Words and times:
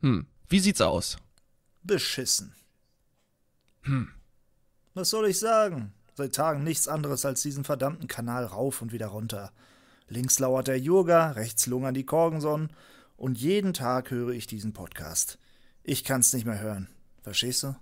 Hm, 0.00 0.26
wie 0.48 0.60
sieht's 0.60 0.80
aus? 0.80 1.18
Beschissen. 1.82 2.54
Hm. 3.82 4.08
Was 4.94 5.10
soll 5.10 5.28
ich 5.28 5.38
sagen? 5.38 5.92
Seit 6.14 6.34
Tagen 6.34 6.64
nichts 6.64 6.88
anderes 6.88 7.24
als 7.24 7.42
diesen 7.42 7.64
verdammten 7.64 8.08
Kanal 8.08 8.44
rauf 8.44 8.82
und 8.82 8.92
wieder 8.92 9.08
runter. 9.08 9.52
Links 10.08 10.38
lauert 10.38 10.68
der 10.68 10.78
Jurga, 10.78 11.32
rechts 11.32 11.66
lungern 11.66 11.94
die 11.94 12.04
Korgensonnen 12.04 12.70
und 13.16 13.38
jeden 13.38 13.72
Tag 13.74 14.10
höre 14.10 14.30
ich 14.30 14.46
diesen 14.46 14.72
Podcast. 14.72 15.38
Ich 15.82 16.04
kann's 16.04 16.32
nicht 16.32 16.46
mehr 16.46 16.60
hören. 16.60 16.88
Verstehst 17.22 17.62
du? 17.62 17.76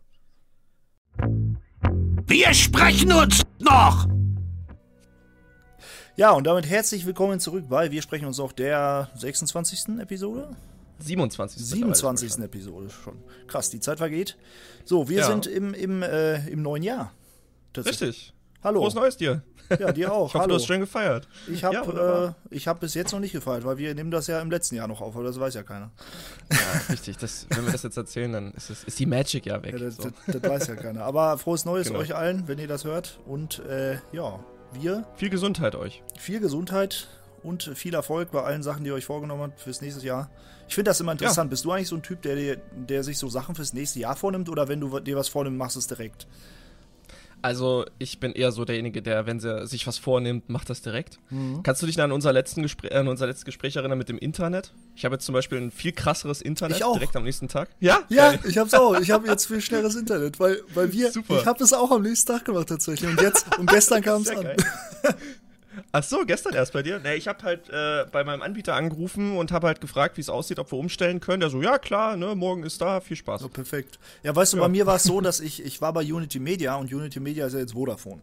Wir 2.27 2.53
sprechen 2.53 3.13
uns 3.13 3.43
noch! 3.59 4.09
Ja, 6.17 6.33
und 6.33 6.45
damit 6.49 6.67
herzlich 6.67 7.07
willkommen 7.07 7.39
zurück 7.39 7.67
bei 7.69 7.93
Wir 7.93 8.03
sprechen 8.03 8.27
uns 8.27 8.41
auch 8.41 8.53
der 8.53 9.09
26. 9.15 10.01
Episode? 10.01 10.57
27. 10.99 11.65
27. 11.65 12.39
Episode 12.45 12.91
schon. 12.91 13.19
Krass, 13.47 13.71
die 13.71 13.81
Zeit 13.81 13.99
vergeht. 13.99 14.37
So, 14.85 15.09
wir 15.09 15.19
Ja. 15.19 15.27
sind 15.27 15.47
im, 15.47 15.75
im, 15.75 16.03
äh, 16.03 16.47
im 16.49 16.63
neuen 16.63 16.83
Jahr. 16.83 17.13
Richtig. 17.77 18.33
Hallo. 18.65 18.81
Frohes 18.81 18.95
Neues 18.95 19.17
dir. 19.17 19.43
Ja, 19.79 19.93
dir 19.93 20.13
auch. 20.13 20.27
Ich 20.29 20.35
hoffe, 20.35 20.39
Hallo. 20.41 20.49
du 20.49 20.55
hast 20.57 20.67
schön 20.67 20.81
gefeiert. 20.81 21.29
Ich 21.47 21.63
habe 21.63 21.75
Ja, 21.77 22.27
äh, 22.29 22.33
ich 22.51 22.67
hab 22.67 22.81
bis 22.81 22.95
jetzt 22.95 23.13
noch 23.13 23.21
nicht 23.21 23.33
gefeiert, 23.33 23.65
weil 23.65 23.77
wir 23.79 23.95
nehmen 23.95 24.11
das 24.11 24.27
ja 24.27 24.41
im 24.41 24.51
letzten 24.51 24.75
Jahr 24.75 24.89
noch 24.89 25.01
auf, 25.01 25.15
aber 25.15 25.25
das 25.25 25.39
weiß 25.39 25.55
ja 25.55 25.63
keiner. 25.63 25.93
Ja, 26.51 26.59
richtig. 26.91 27.19
Das, 27.19 27.47
wenn 27.51 27.67
wir 27.67 27.73
das 27.73 27.83
jetzt 27.85 27.97
erzählen, 27.97 28.33
dann 28.33 28.53
ist, 28.55 28.71
es, 28.71 28.83
ist 28.85 28.99
die 28.99 29.07
Magic 29.07 29.47
ja 29.47 29.63
weg. 29.63 29.75
Ja, 29.75 29.79
das, 29.79 29.97
so. 29.97 30.11
das, 30.27 30.41
das 30.41 30.51
weiß 30.51 30.67
ja 30.69 30.75
keiner. 30.77 31.05
Aber 31.05 31.39
frohes 31.39 31.65
Neues 31.65 31.89
Genau. 31.89 32.01
euch 32.01 32.17
allen, 32.17 32.49
wenn 32.49 32.59
ihr 32.59 32.67
das 32.67 32.85
hört. 32.85 33.21
Und 33.27 33.61
äh, 33.67 33.99
ja, 34.13 34.41
wir, 34.73 35.07
Viel 35.17 35.31
Gesundheit 35.31 35.77
euch. 35.77 36.03
viel 36.19 36.41
Gesundheit 36.41 37.07
und 37.45 37.63
viel 37.75 37.95
Erfolg 37.95 38.33
bei 38.33 38.43
allen 38.43 38.63
Sachen, 38.65 38.83
die 38.83 38.89
ihr 38.91 38.95
euch 38.95 39.05
vorgenommen 39.07 39.43
habt 39.43 39.61
fürs 39.61 39.81
nächste 39.83 40.05
Jahr. 40.05 40.31
Ich 40.69 40.75
finde 40.75 40.91
das 40.91 41.01
immer 41.01 41.13
interessant. 41.13 41.51
Bist 41.51 41.65
du 41.65 41.73
eigentlich 41.73 41.89
so 41.89 41.97
ein 41.97 42.03
Typ, 42.03 42.23
der, 42.23 42.57
der 42.57 43.03
sich 43.03 43.19
so 43.19 43.29
Sachen 43.29 43.55
fürs 43.55 43.73
nächste 43.73 44.01
Jahr 44.01 44.17
vornimmt 44.17 44.49
oder 44.49 44.69
wenn 44.69 44.81
du 44.81 45.01
dir 45.01 45.17
was 45.17 45.29
vornimmst, 45.29 45.59
machst 45.59 45.77
du 45.77 45.81
es 45.81 45.87
direkt? 45.87 46.27
Also, 47.41 47.85
ich 48.01 48.19
bin 48.19 48.33
eher 48.33 48.51
so 48.51 48.65
derjenige, 48.65 49.01
der, 49.01 49.25
wenn 49.27 49.39
sie 49.39 49.65
sich 49.69 49.87
was 49.87 49.97
vornimmt, 49.97 50.49
macht 50.49 50.71
das 50.71 50.83
direkt. 50.83 51.21
Mhm. 51.31 51.63
Kannst 51.63 51.81
du 51.81 51.87
dich 51.87 52.01
an 52.01 52.11
unser, 52.11 52.33
letzten 52.33 52.63
Gespräch, 52.63 52.93
an 52.93 53.07
unser 53.07 53.29
letztes 53.29 53.45
Gespräch 53.45 53.77
erinnern 53.77 53.97
mit 53.97 54.09
dem 54.09 54.19
Internet? 54.19 54.73
Ich 54.97 55.05
habe 55.05 55.15
jetzt 55.15 55.25
zum 55.25 55.35
Beispiel 55.35 55.59
ein 55.59 55.71
viel 55.71 55.93
krasseres 55.93 56.43
Internet 56.43 56.79
Ich 56.79 56.85
auch. 56.85 56.95
direkt 56.95 57.15
am 57.15 57.23
nächsten 57.23 57.47
Tag. 57.47 57.71
Ja? 57.79 58.01
Ja, 58.09 58.33
Geil. 58.33 58.41
ich 58.49 58.59
hab's 58.59 58.75
auch. 58.75 58.99
Ich 58.99 59.13
habe 59.13 59.29
jetzt 59.29 59.47
viel 59.47 59.61
schnelleres 59.61 59.95
Internet, 59.95 60.41
weil, 60.41 60.61
weil 60.75 60.93
wir, 60.93 61.13
Super. 61.13 61.39
ich 61.39 61.47
habe 61.47 61.63
es 61.63 61.73
auch 61.73 61.93
am 61.93 62.03
nächsten 62.03 62.33
Tag 62.33 62.45
gemacht 62.45 62.69
tatsächlich. 62.69 63.09
Und 63.09 63.21
jetzt, 63.21 63.47
und 63.57 63.71
gestern 63.71 64.03
kam 64.03 64.23
es 64.23 64.31
an. 64.31 64.49
Ach 65.93 66.03
so, 66.03 66.25
gestern 66.27 66.55
erst 66.55 66.73
bei 66.73 66.83
dir? 66.83 66.99
Nee, 67.01 67.15
ich 67.15 67.29
habe 67.29 67.43
halt 67.43 67.69
äh, 67.71 68.07
bei 68.11 68.25
meinem 68.25 68.43
Anbieter 68.43 68.75
angerufen 68.75 69.37
und 69.37 69.53
habe 69.53 69.67
halt 69.67 69.81
gefragt, 69.81 70.17
wie 70.17 70.21
es 70.21 70.29
aussieht, 70.29 70.59
ob 70.59 70.73
wir 70.73 70.79
umstellen 70.79 71.21
können. 71.21 71.41
Der 71.41 71.51
so, 71.51 71.63
ja 71.63 71.79
klar, 71.79 72.17
ne, 72.17 72.35
morgen 72.35 72.63
ist 72.63 72.81
da, 72.81 73.01
viel 73.01 73.17
Spaß. 73.17 73.41
So, 73.43 73.49
perfekt. 73.49 73.99
Ja, 74.23 74.35
weißt 74.35 74.53
du, 74.53 74.57
Ja. 74.59 74.63
bei 74.65 74.69
mir 74.69 74.87
war 74.87 74.97
es 74.97 75.05
so, 75.05 75.21
dass 75.23 75.41
ich, 75.41 75.65
ich 75.65 75.81
war 75.81 75.93
bei 75.93 76.03
Unity 76.03 76.39
Media 76.39 76.75
und 76.77 76.93
Unity 76.93 77.21
Media 77.21 77.47
ist 77.47 77.53
ja 77.55 77.61
jetzt 77.61 77.73
Vodafone. 77.73 78.21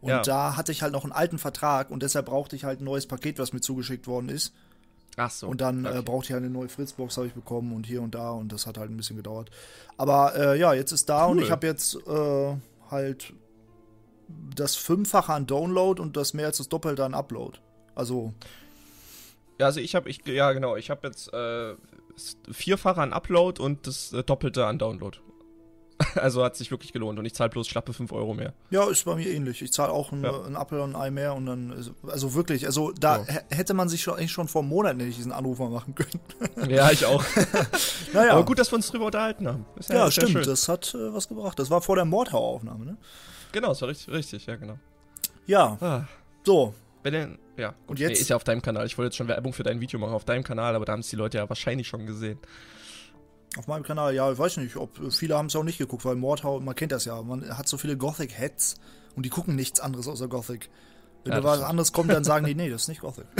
Und 0.00 0.08
Ja. 0.10 0.22
da 0.22 0.56
hatte 0.56 0.72
ich 0.72 0.82
halt 0.82 0.92
noch 0.92 1.04
einen 1.04 1.12
alten 1.12 1.38
Vertrag 1.38 1.90
und 1.90 2.02
deshalb 2.02 2.26
brauchte 2.26 2.56
ich 2.56 2.64
halt 2.64 2.80
ein 2.80 2.84
neues 2.84 3.06
Paket, 3.06 3.38
was 3.38 3.52
mir 3.52 3.60
zugeschickt 3.60 4.06
worden 4.06 4.28
ist. 4.28 4.52
Ach 5.16 5.30
so. 5.30 5.46
Und 5.46 5.60
dann 5.60 5.86
okay. 5.86 5.98
äh, 5.98 6.02
brauchte 6.02 6.28
ich 6.28 6.32
halt 6.32 6.42
eine 6.42 6.50
neue 6.52 6.68
Fritzbox, 6.70 7.18
habe 7.18 7.26
ich 7.26 7.34
bekommen 7.34 7.72
und 7.72 7.86
hier 7.86 8.00
und 8.02 8.14
da 8.14 8.30
und 8.30 8.50
das 8.50 8.66
hat 8.66 8.78
halt 8.78 8.90
ein 8.90 8.96
bisschen 8.96 9.16
gedauert. 9.16 9.50
Aber 9.98 10.34
äh, 10.34 10.58
ja, 10.58 10.72
jetzt 10.72 10.90
ist 10.90 11.08
da 11.08 11.26
und 11.26 11.36
Cool. 11.36 11.44
ich 11.44 11.50
habe 11.50 11.66
jetzt 11.66 11.96
äh, 12.06 12.56
halt 12.90 13.32
das 14.54 14.76
Fünffache 14.76 15.32
an 15.32 15.46
Download 15.46 16.00
und 16.00 16.16
das 16.16 16.34
mehr 16.34 16.46
als 16.46 16.58
das 16.58 16.68
Doppelte 16.68 17.04
an 17.04 17.14
Upload. 17.14 17.58
Also, 17.94 18.32
Ja, 19.58 19.66
also 19.66 19.80
ich 19.80 19.94
habe, 19.94 20.08
ich, 20.10 20.24
ja 20.26 20.52
genau, 20.52 20.76
ich 20.76 20.90
habe 20.90 21.06
jetzt 21.06 21.32
äh, 21.32 21.74
vierfache 22.50 23.00
an 23.00 23.12
Upload 23.12 23.62
und 23.62 23.86
das 23.86 24.12
äh, 24.12 24.22
Doppelte 24.22 24.66
an 24.66 24.78
Download. 24.78 25.18
Also 26.16 26.42
hat 26.42 26.56
sich 26.56 26.70
wirklich 26.72 26.92
gelohnt 26.92 27.18
und 27.20 27.24
ich 27.26 27.34
zahle 27.34 27.50
bloß 27.50 27.68
schlappe 27.68 27.92
5 27.92 28.10
Euro 28.12 28.34
mehr. 28.34 28.54
Ja, 28.70 28.88
ist 28.90 29.04
bei 29.04 29.14
mir 29.14 29.28
ähnlich. 29.28 29.62
Ich 29.62 29.72
zahle 29.72 29.92
auch 29.92 30.10
ein, 30.10 30.24
Ja. 30.24 30.42
ein 30.42 30.56
Apfel 30.56 30.80
und 30.80 30.96
ein 30.96 31.00
Ei 31.00 31.10
mehr 31.12 31.32
und 31.34 31.46
dann, 31.46 31.70
ist- 31.72 31.92
also 32.08 32.34
wirklich, 32.34 32.66
also 32.66 32.90
da 32.98 33.18
Ja. 33.18 33.24
hä- 33.24 33.40
hätte 33.54 33.72
man 33.72 33.88
sich 33.88 34.02
schon, 34.02 34.14
eigentlich 34.16 34.32
schon 34.32 34.48
vor 34.48 34.64
Monaten 34.64 34.98
hätte 34.98 35.10
ich 35.10 35.16
diesen 35.16 35.30
Anruf 35.30 35.60
mal 35.60 35.70
machen 35.70 35.94
können. 35.94 36.20
Ja, 36.70 36.90
ich 36.90 37.06
auch. 37.06 37.22
Naja, 38.12 38.32
Aber 38.32 38.44
gut, 38.44 38.58
dass 38.58 38.72
wir 38.72 38.76
uns 38.76 38.88
drüber 38.90 39.06
unterhalten 39.06 39.46
haben. 39.46 39.64
Ja, 39.88 40.08
ist 40.08 40.14
stimmt, 40.14 40.44
das 40.44 40.68
hat 40.68 40.92
äh, 40.94 41.14
was 41.14 41.28
gebracht. 41.28 41.58
Das 41.60 41.70
war 41.70 41.80
vor 41.82 41.94
der 41.94 42.04
Mordhaueraufnahme, 42.04 42.84
ne? 42.84 42.96
Genau, 43.52 43.68
das 43.68 43.80
war 43.82 43.88
richtig, 43.88 44.12
richtig, 44.12 44.46
ja 44.46 44.56
genau. 44.56 44.78
Ja, 45.46 45.76
Ah, 45.80 46.04
so, 46.44 46.74
wenn 47.02 47.12
denn, 47.12 47.38
ja, 47.56 47.70
gut, 47.70 47.90
Und 47.90 47.98
jetzt? 47.98 48.12
Nee, 48.12 48.18
ist 48.20 48.28
ja 48.30 48.36
auf 48.36 48.44
deinem 48.44 48.62
Kanal. 48.62 48.86
Ich 48.86 48.96
wollte 48.96 49.06
jetzt 49.08 49.16
schon 49.16 49.28
Werbung 49.28 49.52
für 49.52 49.62
dein 49.62 49.80
Video 49.80 49.98
machen 49.98 50.14
auf 50.14 50.24
deinem 50.24 50.44
Kanal, 50.44 50.74
aber 50.74 50.84
da 50.84 50.92
haben 50.92 51.00
es 51.00 51.08
die 51.10 51.16
Leute 51.16 51.38
ja 51.38 51.48
wahrscheinlich 51.48 51.88
schon 51.88 52.06
gesehen. 52.06 52.38
auf 53.58 53.66
meinem 53.66 53.82
Kanal, 53.82 54.14
ja, 54.14 54.30
ich 54.32 54.38
weiß 54.38 54.56
nicht, 54.58 54.76
ob 54.76 54.98
viele 55.12 55.36
haben 55.36 55.46
es 55.46 55.56
auch 55.56 55.64
nicht 55.64 55.78
geguckt, 55.78 56.04
weil 56.04 56.14
Mordhau, 56.14 56.60
man 56.60 56.74
kennt 56.74 56.92
das 56.92 57.04
ja, 57.04 57.20
man 57.22 57.56
hat 57.56 57.68
so 57.68 57.76
viele 57.76 57.96
Gothic-Heads 57.96 58.76
und 59.14 59.24
die 59.26 59.30
gucken 59.30 59.56
nichts 59.56 59.80
anderes 59.80 60.08
außer 60.08 60.28
Gothic. 60.28 60.70
Wenn 61.24 61.32
Ja, 61.34 61.40
da 61.40 61.44
was 61.44 61.60
anderes 61.62 61.92
kommt, 61.92 62.10
dann 62.10 62.24
sagen 62.24 62.44
die, 62.46 62.54
nee, 62.54 62.68
das 62.68 62.82
ist 62.82 62.88
nicht 62.88 63.00
Gothic. 63.00 63.24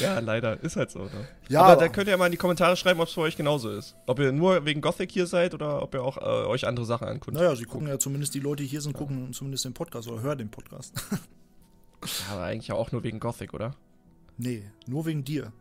Ja, 0.00 0.18
leider, 0.18 0.60
ist 0.62 0.76
halt 0.76 0.90
so. 0.90 1.00
Ne? 1.00 1.10
Ja, 1.48 1.60
aber, 1.62 1.72
aber- 1.72 1.80
da 1.82 1.88
könnt 1.88 2.08
ihr 2.08 2.16
mal 2.16 2.26
in 2.26 2.32
die 2.32 2.38
Kommentare 2.38 2.76
schreiben, 2.76 3.00
ob 3.00 3.08
es 3.08 3.14
für 3.14 3.20
euch 3.20 3.36
genauso 3.36 3.70
ist. 3.70 3.94
Ob 4.06 4.18
ihr 4.18 4.32
nur 4.32 4.64
wegen 4.64 4.80
Gothic 4.80 5.10
hier 5.12 5.26
seid 5.26 5.54
oder 5.54 5.82
ob 5.82 5.94
ihr 5.94 6.02
auch 6.02 6.16
äh, 6.18 6.20
euch 6.46 6.66
andere 6.66 6.84
Sachen 6.86 7.06
anguckt. 7.08 7.36
Naja, 7.36 7.54
sie 7.56 7.64
gucken 7.64 7.88
ja 7.88 7.98
zumindest, 7.98 8.34
die 8.34 8.40
Leute, 8.40 8.62
die 8.62 8.68
hier 8.68 8.80
sind, 8.80 8.94
gucken 8.94 9.32
zumindest 9.32 9.64
den 9.64 9.74
Podcast 9.74 10.08
oder 10.08 10.22
hören 10.22 10.38
den 10.38 10.50
Podcast. 10.50 10.92
Ja, 12.28 12.34
aber 12.34 12.42
eigentlich 12.44 12.68
ja 12.68 12.74
auch 12.74 12.92
nur 12.92 13.02
wegen 13.02 13.18
Gothic, 13.18 13.54
oder? 13.54 13.74
nee, 14.36 14.62
nur 14.86 15.06
wegen 15.06 15.24
dir. 15.24 15.52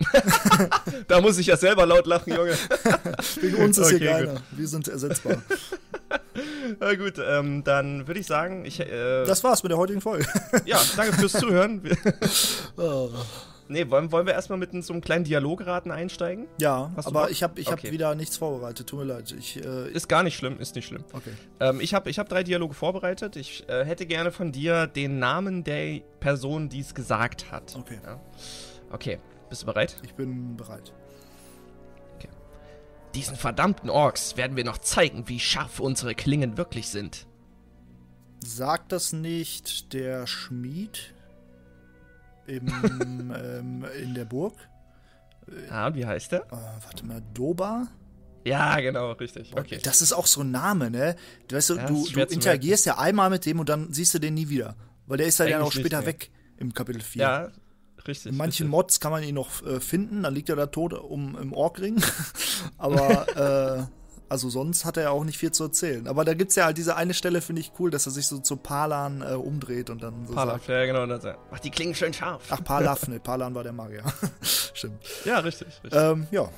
Da 1.08 1.20
muss 1.20 1.36
ich 1.36 1.48
ja 1.48 1.56
selber 1.58 1.84
laut 1.84 2.06
lachen, 2.06 2.32
Junge. 2.34 2.56
Wegen 3.42 3.56
uns 3.56 3.76
ist 3.76 3.88
Okay, 3.88 3.98
hier 3.98 4.10
keiner. 4.10 4.42
Wir 4.52 4.66
sind 4.68 4.88
ersetzbar. 4.88 5.42
Na 6.80 6.94
gut, 6.94 7.14
ähm, 7.18 7.64
dann 7.64 8.06
würde 8.06 8.20
ich 8.20 8.26
sagen, 8.26 8.64
ich, 8.64 8.80
äh, 8.80 9.24
Das 9.24 9.42
war's 9.44 9.62
mit 9.62 9.70
der 9.70 9.78
heutigen 9.78 10.00
Folge. 10.00 10.26
ja, 10.66 10.78
danke 10.96 11.12
fürs 11.14 11.32
Zuhören. 11.32 11.82
Oh. 12.76 13.10
nee, 13.68 13.88
wollen, 13.90 14.10
wollen 14.10 14.26
wir 14.26 14.32
erstmal 14.34 14.58
mit 14.58 14.70
so 14.84 14.92
einem 14.92 15.02
kleinen 15.02 15.24
Dialograten 15.24 15.90
einsteigen? 15.90 16.46
Ja, 16.58 16.90
Hast 16.96 17.06
aber 17.06 17.30
ich 17.30 17.42
habe 17.42 17.60
ich 17.60 17.66
hab 17.68 17.74
Okay. 17.78 17.92
wieder 17.92 18.14
nichts 18.14 18.36
vorbereitet. 18.36 18.86
Tut 18.88 19.00
mir 19.00 19.04
leid. 19.04 19.34
Ich, 19.38 19.62
äh, 19.64 19.90
Ist 19.90 20.08
gar 20.08 20.22
nicht 20.22 20.36
schlimm, 20.36 20.58
ist 20.58 20.74
nicht 20.76 20.86
schlimm. 20.86 21.04
okay. 21.12 21.32
Ähm, 21.60 21.80
ich 21.80 21.92
habe 21.94 22.08
ich 22.08 22.18
hab 22.18 22.28
drei 22.28 22.42
Dialoge 22.42 22.74
vorbereitet. 22.74 23.36
Ich 23.36 23.68
äh, 23.68 23.84
hätte 23.84 24.06
gerne 24.06 24.30
von 24.32 24.50
dir 24.52 24.86
den 24.86 25.18
Namen 25.18 25.62
der 25.64 26.00
Person, 26.20 26.68
die 26.68 26.80
es 26.80 26.94
gesagt 26.94 27.50
hat. 27.52 27.74
Okay. 27.76 27.98
Ja. 28.04 28.20
Okay, 28.92 29.18
bist 29.48 29.62
du 29.62 29.66
bereit? 29.66 29.96
Ich 30.02 30.14
bin 30.14 30.56
bereit. 30.56 30.92
Diesen 33.14 33.36
verdammten 33.36 33.90
Orks 33.90 34.36
werden 34.36 34.56
wir 34.56 34.64
noch 34.64 34.78
zeigen, 34.78 35.28
wie 35.28 35.40
scharf 35.40 35.80
unsere 35.80 36.14
Klingen 36.14 36.56
wirklich 36.56 36.88
sind. 36.88 37.26
Sagt 38.44 38.92
das 38.92 39.12
nicht 39.12 39.92
der 39.92 40.26
Schmied 40.26 41.12
im, 42.46 42.68
ähm, 43.34 43.84
in 44.00 44.14
der 44.14 44.24
Burg? 44.24 44.54
Ah, 45.68 45.88
und 45.88 45.96
wie 45.96 46.06
heißt 46.06 46.32
der? 46.32 46.42
Äh, 46.46 46.84
warte 46.84 47.04
mal, 47.04 47.22
Doba? 47.34 47.88
Ja, 48.44 48.80
genau, 48.80 49.12
richtig. 49.12 49.52
Okay. 49.56 49.80
Das 49.82 50.00
ist 50.00 50.12
auch 50.12 50.26
so 50.26 50.40
ein 50.42 50.50
Name, 50.50 50.90
ne? 50.90 51.16
Du, 51.48 51.56
weißt, 51.56 51.70
Ja, 51.70 51.86
du, 51.86 52.06
du 52.08 52.20
interagierst 52.20 52.86
ja 52.86 52.98
einmal 52.98 53.28
mit 53.28 53.44
dem 53.44 53.60
und 53.60 53.68
dann 53.68 53.92
siehst 53.92 54.14
du 54.14 54.18
den 54.18 54.34
nie 54.34 54.48
wieder. 54.48 54.76
Weil 55.06 55.18
der 55.18 55.26
ist 55.26 55.40
halt 55.40 55.50
ja 55.50 55.58
noch 55.58 55.72
später 55.72 55.98
nicht, 55.98 56.06
weg 56.06 56.30
im 56.56 56.72
Kapitel 56.72 57.02
4. 57.02 57.22
Ja, 57.22 57.48
richtig. 58.06 58.32
In 58.32 58.38
manchen 58.38 58.66
richtig. 58.66 58.70
Mods 58.70 59.00
kann 59.00 59.12
man 59.12 59.22
ihn 59.22 59.34
noch 59.34 59.64
äh, 59.66 59.80
finden, 59.80 60.22
dann 60.22 60.34
liegt 60.34 60.48
er 60.48 60.56
da 60.56 60.66
tot 60.66 60.92
um, 60.92 61.36
im 61.36 61.52
Orkring. 61.52 62.02
Aber 62.78 63.88
äh, 63.88 64.00
also 64.30 64.48
sonst 64.48 64.84
hat 64.84 64.96
er 64.96 65.02
ja 65.02 65.10
auch 65.10 65.24
nicht 65.24 65.38
viel 65.38 65.50
zu 65.50 65.64
erzählen. 65.64 66.06
Aber 66.06 66.24
da 66.24 66.34
gibt's 66.34 66.54
ja 66.54 66.66
halt 66.66 66.78
diese 66.78 66.94
eine 66.94 67.14
Stelle, 67.14 67.40
finde 67.40 67.62
ich 67.62 67.72
cool, 67.80 67.90
dass 67.90 68.06
er 68.06 68.12
sich 68.12 68.28
so 68.28 68.38
zu 68.38 68.56
Palan 68.56 69.22
äh, 69.22 69.34
umdreht 69.34 69.90
und 69.90 70.04
dann 70.04 70.24
so 70.24 70.34
Palaf, 70.34 70.68
ja, 70.68 70.86
genau. 70.86 71.04
dann 71.04 71.20
sagt, 71.20 71.40
Mach 71.50 71.58
die 71.58 71.70
Klingen 71.72 71.96
schön 71.96 72.14
scharf. 72.14 72.44
Ach, 72.48 72.62
Palaf, 72.62 73.08
ne, 73.08 73.18
Palan 73.18 73.56
war 73.56 73.64
der 73.64 73.72
Magier. 73.72 74.04
Stimmt. 74.42 75.02
Ja, 75.24 75.40
richtig. 75.40 75.66
richtig. 75.82 76.00
Ähm, 76.00 76.28
ja. 76.30 76.48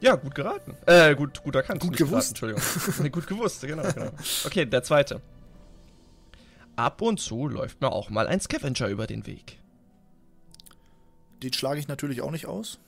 ja, 0.00 0.16
gut 0.16 0.34
geraten. 0.34 0.74
Äh, 0.84 1.14
gut, 1.14 1.42
gut 1.42 1.54
erkannt. 1.54 1.80
Gut 1.80 1.96
gewusst. 1.96 2.38
Geraten, 2.38 2.58
Entschuldigung. 2.58 3.02
Nee, 3.04 3.08
gut 3.08 3.26
gewusst, 3.26 3.62
genau, 3.62 3.82
genau. 3.82 4.10
Okay, 4.44 4.66
der 4.66 4.82
zweite. 4.82 5.22
Ab 6.76 7.00
und 7.00 7.18
zu 7.18 7.48
läuft 7.48 7.80
mir 7.80 7.90
auch 7.90 8.10
mal 8.10 8.26
ein 8.26 8.38
Scavenger 8.38 8.88
über 8.88 9.06
den 9.06 9.26
Weg. 9.26 9.58
Den 11.42 11.52
schlage 11.52 11.78
ich 11.80 11.88
natürlich 11.88 12.22
auch 12.22 12.30
nicht 12.30 12.46
aus. 12.46 12.78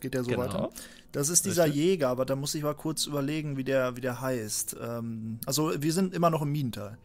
Geht 0.00 0.14
der 0.14 0.24
so 0.24 0.30
Genau. 0.30 0.42
weiter? 0.42 0.70
Das 1.12 1.28
ist 1.28 1.46
dieser 1.46 1.64
Richtig. 1.66 1.82
Jäger, 1.82 2.08
aber 2.08 2.24
da 2.26 2.34
muss 2.34 2.54
ich 2.54 2.62
mal 2.62 2.74
kurz 2.74 3.06
überlegen, 3.06 3.56
wie 3.56 3.64
der, 3.64 3.96
wie 3.96 4.00
der 4.00 4.20
heißt. 4.20 4.76
Ähm, 4.82 5.38
also 5.46 5.72
wir 5.80 5.92
sind 5.92 6.12
immer 6.12 6.28
noch 6.30 6.42
im 6.42 6.50
Minental. 6.50 6.98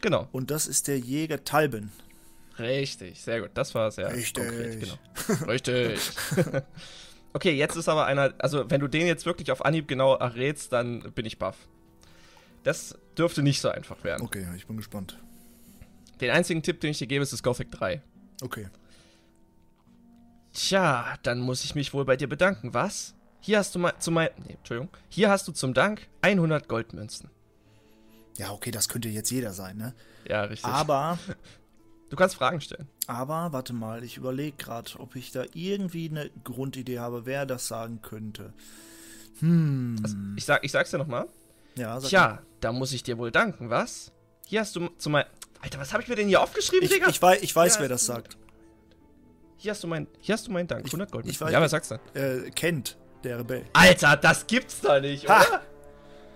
Genau. 0.00 0.26
Und 0.32 0.50
das 0.50 0.66
ist 0.66 0.88
der 0.88 0.98
Jäger 0.98 1.44
Talben. 1.44 1.92
Richtig, 2.58 3.20
sehr 3.22 3.40
gut. 3.42 3.50
Das 3.54 3.74
war 3.74 3.90
sehr 3.90 4.12
Richtig. 4.12 4.44
konkret, 4.46 4.80
genau. 4.80 5.50
Richtig. 5.50 6.00
okay, 7.32 7.52
jetzt 7.52 7.76
ist 7.76 7.88
aber 7.88 8.06
einer, 8.06 8.34
also 8.38 8.70
wenn 8.70 8.80
du 8.80 8.88
den 8.88 9.06
jetzt 9.06 9.26
wirklich 9.26 9.52
auf 9.52 9.64
Anhieb 9.64 9.86
genau 9.88 10.16
errätst, 10.16 10.72
dann 10.72 11.12
bin 11.12 11.24
ich 11.26 11.38
baff. 11.38 11.56
Das 12.64 12.96
dürfte 13.18 13.42
nicht 13.42 13.60
so 13.60 13.68
einfach 13.68 14.02
werden. 14.04 14.22
Okay, 14.22 14.46
ich 14.56 14.66
bin 14.66 14.76
gespannt. 14.76 15.18
Den 16.20 16.30
einzigen 16.30 16.62
Tipp, 16.62 16.80
den 16.80 16.90
ich 16.90 16.98
dir 16.98 17.06
gebe, 17.06 17.22
ist 17.22 17.32
das 17.32 17.42
Gothic 17.42 17.70
3. 17.72 18.00
Okay. 18.42 18.68
Tja, 20.52 21.14
dann 21.22 21.40
muss 21.40 21.64
ich 21.64 21.74
mich 21.74 21.94
wohl 21.94 22.04
bei 22.04 22.16
dir 22.16 22.28
bedanken, 22.28 22.74
was? 22.74 23.14
Hier 23.40 23.58
hast 23.58 23.74
du 23.74 23.78
mal 23.78 23.94
zu 23.98 24.10
mein, 24.10 24.28
nee, 24.46 24.54
Entschuldigung. 24.54 24.90
Hier 25.08 25.30
hast 25.30 25.48
du 25.48 25.52
zum 25.52 25.74
Dank 25.74 26.06
100 26.20 26.68
Goldmünzen. 26.68 27.30
Ja, 28.36 28.50
okay, 28.52 28.70
das 28.70 28.88
könnte 28.88 29.08
jetzt 29.08 29.30
jeder 29.30 29.52
sein, 29.52 29.76
ne? 29.76 29.94
Ja, 30.28 30.42
richtig. 30.44 30.70
Aber, 30.70 31.18
du 32.10 32.16
kannst 32.16 32.36
Fragen 32.36 32.60
stellen. 32.60 32.86
aber, 33.06 33.52
warte 33.52 33.72
mal, 33.72 34.04
ich 34.04 34.16
überlege 34.16 34.56
gerade, 34.56 34.90
ob 34.98 35.16
ich 35.16 35.32
da 35.32 35.44
irgendwie 35.54 36.08
eine 36.08 36.30
Grundidee 36.44 36.98
habe, 36.98 37.26
wer 37.26 37.46
das 37.46 37.66
sagen 37.66 38.00
könnte. 38.02 38.52
Hm. 39.40 39.96
Also, 40.02 40.16
ich, 40.36 40.44
sag, 40.44 40.64
ich 40.64 40.70
sag's 40.72 40.90
dir 40.90 40.98
nochmal. 40.98 41.26
ja, 41.74 41.94
sag 42.00 42.02
mal. 42.02 42.08
Tja, 42.08 42.42
da 42.60 42.72
muss 42.72 42.92
ich 42.92 43.02
dir 43.02 43.18
wohl 43.18 43.30
danken, 43.30 43.70
was? 43.70 44.12
Hier 44.46 44.60
hast 44.60 44.76
du 44.76 44.88
zu 44.98 45.10
mein. 45.10 45.24
Alter, 45.60 45.78
was 45.78 45.92
habe 45.92 46.02
ich 46.02 46.08
mir 46.08 46.16
denn 46.16 46.28
hier 46.28 46.42
aufgeschrieben, 46.42 46.84
ich, 46.84 46.90
Digga? 46.90 47.08
ich, 47.08 47.20
weiß, 47.22 47.42
ich 47.42 47.54
weiß, 47.54 47.76
Ja, 47.76 47.80
wer 47.82 47.88
das 47.88 48.04
sagt. 48.06 48.36
Hier 49.62 49.70
hast 49.72 49.82
du 49.84 49.86
mein, 49.86 50.06
hier 50.20 50.34
hast 50.34 50.46
du 50.46 50.50
meinen 50.52 50.66
Dank. 50.66 50.84
Ich- 50.86 50.92
100 50.92 51.10
Gold. 51.12 51.26
ich 51.26 51.38
weiß- 51.38 51.50
ja, 51.50 51.60
was 51.60 51.70
sagst 51.70 51.92
du? 51.92 51.94
Äh, 52.18 52.50
Kent, 52.50 52.96
der 53.24 53.38
Rebell. 53.38 53.64
Alter, 53.72 54.16
das 54.16 54.46
gibt's 54.46 54.80
da 54.80 54.98
nicht, 55.00 55.28
Ha! 55.28 55.40
oder? 55.40 55.60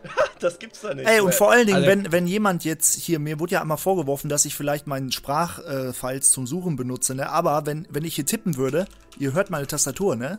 das 0.38 0.58
gibt's 0.61 0.81
da 0.82 0.94
nicht. 0.94 1.08
Ey, 1.08 1.19
und 1.20 1.34
vor 1.34 1.50
allen 1.50 1.67
Dingen, 1.67 1.78
Alle- 1.78 1.87
wenn, 1.88 2.12
wenn 2.12 2.26
jemand 2.28 2.64
jetzt 2.64 2.94
hier, 2.94 3.19
mir 3.19 3.40
wurde 3.40 3.55
ja 3.55 3.61
einmal 3.62 3.78
vorgeworfen, 3.78 4.28
dass 4.28 4.44
ich 4.44 4.55
vielleicht 4.55 4.87
meinen 4.87 5.11
Sprachfiles 5.11 6.31
zum 6.31 6.46
Suchen 6.46 6.76
benutze, 6.76 7.14
ne? 7.17 7.28
Aber 7.31 7.67
wenn, 7.67 7.87
wenn 7.90 8.05
ich 8.05 8.14
hier 8.14 8.26
tippen 8.26 8.56
würde, 8.56 8.87
ihr 9.19 9.32
hört 9.32 9.50
meine 9.50 9.67
Tastatur, 9.67 10.14
ne? 10.14 10.38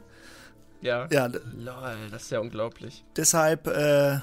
Ja. 0.82 1.08
Ja, 1.12 1.26
Lol, 1.26 1.98
das 2.12 2.24
ist 2.24 2.32
ja 2.32 2.40
unglaublich. 2.40 3.04
deshalb, 3.18 3.68
äh, 3.68 4.20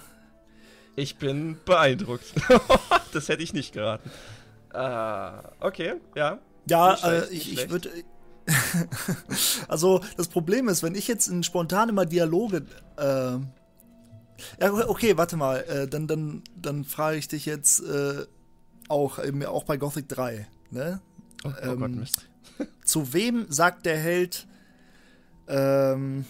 Ich 0.96 1.16
bin 1.18 1.58
beeindruckt. 1.66 2.24
das 3.12 3.28
hätte 3.28 3.42
ich 3.42 3.52
nicht 3.52 3.74
geraten. 3.74 4.10
Ah, 4.72 5.42
okay, 5.60 5.94
ja. 6.14 6.38
ja, 6.66 6.94
äh, 6.94 7.28
ich, 7.30 7.52
ich 7.52 7.68
würde. 7.70 7.90
also, 9.68 10.00
das 10.16 10.28
Problem 10.28 10.68
ist, 10.68 10.82
wenn 10.82 10.94
ich 10.94 11.08
jetzt 11.08 11.28
in 11.28 11.42
spontan 11.42 11.88
immer 11.88 12.06
Dialoge. 12.06 12.66
Äh, 12.96 13.38
ja, 14.60 14.72
okay, 14.88 15.16
warte 15.16 15.36
mal, 15.36 15.62
äh, 15.62 15.88
dann, 15.88 16.06
dann, 16.06 16.42
dann 16.60 16.84
frage 16.84 17.16
ich 17.16 17.28
dich 17.28 17.46
jetzt 17.46 17.80
äh, 17.80 18.26
auch, 18.88 19.22
eben 19.22 19.44
auch 19.46 19.64
bei 19.64 19.76
Gothic 19.76 20.08
3, 20.08 20.46
ne? 20.70 21.00
Oh, 21.44 21.48
oh 21.48 21.66
Ähm, 21.66 21.78
Gott, 21.78 21.90
Mist. 21.92 22.28
Zu 22.84 23.12
wem 23.12 23.46
sagt 23.48 23.86
der 23.86 23.98
Held, 23.98 24.46
ähm, 25.48 26.24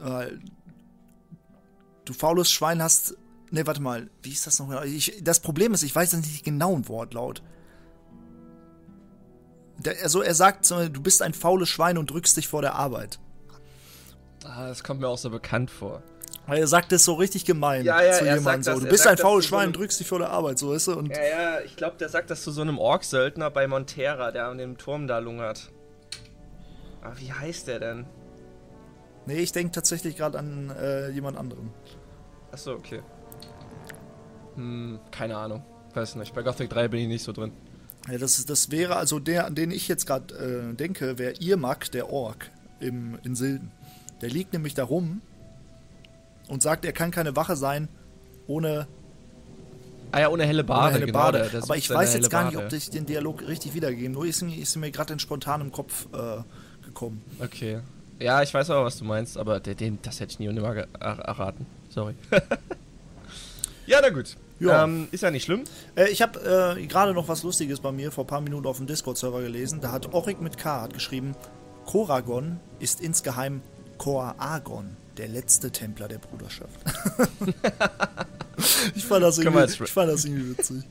äh, 0.00 0.26
du 2.04 2.12
faules 2.12 2.50
Schwein 2.50 2.82
hast, 2.82 3.16
ne, 3.50 3.66
warte 3.66 3.82
mal, 3.82 4.10
wie 4.22 4.30
ist 4.30 4.46
das 4.46 4.58
noch 4.58 4.68
genau? 4.68 4.82
Das 5.22 5.40
Problem 5.40 5.74
ist, 5.74 5.82
ich 5.82 5.94
weiß 5.94 6.12
jetzt 6.12 6.26
nicht 6.26 6.46
den 6.46 6.54
genauen 6.54 6.88
Wortlaut. 6.88 7.42
Also 10.02 10.22
er 10.22 10.34
sagt, 10.34 10.64
so, 10.64 10.88
du 10.88 11.02
bist 11.02 11.20
ein 11.22 11.34
faules 11.34 11.68
Schwein 11.68 11.98
und 11.98 12.10
drückst 12.10 12.36
dich 12.36 12.48
vor 12.48 12.62
der 12.62 12.74
Arbeit. 12.74 13.18
Ah, 14.44 14.68
das 14.68 14.84
kommt 14.84 15.00
mir 15.00 15.08
auch 15.08 15.18
so 15.18 15.30
bekannt 15.30 15.70
vor. 15.70 16.02
Weil 16.46 16.58
er 16.58 16.66
sagt 16.66 16.92
das 16.92 17.04
so 17.04 17.14
richtig 17.14 17.44
gemein 17.46 17.84
Ja, 17.84 18.02
ja, 18.02 18.12
zu 18.12 18.24
jemandem 18.24 18.62
so. 18.62 18.70
das- 18.72 18.80
Du 18.80 18.86
bist 18.88 19.06
ein 19.06 19.16
faules 19.16 19.44
so 19.46 19.48
Schwein 19.48 19.60
einem- 19.60 19.68
und 19.68 19.76
drückst 19.78 19.98
dich 19.98 20.06
vor 20.06 20.18
der 20.18 20.28
Arbeit, 20.30 20.58
so 20.58 20.70
weißt 20.72 20.88
du? 20.88 20.98
Und 20.98 21.08
Ja, 21.16 21.22
ja, 21.24 21.60
ich 21.60 21.74
glaube, 21.76 21.96
der 21.98 22.08
sagt 22.10 22.30
das 22.30 22.42
zu 22.42 22.50
so 22.52 22.60
einem 22.60 22.78
Ork-Söldner 22.78 23.50
bei 23.50 23.66
Montera, 23.66 24.30
der 24.30 24.46
an 24.48 24.58
dem 24.58 24.76
Turm 24.76 25.06
da 25.06 25.18
lungert. 25.18 25.70
Ah, 27.02 27.12
wie 27.16 27.32
heißt 27.32 27.66
der 27.68 27.80
denn? 27.80 28.06
nee, 29.26 29.36
ich 29.38 29.52
denke 29.52 29.72
tatsächlich 29.72 30.16
gerade 30.18 30.38
an 30.38 30.70
äh, 30.78 31.08
jemand 31.10 31.38
anderen. 31.38 31.70
Achso, 32.52 32.72
okay. 32.74 33.02
Hm, 34.56 35.00
keine 35.10 35.36
Ahnung. 35.36 35.64
Weiß 35.94 36.14
nicht. 36.16 36.34
Bei 36.34 36.42
Gothic 36.42 36.68
3 36.70 36.88
bin 36.88 37.00
ich 37.00 37.08
nicht 37.08 37.24
so 37.24 37.32
drin. 37.32 37.52
Ja, 38.10 38.18
das, 38.18 38.38
ist- 38.38 38.50
das 38.50 38.70
wäre 38.70 38.96
also 38.96 39.18
der, 39.18 39.46
an 39.46 39.54
den 39.54 39.70
ich 39.70 39.88
jetzt 39.88 40.06
gerade 40.06 40.34
äh, 40.72 40.74
denke, 40.74 41.18
wäre 41.18 41.34
Irmak, 41.40 41.90
der 41.90 42.10
Ork 42.10 42.50
im, 42.80 43.18
in 43.24 43.34
Silden. 43.34 43.70
Der 44.20 44.28
liegt 44.30 44.52
nämlich 44.52 44.74
da 44.74 44.84
rum 44.84 45.20
und 46.48 46.62
sagt, 46.62 46.84
er 46.84 46.92
kann 46.92 47.10
keine 47.10 47.34
Wache 47.36 47.56
sein 47.56 47.88
ohne, 48.46 48.86
Ah 50.12 50.20
ja, 50.20 50.28
ohne 50.28 50.44
helle 50.44 50.60
ohne 50.60 50.64
Bade, 50.68 50.94
helle 50.94 51.06
genau. 51.06 51.18
Bade. 51.18 51.48
der- 51.50 51.62
Aber 51.62 51.76
ich 51.76 51.88
weiß 51.90 52.14
jetzt 52.14 52.30
gar 52.30 52.44
nicht, 52.46 52.56
ob 52.58 52.72
ich 52.72 52.90
den 52.90 53.06
Dialog 53.06 53.46
richtig 53.48 53.74
wiedergeben. 53.74 54.12
Nur 54.12 54.26
ist 54.26 54.42
mir, 54.42 54.56
ist 54.56 54.76
mir 54.76 54.90
gerade 54.90 55.14
in 55.14 55.18
spontanem 55.18 55.72
Kopf 55.72 56.06
äh, 56.12 56.42
gekommen. 56.84 57.22
Okay. 57.42 57.80
Ja, 58.20 58.40
ich 58.42 58.54
weiß 58.54 58.70
aber, 58.70 58.84
was 58.84 58.98
du 58.98 59.04
meinst, 59.04 59.36
aber 59.36 59.58
den, 59.60 59.98
das 60.02 60.20
hätte 60.20 60.32
ich 60.32 60.38
nie 60.38 60.46
und 60.48 60.54
nimmer 60.54 60.76
er 60.76 60.86
erraten. 61.00 61.66
Sorry. 61.88 62.14
ja, 63.86 63.98
na 64.00 64.10
gut. 64.10 64.36
Ja. 64.68 64.84
Ähm, 64.84 65.08
ist 65.10 65.22
ja 65.22 65.30
nicht 65.30 65.44
schlimm. 65.44 65.64
Äh, 65.96 66.08
ich 66.08 66.22
habe 66.22 66.76
äh, 66.78 66.86
gerade 66.86 67.14
noch 67.14 67.28
was 67.28 67.42
Lustiges 67.42 67.80
bei 67.80 67.92
mir 67.92 68.12
vor 68.12 68.24
ein 68.24 68.28
paar 68.28 68.40
Minuten 68.40 68.66
auf 68.66 68.78
dem 68.78 68.86
Discord-Server 68.86 69.42
gelesen. 69.42 69.80
Da 69.80 69.92
hat 69.92 70.12
Orik 70.12 70.40
mit 70.40 70.58
K 70.58 70.82
hat 70.82 70.94
geschrieben, 70.94 71.34
Koragon 71.86 72.60
ist 72.78 73.00
insgeheim 73.00 73.62
Koragon, 73.98 74.96
der 75.16 75.28
letzte 75.28 75.70
Templer 75.70 76.08
der 76.08 76.18
Bruderschaft. 76.18 76.76
ich, 78.94 79.04
fand 79.04 79.22
das 79.22 79.38
irgendwie, 79.38 79.84
ich 79.84 79.90
fand 79.90 80.10
das 80.10 80.24
irgendwie 80.24 80.50
witzig. 80.50 80.82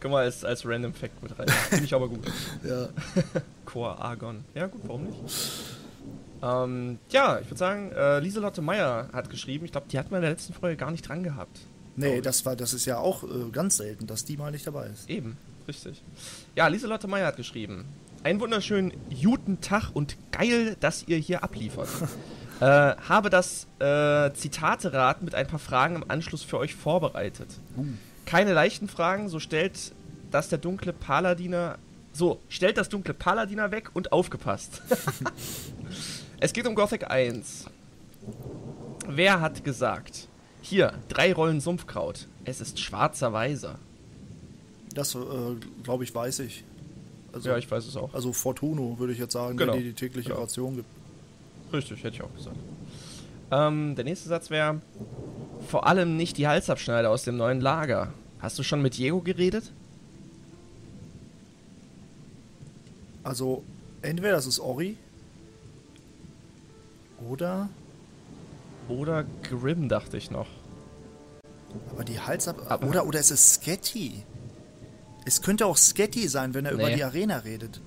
Können 0.00 0.14
wir 0.14 0.18
als, 0.18 0.44
als 0.44 0.64
Random 0.64 0.94
Fact 0.94 1.22
mit 1.22 1.38
rein. 1.38 1.48
Finde 1.48 1.84
ich 1.84 1.94
aber 1.94 2.08
gut. 2.08 2.20
Ja. 2.64 2.88
Chor 3.66 4.00
Argon. 4.00 4.44
Ja, 4.54 4.66
gut, 4.66 4.80
warum 4.84 5.04
nicht? 5.04 5.18
Ähm, 6.42 6.98
ja, 7.10 7.38
ich 7.38 7.46
würde 7.46 7.58
sagen, 7.58 7.92
äh, 7.92 8.18
Lieselotte 8.20 8.62
Meyer 8.62 9.10
hat 9.12 9.28
geschrieben. 9.28 9.66
Ich 9.66 9.72
glaube, 9.72 9.88
die 9.90 9.98
hatten 9.98 10.10
wir 10.10 10.16
in 10.16 10.22
der 10.22 10.30
letzten 10.30 10.54
Folge 10.54 10.76
gar 10.76 10.90
nicht 10.90 11.06
dran 11.06 11.22
gehabt. 11.22 11.60
Nee, 12.00 12.20
das, 12.20 12.44
war, 12.46 12.56
das 12.56 12.72
ist 12.72 12.86
ja 12.86 12.98
auch 12.98 13.24
äh, 13.24 13.50
ganz 13.52 13.76
selten, 13.76 14.06
dass 14.06 14.24
die 14.24 14.36
mal 14.36 14.50
nicht 14.50 14.66
dabei 14.66 14.86
ist. 14.86 15.08
Eben, 15.08 15.36
richtig. 15.68 16.02
Ja, 16.56 16.66
Lieselotte 16.68 17.06
Meyer 17.08 17.26
hat 17.26 17.36
geschrieben. 17.36 17.84
Einen 18.22 18.40
wunderschönen 18.40 18.92
guten 19.22 19.60
Tag 19.60 19.90
und 19.94 20.16
geil, 20.32 20.76
dass 20.80 21.04
ihr 21.08 21.18
hier 21.18 21.44
abliefert. 21.44 21.88
äh, 22.60 22.64
habe 22.64 23.30
das 23.30 23.66
äh, 23.78 24.32
Zitate-Rad 24.32 25.22
mit 25.22 25.34
ein 25.34 25.46
paar 25.46 25.58
Fragen 25.58 25.96
im 25.96 26.10
Anschluss 26.10 26.42
für 26.42 26.58
euch 26.58 26.74
vorbereitet. 26.74 27.48
Keine 28.26 28.52
leichten 28.52 28.88
Fragen, 28.88 29.28
so 29.28 29.38
stellt 29.38 29.92
das 30.30 30.48
der 30.48 30.58
dunkle 30.58 30.92
Paladiner. 30.92 31.78
So, 32.12 32.40
stellt 32.48 32.76
das 32.76 32.88
dunkle 32.88 33.14
Paladiner 33.14 33.70
weg 33.70 33.90
und 33.94 34.12
aufgepasst. 34.12 34.82
es 36.40 36.52
geht 36.52 36.66
um 36.66 36.74
Gothic 36.74 37.10
1. 37.10 37.66
Wer 39.06 39.40
hat 39.40 39.64
gesagt? 39.64 40.28
Hier, 40.62 40.92
drei 41.08 41.32
Rollen 41.32 41.60
Sumpfkraut. 41.60 42.26
Es 42.44 42.60
ist 42.60 42.78
schwarzer 42.80 43.32
Weiser. 43.32 43.78
Das, 44.94 45.14
äh, 45.14 45.18
glaube 45.82 46.04
ich, 46.04 46.14
weiß 46.14 46.40
ich. 46.40 46.64
Also, 47.32 47.48
Ja, 47.50 47.56
ich 47.58 47.70
weiß 47.70 47.86
es 47.86 47.96
auch. 47.96 48.12
also 48.12 48.32
Fortuno, 48.32 48.98
würde 48.98 49.12
ich 49.12 49.18
jetzt 49.18 49.32
sagen, 49.32 49.56
Genau. 49.56 49.72
der 49.72 49.80
dir 49.82 49.88
die 49.88 49.94
tägliche 49.94 50.30
Genau. 50.30 50.40
Ration 50.42 50.76
gibt. 50.76 50.88
Richtig, 51.72 52.02
hätte 52.02 52.16
ich 52.16 52.22
auch 52.22 52.34
gesagt. 52.34 52.56
Ähm, 53.52 53.94
der 53.94 54.04
nächste 54.04 54.28
Satz 54.28 54.50
wäre: 54.50 54.80
Vor 55.68 55.86
allem 55.86 56.16
nicht 56.16 56.36
die 56.38 56.48
Halsabschneider 56.48 57.10
aus 57.10 57.22
dem 57.24 57.36
neuen 57.36 57.60
Lager. 57.60 58.12
Hast 58.40 58.58
du 58.58 58.62
schon 58.62 58.82
mit 58.82 58.96
Diego 58.96 59.20
geredet? 59.20 59.72
Also, 63.22 63.62
entweder 64.02 64.32
das 64.32 64.46
ist 64.46 64.58
Ori 64.60 64.96
oder. 67.28 67.68
Oder 68.90 69.24
Grimm, 69.42 69.88
dachte 69.88 70.16
ich 70.16 70.30
noch. 70.30 70.46
Aber 71.92 72.04
die 72.04 72.18
Halsab. 72.20 72.84
Oder, 72.84 73.06
oder 73.06 73.20
es 73.20 73.30
ist 73.30 73.54
Sketty. 73.54 74.24
Es 75.24 75.42
könnte 75.42 75.66
auch 75.66 75.76
Sketty 75.76 76.28
sein, 76.28 76.54
wenn 76.54 76.64
er 76.66 76.72
über 76.72 76.88
Nee. 76.88 76.96
die 76.96 77.04
Arena 77.04 77.38
redet. 77.38 77.80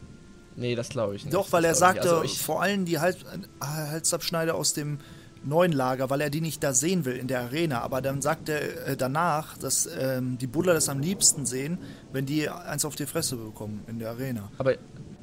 Nee, 0.56 0.76
das 0.76 0.90
glaube 0.90 1.16
ich 1.16 1.26
nicht. 1.26 1.34
Doch, 1.34 1.52
weil 1.52 1.66
er 1.66 1.72
Das 1.72 1.78
ich 1.80 1.80
sagte. 1.80 2.16
Also 2.18 2.28
vor 2.36 2.62
allem 2.62 2.86
die 2.86 3.00
Hals, 3.00 3.18
äh, 3.24 3.66
Halsabschneider 3.66 4.56
aus 4.56 4.74
dem 4.74 5.00
neuen 5.44 5.74
Lager, 5.74 6.10
weil 6.10 6.22
er 6.22 6.30
die 6.30 6.40
nicht 6.42 6.64
da 6.64 6.74
sehen 6.74 7.04
will 7.06 7.18
in 7.18 7.28
der 7.28 7.42
Arena. 7.42 7.82
Aber 7.82 8.02
dann 8.02 8.22
sagt 8.22 8.48
er 8.50 8.88
äh, 8.88 8.96
danach, 8.96 9.58
dass 9.58 9.90
ähm, 10.00 10.38
die 10.38 10.48
Buddler 10.48 10.74
das 10.76 10.88
am 10.90 11.00
liebsten 11.00 11.46
sehen, 11.46 11.80
wenn 12.14 12.26
die 12.26 12.48
eins 12.50 12.86
auf 12.86 12.96
die 12.96 13.08
Fresse 13.08 13.36
bekommen 13.36 13.84
in 13.88 14.00
der 14.00 14.12
Arena. 14.12 14.50
aber, 14.58 14.76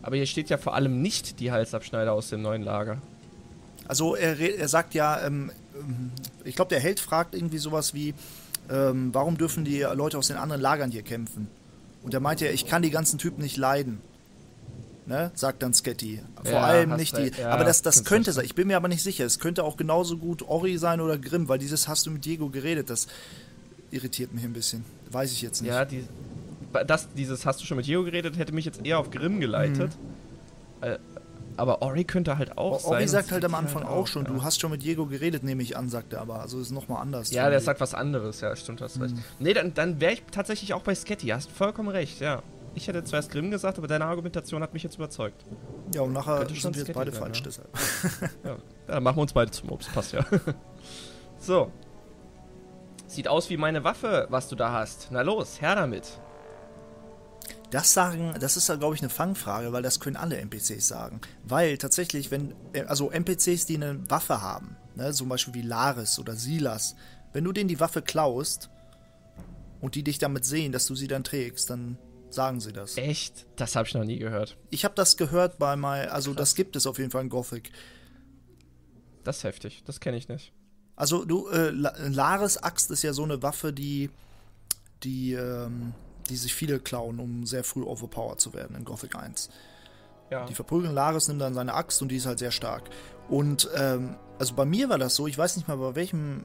aber 0.03 0.17
hier 0.17 0.27
steht 0.27 0.51
ja 0.51 0.59
vor 0.59 0.75
allem 0.75 1.01
nicht 1.01 1.41
die 1.41 1.53
Halsabschneider 1.53 2.13
aus 2.13 2.29
dem 2.29 2.43
neuen 2.43 2.63
Lager. 2.63 3.01
Also 3.87 4.15
er, 4.15 4.39
er 4.39 4.69
sagt 4.69 4.95
ja, 4.95 5.25
ähm, 5.25 5.51
ich 6.45 6.57
glaube, 6.57 6.69
der 6.71 6.81
Held 6.81 7.01
fragt 7.01 7.35
irgendwie 7.35 7.59
sowas 7.59 7.95
wie, 7.95 8.15
ähm, 8.71 9.11
warum 9.13 9.37
dürfen 9.37 9.65
die 9.65 9.81
Leute 9.81 10.19
aus 10.19 10.29
den 10.29 10.37
anderen 10.37 10.61
Lagern 10.63 10.91
hier 10.91 11.03
kämpfen? 11.03 11.49
Und 12.03 12.15
er 12.15 12.21
meint 12.21 12.41
ja, 12.41 12.51
ich 12.51 12.67
kann 12.67 12.83
die 12.83 12.91
ganzen 12.91 13.19
Typen 13.19 13.43
nicht 13.43 13.57
leiden. 13.57 14.01
Ne? 15.07 15.31
Sagt 15.35 15.63
dann 15.63 15.75
Sketty. 15.75 16.23
Vor 16.43 16.53
Ja, 16.53 16.63
allem 16.63 16.95
nicht 16.97 17.17
die. 17.17 17.33
Ja, 17.41 17.51
aber 17.51 17.65
das, 17.65 17.83
das 17.83 18.05
könnte 18.05 18.33
sein. 18.33 18.45
Ich 18.45 18.55
bin 18.55 18.69
mir 18.69 18.77
aber 18.77 18.87
nicht 18.89 19.03
sicher. 19.03 19.25
Es 19.25 19.39
könnte 19.41 19.65
auch 19.65 19.77
genauso 19.77 20.17
gut 20.17 20.43
Ori 20.43 20.79
sein 20.79 21.01
oder 21.01 21.19
Grimm, 21.19 21.49
weil 21.49 21.59
dieses 21.59 21.89
hast 21.89 22.07
du 22.07 22.11
mit 22.13 22.25
Diego 22.25 22.49
geredet. 22.49 22.91
Das 22.91 23.09
irritiert 23.91 24.33
mich 24.33 24.45
ein 24.45 24.53
bisschen. 24.53 24.85
Weiß 25.11 25.33
ich 25.33 25.43
jetzt 25.43 25.63
nicht. 25.63 25.71
Ja, 25.71 25.85
die, 25.85 26.05
das, 26.87 27.09
dieses 27.17 27.45
hast 27.45 27.61
du 27.61 27.67
schon 27.67 27.77
mit 27.77 27.87
Diego 27.87 28.05
geredet, 28.05 28.39
hätte 28.39 28.53
mich 28.53 28.65
jetzt 28.65 28.87
eher 28.87 28.99
auf 29.01 29.11
Grimm 29.11 29.41
geleitet. 29.41 29.91
Äh, 30.81 30.99
aber 31.61 31.83
Ori 31.83 32.05
könnte 32.05 32.39
halt 32.39 32.57
auch 32.57 32.81
sein. 32.81 32.93
Ori 32.93 33.09
sagt 33.09 33.33
halt 33.33 33.45
am 33.45 33.55
Skitty 33.55 33.67
Anfang 33.67 33.85
halt 33.85 33.93
auch 33.93 34.07
schon, 34.07 34.25
ja. 34.25 34.31
du 34.31 34.43
hast 34.43 34.61
schon 34.61 34.71
mit 34.71 34.83
Diego 34.83 35.07
geredet, 35.07 35.43
nehme 35.43 35.63
ich 35.63 35.77
an, 35.77 35.89
sagt 35.91 36.15
er 36.15 36.23
aber. 36.23 36.41
Also 36.41 36.59
ist 36.59 36.71
nochmal 36.71 37.03
anders. 37.03 37.31
Ja, 37.31 37.51
der 37.51 37.61
sagt 37.61 37.81
was 37.81 37.95
anderes, 37.95 38.41
ja, 38.41 38.57
stimmt, 38.57 38.81
hast 38.81 38.99
recht. 38.99 39.15
Nee, 39.39 39.53
dann, 39.53 39.75
dann 39.75 40.01
wäre 40.01 40.15
ich 40.15 40.23
tatsächlich 40.31 40.73
auch 40.73 40.83
bei 40.83 40.95
Sketty, 40.95 41.29
hast 41.29 41.51
vollkommen 41.51 41.91
recht, 41.91 42.21
ja. 42.21 42.43
Ich 42.75 42.89
hätte 42.89 43.05
zuerst 43.05 43.31
Grimm 43.31 43.51
gesagt, 43.51 43.79
aber 43.79 43.89
deine 43.89 44.05
Argumentation 44.07 44.63
hat 44.63 44.73
mich 44.73 44.83
jetzt 44.83 44.95
überzeugt. 44.95 45.45
Ja, 45.95 46.03
und 46.03 46.13
nachher 46.13 46.49
sind 46.49 46.77
wir 46.77 46.85
jetzt 46.85 46.95
beide 46.95 47.11
sein, 47.11 47.21
falsch, 47.21 47.39
ja. 47.41 47.45
deshalb. 47.45 47.69
Ja, 48.45 48.57
dann 48.87 49.03
machen 49.03 49.17
wir 49.17 49.23
uns 49.23 49.33
beide 49.33 49.51
zum 49.51 49.71
Obst. 49.71 49.93
Passt 49.93 50.13
ja. 50.13 50.25
so. 51.39 51.71
Sieht 53.07 53.27
aus 53.27 53.51
wie 53.51 53.57
meine 53.57 53.83
Waffe, 53.83 54.29
was 54.31 54.49
du 54.49 54.55
da 54.55 54.73
hast. 54.73 55.09
Na 55.11 55.23
los, 55.23 55.61
her 55.61 55.75
damit. 55.75 56.21
Das 57.71 57.93
sagen, 57.93 58.35
das 58.41 58.57
ist 58.57 58.69
ja, 58.69 58.75
glaube 58.77 58.97
ich, 58.97 59.01
eine 59.01 59.11
Fangfrage, 59.11 59.73
weil 59.73 59.83
das 59.83 60.01
können 60.01 60.17
alle 60.17 60.37
NPCs 60.39 60.89
sagen. 60.89 61.21
Weil 61.45 61.79
tatsächlich, 61.79 62.31
wenn, 62.31 62.55
äh, 62.73 62.83
also 62.83 63.11
NPCs, 63.11 63.67
die 63.67 63.77
eine 63.77 64.11
Waffe 64.11 64.43
haben, 64.43 64.77
ne, 64.97 65.13
zum 65.13 65.29
Beispiel 65.29 65.55
wie 65.55 65.63
Laris 65.63 66.19
oder 66.19 66.35
Silas, 66.35 66.97
wenn 67.33 67.45
du 67.45 67.53
denen 67.53 67.69
die 67.69 67.79
Waffe 67.79 68.03
klaust 68.03 68.71
und 69.81 69.95
die 69.95 70.03
dich 70.03 70.19
damit 70.19 70.45
sehen, 70.45 70.73
dass 70.73 70.87
du 70.87 70.97
sie 70.97 71.07
dann 71.07 71.23
trägst, 71.23 71.71
dann 71.71 71.97
sagen 72.29 72.59
sie 72.61 72.73
das. 72.73 72.97
Echt? 72.97 73.47
Das 73.57 73.77
habe 73.77 73.87
ich 73.87 73.95
noch 73.95 74.05
nie 74.05 74.19
gehört. 74.19 74.57
Ich 74.71 74.85
habe 74.85 74.95
das 74.97 75.17
gehört 75.17 75.59
bei 75.59 75.77
mal, 75.77 76.09
also 76.09 76.35
das 76.35 76.55
gibt 76.57 76.75
es 76.75 76.87
auf 76.87 76.99
jeden 76.99 77.11
Fall 77.13 77.23
in 77.23 77.29
Gothic. 77.29 77.71
Das 79.25 79.39
ist 79.39 79.45
heftig. 79.45 79.83
Das 79.85 80.01
kenne 80.01 80.17
ich 80.17 80.29
nicht. 80.29 80.53
Also 80.97 81.25
du, 81.25 81.49
äh, 81.49 81.71
La- 81.71 81.95
Laris 82.09 82.57
Axt 82.59 82.91
ist 82.91 83.03
ja 83.03 83.13
so 83.13 83.23
eine 83.23 83.43
Waffe, 83.43 83.73
die, 83.73 84.11
die, 85.03 85.33
ähm, 85.35 85.95
die 86.31 86.37
sich 86.37 86.55
viele 86.55 86.79
klauen, 86.79 87.19
um 87.19 87.45
sehr 87.47 87.65
früh 87.65 87.83
overpowered 87.83 88.41
zu 88.41 88.55
werden 88.55 88.77
in 88.77 88.85
Gothic 88.85 89.17
1. 89.17 89.51
Ja. 90.31 90.47
Die 90.47 90.55
verprügeln 90.55 90.95
Laris, 90.95 91.29
nimmt 91.29 91.41
dann 91.41 91.55
seine 91.55 91.75
Axt 91.75 92.01
und 92.03 92.09
die 92.09 92.17
ist 92.17 92.27
halt 92.27 92.39
sehr 92.39 92.53
stark. 92.53 92.89
Und 93.29 93.69
ähm, 93.77 94.17
also 94.39 94.55
bei 94.55 94.65
mir 94.65 94.89
war 94.89 94.99
das 94.99 95.17
so, 95.17 95.27
ich 95.27 95.37
weiß 95.37 95.57
nicht 95.57 95.69
mal 95.69 95.77
bei 95.77 95.95
welchem 95.95 96.45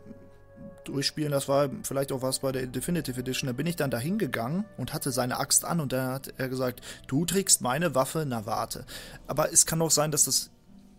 Durchspielen, 0.84 1.32
das 1.32 1.48
war 1.48 1.70
vielleicht 1.84 2.12
auch 2.12 2.22
was 2.22 2.40
bei 2.40 2.52
der 2.52 2.68
Definitive 2.68 3.20
Edition, 3.20 3.48
da 3.48 3.54
bin 3.54 3.66
ich 3.66 3.76
dann 3.76 3.90
da 3.90 3.98
hingegangen 3.98 4.66
und 4.78 4.94
hatte 4.94 5.12
seine 5.12 5.40
Axt 5.40 5.66
an 5.66 5.80
und 5.80 5.94
dann 5.94 6.12
hat 6.14 6.34
er 6.38 6.50
gesagt, 6.50 6.82
du 7.08 7.26
trägst 7.26 7.62
meine 7.62 7.96
Waffe, 7.96 8.26
na 8.28 8.46
warte. 8.46 8.86
Aber 9.28 9.52
es 9.52 9.66
kann 9.66 9.82
auch 9.82 9.92
sein, 9.92 10.12
dass 10.12 10.26
das 10.26 10.52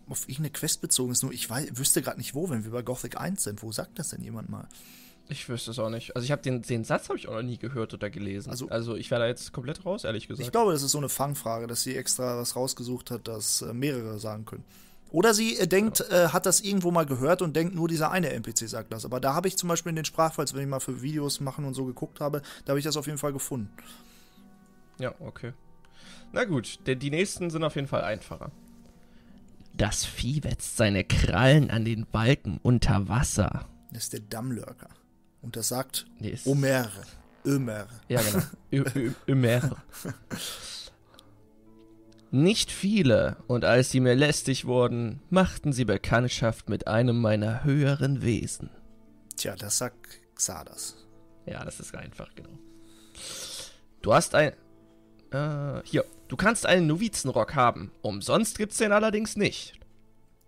auf 0.09 0.23
irgendeine 0.23 0.51
Quest 0.51 0.81
bezogen 0.81 1.11
ist, 1.11 1.23
nur 1.23 1.33
ich 1.33 1.49
weiß, 1.49 1.69
wüsste 1.73 2.01
gerade 2.01 2.17
nicht 2.17 2.35
wo, 2.35 2.49
wenn 2.49 2.63
wir 2.63 2.71
bei 2.71 2.81
Gothic 2.81 3.19
1 3.19 3.43
sind. 3.43 3.63
Wo 3.63 3.71
sagt 3.71 3.99
das 3.99 4.09
denn 4.09 4.21
jemand 4.21 4.49
mal? 4.49 4.67
Ich 5.29 5.49
wüsste 5.49 5.71
es 5.71 5.79
auch 5.79 5.89
nicht. 5.89 6.15
Also 6.15 6.23
ich 6.25 6.31
habe 6.31 6.41
den, 6.41 6.61
den 6.61 6.83
Satz 6.85 7.09
habe 7.09 7.17
ich 7.19 7.27
auch 7.27 7.33
noch 7.33 7.41
nie 7.41 7.57
gehört 7.57 7.93
oder 7.93 8.09
gelesen. 8.09 8.49
Also- 8.49 8.69
Also, 8.69 8.95
ich 8.95 9.11
wäre 9.11 9.21
da 9.21 9.27
jetzt 9.27 9.51
komplett 9.51 9.85
raus, 9.85 10.03
ehrlich 10.05 10.27
gesagt. 10.27 10.45
Ich 10.45 10.51
glaube, 10.51 10.71
das 10.71 10.83
ist 10.83 10.91
so 10.91 10.97
eine 10.97 11.09
Fangfrage, 11.09 11.67
dass 11.67 11.83
sie 11.83 11.95
extra 11.97 12.37
was 12.37 12.55
rausgesucht 12.55 13.11
hat, 13.11 13.27
das 13.27 13.61
äh, 13.61 13.73
mehrere 13.73 14.19
sagen 14.19 14.45
können. 14.45 14.63
Oder 15.09 15.33
sie 15.33 15.57
äh, 15.57 15.67
denkt, 15.67 16.01
äh, 16.09 16.29
hat 16.29 16.45
das 16.45 16.61
irgendwo 16.61 16.91
mal 16.91 17.05
gehört 17.05 17.41
und 17.41 17.55
denkt, 17.55 17.75
nur 17.75 17.87
dieser 17.87 18.11
eine 18.11 18.29
NPC 18.31 18.67
sagt 18.69 18.91
das. 18.93 19.03
Aber 19.05 19.19
da 19.19 19.33
habe 19.33 19.47
ich 19.47 19.57
zum 19.57 19.67
Beispiel 19.69 19.89
in 19.89 19.95
den 19.97 20.05
Sprachfiles, 20.05 20.53
wenn 20.53 20.61
ich 20.61 20.67
mal 20.67 20.79
für 20.79 21.01
Videos 21.01 21.39
machen 21.41 21.65
und 21.65 21.73
so 21.73 21.85
geguckt 21.85 22.19
habe, 22.21 22.41
da 22.65 22.71
habe 22.71 22.79
ich 22.79 22.85
das 22.85 22.95
auf 22.97 23.05
jeden 23.07 23.17
Fall 23.17 23.33
gefunden. 23.33 23.69
Ja, 24.99 25.13
okay. 25.19 25.53
Na 26.33 26.43
gut, 26.45 26.79
denn 26.87 26.99
die 26.99 27.09
nächsten 27.09 27.49
sind 27.49 27.63
auf 27.63 27.75
jeden 27.75 27.87
Fall 27.87 28.01
einfacher. 28.03 28.51
Das 29.73 30.03
Vieh 30.05 30.43
wetzt 30.43 30.75
seine 30.77 31.03
Krallen 31.03 31.69
an 31.69 31.85
den 31.85 32.05
Balken 32.05 32.59
unter 32.63 33.07
Wasser. 33.07 33.65
Das 33.91 34.03
ist 34.03 34.13
der 34.13 34.21
Dammlurker. 34.21 34.89
Und 35.47 35.55
das 35.55 35.69
sagt 35.69 36.05
Nee, 36.19 36.31
ist- 36.31 36.45
Omer. 36.45 36.89
Ömer. 37.45 37.87
Ja, 38.09 38.19
genau. 38.69 38.85
Ömer. 39.29 39.77
Nicht 42.31 42.69
viele, 42.69 43.37
und 43.47 43.63
als 43.63 43.89
sie 43.91 44.01
mir 44.01 44.13
lästig 44.13 44.65
wurden, 44.65 45.21
machten 45.29 45.71
sie 45.71 45.85
Bekanntschaft 45.85 46.67
mit 46.67 46.85
einem 46.87 47.21
meiner 47.21 47.63
höheren 47.63 48.21
Wesen. 48.23 48.69
Tja, 49.37 49.55
das 49.55 49.77
sagt 49.77 50.19
Xardas. 50.35 50.97
Ja, 51.45 51.63
das 51.63 51.79
ist 51.79 51.95
einfach, 51.95 52.35
genau. 52.35 52.49
Du 54.01 54.13
hast 54.13 54.35
ein. 54.35 54.51
Äh, 55.31 55.81
hier. 55.85 56.03
Du 56.27 56.35
kannst 56.35 56.65
einen 56.65 56.87
Novizenrock 56.87 57.55
haben. 57.55 57.93
Umsonst 58.01 58.57
gibt's 58.57 58.75
den 58.79 58.91
allerdings 58.91 59.37
nicht. 59.37 59.79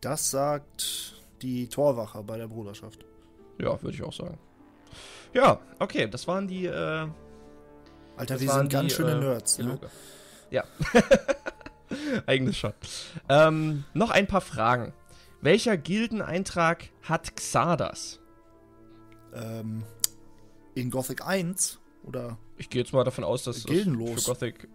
Das 0.01 0.29
sagt 0.31 1.15
die 1.41 1.69
Torwache 1.69 2.21
bei 2.21 2.35
der 2.37 2.49
Bruderschaft. 2.49 3.05
Ja, 3.61 3.81
würde 3.81 3.95
ich 3.95 4.03
auch 4.03 4.11
sagen. 4.11 4.37
Ja, 5.33 5.59
okay, 5.79 6.07
das 6.07 6.27
waren 6.27 6.47
die. 6.47 6.65
Äh, 6.65 7.07
Alter, 8.17 8.39
wir 8.39 8.49
sind 8.51 8.71
ganz 8.71 8.89
die, 8.89 8.95
schöne 8.95 9.11
äh, 9.11 9.19
Nerds. 9.19 9.57
Ne? 9.57 9.65
Dialoge. 9.65 9.89
Ja. 10.49 10.63
Eigentlich 12.25 12.57
schon. 12.57 12.73
Ähm, 13.29 13.83
noch 13.93 14.09
ein 14.09 14.27
paar 14.27 14.41
Fragen. 14.41 14.93
Welcher 15.41 15.77
Gildeneintrag 15.77 16.89
hat 17.03 17.35
Xardas? 17.35 18.19
Ähm, 19.33 19.83
in 20.75 20.89
Gothic 20.91 21.25
1 21.25 21.79
oder 22.03 22.37
Ich 22.57 22.69
gehe 22.69 22.81
jetzt 22.81 22.93
mal 22.93 23.03
davon 23.03 23.23
aus, 23.23 23.43
dass 23.43 23.57
das 23.57 23.65
Gildenlos. 23.65 24.25
für 24.25 24.31
Gothic. 24.31 24.67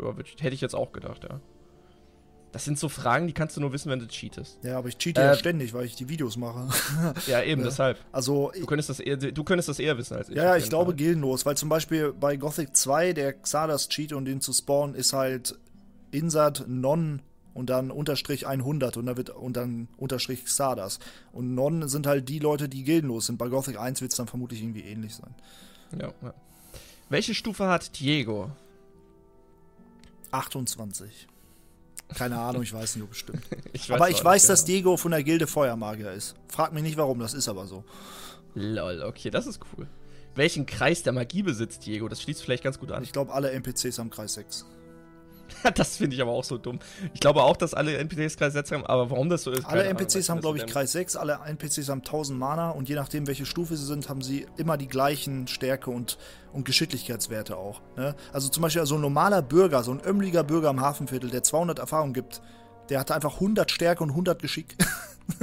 Ja, 0.00 0.14
hätte 0.14 0.54
ich 0.54 0.60
jetzt 0.60 0.74
auch 0.74 0.92
gedacht, 0.92 1.24
ja. 1.24 1.40
Das 2.52 2.64
sind 2.64 2.78
so 2.80 2.88
Fragen, 2.88 3.28
die 3.28 3.32
kannst 3.32 3.56
du 3.56 3.60
nur 3.60 3.72
wissen, 3.72 3.90
wenn 3.90 4.00
du 4.00 4.08
cheatest. 4.08 4.58
Ja, 4.64 4.78
aber 4.78 4.88
ich 4.88 4.98
cheate 4.98 5.20
ja 5.20 5.32
Äh, 5.32 5.36
ständig, 5.36 5.72
weil 5.72 5.84
ich 5.86 5.94
die 5.94 6.08
Videos 6.08 6.36
mache. 6.36 6.68
Ja, 7.28 7.42
eben, 7.42 7.62
deshalb. 7.62 7.98
Also, 8.10 8.50
Du 8.58 8.66
könntest, 8.66 8.88
das 8.90 8.98
eher, 8.98 9.16
du 9.16 9.44
könntest 9.44 9.68
das 9.68 9.78
eher 9.78 9.96
wissen 9.98 10.16
als 10.16 10.28
ich. 10.28 10.36
ja, 10.36 10.44
ja, 10.44 10.56
ich 10.56 10.68
glaube 10.68 10.94
gildenlos, 10.94 11.46
weil 11.46 11.56
zum 11.56 11.68
Beispiel 11.68 12.12
bei 12.12 12.36
Gothic 12.36 12.74
2 12.76 13.12
der 13.12 13.34
Xardas 13.34 13.88
Cheat 13.88 14.12
und 14.12 14.24
den 14.24 14.40
zu 14.40 14.52
spawnen 14.52 14.96
ist 14.96 15.12
halt 15.12 15.56
Insert 16.10 16.64
Non 16.66 17.22
und 17.54 17.70
dann 17.70 17.92
Unterstrich 17.92 18.48
100 18.48 18.96
und 18.96 19.06
dann 19.06 19.16
wird 19.16 19.30
und 19.30 19.56
dann 19.56 19.86
Unterstrich 19.96 20.44
Xardas. 20.44 20.98
Und 21.32 21.54
Non 21.54 21.88
sind 21.88 22.08
halt 22.08 22.28
die 22.28 22.40
Leute, 22.40 22.68
die 22.68 22.82
gildenlos 22.82 23.26
sind. 23.26 23.38
Bei 23.38 23.48
Gothic 23.48 23.78
1 23.78 24.00
wird 24.00 24.10
es 24.10 24.16
dann 24.16 24.26
vermutlich 24.26 24.60
irgendwie 24.60 24.82
ähnlich 24.82 25.14
sein. 25.14 25.34
Ja, 25.96 26.12
ja. 26.22 26.34
Welche 27.10 27.34
Stufe 27.34 27.66
hat 27.68 27.98
Diego? 28.00 28.50
28. 30.32 31.28
Keine 32.14 32.38
Ahnung, 32.38 32.62
ich 32.62 32.72
weiß 32.72 32.96
nicht, 32.96 33.04
ob 33.04 33.10
bestimmt. 33.10 33.42
Ich 33.72 33.92
aber 33.92 34.10
ich 34.10 34.22
weiß, 34.22 34.42
nicht, 34.42 34.50
dass 34.50 34.60
ja. 34.60 34.66
Diego 34.66 34.96
von 34.96 35.10
der 35.12 35.22
Gilde 35.22 35.46
Feuermagier 35.46 36.12
ist. 36.12 36.34
Frag 36.48 36.72
mich 36.72 36.82
nicht 36.82 36.96
warum, 36.96 37.18
das 37.18 37.34
ist 37.34 37.48
aber 37.48 37.66
so. 37.66 37.84
Lol, 38.54 39.02
okay, 39.02 39.30
das 39.30 39.46
ist 39.46 39.60
cool. 39.76 39.86
Welchen 40.34 40.66
Kreis 40.66 41.02
der 41.02 41.12
Magie 41.12 41.42
besitzt 41.42 41.86
Diego? 41.86 42.08
Das 42.08 42.22
schließt 42.22 42.42
vielleicht 42.42 42.62
ganz 42.62 42.78
gut 42.78 42.92
an. 42.92 43.02
Ich 43.02 43.12
glaube, 43.12 43.32
alle 43.32 43.50
NPCs 43.50 43.98
haben 43.98 44.10
Kreis 44.10 44.34
6. 44.34 44.64
das 45.74 45.96
finde 45.96 46.16
ich 46.16 46.22
aber 46.22 46.32
auch 46.32 46.44
so 46.44 46.58
dumm. 46.58 46.78
Ich 47.14 47.20
glaube 47.20 47.42
auch, 47.42 47.56
dass 47.56 47.74
alle 47.74 47.96
NPCs 47.96 48.36
Kreis 48.36 48.52
6 48.52 48.72
haben, 48.72 48.86
aber 48.86 49.10
warum 49.10 49.28
das 49.28 49.42
so 49.42 49.50
ist, 49.50 49.64
Alle 49.66 49.82
Ahnung. 49.82 49.98
NPCs 49.98 50.26
du, 50.26 50.32
haben, 50.32 50.40
glaube 50.40 50.58
ich, 50.58 50.66
Kreis 50.66 50.92
6, 50.92 51.16
alle 51.16 51.38
NPCs 51.46 51.88
haben 51.88 52.00
1000 52.00 52.38
Mana 52.38 52.70
und 52.70 52.88
je 52.88 52.94
nachdem, 52.94 53.26
welche 53.26 53.46
Stufe 53.46 53.76
sie 53.76 53.84
sind, 53.84 54.08
haben 54.08 54.22
sie 54.22 54.46
immer 54.56 54.76
die 54.76 54.88
gleichen 54.88 55.46
Stärke 55.46 55.90
und, 55.90 56.18
und 56.52 56.64
Geschicklichkeitswerte 56.64 57.56
auch. 57.56 57.80
Ne? 57.96 58.14
Also 58.32 58.48
zum 58.48 58.62
Beispiel 58.62 58.84
so 58.86 58.96
ein 58.96 59.00
normaler 59.00 59.42
Bürger, 59.42 59.82
so 59.82 59.92
ein 59.92 60.00
ömmliger 60.04 60.44
Bürger 60.44 60.70
im 60.70 60.80
Hafenviertel, 60.80 61.30
der 61.30 61.42
200 61.42 61.78
Erfahrung 61.78 62.12
gibt, 62.12 62.40
der 62.88 63.00
hatte 63.00 63.14
einfach 63.14 63.34
100 63.34 63.70
Stärke 63.70 64.02
und 64.02 64.10
100 64.10 64.40
Geschick. 64.40 64.76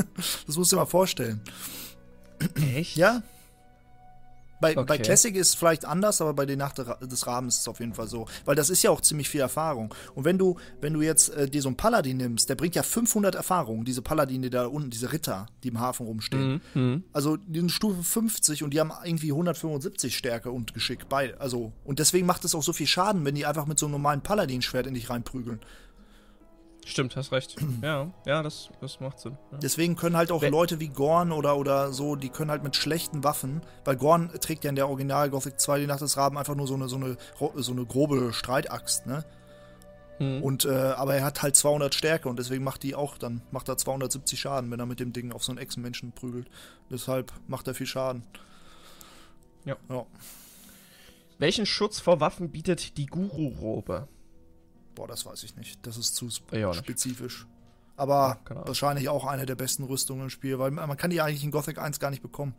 das 0.48 0.58
musst 0.58 0.72
du 0.72 0.76
dir 0.76 0.82
mal 0.82 0.86
vorstellen. 0.86 1.42
Echt? 2.76 2.98
Ja? 2.98 3.24
Bei, 4.60 4.74
bei 4.74 4.98
Okay. 4.98 5.04
Classic 5.04 5.36
ist 5.36 5.50
es 5.50 5.56
vielleicht 5.56 5.86
anders, 5.86 6.22
aber 6.22 6.34
bei 6.34 6.46
der 6.46 6.58
Nacht 6.58 6.78
des 6.80 7.28
Rabens 7.28 7.56
ist 7.56 7.62
es 7.62 7.68
auf 7.68 7.80
jeden 7.80 7.94
Fall 7.94 8.08
so. 8.08 8.26
Weil 8.46 8.56
das 8.56 8.70
ist 8.70 8.82
ja 8.84 8.90
auch 8.90 9.02
ziemlich 9.02 9.30
viel 9.30 9.42
Erfahrung. 9.42 9.94
Und 10.16 10.26
wenn 10.26 10.38
du, 10.38 10.58
wenn 10.82 10.94
du 10.94 11.02
jetzt 11.02 11.30
äh, 11.30 11.48
dir 11.48 11.62
so 11.62 11.70
einen 11.70 11.78
Paladin 11.78 12.18
nimmst, 12.18 12.50
der 12.50 12.56
bringt 12.56 12.76
ja 12.76 12.84
500 12.84 13.36
Erfahrung, 13.36 13.86
diese 13.86 14.02
Paladine 14.02 14.50
da 14.50 14.66
unten, 14.66 14.90
diese 14.90 15.12
Ritter, 15.12 15.48
die 15.64 15.68
im 15.68 15.80
Hafen 15.80 16.06
rumstehen. 16.06 16.62
Mhm. 16.74 17.04
Also 17.14 17.38
die 17.38 17.60
sind 17.60 17.72
Stufe 17.72 18.02
50 18.02 18.64
und 18.64 18.74
die 18.74 18.80
haben 18.80 18.92
irgendwie 19.04 19.32
175 19.32 20.18
Stärke 20.18 20.52
und 20.52 20.74
Geschick 20.74 21.10
bei. 21.10 21.38
Also, 21.40 21.74
und 21.84 22.00
deswegen 22.00 22.26
macht 22.26 22.46
es 22.46 22.56
auch 22.56 22.64
so 22.64 22.74
viel 22.74 22.88
Schaden, 22.88 23.26
wenn 23.26 23.36
die 23.36 23.46
einfach 23.46 23.66
mit 23.66 23.78
so 23.78 23.86
einem 23.86 23.94
normalen 23.94 24.22
Paladin-Schwert 24.22 24.88
in 24.88 24.94
dich 24.94 25.10
reinprügeln. 25.10 25.60
Stimmt, 26.88 27.18
hast 27.18 27.34
recht. 27.34 27.56
ja, 27.82 28.10
ja, 28.26 28.42
das, 28.42 28.70
das 28.80 29.02
macht 29.02 29.20
Sinn. 29.20 29.38
Ja. 29.52 29.58
Deswegen 29.58 29.98
können 29.98 30.16
halt 30.16 30.32
auch 30.32 30.42
Wenn- 30.42 30.54
Leute 30.54 30.80
wie 30.80 30.88
Gorn 30.88 31.34
oder, 31.34 31.58
oder 31.58 31.92
so, 31.92 32.16
die 32.16 32.30
können 32.30 32.50
halt 32.50 32.64
mit 32.64 32.78
schlechten 32.78 33.26
Waffen, 33.26 33.62
weil 33.84 33.98
Gorn 33.98 34.32
trägt 34.40 34.64
ja 34.64 34.70
in 34.70 34.78
der 34.78 34.88
Original 34.88 35.30
Gothic 35.30 35.60
2 35.60 35.82
die 35.82 35.88
Nacht 35.88 36.00
des 36.00 36.16
Raben 36.16 36.38
einfach 36.38 36.56
nur 36.56 36.66
so 36.66 36.76
eine, 36.76 36.88
so 36.88 36.96
eine, 36.96 37.18
so 37.56 37.72
eine 37.74 37.86
grobe 37.86 38.32
Streitaxt, 38.32 39.06
ne? 39.06 39.26
Mhm. 40.20 40.42
Und, 40.42 40.64
äh, 40.66 40.70
aber 40.70 41.16
er 41.16 41.26
hat 41.26 41.44
halt 41.44 41.58
200 41.58 41.94
Stärke 41.94 42.30
und 42.30 42.40
deswegen 42.40 42.64
macht 42.64 42.84
die 42.84 42.96
auch, 42.96 43.18
dann 43.18 43.42
macht 43.52 43.68
er 43.68 43.78
270 43.78 44.40
Schaden, 44.40 44.72
wenn 44.72 44.80
er 44.80 44.86
mit 44.86 45.02
dem 45.02 45.12
Ding 45.12 45.34
auf 45.34 45.44
so 45.44 45.52
einen 45.52 45.60
Echsenmenschen 45.60 46.14
prügelt. 46.14 46.50
Deshalb 46.90 47.34
macht 47.48 47.68
er 47.68 47.76
viel 47.76 47.86
Schaden. 47.86 48.24
Ja. 49.66 49.76
ja. 49.90 50.06
Welchen 51.38 51.66
Schutz 51.66 52.00
vor 52.00 52.22
Waffen 52.22 52.50
bietet 52.50 52.98
die 52.98 53.06
Guru-Robe? 53.08 54.08
Boah, 54.98 55.08
das 55.08 55.28
weiß 55.28 55.44
ich 55.44 55.56
nicht. 55.56 55.86
Das 55.86 55.96
ist 55.96 56.16
zu 56.16 56.26
sp 56.34 56.50
nicht. 56.58 56.76
spezifisch. 56.76 57.46
Aber 57.98 58.40
Ahnung. 58.50 58.68
wahrscheinlich 58.68 59.10
auch 59.10 59.26
eine 59.26 59.46
der 59.46 59.54
besten 59.54 59.84
Rüstungen 59.84 60.24
im 60.24 60.30
Spiel, 60.32 60.58
weil 60.58 60.72
man 60.72 60.98
kann 60.98 61.12
die 61.12 61.22
eigentlich 61.22 61.44
in 61.44 61.52
Gothic 61.52 61.78
1 61.78 62.00
gar 62.00 62.10
nicht 62.10 62.24
bekommen. 62.24 62.56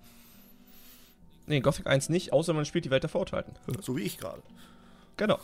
Nee, 1.47 1.57
in 1.57 1.63
Gothic 1.65 1.89
1 1.89 2.11
nicht, 2.11 2.33
außer 2.33 2.53
man 2.55 2.65
spielt 2.65 2.85
die 2.85 2.91
Welt 2.91 3.03
der 3.03 3.11
Verurteilten. 3.11 3.55
So 3.83 3.97
wie 3.97 4.03
ich 4.03 4.19
gerade. 4.19 4.41
Genau. 5.17 5.41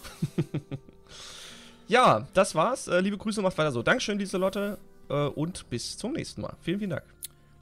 ja, 1.89 2.29
das 2.33 2.55
war's. 2.55 2.87
Äh, 2.87 3.01
liebe 3.01 3.19
Grüße, 3.19 3.43
macht 3.43 3.59
weiter 3.59 3.73
so. 3.73 3.83
Dankeschön, 3.83 4.21
Lieselotte. 4.21 4.79
Äh, 5.09 5.15
und 5.15 5.69
bis 5.71 5.99
zum 5.99 6.13
nächsten 6.13 6.43
Mal. 6.43 6.55
Vielen, 6.63 6.79
vielen 6.79 6.91
Dank. 6.91 7.14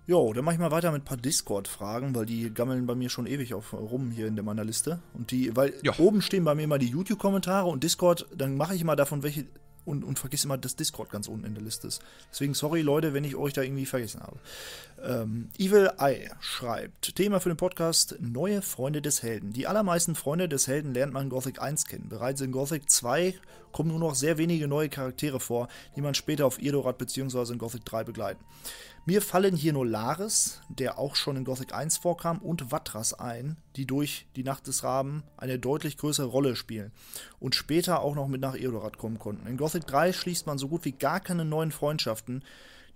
Jo, 0.06 0.32
dann 0.32 0.44
mache 0.44 0.54
ich 0.56 0.60
mal 0.60 0.72
weiter 0.72 0.90
mit 0.90 1.02
ein 1.02 1.04
paar 1.04 1.16
Discord-Fragen, 1.16 2.14
weil 2.14 2.26
die 2.26 2.52
gammeln 2.52 2.86
bei 2.86 2.94
mir 2.96 3.08
schon 3.08 3.26
ewig 3.26 3.54
auf, 3.54 3.72
rum 3.72 4.10
hier 4.10 4.26
in 4.26 4.34
meiner 4.44 4.64
Liste. 4.64 4.98
Und 5.14 5.30
die, 5.30 5.54
weil 5.54 5.74
Ja. 5.82 5.96
oben 5.98 6.22
stehen 6.22 6.44
bei 6.44 6.54
mir 6.56 6.64
immer 6.64 6.78
die 6.78 6.88
YouTube-Kommentare 6.88 7.68
und 7.68 7.84
Discord, 7.84 8.26
dann 8.34 8.56
mache 8.56 8.74
ich 8.74 8.80
immer 8.80 8.96
davon 8.96 9.22
welche 9.22 9.46
und, 9.84 10.04
und 10.04 10.16
vergiss 10.18 10.44
immer, 10.44 10.56
dass 10.58 10.76
Discord 10.76 11.10
ganz 11.10 11.26
unten 11.26 11.44
in 11.44 11.54
der 11.54 11.62
Liste 11.64 11.88
ist. 11.88 12.02
Deswegen 12.30 12.54
sorry 12.54 12.82
Leute, 12.82 13.14
wenn 13.14 13.24
ich 13.24 13.34
euch 13.34 13.52
da 13.52 13.62
irgendwie 13.62 13.86
vergessen 13.86 14.20
habe. 14.20 14.38
Ähm, 15.02 15.48
Evil 15.58 15.90
Eye 15.98 16.30
schreibt, 16.38 17.16
Thema 17.16 17.40
für 17.40 17.48
den 17.48 17.56
Podcast, 17.56 18.16
neue 18.20 18.62
Freunde 18.62 19.02
des 19.02 19.24
Helden. 19.24 19.52
Die 19.52 19.66
allermeisten 19.66 20.14
Freunde 20.14 20.48
des 20.48 20.68
Helden 20.68 20.94
lernt 20.94 21.12
man 21.12 21.24
in 21.24 21.30
Gothic 21.30 21.60
1 21.60 21.86
kennen. 21.86 22.08
Bereits 22.08 22.40
in 22.40 22.52
Gothic 22.52 22.88
2 22.90 23.34
kommen 23.72 23.88
nur 23.88 23.98
noch 23.98 24.14
sehr 24.14 24.38
wenige 24.38 24.68
neue 24.68 24.88
Charaktere 24.88 25.40
vor, 25.40 25.66
die 25.96 26.00
man 26.00 26.14
später 26.14 26.46
auf 26.46 26.62
Irdorat 26.62 26.98
bzw. 26.98 27.52
in 27.52 27.58
Gothic 27.58 27.84
3 27.84 28.04
begleiten. 28.04 28.44
Mir 29.04 29.20
fallen 29.20 29.56
hier 29.56 29.72
nur 29.72 29.84
Laris, 29.84 30.60
der 30.68 30.96
auch 30.96 31.16
schon 31.16 31.36
in 31.36 31.44
Gothic 31.44 31.74
1 31.74 31.96
vorkam, 31.96 32.38
und 32.38 32.70
Vatras 32.70 33.12
ein, 33.12 33.56
die 33.74 33.84
durch 33.84 34.26
die 34.36 34.44
Nacht 34.44 34.68
des 34.68 34.84
Raben 34.84 35.24
eine 35.36 35.58
deutlich 35.58 35.98
größere 35.98 36.28
Rolle 36.28 36.54
spielen 36.54 36.92
und 37.40 37.56
später 37.56 38.00
auch 38.02 38.14
noch 38.14 38.28
mit 38.28 38.40
nach 38.40 38.54
Eodorat 38.54 38.98
kommen 38.98 39.18
konnten. 39.18 39.48
In 39.48 39.56
Gothic 39.56 39.88
3 39.88 40.12
schließt 40.12 40.46
man 40.46 40.56
so 40.56 40.68
gut 40.68 40.84
wie 40.84 40.92
gar 40.92 41.18
keine 41.18 41.44
neuen 41.44 41.72
Freundschaften, 41.72 42.44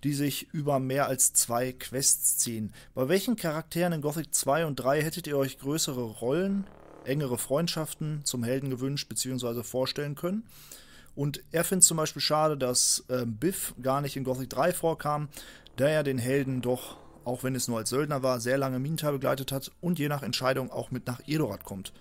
die 0.05 0.13
sich 0.13 0.47
über 0.53 0.79
mehr 0.79 1.07
als 1.07 1.33
zwei 1.33 1.73
Quests 1.73 2.37
ziehen. 2.37 2.71
Bei 2.95 3.09
welchen 3.09 3.35
Charakteren 3.35 3.91
in 3.91 4.01
Gothic 4.01 4.33
2 4.33 4.65
und 4.65 4.77
3 4.77 5.01
hättet 5.01 5.27
ihr 5.27 5.37
euch 5.37 5.59
größere 5.59 6.03
Rollen, 6.03 6.65
engere 7.03 7.37
Freundschaften 7.37 8.21
zum 8.23 8.45
Helden 8.45 8.69
gewünscht 8.69 9.09
bzw. 9.09 9.61
vorstellen 9.61 10.15
können? 10.15 10.45
Und 11.17 11.41
er 11.51 11.63
findet 11.63 11.83
zum 11.83 11.97
Beispiel 11.97 12.21
schade, 12.21 12.57
dass 12.57 13.03
äh, 13.09 13.25
Biff 13.25 13.73
gar 13.81 14.01
nicht 14.01 14.15
in 14.15 14.23
Gothic 14.23 14.51
3 14.51 14.71
vorkam, 14.71 15.29
da 15.75 15.87
er 15.87 16.03
den 16.03 16.19
Helden 16.19 16.61
doch, 16.61 16.97
auch 17.25 17.43
wenn 17.43 17.55
es 17.55 17.67
nur 17.67 17.79
als 17.79 17.89
Söldner 17.89 18.21
war, 18.21 18.39
sehr 18.39 18.59
lange 18.59 18.77
Minental 18.77 19.13
begleitet 19.13 19.51
hat 19.51 19.71
und 19.81 19.97
je 19.97 20.09
nach 20.09 20.21
Entscheidung 20.21 20.69
auch 20.69 20.91
mit 20.91 21.07
nach 21.07 21.19
Edorat 21.25 21.63
kommt. 21.63 21.91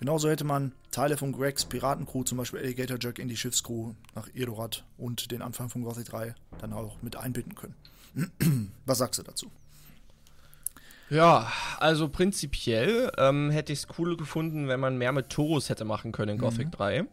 Genauso 0.00 0.28
hätte 0.28 0.42
man 0.42 0.72
Teile 0.90 1.16
von 1.16 1.30
Gregs 1.30 1.64
Piratencrew, 1.64 2.24
zum 2.24 2.38
Beispiel 2.38 2.58
Alligator 2.58 2.98
Jack 3.00 3.20
in 3.20 3.28
die 3.28 3.36
Schiffscrew 3.36 3.92
nach 4.16 4.26
Edorat 4.34 4.82
und 4.98 5.30
den 5.30 5.42
Anfang 5.42 5.68
von 5.68 5.82
Gothic 5.84 6.06
3 6.06 6.34
dann 6.58 6.72
auch 6.72 7.00
mit 7.02 7.14
einbinden 7.14 7.54
können. 7.54 8.72
Was 8.84 8.98
sagst 8.98 9.20
du 9.20 9.22
dazu? 9.22 9.48
Ja, 11.08 11.52
also 11.78 12.08
prinzipiell 12.08 13.12
ähm, 13.16 13.52
hätte 13.52 13.72
ich 13.72 13.84
es 13.84 13.86
cool 13.96 14.16
gefunden, 14.16 14.66
wenn 14.66 14.80
man 14.80 14.98
mehr 14.98 15.12
mit 15.12 15.30
Torus 15.30 15.68
hätte 15.68 15.84
machen 15.84 16.10
können 16.10 16.32
in 16.32 16.38
Gothic 16.38 16.72
3. 16.72 17.06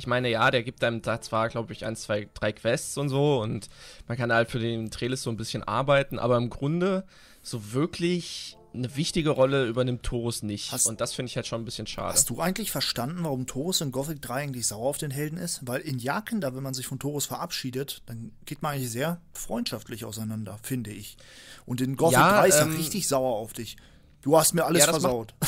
Ich 0.00 0.06
meine, 0.06 0.30
ja, 0.30 0.50
der 0.50 0.62
gibt 0.62 0.82
einem 0.82 1.02
da 1.02 1.20
zwar, 1.20 1.50
glaube 1.50 1.74
ich, 1.74 1.84
ein, 1.84 1.94
zwei, 1.94 2.26
drei 2.32 2.52
Quests 2.52 2.96
und 2.96 3.10
so 3.10 3.42
und 3.42 3.68
man 4.08 4.16
kann 4.16 4.32
halt 4.32 4.50
für 4.50 4.58
den 4.58 4.90
Trailis 4.90 5.22
so 5.22 5.28
ein 5.28 5.36
bisschen 5.36 5.62
arbeiten, 5.62 6.18
aber 6.18 6.38
im 6.38 6.48
Grunde 6.48 7.04
so 7.42 7.74
wirklich 7.74 8.56
eine 8.72 8.96
wichtige 8.96 9.28
Rolle 9.30 9.66
übernimmt 9.66 10.02
Torus 10.02 10.42
nicht. 10.42 10.72
Hast- 10.72 10.86
und 10.86 11.02
das 11.02 11.12
finde 11.12 11.28
ich 11.28 11.36
halt 11.36 11.46
schon 11.46 11.60
ein 11.60 11.64
bisschen 11.66 11.86
schade. 11.86 12.14
Hast 12.14 12.30
du 12.30 12.40
eigentlich 12.40 12.70
verstanden, 12.70 13.24
warum 13.24 13.46
Torus 13.46 13.82
in 13.82 13.92
Gothic 13.92 14.22
3 14.22 14.34
eigentlich 14.34 14.66
sauer 14.66 14.88
auf 14.88 14.96
den 14.96 15.10
Helden 15.10 15.36
ist? 15.36 15.60
Weil 15.66 15.82
in 15.82 15.98
Jakenda, 15.98 16.54
wenn 16.54 16.62
man 16.62 16.72
sich 16.72 16.86
von 16.86 16.98
Torus 16.98 17.26
verabschiedet, 17.26 18.02
dann 18.06 18.32
geht 18.46 18.62
man 18.62 18.74
eigentlich 18.74 18.90
sehr 18.90 19.20
freundschaftlich 19.34 20.06
auseinander, 20.06 20.58
finde 20.62 20.92
ich. 20.92 21.18
Und 21.66 21.82
in 21.82 21.96
Gothic 21.96 22.18
Ja, 22.18 22.40
3 22.40 22.48
ist 22.48 22.54
er 22.56 22.62
ähm, 22.62 22.76
richtig 22.76 23.06
sauer 23.06 23.36
auf 23.36 23.52
dich. 23.52 23.76
Du 24.22 24.36
hast 24.36 24.54
mir 24.54 24.64
alles 24.64 24.84
Ja, 24.84 24.90
versaut. 24.90 25.34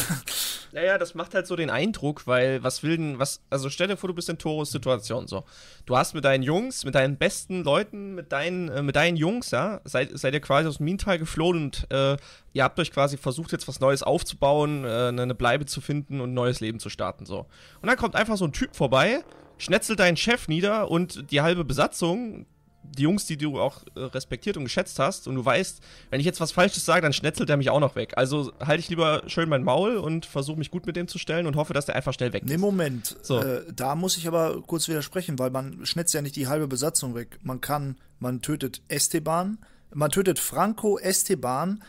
Naja, 0.74 0.96
das 0.96 1.14
macht 1.14 1.34
halt 1.34 1.46
so 1.46 1.54
den 1.54 1.68
Eindruck, 1.68 2.26
weil 2.26 2.62
was 2.64 2.82
will 2.82 2.96
denn, 2.96 3.18
was, 3.18 3.42
also 3.50 3.68
stell 3.68 3.88
dir 3.88 3.98
vor, 3.98 4.08
du 4.08 4.14
bist 4.14 4.30
in 4.30 4.38
Toros 4.38 4.70
Situation 4.70 5.28
so. 5.28 5.44
Du 5.84 5.98
hast 5.98 6.14
mit 6.14 6.24
deinen 6.24 6.42
Jungs, 6.42 6.86
mit 6.86 6.94
deinen 6.94 7.18
besten 7.18 7.62
Leuten, 7.62 8.14
mit 8.14 8.32
deinen, 8.32 8.70
äh, 8.70 8.82
mit 8.82 8.96
deinen 8.96 9.18
Jungs, 9.18 9.50
ja, 9.50 9.82
seid, 9.84 10.18
seid 10.18 10.32
ihr 10.32 10.40
quasi 10.40 10.66
aus 10.66 10.78
dem 10.78 10.84
Minental 10.84 11.18
geflohen 11.18 11.64
und 11.64 11.86
äh, 11.90 12.16
ihr 12.54 12.64
habt 12.64 12.80
euch 12.80 12.90
quasi 12.90 13.18
versucht, 13.18 13.52
jetzt 13.52 13.68
was 13.68 13.80
Neues 13.80 14.02
aufzubauen, 14.02 14.86
äh, 14.86 15.08
eine 15.08 15.34
Bleibe 15.34 15.66
zu 15.66 15.82
finden 15.82 16.22
und 16.22 16.30
ein 16.30 16.34
neues 16.34 16.60
Leben 16.60 16.80
zu 16.80 16.88
starten, 16.88 17.26
so. 17.26 17.40
Und 17.82 17.88
dann 17.88 17.98
kommt 17.98 18.16
einfach 18.16 18.38
so 18.38 18.46
ein 18.46 18.52
Typ 18.54 18.74
vorbei, 18.74 19.22
schnetzelt 19.58 19.98
deinen 19.98 20.16
Chef 20.16 20.48
nieder 20.48 20.90
und 20.90 21.30
die 21.30 21.42
halbe 21.42 21.66
Besatzung, 21.66 22.46
die 22.92 23.02
Jungs, 23.02 23.26
die 23.26 23.37
du 23.37 23.58
auch 23.61 23.82
äh, 23.96 24.00
respektiert 24.00 24.56
und 24.56 24.64
geschätzt 24.64 24.99
hast, 24.99 25.26
und 25.28 25.34
du 25.34 25.44
weißt, 25.44 25.80
wenn 26.11 26.20
ich 26.20 26.26
jetzt 26.26 26.40
was 26.40 26.52
Falsches 26.52 26.84
sage, 26.84 27.00
dann 27.02 27.12
schnetzelt 27.12 27.48
er 27.50 27.57
mich 27.57 27.70
auch 27.70 27.81
noch 27.81 27.96
weg. 27.96 28.12
Also 28.16 28.52
halte 28.61 28.81
ich 28.81 28.88
lieber 28.88 29.22
schön 29.26 29.48
mein 29.48 29.62
Maul 29.62 29.96
und 29.96 30.26
versuche 30.26 30.59
mich 30.59 30.70
gut 30.70 30.87
mit 30.87 30.96
dem 30.96 31.09
zu 31.09 31.18
stellen 31.18 31.46
und 31.46 31.57
hoffe, 31.57 31.72
dass 31.72 31.87
der 31.87 31.96
einfach 31.96 32.12
schnell 32.12 32.33
weg 32.33 32.42
ist. 32.44 32.48
Nee, 32.50 32.59
Moment. 32.59 33.16
So. 33.22 33.40
Äh, 33.40 33.64
da 33.74 33.94
muss 33.94 34.16
ich 34.16 34.28
aber 34.28 34.62
kurz 34.62 34.88
widersprechen, 34.88 35.38
weil 35.38 35.50
man 35.50 35.85
schnitzt 35.87 36.14
ja 36.14 36.22
nicht 36.22 36.37
die 36.37 36.46
halbe 36.48 36.68
Besatzung 36.68 37.14
weg. 37.14 37.38
Man 37.42 37.61
kann, 37.61 37.96
man 38.18 38.42
tötet 38.42 38.83
Esteban, 38.88 39.59
man 39.94 40.11
tötet 40.11 40.38
Franco, 40.38 40.98
Esteban, 40.98 41.83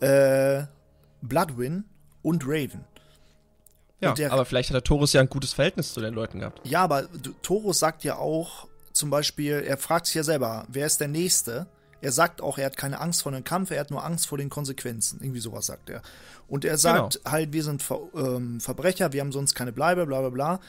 äh, 0.00 0.64
Bloodwin 1.22 1.84
und 2.22 2.44
Raven. 2.46 2.84
ja, 4.00 4.10
und 4.10 4.18
der- 4.18 4.32
aber 4.32 4.46
vielleicht 4.46 4.70
hat 4.70 4.74
der 4.74 4.82
Torus 4.84 5.12
ja 5.12 5.20
ein 5.20 5.28
gutes 5.28 5.52
Verhältnis 5.52 5.92
zu 5.92 6.00
den 6.00 6.14
Leuten 6.14 6.38
gehabt. 6.38 6.66
Ja, 6.66 6.82
aber 6.82 7.06
Torus 7.42 7.78
sagt 7.78 8.02
ja 8.04 8.16
auch 8.16 8.66
zum 9.00 9.10
Beispiel, 9.10 9.64
er 9.66 9.76
fragt 9.76 10.06
sich 10.06 10.14
ja 10.14 10.22
selber, 10.22 10.66
wer 10.68 10.86
ist 10.86 11.00
der 11.00 11.08
Nächste? 11.08 11.66
Er 12.00 12.12
sagt 12.12 12.40
auch, 12.40 12.56
er 12.56 12.66
hat 12.66 12.76
keine 12.76 13.00
Angst 13.00 13.22
vor 13.22 13.32
dem 13.32 13.44
Kampf, 13.44 13.70
er 13.70 13.80
hat 13.80 13.90
nur 13.90 14.04
Angst 14.04 14.26
vor 14.26 14.38
den 14.38 14.48
Konsequenzen. 14.48 15.20
Irgendwie 15.20 15.40
sowas 15.40 15.66
sagt 15.66 15.90
er. 15.90 16.02
Und 16.48 16.64
er 16.64 16.78
sagt 16.78 17.20
halt, 17.24 17.52
wir 17.52 17.62
sind 17.62 17.82
Ver 17.82 18.00
ähm, 18.14 18.60
Verbrecher, 18.60 19.12
wir 19.12 19.20
haben 19.20 19.32
sonst 19.32 19.54
keine 19.54 19.72
Bleibe, 19.72 20.06
bla 20.06 20.20
bla 20.20 20.30
bla. 20.30 20.60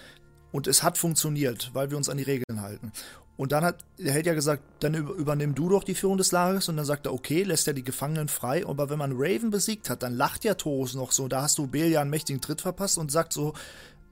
Und 0.51 0.67
es 0.67 0.83
hat 0.83 0.97
funktioniert, 0.97 1.71
weil 1.73 1.89
wir 1.91 1.97
uns 1.97 2.09
an 2.09 2.17
die 2.17 2.23
Regeln 2.23 2.61
halten. 2.61 2.91
Und 3.37 3.53
dann 3.53 3.63
hat 3.63 3.83
der 3.97 4.11
Held 4.11 4.25
ja 4.25 4.33
gesagt, 4.33 4.61
dann 4.81 4.93
über, 4.93 5.13
übernimm 5.13 5.55
du 5.55 5.69
doch 5.69 5.83
die 5.83 5.95
Führung 5.95 6.17
des 6.17 6.31
Lagers. 6.31 6.69
Und 6.69 6.77
dann 6.77 6.85
sagt 6.85 7.05
er, 7.05 7.13
okay, 7.13 7.43
lässt 7.43 7.67
er 7.67 7.73
die 7.73 7.83
Gefangenen 7.83 8.27
frei. 8.27 8.65
Aber 8.67 8.89
wenn 8.89 8.99
man 8.99 9.13
Raven 9.15 9.49
besiegt 9.49 9.89
hat, 9.89 10.03
dann 10.03 10.13
lacht 10.13 10.43
ja 10.43 10.53
Torus 10.53 10.93
noch 10.93 11.11
so. 11.11 11.27
Da 11.27 11.41
hast 11.41 11.57
du 11.57 11.67
Belia 11.67 12.01
einen 12.01 12.09
mächtigen 12.09 12.41
Tritt 12.41 12.61
verpasst 12.61 12.97
und 12.97 13.11
sagt 13.11 13.33
so, 13.33 13.53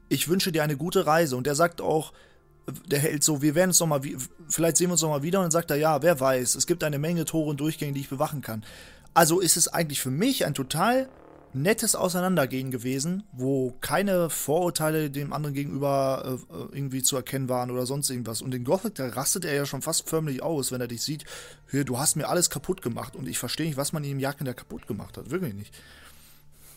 ich 0.08 0.28
wünsche 0.30 0.52
dir 0.52 0.64
eine 0.64 0.78
gute 0.78 1.06
Reise. 1.06 1.38
Und 1.38 1.46
er 1.46 1.56
sagt 1.56 1.82
auch, 1.82 2.12
der 2.72 3.00
Held 3.00 3.24
so, 3.24 3.42
wir 3.42 3.56
werden 3.56 3.70
uns 3.70 3.80
noch 3.80 3.88
mal, 3.88 4.04
wie- 4.04 4.18
vielleicht 4.48 4.78
sehen 4.78 4.88
wir 4.90 4.94
uns 4.94 5.02
noch 5.02 5.10
mal 5.10 5.24
wieder. 5.24 5.40
Und 5.40 5.46
dann 5.46 5.52
sagt 5.52 5.72
er, 5.72 5.78
ja, 5.78 6.02
wer 6.02 6.20
weiß, 6.20 6.56
es 6.56 6.68
gibt 6.68 6.84
eine 6.84 7.00
Menge 7.00 7.26
Tore 7.26 7.50
und 7.50 7.60
Durchgänge, 7.60 7.94
die 7.94 8.02
ich 8.02 8.10
bewachen 8.10 8.42
kann. 8.42 8.64
Also 9.14 9.40
ist 9.40 9.58
es 9.58 9.68
eigentlich 9.68 10.02
für 10.02 10.12
mich 10.12 10.46
ein 10.46 10.54
total 10.54 11.10
nettes 11.52 11.96
Auseinandergehen 11.96 12.70
gewesen, 12.70 13.24
wo 13.32 13.74
keine 13.82 14.30
Vorurteile 14.30 15.10
dem 15.10 15.34
anderen 15.34 15.56
gegenüber 15.56 16.38
äh, 16.52 16.76
irgendwie 16.76 17.02
zu 17.02 17.16
erkennen 17.16 17.50
waren 17.50 17.72
oder 17.72 17.88
sonst 17.88 18.10
irgendwas. 18.12 18.44
Und 18.44 18.54
in 18.54 18.64
Gothic, 18.64 18.94
da 18.96 19.08
rastet 19.08 19.46
er 19.46 19.56
ja 19.56 19.66
schon 19.66 19.82
fast 19.82 20.08
förmlich 20.08 20.44
aus, 20.44 20.72
wenn 20.72 20.80
er 20.80 20.88
dich 20.88 21.02
sieht, 21.02 21.26
hier, 21.72 21.86
du 21.86 21.98
hast 21.98 22.16
mir 22.16 22.30
alles 22.30 22.52
kaputt 22.52 22.84
gemacht. 22.84 23.16
Und 23.16 23.28
ich 23.28 23.40
verstehe 23.40 23.66
nicht, 23.66 23.78
was 23.78 23.94
man 23.94 24.04
ihm 24.04 24.20
Jagd 24.20 24.46
da 24.46 24.54
kaputt 24.54 24.86
gemacht 24.86 25.18
hat. 25.18 25.32
Wirklich 25.32 25.56
nicht. 25.56 25.74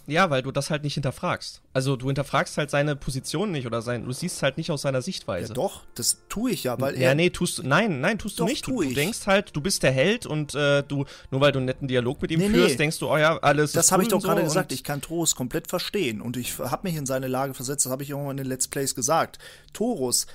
Ja, 0.07 0.31
weil 0.31 0.43
du 0.43 0.51
das 0.51 0.69
halt 0.71 0.83
nicht 0.83 0.95
hinterfragst. 0.95 1.62
Also 1.73 1.95
du 1.97 2.07
hinterfragst 2.09 2.59
halt 2.59 2.71
seine 2.71 2.97
Position 2.97 3.53
nicht 3.53 3.67
oder 3.67 3.83
sein, 3.83 4.05
du 4.05 4.12
siehst 4.12 4.43
halt 4.43 4.57
nicht 4.57 4.71
aus 4.73 4.83
seiner 4.83 4.99
Ja, 4.99 5.03
Sichtweise. 5.03 5.53
doch, 5.55 5.83
das 5.95 6.19
tue 6.29 6.51
ich 6.51 6.65
ja, 6.65 6.81
weil 6.81 6.95
Ja, 7.01 7.11
er. 7.11 7.15
nee, 7.15 7.31
tust 7.31 7.59
du. 7.59 7.62
Nein, 7.62 8.01
nein, 8.01 8.19
tust 8.19 8.38
du 8.38 8.43
Doch, 8.43 8.49
nicht. 8.49 8.67
Du, 8.67 8.73
tu 8.73 8.83
du 8.83 8.88
ich. 8.88 8.95
denkst 8.95 9.27
halt, 9.27 9.55
du 9.55 9.61
bist 9.61 9.83
der 9.85 9.93
Held 9.93 10.27
und 10.27 10.55
äh, 10.55 10.83
du, 10.83 11.05
nur 11.31 11.41
weil 11.41 11.53
du 11.53 11.59
einen 11.61 11.67
netten 11.67 11.87
Dialog 11.87 12.21
mit 12.21 12.31
ihm 12.33 12.41
Nee, 12.41 12.49
führst, 12.49 12.71
nee. 12.73 12.77
denkst 12.79 12.99
du, 12.99 13.09
oh 13.09 13.17
ja, 13.17 13.37
alles 13.38 13.73
Das 13.73 13.93
habe 13.93 14.03
ich 14.03 14.09
doch 14.09 14.21
gerade 14.23 14.41
so 14.41 14.47
gesagt. 14.47 14.73
Ich 14.73 14.83
kann 14.83 15.01
Torus 15.01 15.37
komplett 15.37 15.69
verstehen. 15.69 16.21
Und 16.21 16.37
ich 16.37 16.59
habe 16.59 16.88
mich 16.88 16.97
in 16.97 17.07
seine 17.07 17.29
Lage 17.29 17.55
versetzt. 17.55 17.87
Das 17.87 17.93
habe 17.93 18.03
ich 18.03 18.12
auch 18.12 18.25
mal 18.25 18.33
in 18.33 18.38
den 18.38 18.47
Let's 18.47 18.67
Plays 18.69 18.95
gesagt. 18.97 19.38
Torus 19.73 20.27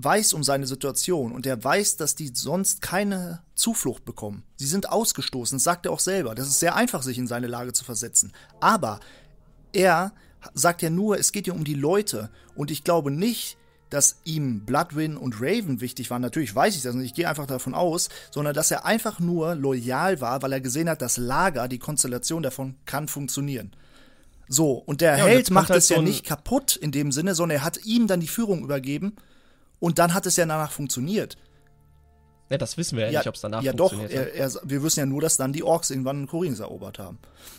weiß 0.00 0.32
um 0.32 0.44
seine 0.44 0.66
Situation 0.66 1.32
und 1.32 1.44
er 1.44 1.62
weiß, 1.62 1.96
dass 1.96 2.14
die 2.14 2.30
sonst 2.32 2.82
keine 2.82 3.42
Zuflucht 3.54 4.04
bekommen. 4.04 4.44
Sie 4.56 4.66
sind 4.66 4.88
ausgestoßen, 4.88 5.56
das 5.56 5.64
sagt 5.64 5.86
er 5.86 5.92
auch 5.92 6.00
selber. 6.00 6.34
Das 6.34 6.46
ist 6.46 6.60
sehr 6.60 6.76
einfach, 6.76 7.02
sich 7.02 7.18
in 7.18 7.26
seine 7.26 7.48
Lage 7.48 7.72
zu 7.72 7.84
versetzen. 7.84 8.32
Aber 8.60 9.00
er 9.72 10.12
sagt 10.54 10.82
ja 10.82 10.90
nur, 10.90 11.18
es 11.18 11.32
geht 11.32 11.48
ja 11.48 11.52
um 11.52 11.64
die 11.64 11.74
Leute. 11.74 12.30
Und 12.54 12.70
ich 12.70 12.84
glaube 12.84 13.10
nicht, 13.10 13.56
dass 13.90 14.20
ihm 14.24 14.64
Bloodwin 14.64 15.16
und 15.16 15.40
Raven 15.40 15.80
wichtig 15.80 16.10
waren. 16.10 16.22
Natürlich 16.22 16.54
weiß 16.54 16.76
ich 16.76 16.82
das 16.82 16.94
nicht, 16.94 17.06
ich 17.06 17.14
gehe 17.14 17.28
einfach 17.28 17.46
davon 17.46 17.74
aus, 17.74 18.08
sondern 18.30 18.54
dass 18.54 18.70
er 18.70 18.84
einfach 18.84 19.18
nur 19.18 19.56
loyal 19.56 20.20
war, 20.20 20.42
weil 20.42 20.52
er 20.52 20.60
gesehen 20.60 20.88
hat, 20.88 21.02
das 21.02 21.16
Lager, 21.16 21.66
die 21.66 21.78
Konstellation 21.78 22.42
davon 22.42 22.76
kann 22.84 23.08
funktionieren. 23.08 23.72
So, 24.48 24.72
und 24.74 25.00
der 25.00 25.18
Ja, 25.18 25.24
und 25.24 25.30
Held 25.30 25.50
macht 25.50 25.70
halt 25.70 25.78
es 25.78 25.88
so 25.88 25.94
ja 25.94 26.02
nicht 26.02 26.24
kaputt 26.24 26.76
in 26.76 26.92
dem 26.92 27.10
Sinne, 27.10 27.34
sondern 27.34 27.58
er 27.58 27.64
hat 27.64 27.84
ihm 27.84 28.06
dann 28.06 28.20
die 28.20 28.28
Führung 28.28 28.62
übergeben 28.62 29.16
und 29.80 29.98
dann 29.98 30.14
hat 30.14 30.26
es 30.26 30.36
ja 30.36 30.46
danach 30.46 30.70
funktioniert. 30.72 31.36
Ja, 32.50 32.56
das 32.58 32.78
wissen 32.78 32.96
wir 32.96 33.10
ja, 33.10 33.18
nicht, 33.18 33.28
ob 33.28 33.34
es 33.34 33.42
danach 33.42 33.62
ja 33.62 33.72
doch, 33.72 33.90
funktioniert. 33.92 34.34
hat. 34.34 34.34
er, 34.34 34.62
er, 34.62 34.70
wir 34.70 34.82
wissen 34.82 35.00
ja 35.00 35.06
nur, 35.06 35.20
dass 35.20 35.36
dann 35.36 35.52
die 35.52 35.62
Orks 35.62 35.90
irgendwann 35.90 36.26
Korinth 36.26 36.58
erobert 36.60 36.98
haben. 36.98 37.18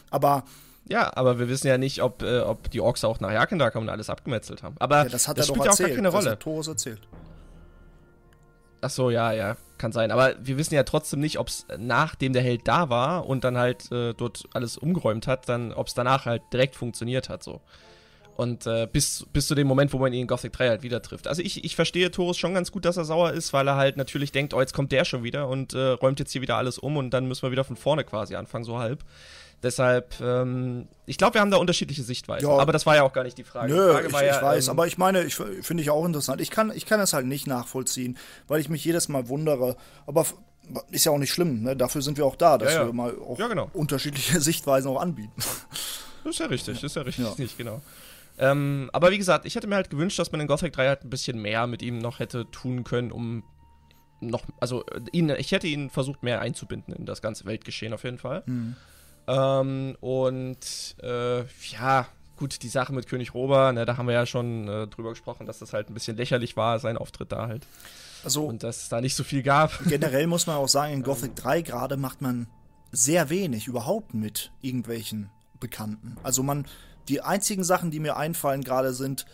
Aber 0.10 0.44
Ja, 0.88 1.16
aber 1.16 1.38
wir 1.38 1.48
wissen 1.48 1.68
ja 1.68 1.78
nicht, 1.78 2.02
ob, 2.02 2.24
äh, 2.24 2.40
ob 2.40 2.72
die 2.72 2.82
Orks 2.82 3.04
auch 3.04 3.20
nach 3.20 3.32
Jakenda 3.32 3.70
kamen 3.70 3.88
und 3.88 3.92
alles 3.94 4.10
abgemetzelt 4.10 4.64
haben. 4.64 4.76
Aber 4.80 5.04
ja, 5.04 5.10
das 5.10 5.28
hat 5.28 5.38
das 5.38 5.48
doch 5.48 5.54
spielt 5.56 5.66
ja 5.66 5.72
auch 5.74 5.78
gar 5.78 5.90
keine 5.90 6.02
Das 6.04 6.14
Rolle. 6.16 6.32
hat 6.32 6.40
Torus 6.40 6.68
erzählt. 6.68 7.02
Ach 8.82 8.90
so, 8.90 9.10
ja, 9.10 9.32
ja, 9.34 9.58
kann 9.78 9.92
sein. 9.92 10.10
Aber 10.10 10.34
wir 10.40 10.58
wissen 10.58 10.74
ja 10.74 10.84
trotzdem 10.84 11.20
nicht, 11.20 11.38
ob 11.38 11.50
es 11.50 11.66
nachdem 11.78 12.34
der 12.34 12.42
Held 12.42 12.68
da 12.68 12.90
war 12.90 13.28
und 13.28 13.44
dann 13.44 13.58
halt 13.58 13.92
äh, 13.92 14.14
dort 14.14 14.46
alles 14.54 14.78
umgeräumt 14.78 15.28
hat, 15.28 15.50
dann, 15.50 15.74
ob 15.74 15.88
es 15.88 15.94
danach 15.94 16.26
halt 16.26 16.42
direkt 16.54 16.76
funktioniert 16.76 17.30
hat, 17.30 17.44
so. 17.44 17.62
Und 18.40 18.66
äh, 18.68 18.88
bis, 18.90 19.26
bis 19.34 19.48
zu 19.48 19.56
dem 19.56 19.68
Moment, 19.68 19.92
wo 19.92 19.98
man 19.98 20.14
ihn 20.14 20.22
in 20.22 20.28
Gothic 20.28 20.54
3 20.54 20.70
halt 20.70 20.82
wieder 20.82 21.02
trifft. 21.02 21.28
Also 21.28 21.42
ich, 21.42 21.66
ich 21.66 21.76
verstehe 21.76 22.10
Torus 22.10 22.38
schon 22.38 22.54
ganz 22.54 22.72
gut, 22.72 22.86
dass 22.86 22.96
er 22.96 23.04
sauer 23.04 23.34
ist, 23.34 23.52
weil 23.52 23.68
er 23.68 23.76
halt 23.76 23.98
natürlich 23.98 24.32
denkt, 24.32 24.54
oh, 24.54 24.62
jetzt 24.62 24.74
kommt 24.74 24.94
der 24.94 25.04
schon 25.04 25.24
wieder 25.24 25.50
und 25.50 25.74
äh, 25.74 25.90
räumt 25.90 26.20
jetzt 26.20 26.32
hier 26.32 26.42
wieder 26.42 26.56
alles 26.56 26.78
um 26.78 26.96
und 26.96 27.10
dann 27.10 27.28
müssen 27.28 27.42
wir 27.42 27.52
wieder 27.52 27.66
von 27.66 27.76
vorne 27.76 28.06
quasi 28.06 28.36
anfangen, 28.36 28.64
so 28.64 28.80
halb. 28.80 29.04
Deshalb, 29.62 30.22
ähm, 30.22 30.88
ich 31.06 31.18
glaube, 31.18 31.34
wir 31.34 31.42
haben 31.42 31.52
da 31.52 31.58
unterschiedliche 31.58 32.02
Sichtweisen. 32.02 32.48
Ja. 32.48 32.58
Aber 32.58 32.72
das 32.72 32.86
war 32.86 32.96
ja 32.96 33.04
auch 33.04 33.12
gar 33.12 33.26
nicht 33.26 33.38
die 33.38 33.44
Frage. 33.44 33.74
Nö, 33.74 33.92
Frage 33.92 34.08
ich, 34.08 34.14
ja, 34.14 34.38
ich, 34.38 34.42
weiß, 34.42 34.68
ähm, 34.68 34.72
aber 34.72 34.88
ich 34.88 34.98
meine, 34.98 35.24
ich 35.24 35.36
finde 35.36 35.84
ich 35.84 35.90
auch 35.90 36.06
interessant. 36.06 36.40
Ich 36.40 36.50
kann, 36.50 36.72
ich 36.74 36.86
kann 36.86 37.02
das 37.02 37.12
halt 37.12 37.26
nicht 37.26 37.46
nachvollziehen, 37.46 38.18
weil 38.48 38.62
ich 38.62 38.70
mich 38.70 38.86
jedes 38.86 39.10
Mal 39.10 39.28
wundere. 39.28 39.76
Aber 40.08 40.26
ist 40.92 41.04
ja 41.04 41.12
auch 41.12 41.18
nicht 41.18 41.34
schlimm, 41.34 41.64
ne? 41.64 41.76
Dafür 41.76 42.02
sind 42.02 42.18
wir 42.18 42.26
auch 42.26 42.38
da, 42.38 42.58
dass 42.58 42.74
ja, 42.74 42.86
wir 42.86 42.94
mal 42.94 43.18
auch 43.20 43.38
genau. 43.38 43.70
unterschiedliche 43.74 44.40
Sichtweisen 44.40 44.90
auch 44.90 45.02
anbieten. 45.02 45.34
Das 46.24 46.36
ist 46.36 46.40
ja 46.40 46.46
richtig, 46.46 46.76
das 46.76 46.84
ist 46.84 46.96
ja 46.96 47.02
richtig, 47.02 47.38
nicht, 47.38 47.58
genau. 47.58 47.82
Ähm, 48.40 48.90
aber 48.94 49.12
wie 49.12 49.18
gesagt, 49.18 49.46
ich 49.46 49.56
hätte 49.56 49.68
mir 49.68 49.76
halt 49.76 49.90
gewünscht, 49.90 50.18
dass 50.18 50.32
man 50.32 50.42
in 50.42 50.48
Gothic 50.48 50.74
3 50.74 50.88
halt 50.88 51.04
ein 51.04 51.10
bisschen 51.10 51.42
mehr 51.42 51.68
mit 51.68 51.82
ihm 51.82 52.00
noch 52.00 52.20
hätte 52.20 52.50
tun 52.50 52.84
können, 52.84 53.12
um 53.12 53.44
noch, 54.22 54.44
also 54.60 54.84
ihn, 55.12 55.30
ich 55.30 55.52
hätte 55.52 55.68
ihn 55.68 55.90
versucht, 55.90 56.24
mehr 56.24 56.42
einzubinden 56.42 56.94
in 56.94 57.06
das 57.06 57.22
ganze 57.22 57.46
Weltgeschehen 57.46 57.94
auf 57.94 58.04
jeden 58.04 58.18
Fall. 58.18 58.44
Mhm. 58.46 58.76
Ähm, 59.28 59.98
und 60.00 60.96
äh, 61.04 61.42
ja, 61.72 62.08
gut, 62.38 62.64
die 62.64 62.70
Sache 62.70 62.94
mit 62.94 63.08
König 63.08 63.34
Rober, 63.34 63.72
ne, 63.74 63.86
da 63.86 63.98
haben 63.98 64.08
wir 64.08 64.14
ja 64.14 64.26
schon 64.26 64.68
äh, 64.68 64.88
drüber 64.88 65.10
gesprochen, 65.10 65.46
dass 65.46 65.60
das 65.60 65.74
halt 65.74 65.90
ein 65.90 65.94
bisschen 65.94 66.18
lächerlich 66.18 66.58
war, 66.58 66.80
sein 66.80 66.98
Auftritt 66.98 67.32
da 67.32 67.48
halt. 67.48 67.68
Also, 68.24 68.46
und 68.46 68.64
dass 68.64 68.84
es 68.84 68.90
da 68.90 69.02
nicht 69.02 69.16
so 69.16 69.24
viel 69.24 69.44
gab. 69.44 69.78
Generell 69.88 70.28
muss 70.28 70.48
man 70.48 70.56
auch 70.56 70.68
sagen, 70.68 70.94
in 70.94 71.04
Gothic 71.04 71.36
3 71.36 71.62
gerade 71.62 71.98
macht 71.98 72.22
man 72.22 72.48
sehr 72.92 73.30
wenig 73.30 73.68
überhaupt 73.68 74.14
mit 74.14 74.52
irgendwelchen 74.62 75.30
Bekannten. 75.60 76.18
Also 76.24 76.42
man, 76.42 76.66
die 77.10 77.22
einzigen 77.22 77.64
Sachen, 77.64 77.92
die 77.92 78.00
mir 78.00 78.18
einfallen 78.18 78.64
gerade 78.64 78.94
sind, 78.94 79.26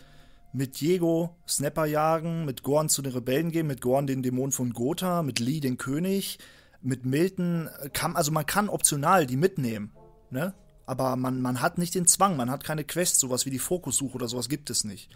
mit 0.53 0.79
Diego 0.79 1.35
Snapper 1.47 1.85
jagen, 1.85 2.45
mit 2.45 2.63
Gorn 2.63 2.87
zu 2.87 3.01
den 3.01 3.11
Rebellen 3.11 3.51
gehen, 3.51 3.67
mit 3.67 3.81
Gorn 3.81 4.07
den 4.07 4.23
Dämon 4.23 4.51
von 4.51 4.71
Gotha, 4.71 5.21
mit 5.21 5.39
Lee 5.39 5.59
den 5.59 5.77
König, 5.77 6.39
mit 6.81 7.05
Milton 7.05 7.69
kann, 7.93 8.15
also 8.15 8.31
man 8.31 8.45
kann 8.45 8.69
optional 8.69 9.25
die 9.25 9.37
mitnehmen, 9.37 9.91
ne? 10.29 10.53
Aber 10.87 11.15
man, 11.15 11.41
man 11.41 11.61
hat 11.61 11.77
nicht 11.79 11.95
den 11.95 12.07
Zwang, 12.07 12.37
man 12.37 12.51
hat 12.51 12.63
keine 12.63 12.83
Quest, 12.83 13.19
sowas 13.19 13.45
wie 13.45 13.49
die 13.49 13.59
Fokussuche 13.59 14.15
oder 14.15 14.27
sowas 14.27 14.49
gibt 14.49 14.69
es 14.69 14.83
nicht. 14.83 15.09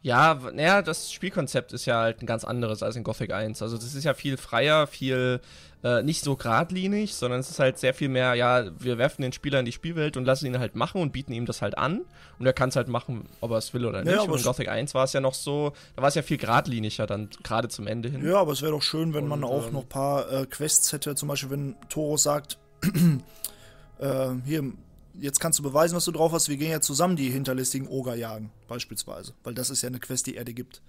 Ja, 0.00 0.34
naja, 0.52 0.80
das 0.80 1.12
Spielkonzept 1.12 1.72
ist 1.72 1.84
ja 1.84 2.00
halt 2.00 2.22
ein 2.22 2.26
ganz 2.26 2.44
anderes 2.44 2.84
als 2.84 2.94
in 2.94 3.02
Gothic 3.02 3.32
1. 3.32 3.62
Also 3.62 3.76
das 3.76 3.94
ist 3.94 4.04
ja 4.04 4.14
viel 4.14 4.36
freier, 4.36 4.86
viel 4.86 5.40
äh, 5.84 6.02
nicht 6.02 6.24
so 6.24 6.36
geradlinig, 6.36 7.14
sondern 7.14 7.40
es 7.40 7.50
ist 7.50 7.58
halt 7.60 7.78
sehr 7.78 7.94
viel 7.94 8.08
mehr, 8.08 8.34
ja, 8.34 8.66
wir 8.78 8.98
werfen 8.98 9.22
den 9.22 9.32
Spieler 9.32 9.60
in 9.60 9.64
die 9.64 9.72
Spielwelt 9.72 10.16
und 10.16 10.24
lassen 10.24 10.46
ihn 10.46 10.58
halt 10.58 10.74
machen 10.74 11.00
und 11.00 11.12
bieten 11.12 11.32
ihm 11.32 11.46
das 11.46 11.62
halt 11.62 11.78
an. 11.78 12.00
Und 12.38 12.46
er 12.46 12.52
kann 12.52 12.68
es 12.68 12.76
halt 12.76 12.88
machen, 12.88 13.28
ob 13.40 13.52
er 13.52 13.58
es 13.58 13.72
will 13.74 13.84
oder 13.84 14.02
nicht. 14.02 14.12
Ja, 14.12 14.22
und 14.22 14.36
in 14.36 14.42
Gothic 14.42 14.68
1 14.68 14.94
war 14.94 15.04
es 15.04 15.12
ja 15.12 15.20
noch 15.20 15.34
so, 15.34 15.72
da 15.96 16.02
war 16.02 16.08
es 16.08 16.14
ja 16.14 16.22
viel 16.22 16.36
geradliniger 16.36 17.06
dann, 17.06 17.28
gerade 17.42 17.68
zum 17.68 17.86
Ende 17.86 18.08
hin. 18.08 18.26
Ja, 18.26 18.36
aber 18.36 18.52
es 18.52 18.62
wäre 18.62 18.72
doch 18.72 18.82
schön, 18.82 19.14
wenn 19.14 19.24
und, 19.24 19.28
man 19.28 19.44
auch 19.44 19.68
ähm, 19.68 19.74
noch 19.74 19.82
ein 19.82 19.88
paar 19.88 20.30
äh, 20.32 20.46
Quests 20.46 20.92
hätte, 20.92 21.14
zum 21.14 21.28
Beispiel 21.28 21.50
wenn 21.50 21.76
Toro 21.88 22.16
sagt, 22.16 22.58
äh, 23.98 24.28
hier, 24.44 24.72
jetzt 25.20 25.40
kannst 25.40 25.58
du 25.58 25.62
beweisen, 25.62 25.96
was 25.96 26.04
du 26.04 26.12
drauf 26.12 26.32
hast, 26.32 26.48
wir 26.48 26.56
gehen 26.56 26.70
ja 26.70 26.80
zusammen 26.80 27.16
die 27.16 27.30
hinterlistigen 27.30 27.88
Oger 27.88 28.14
jagen, 28.14 28.50
beispielsweise. 28.66 29.34
Weil 29.44 29.54
das 29.54 29.70
ist 29.70 29.82
ja 29.82 29.88
eine 29.88 30.00
Quest, 30.00 30.26
die 30.26 30.36
er 30.36 30.44
dir 30.44 30.54
gibt. 30.54 30.82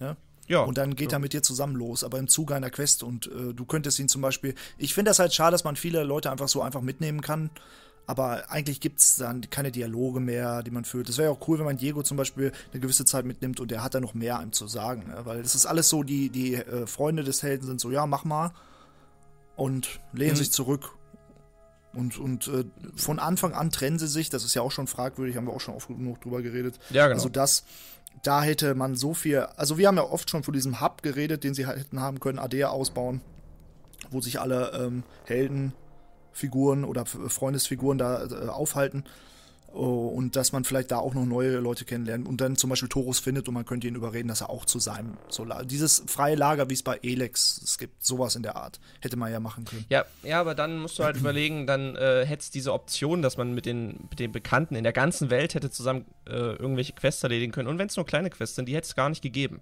Ja? 0.00 0.16
Ja, 0.46 0.60
und 0.60 0.76
dann 0.78 0.94
geht 0.94 1.12
ja. 1.12 1.18
er 1.18 1.20
mit 1.20 1.32
dir 1.32 1.42
zusammen 1.42 1.76
los, 1.76 2.04
aber 2.04 2.18
im 2.18 2.28
Zuge 2.28 2.54
einer 2.54 2.70
Quest 2.70 3.02
und 3.02 3.26
äh, 3.28 3.54
du 3.54 3.64
könntest 3.64 3.98
ihn 3.98 4.08
zum 4.08 4.20
Beispiel. 4.22 4.54
Ich 4.76 4.94
finde 4.94 5.10
das 5.10 5.18
halt 5.18 5.32
schade, 5.32 5.52
dass 5.52 5.64
man 5.64 5.76
viele 5.76 6.02
Leute 6.04 6.30
einfach 6.30 6.48
so 6.48 6.62
einfach 6.62 6.82
mitnehmen 6.82 7.20
kann. 7.20 7.50
Aber 8.06 8.50
eigentlich 8.50 8.80
gibt 8.80 9.00
es 9.00 9.16
dann 9.16 9.48
keine 9.48 9.72
Dialoge 9.72 10.20
mehr, 10.20 10.62
die 10.62 10.70
man 10.70 10.84
führt. 10.84 11.08
Es 11.08 11.16
wäre 11.16 11.30
ja 11.30 11.34
auch 11.34 11.48
cool, 11.48 11.58
wenn 11.58 11.64
man 11.64 11.78
Diego 11.78 12.02
zum 12.02 12.18
Beispiel 12.18 12.52
eine 12.70 12.80
gewisse 12.80 13.06
Zeit 13.06 13.24
mitnimmt 13.24 13.60
und 13.60 13.70
der 13.70 13.82
hat 13.82 13.94
dann 13.94 14.02
noch 14.02 14.12
mehr 14.12 14.38
einem 14.38 14.52
zu 14.52 14.66
sagen. 14.66 15.06
Ne? 15.08 15.24
Weil 15.24 15.40
es 15.40 15.54
ist 15.54 15.64
alles 15.64 15.88
so, 15.88 16.02
die, 16.02 16.28
die 16.28 16.56
äh, 16.56 16.86
Freunde 16.86 17.24
des 17.24 17.42
Helden 17.42 17.66
sind 17.66 17.80
so, 17.80 17.90
ja, 17.90 18.06
mach 18.06 18.24
mal. 18.24 18.52
Und 19.56 20.00
lehnen 20.12 20.32
mhm. 20.32 20.36
sich 20.36 20.52
zurück 20.52 20.90
und, 21.94 22.18
und 22.18 22.48
äh, 22.48 22.64
von 22.96 23.18
Anfang 23.18 23.52
an 23.52 23.70
trennen 23.70 23.98
sie 23.98 24.08
sich, 24.08 24.28
das 24.28 24.44
ist 24.44 24.54
ja 24.54 24.62
auch 24.62 24.72
schon 24.72 24.86
fragwürdig, 24.86 25.36
haben 25.36 25.46
wir 25.46 25.52
auch 25.52 25.60
schon 25.60 25.74
oft 25.74 25.88
genug 25.88 26.20
drüber 26.20 26.42
geredet. 26.42 26.78
Ja, 26.90 27.06
genau. 27.06 27.16
Also 27.16 27.28
das, 27.28 27.64
da 28.22 28.42
hätte 28.42 28.74
man 28.74 28.96
so 28.96 29.14
viel, 29.14 29.40
also 29.56 29.78
wir 29.78 29.88
haben 29.88 29.96
ja 29.96 30.04
oft 30.04 30.30
schon 30.30 30.42
von 30.42 30.54
diesem 30.54 30.80
Hub 30.80 31.02
geredet, 31.02 31.44
den 31.44 31.54
sie 31.54 31.66
hätten 31.66 32.00
haben 32.00 32.20
können, 32.20 32.38
Adea 32.38 32.68
ausbauen, 32.68 33.20
wo 34.10 34.20
sich 34.20 34.40
alle 34.40 34.72
ähm, 34.72 35.02
Heldenfiguren 35.24 36.84
oder 36.84 37.04
Freundesfiguren 37.06 37.98
da 37.98 38.24
äh, 38.24 38.48
aufhalten. 38.48 39.04
Oh, 39.76 40.06
und 40.06 40.36
dass 40.36 40.52
man 40.52 40.62
vielleicht 40.62 40.92
da 40.92 40.98
auch 40.98 41.14
noch 41.14 41.24
neue 41.24 41.56
Leute 41.56 41.84
kennenlernt 41.84 42.28
und 42.28 42.40
dann 42.40 42.54
zum 42.56 42.70
Beispiel 42.70 42.88
Torus 42.88 43.18
findet 43.18 43.48
und 43.48 43.54
man 43.54 43.64
könnte 43.64 43.88
ihn 43.88 43.96
überreden, 43.96 44.28
dass 44.28 44.40
er 44.40 44.48
auch 44.48 44.64
zu 44.66 44.78
seinem 44.78 45.16
so 45.28 45.44
dieses 45.64 46.04
freie 46.06 46.36
Lager, 46.36 46.70
wie 46.70 46.74
es 46.74 46.84
bei 46.84 47.00
Elex 47.02 47.60
es 47.64 47.76
gibt, 47.76 48.04
sowas 48.04 48.36
in 48.36 48.44
der 48.44 48.54
Art, 48.54 48.78
hätte 49.00 49.16
man 49.16 49.32
ja 49.32 49.40
machen 49.40 49.64
können. 49.64 49.84
Ja, 49.88 50.04
ja, 50.22 50.40
aber 50.40 50.54
dann 50.54 50.78
musst 50.78 51.00
du 51.00 51.02
halt 51.02 51.16
überlegen, 51.16 51.66
dann 51.66 51.96
äh, 51.96 52.24
hätte 52.24 52.42
es 52.42 52.50
diese 52.52 52.72
Option, 52.72 53.20
dass 53.20 53.36
man 53.36 53.52
mit 53.52 53.66
den, 53.66 54.06
mit 54.10 54.20
den 54.20 54.30
Bekannten 54.30 54.76
in 54.76 54.84
der 54.84 54.92
ganzen 54.92 55.28
Welt 55.30 55.54
hätte 55.54 55.70
zusammen 55.70 56.04
äh, 56.28 56.30
irgendwelche 56.30 56.92
Quests 56.92 57.24
erledigen 57.24 57.50
können 57.50 57.68
und 57.68 57.78
wenn 57.78 57.88
es 57.88 57.96
nur 57.96 58.06
kleine 58.06 58.30
Quests 58.30 58.54
sind, 58.54 58.68
die 58.68 58.76
hätte 58.76 58.86
es 58.86 58.94
gar 58.94 59.08
nicht 59.08 59.22
gegeben. 59.22 59.60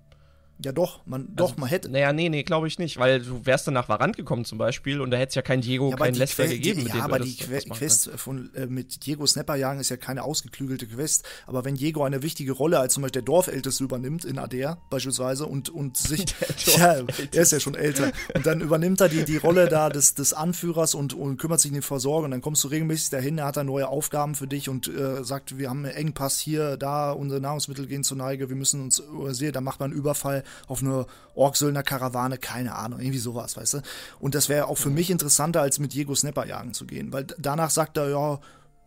Ja, 0.65 0.73
doch, 0.73 1.05
man, 1.07 1.23
also, 1.23 1.35
doch, 1.35 1.57
man 1.57 1.69
hätte. 1.69 1.89
Naja, 1.89 2.13
nee, 2.13 2.29
nee, 2.29 2.43
glaube 2.43 2.69
ich 2.69 2.79
nicht, 2.79 2.99
weil 2.99 3.21
du 3.21 3.45
wärst 3.45 3.67
dann 3.67 3.75
nach 3.75 3.89
Varant 3.89 4.17
gekommen 4.17 4.45
zum 4.45 4.59
Beispiel 4.59 5.01
und 5.01 5.11
da 5.11 5.17
hätte 5.17 5.31
es 5.31 5.35
ja 5.35 5.43
kein 5.43 5.61
Diego, 5.61 5.91
ja, 5.91 5.97
kein 5.97 6.15
Lester 6.15 6.45
que 6.45 6.55
gegeben. 6.55 6.87
Ja, 6.87 7.05
aber 7.05 7.19
die 7.19 7.37
que 7.37 7.61
Quest 7.71 8.11
von, 8.17 8.55
äh, 8.55 8.67
mit 8.67 9.07
Diego 9.07 9.27
Snapper 9.27 9.57
jagen 9.57 9.81
ist 9.81 9.91
ja 9.91 9.97
keine 9.97 10.23
ausgeklügelte 10.25 10.87
Quest. 10.87 11.27
Aber 11.47 11.65
wenn 11.65 11.75
Diego 11.75 12.05
eine 12.05 12.23
wichtige 12.23 12.53
Rolle 12.53 12.79
als 12.79 12.95
zum 12.95 13.03
Beispiel 13.03 13.23
der 13.23 13.23
Dorfälteste 13.23 13.85
übernimmt 13.85 14.25
in 14.25 14.39
Adair 14.39 14.79
beispielsweise 14.91 15.47
und, 15.47 15.69
und 15.69 15.97
sich. 15.97 16.25
ja, 16.77 16.97
er 17.33 17.43
ist 17.43 17.53
ja 17.53 17.61
schon 17.61 17.75
älter. 17.75 18.13
Und 18.35 18.47
dann 18.47 18.61
übernimmt 18.61 19.01
er 19.01 19.09
die, 19.09 19.25
die 19.25 19.37
Rolle 19.37 19.69
da 19.69 19.89
des, 19.89 20.15
des 20.15 20.33
Anführers 20.33 20.95
und, 20.95 21.15
und 21.15 21.39
kümmert 21.39 21.61
sich 21.61 21.71
um 21.71 21.77
die 21.77 21.83
Versorgung. 21.83 22.27
Und 22.27 22.31
dann 22.33 22.41
kommst 22.41 22.65
du 22.65 22.69
regelmäßig 22.69 23.11
dahin, 23.11 23.39
er 23.39 23.47
hat 23.47 23.57
da 23.57 23.65
neue 23.65 23.89
Aufgaben 23.89 24.35
für 24.35 24.47
dich 24.47 24.69
und 24.69 24.89
äh, 24.89 25.25
sagt, 25.25 25.59
wir 25.59 25.71
haben 25.71 25.85
einen 25.85 25.95
Engpass 25.95 26.39
hier, 26.39 26.77
da, 26.77 27.13
unsere 27.13 27.41
Nahrungsmittel 27.41 27.87
gehen 27.87 28.05
zur 28.05 28.17
Neige, 28.17 28.49
wir 28.49 28.57
müssen 28.57 28.83
uns 28.83 28.99
übersehen. 28.99 29.53
Da 29.53 29.61
macht 29.61 29.81
man 29.81 29.91
einen 29.91 29.99
Überfall 29.99 30.45
auf 30.67 30.83
eine 30.83 31.07
Orksöldner 31.35 31.83
Karawane, 31.83 32.39
keine 32.39 32.75
Ahnung, 32.75 33.01
irgendwie 33.01 33.19
sowas, 33.19 33.57
weißt 33.57 33.75
du? 33.75 33.83
Und 34.21 34.35
das 34.35 34.49
wäre 34.49 34.67
auch 34.67 34.79
für 34.79 34.91
mich 34.91 35.11
interessanter, 35.11 35.61
als 35.61 35.79
mit 35.79 35.95
Diego 35.95 36.15
Snapper 36.15 36.47
jagen 36.47 36.75
zu 36.75 36.87
gehen, 36.87 37.13
weil 37.13 37.27
danach 37.39 37.71
sagt 37.71 37.97
er, 37.97 38.09
ja, 38.11 38.41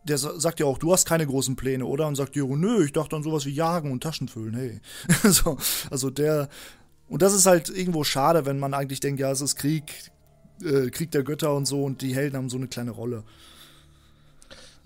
der 0.04 0.18
sagt 0.18 0.60
ja 0.60 0.66
auch, 0.66 0.78
du 0.78 0.92
hast 0.92 1.06
keine 1.06 1.26
großen 1.26 1.56
Pläne, 1.56 1.84
oder? 1.84 2.06
Und 2.06 2.14
sagt 2.14 2.36
Diego, 2.36 2.56
nö, 2.56 2.84
ich 2.84 2.92
dachte 2.92 3.16
an 3.16 3.22
sowas 3.22 3.44
wie 3.44 3.50
Jagen 3.50 3.90
und 3.90 4.02
Taschen 4.02 4.28
füllen, 4.28 4.54
hey. 4.54 4.80
so, 5.30 5.58
also 5.90 6.10
der, 6.10 6.48
und 7.08 7.22
das 7.22 7.34
ist 7.34 7.46
halt 7.46 7.68
irgendwo 7.68 8.04
schade, 8.04 8.46
wenn 8.46 8.58
man 8.58 8.74
eigentlich 8.74 9.00
denkt, 9.00 9.20
ja, 9.20 9.30
es 9.30 9.40
ist 9.40 9.56
Krieg, 9.56 10.10
äh, 10.62 10.90
Krieg 10.90 11.10
der 11.10 11.24
Götter 11.24 11.54
und 11.54 11.66
so 11.66 11.84
und 11.84 12.02
die 12.02 12.14
Helden 12.14 12.36
haben 12.36 12.50
so 12.50 12.56
eine 12.56 12.68
kleine 12.68 12.92
Rolle. 12.92 13.24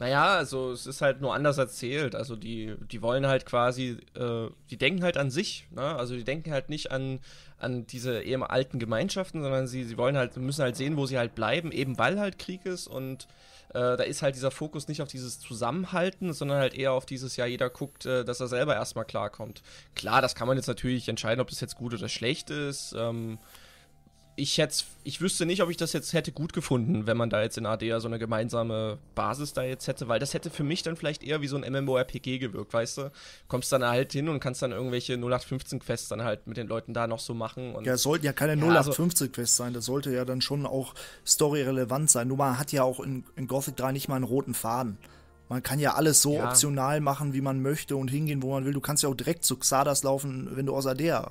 Naja, 0.00 0.28
also 0.28 0.72
es 0.72 0.86
ist 0.86 1.02
halt 1.02 1.20
nur 1.20 1.34
anders 1.34 1.58
erzählt. 1.58 2.14
Also 2.14 2.34
die, 2.34 2.74
die 2.90 3.02
wollen 3.02 3.26
halt 3.26 3.44
quasi, 3.44 3.98
äh, 4.14 4.48
die 4.70 4.78
denken 4.78 5.02
halt 5.02 5.18
an 5.18 5.30
sich, 5.30 5.66
ne? 5.72 5.82
Also 5.82 6.14
die 6.14 6.24
denken 6.24 6.52
halt 6.52 6.70
nicht 6.70 6.90
an, 6.90 7.20
an 7.58 7.86
diese 7.86 8.22
eher 8.22 8.50
alten 8.50 8.78
Gemeinschaften, 8.78 9.42
sondern 9.42 9.66
sie, 9.66 9.84
sie 9.84 9.98
wollen 9.98 10.16
halt, 10.16 10.38
müssen 10.38 10.62
halt 10.62 10.76
sehen, 10.76 10.96
wo 10.96 11.04
sie 11.04 11.18
halt 11.18 11.34
bleiben, 11.34 11.70
eben 11.70 11.98
weil 11.98 12.18
halt 12.18 12.38
Krieg 12.38 12.64
ist 12.64 12.86
und 12.86 13.28
äh, 13.74 13.98
da 13.98 14.02
ist 14.02 14.22
halt 14.22 14.36
dieser 14.36 14.50
Fokus 14.50 14.88
nicht 14.88 15.02
auf 15.02 15.08
dieses 15.08 15.38
Zusammenhalten, 15.38 16.32
sondern 16.32 16.60
halt 16.60 16.72
eher 16.72 16.92
auf 16.92 17.04
dieses, 17.04 17.36
ja, 17.36 17.44
jeder 17.44 17.68
guckt, 17.68 18.06
äh, 18.06 18.24
dass 18.24 18.40
er 18.40 18.48
selber 18.48 18.74
erstmal 18.74 19.04
klarkommt. 19.04 19.62
Klar, 19.94 20.22
das 20.22 20.34
kann 20.34 20.48
man 20.48 20.56
jetzt 20.56 20.66
natürlich 20.66 21.10
entscheiden, 21.10 21.42
ob 21.42 21.50
das 21.50 21.60
jetzt 21.60 21.76
gut 21.76 21.92
oder 21.92 22.08
schlecht 22.08 22.48
ist. 22.48 22.94
Ähm, 22.96 23.38
ich 24.40 24.57
hätte, 24.57 24.85
ich 25.05 25.20
wüsste 25.20 25.44
nicht, 25.44 25.62
ob 25.62 25.68
ich 25.68 25.76
das 25.76 25.92
jetzt 25.92 26.14
hätte 26.14 26.33
gut 26.33 26.55
gefunden, 26.55 27.07
wenn 27.07 27.16
man 27.16 27.29
da 27.29 27.42
jetzt 27.42 27.59
in 27.59 27.66
ADA 27.66 28.00
so 28.00 28.09
eine 28.09 28.18
gemeinsame 28.18 28.96
Basis 29.14 29.53
da 29.53 29.62
jetzt 29.62 29.87
hätte, 29.87 30.09
weil 30.09 30.18
das 30.18 30.33
hätte 30.33 30.48
für 30.48 30.64
mich 30.64 30.83
dann 30.83 30.96
vielleicht 30.96 31.22
eher 31.22 31.42
wie 31.42 31.46
so 31.46 31.57
ein 31.57 31.70
MMORPG 31.70 32.38
gewirkt, 32.38 32.72
weißt 32.72 32.98
du? 32.98 33.12
Kommst 33.48 33.70
dann 33.70 33.85
halt 33.85 34.12
hin 34.12 34.31
und 34.31 34.40
kannst 34.40 34.62
dann 34.62 34.72
irgendwelche 34.72 35.14
0815-Quests 35.14 36.09
dann 36.09 36.24
halt 36.24 36.46
mit 36.46 36.57
den 36.57 36.68
Leuten 36.68 36.94
da 36.94 37.07
noch 37.07 37.20
so 37.20 37.35
machen. 37.35 37.76
ja, 37.85 37.94
es 37.94 38.03
sollten 38.03 38.24
ja 38.24 38.33
keine 38.33 38.59
ja, 38.59 38.81
0815-Quests 38.81 39.38
also, 39.38 39.62
sein, 39.62 39.74
das 39.74 39.85
sollte 39.85 40.11
ja 40.11 40.24
dann 40.24 40.40
schon 40.40 40.64
auch 40.64 40.94
storyrelevant 41.26 42.11
sein. 42.11 42.29
Nur 42.29 42.38
man 42.38 42.59
hat 42.59 42.72
ja 42.72 42.83
auch 42.83 43.00
in, 43.00 43.24
in 43.37 43.46
Gothic 43.46 43.76
3 43.76 43.92
nicht 43.92 44.09
mal 44.09 44.16
einen 44.16 44.24
roten 44.24 44.55
Faden. 44.55 44.96
Man 45.50 45.62
kann 45.62 45.81
ja 45.81 45.94
alles 45.94 46.22
so 46.22 46.35
ja. 46.35 46.48
optional 46.48 47.00
machen, 47.00 47.35
wie 47.35 47.40
man 47.42 47.61
möchte 47.61 47.96
und 47.96 48.09
hingehen, 48.09 48.42
wo 48.42 48.53
man 48.53 48.64
will. 48.64 48.72
Du 48.72 48.81
kannst 48.81 49.03
ja 49.03 49.11
auch 49.11 49.14
direkt 49.14 49.44
zu 49.44 49.59
Xardas 49.59 50.03
laufen, 50.03 50.48
wenn 50.55 50.64
du 50.64 50.74
aus 50.74 50.87
Adea 50.87 51.31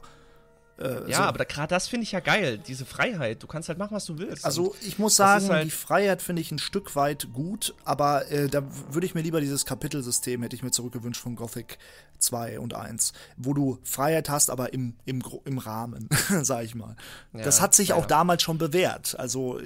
Äh, 0.79 1.09
ja, 1.09 1.17
so. 1.17 1.23
aber 1.23 1.43
gerade 1.45 1.67
das 1.67 1.87
finde 1.87 2.03
ich 2.03 2.13
ja 2.13 2.21
geil, 2.21 2.57
diese 2.57 2.85
Freiheit. 2.85 3.43
Du 3.43 3.47
kannst 3.47 3.67
halt 3.67 3.77
machen, 3.77 3.93
was 3.93 4.05
du 4.05 4.17
willst. 4.17 4.45
Also 4.45 4.75
ich 4.81 4.97
muss 4.97 5.15
sagen, 5.15 5.49
halt 5.49 5.65
die 5.65 5.71
Freiheit 5.71 6.21
finde 6.21 6.41
ich 6.41 6.51
ein 6.51 6.59
Stück 6.59 6.95
weit 6.95 7.33
gut, 7.33 7.75
aber 7.83 8.31
äh, 8.31 8.47
da 8.47 8.63
würde 8.89 9.05
ich 9.05 9.13
mir 9.13 9.21
lieber 9.21 9.41
dieses 9.41 9.65
Kapitelsystem, 9.65 10.41
hätte 10.41 10.55
ich 10.55 10.63
mir 10.63 10.71
zurückgewünscht 10.71 11.21
von 11.21 11.35
Gothic 11.35 11.77
2 12.19 12.59
und 12.59 12.75
1, 12.75 13.13
wo 13.37 13.53
du 13.53 13.79
Freiheit 13.83 14.29
hast, 14.29 14.49
aber 14.49 14.73
im, 14.73 14.95
im, 15.05 15.21
im 15.45 15.57
Rahmen, 15.57 16.07
sag 16.43 16.63
ich 16.63 16.75
mal. 16.75 16.95
Ja, 17.33 17.43
das 17.43 17.59
hat 17.61 17.73
sich 17.73 17.89
ja. 17.89 17.95
auch 17.95 18.05
damals 18.05 18.43
schon 18.43 18.57
bewährt. 18.57 19.19
Also 19.19 19.59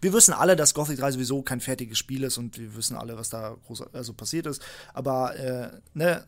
wir 0.00 0.12
wissen 0.12 0.32
alle, 0.32 0.56
dass 0.56 0.72
Gothic 0.72 0.98
3 0.98 1.12
sowieso 1.12 1.42
kein 1.42 1.60
fertiges 1.60 1.98
Spiel 1.98 2.24
ist 2.24 2.38
und 2.38 2.58
wir 2.58 2.74
wissen 2.76 2.96
alle, 2.96 3.18
was 3.18 3.28
da 3.28 3.56
groß, 3.66 3.92
also 3.92 4.14
passiert 4.14 4.46
ist. 4.46 4.62
Aber 4.94 5.36
äh, 5.36 5.70
ne, 5.92 6.24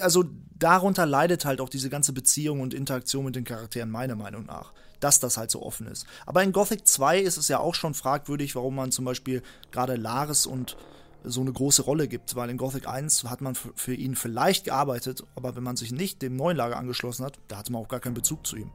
also 0.00 0.24
darunter 0.58 1.06
leidet 1.06 1.44
halt 1.44 1.60
auch 1.60 1.68
diese 1.68 1.90
ganze 1.90 2.12
Beziehung 2.12 2.60
und 2.60 2.74
Interaktion 2.74 3.24
mit 3.24 3.36
den 3.36 3.44
Charakteren, 3.44 3.90
meiner 3.90 4.16
Meinung 4.16 4.46
nach. 4.46 4.72
Dass 5.00 5.20
das 5.20 5.36
halt 5.36 5.50
so 5.50 5.62
offen 5.62 5.86
ist. 5.86 6.06
Aber 6.24 6.42
in 6.42 6.52
Gothic 6.52 6.86
2 6.86 7.20
ist 7.20 7.36
es 7.36 7.48
ja 7.48 7.58
auch 7.58 7.74
schon 7.74 7.94
fragwürdig, 7.94 8.54
warum 8.54 8.74
man 8.74 8.90
zum 8.90 9.04
Beispiel 9.04 9.42
gerade 9.70 9.96
Laris 9.96 10.46
und 10.46 10.76
so 11.24 11.40
eine 11.40 11.52
große 11.52 11.82
Rolle 11.82 12.06
gibt, 12.06 12.36
weil 12.36 12.50
in 12.50 12.58
Gothic 12.58 12.86
1 12.86 13.24
hat 13.24 13.40
man 13.40 13.54
für 13.54 13.94
ihn 13.94 14.14
vielleicht 14.14 14.64
gearbeitet, 14.64 15.24
aber 15.34 15.56
wenn 15.56 15.62
man 15.62 15.76
sich 15.76 15.90
nicht 15.90 16.20
dem 16.22 16.36
neuen 16.36 16.56
Lager 16.56 16.76
angeschlossen 16.76 17.24
hat, 17.24 17.38
da 17.48 17.56
hatte 17.56 17.72
man 17.72 17.82
auch 17.82 17.88
gar 17.88 18.00
keinen 18.00 18.14
Bezug 18.14 18.46
zu 18.46 18.56
ihm. 18.56 18.70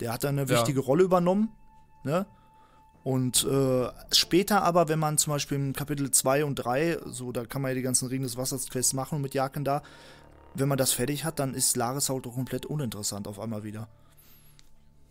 Der 0.00 0.12
hat 0.12 0.22
dann 0.24 0.38
eine 0.38 0.48
ja. 0.48 0.56
wichtige 0.56 0.80
Rolle 0.80 1.02
übernommen, 1.02 1.50
ne? 2.04 2.26
Und 3.04 3.44
äh, 3.44 3.88
später 4.12 4.62
aber, 4.62 4.88
wenn 4.88 4.98
man 4.98 5.18
zum 5.18 5.32
Beispiel 5.32 5.56
in 5.56 5.72
Kapitel 5.72 6.10
2 6.10 6.44
und 6.44 6.56
3, 6.56 6.98
so 7.06 7.32
da 7.32 7.44
kann 7.44 7.62
man 7.62 7.70
ja 7.70 7.76
die 7.76 7.82
ganzen 7.82 8.08
Ring 8.08 8.22
des 8.22 8.36
Wassers 8.36 8.68
Quests 8.68 8.92
machen 8.92 9.20
mit 9.20 9.34
Jaken 9.34 9.64
da, 9.64 9.82
wenn 10.54 10.68
man 10.68 10.78
das 10.78 10.92
fertig 10.92 11.24
hat, 11.24 11.38
dann 11.38 11.54
ist 11.54 11.76
Laris 11.76 12.08
halt 12.08 12.26
auch 12.26 12.34
komplett 12.34 12.66
uninteressant 12.66 13.28
auf 13.28 13.38
einmal 13.38 13.64
wieder. 13.64 13.88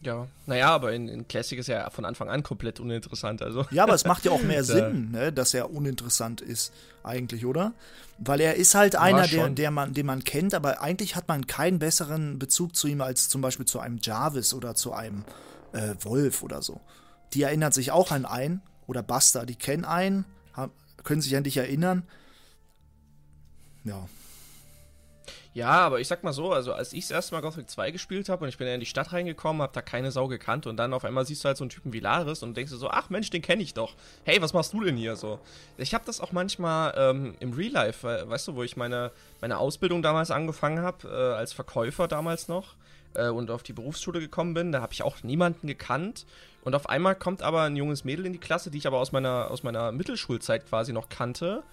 Ja, 0.02 0.28
naja, 0.46 0.70
aber 0.70 0.94
in, 0.94 1.08
in 1.08 1.28
Classic 1.28 1.58
ist 1.58 1.70
er 1.70 1.80
ja 1.80 1.90
von 1.90 2.06
Anfang 2.06 2.30
an 2.30 2.44
komplett 2.44 2.80
uninteressant. 2.80 3.42
Also. 3.42 3.66
Ja, 3.72 3.84
aber 3.84 3.96
es 3.96 4.06
macht 4.06 4.26
ja 4.26 4.32
auch 4.32 4.44
mehr 4.44 4.64
Sinn, 4.64 5.12
ne, 5.12 5.34
dass 5.34 5.54
er 5.56 5.74
uninteressant 5.74 6.42
ist, 6.42 6.72
eigentlich, 7.04 7.46
oder? 7.46 7.74
Weil 8.20 8.42
er 8.42 8.56
ist 8.56 8.76
halt 8.76 8.96
einer, 8.96 9.28
der, 9.28 9.50
der 9.50 9.72
man, 9.72 9.94
den 9.94 10.06
man 10.06 10.24
kennt, 10.24 10.54
aber 10.54 10.82
eigentlich 10.82 11.16
hat 11.16 11.28
man 11.28 11.48
keinen 11.48 11.80
besseren 11.80 12.38
Bezug 12.38 12.76
zu 12.76 12.88
ihm 12.88 13.02
als 13.02 13.30
zum 13.30 13.42
Beispiel 13.42 13.66
zu 13.66 13.80
einem 13.80 14.00
Jarvis 14.02 14.54
oder 14.54 14.76
zu 14.76 14.94
einem 14.94 15.24
äh, 15.74 15.96
Wolf 16.02 16.44
oder 16.44 16.62
so 16.62 16.80
die 17.34 17.44
erinnert 17.44 17.74
sich 17.74 17.92
auch 17.92 18.12
an 18.12 18.26
einen, 18.26 18.62
oder 18.88 19.04
Buster, 19.04 19.46
die 19.46 19.56
kennen 19.56 19.86
einen, 19.86 20.26
können 21.04 21.22
sich 21.22 21.36
an 21.36 21.44
dich 21.44 21.58
erinnern. 21.58 22.04
Ja. 23.84 24.08
Ja, 25.54 25.70
aber 25.70 26.00
ich 26.00 26.08
sag 26.08 26.24
mal 26.24 26.34
so, 26.34 26.52
also 26.52 26.74
als 26.74 26.94
ich 26.94 27.06
das 27.06 27.12
erste 27.12 27.34
Mal 27.34 27.42
Gothic 27.42 27.68
2 27.68 27.90
gespielt 27.90 28.30
habe 28.30 28.44
und 28.44 28.50
ich 28.50 28.60
bin 28.60 28.68
in 28.68 28.80
die 28.80 28.86
Stadt 28.86 29.12
reingekommen, 29.12 29.64
hab 29.64 29.74
da 29.74 29.82
keine 29.82 30.12
Sau 30.12 30.28
gekannt 30.28 30.68
und 30.68 30.78
dann 30.78 30.94
auf 30.94 31.04
einmal 31.04 31.26
siehst 31.26 31.44
du 31.44 31.48
halt 31.48 31.58
so 31.58 31.64
einen 31.64 31.72
Typen 31.72 31.94
wie 31.94 32.00
Laris 32.00 32.44
und 32.44 32.56
denkst 32.56 32.72
du 32.72 32.78
so, 32.78 32.90
ach 32.92 33.10
Mensch, 33.10 33.32
den 33.32 33.42
kenne 33.42 33.64
ich 33.64 33.74
doch. 33.74 33.96
Hey, 34.24 34.40
was 34.40 34.54
machst 34.54 34.74
du 34.74 34.84
denn 34.84 34.98
hier 34.98 35.16
so? 35.16 35.40
Ich 35.78 35.96
habe 35.96 36.06
das 36.06 36.20
auch 36.20 36.32
manchmal 36.32 36.94
ähm, 36.96 37.36
im 37.40 37.54
Real 37.54 37.72
Life, 37.72 38.06
weißt 38.06 38.50
du, 38.50 38.56
wo 38.56 38.62
ich 38.62 38.78
meine, 38.78 39.12
meine 39.42 39.58
Ausbildung 39.58 40.04
damals 40.04 40.30
angefangen 40.30 40.84
habe, 40.84 41.08
äh, 41.08 41.38
als 41.38 41.54
Verkäufer 41.54 42.08
damals 42.08 42.48
noch 42.50 42.76
äh, 43.16 43.30
und 43.30 43.50
auf 43.50 43.64
die 43.64 43.74
Berufsschule 43.74 44.20
gekommen 44.20 44.54
bin, 44.54 44.72
da 44.72 44.82
habe 44.82 44.94
ich 44.94 45.02
auch 45.02 45.24
niemanden 45.24 45.66
gekannt 45.66 46.28
und 46.68 46.76
auf 46.76 46.90
einmal 46.90 47.16
kommt 47.16 47.44
aber 47.44 47.62
ein 47.62 47.78
junges 47.78 48.04
Mädel 48.04 48.26
in 48.26 48.34
die 48.34 48.40
Klasse, 48.40 48.70
die 48.70 48.78
ich 48.78 48.88
aber 48.88 48.98
aus 49.00 49.14
meiner, 49.14 49.50
aus 49.52 49.64
meiner 49.64 49.94
Mittelschulzeit 49.94 50.68
quasi 50.68 50.92
noch 50.92 51.08
kannte. 51.08 51.64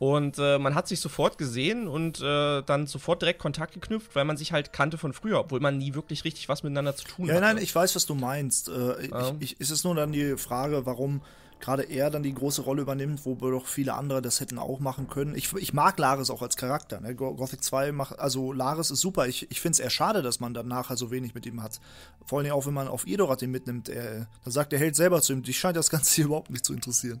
Und 0.00 0.40
äh, 0.40 0.58
man 0.58 0.74
hat 0.74 0.88
sich 0.88 0.98
sofort 0.98 1.38
gesehen 1.38 1.86
und 1.86 2.20
äh, 2.20 2.60
dann 2.62 2.88
sofort 2.88 3.22
direkt 3.22 3.38
Kontakt 3.38 3.74
geknüpft, 3.74 4.16
weil 4.16 4.24
man 4.24 4.36
sich 4.36 4.50
halt 4.50 4.72
kannte 4.72 4.98
von 4.98 5.12
früher, 5.12 5.38
obwohl 5.38 5.60
man 5.60 5.78
nie 5.78 5.94
wirklich 5.94 6.24
richtig 6.24 6.48
was 6.48 6.64
miteinander 6.64 6.96
zu 6.96 7.04
tun 7.04 7.26
ja, 7.26 7.34
hatte. 7.34 7.44
Ja, 7.44 7.54
nein, 7.54 7.62
ich 7.62 7.72
weiß, 7.72 7.94
was 7.94 8.06
du 8.06 8.16
meinst. 8.16 8.68
Äh, 8.70 9.06
ja. 9.06 9.28
ich, 9.38 9.52
ich, 9.52 9.60
ist 9.60 9.70
es 9.70 9.84
nur 9.84 9.94
dann 9.94 10.10
die 10.10 10.36
Frage, 10.36 10.84
warum 10.84 11.22
gerade 11.60 11.82
er 11.84 12.10
dann 12.10 12.22
die 12.22 12.34
große 12.34 12.62
Rolle 12.62 12.82
übernimmt, 12.82 13.24
wo 13.24 13.34
doch 13.34 13.66
viele 13.66 13.94
andere 13.94 14.22
das 14.22 14.40
hätten 14.40 14.58
auch 14.58 14.80
machen 14.80 15.08
können. 15.08 15.34
Ich, 15.34 15.52
ich 15.54 15.72
mag 15.72 15.98
Laris 15.98 16.30
auch 16.30 16.42
als 16.42 16.56
Charakter. 16.56 17.00
Ne? 17.00 17.14
Gothic 17.14 17.62
2 17.62 17.92
macht, 17.92 18.18
also 18.18 18.52
Laris 18.52 18.90
ist 18.90 19.00
super. 19.00 19.26
Ich, 19.26 19.50
ich 19.50 19.60
finde 19.60 19.74
es 19.74 19.80
eher 19.80 19.90
schade, 19.90 20.22
dass 20.22 20.40
man 20.40 20.54
dann 20.54 20.68
nachher 20.68 20.96
so 20.96 21.10
wenig 21.10 21.34
mit 21.34 21.46
ihm 21.46 21.62
hat. 21.62 21.80
Vor 22.24 22.40
allem 22.40 22.52
auch, 22.52 22.66
wenn 22.66 22.74
man 22.74 22.88
auf 22.88 23.06
Edorat 23.06 23.40
den 23.40 23.50
mitnimmt. 23.50 23.88
Er, 23.88 24.26
dann 24.44 24.52
sagt 24.52 24.72
der 24.72 24.78
Held 24.78 24.96
selber 24.96 25.22
zu 25.22 25.32
ihm, 25.32 25.42
dich 25.42 25.58
scheint 25.58 25.76
das 25.76 25.90
Ganze 25.90 26.14
hier 26.16 26.26
überhaupt 26.26 26.50
nicht 26.50 26.64
zu 26.64 26.72
interessieren. 26.72 27.20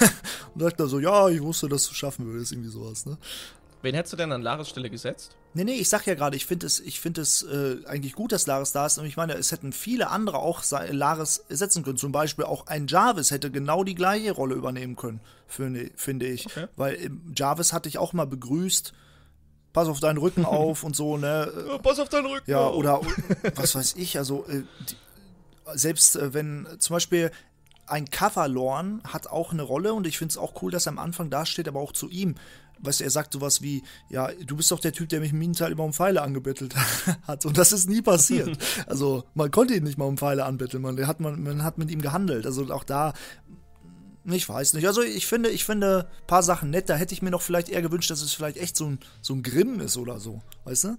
Und 0.54 0.60
sagt 0.60 0.80
er 0.80 0.86
so, 0.86 1.00
ja, 1.00 1.28
ich 1.28 1.42
wusste, 1.42 1.68
dass 1.68 1.88
du 1.88 1.94
schaffen 1.94 2.26
würdest, 2.26 2.52
irgendwie 2.52 2.70
sowas, 2.70 3.06
ne? 3.06 3.18
Wen 3.82 3.94
hättest 3.94 4.14
du 4.14 4.16
denn 4.16 4.32
an 4.32 4.40
Laris 4.40 4.68
Stelle 4.68 4.88
gesetzt? 4.88 5.36
Nee, 5.56 5.64
nee, 5.64 5.74
ich 5.74 5.88
sag 5.88 6.04
ja 6.06 6.14
gerade, 6.14 6.36
ich 6.36 6.46
finde 6.46 6.66
es, 6.66 6.80
ich 6.80 7.00
find 7.00 7.16
es 7.16 7.42
äh, 7.42 7.76
eigentlich 7.86 8.14
gut, 8.14 8.32
dass 8.32 8.46
Laris 8.46 8.72
da 8.72 8.86
ist. 8.86 8.98
Und 8.98 9.06
ich 9.06 9.16
meine, 9.16 9.34
es 9.34 9.52
hätten 9.52 9.72
viele 9.72 10.10
andere 10.10 10.38
auch 10.38 10.62
Laris 10.90 11.44
setzen 11.48 11.84
können. 11.84 11.96
Zum 11.96 12.10
Beispiel 12.12 12.44
auch 12.44 12.66
ein 12.66 12.88
Jarvis 12.88 13.30
hätte 13.30 13.50
genau 13.52 13.84
die 13.84 13.94
gleiche 13.94 14.32
Rolle 14.32 14.56
übernehmen 14.56 14.96
können, 14.96 15.20
finde, 15.46 15.90
finde 15.94 16.26
ich. 16.26 16.46
Okay. 16.46 16.66
Weil 16.76 16.94
äh, 16.96 17.10
Jarvis 17.36 17.72
hatte 17.72 17.88
ich 17.88 17.98
auch 17.98 18.12
mal 18.12 18.26
begrüßt. 18.26 18.92
Pass 19.72 19.88
auf 19.88 20.00
deinen 20.00 20.18
Rücken 20.18 20.44
auf 20.44 20.82
und 20.82 20.94
so, 20.96 21.16
ne? 21.16 21.52
Ja, 21.68 21.78
pass 21.78 21.98
auf 22.00 22.08
deinen 22.08 22.26
Rücken 22.26 22.50
Ja, 22.50 22.60
auf. 22.60 22.76
oder 22.76 23.00
was 23.54 23.74
weiß 23.74 23.94
ich, 23.96 24.18
also 24.18 24.44
äh, 24.48 24.62
die, 24.88 24.96
selbst 25.74 26.16
äh, 26.16 26.34
wenn 26.34 26.66
zum 26.78 26.94
Beispiel 26.94 27.30
ein 27.86 28.10
Coverlorn 28.10 29.02
hat 29.04 29.26
auch 29.26 29.52
eine 29.52 29.62
Rolle 29.62 29.94
und 29.94 30.06
ich 30.06 30.18
finde 30.18 30.32
es 30.32 30.38
auch 30.38 30.62
cool, 30.62 30.70
dass 30.70 30.86
er 30.86 30.92
am 30.92 30.98
Anfang 30.98 31.30
da 31.30 31.46
steht, 31.46 31.68
aber 31.68 31.80
auch 31.80 31.92
zu 31.92 32.08
ihm 32.08 32.34
weißt 32.84 33.00
du, 33.00 33.04
er 33.04 33.10
sagt 33.10 33.32
sowas 33.32 33.62
wie, 33.62 33.82
ja, 34.10 34.30
du 34.44 34.56
bist 34.56 34.70
doch 34.70 34.80
der 34.80 34.92
Typ, 34.92 35.08
der 35.08 35.20
mich 35.20 35.32
im 35.32 35.38
Minenteil 35.38 35.72
immer 35.72 35.84
um 35.84 35.92
Pfeile 35.92 36.22
angebettelt 36.22 36.74
hat. 37.26 37.46
Und 37.46 37.58
das 37.58 37.72
ist 37.72 37.88
nie 37.88 38.02
passiert. 38.02 38.58
also, 38.86 39.24
man 39.34 39.50
konnte 39.50 39.74
ihn 39.74 39.84
nicht 39.84 39.98
mal 39.98 40.04
um 40.04 40.18
Pfeile 40.18 40.44
anbetteln, 40.44 40.82
man 40.82 41.06
hat, 41.06 41.20
man, 41.20 41.42
man 41.42 41.62
hat 41.62 41.78
mit 41.78 41.90
ihm 41.90 42.02
gehandelt. 42.02 42.46
Also 42.46 42.70
auch 42.72 42.84
da, 42.84 43.12
ich 44.24 44.48
weiß 44.48 44.74
nicht. 44.74 44.86
Also 44.86 45.02
ich 45.02 45.26
finde, 45.26 45.50
ich 45.50 45.64
finde 45.64 46.08
ein 46.08 46.26
paar 46.26 46.42
Sachen 46.42 46.70
nett. 46.70 46.88
Da 46.88 46.96
hätte 46.96 47.14
ich 47.14 47.22
mir 47.22 47.30
noch 47.30 47.42
vielleicht 47.42 47.68
eher 47.68 47.82
gewünscht, 47.82 48.10
dass 48.10 48.22
es 48.22 48.32
vielleicht 48.32 48.56
echt 48.56 48.76
so 48.76 48.86
ein, 48.86 48.98
so 49.20 49.34
ein 49.34 49.42
Grimm 49.42 49.80
ist 49.80 49.96
oder 49.96 50.18
so. 50.18 50.42
Weißt 50.64 50.84
du? 50.84 50.96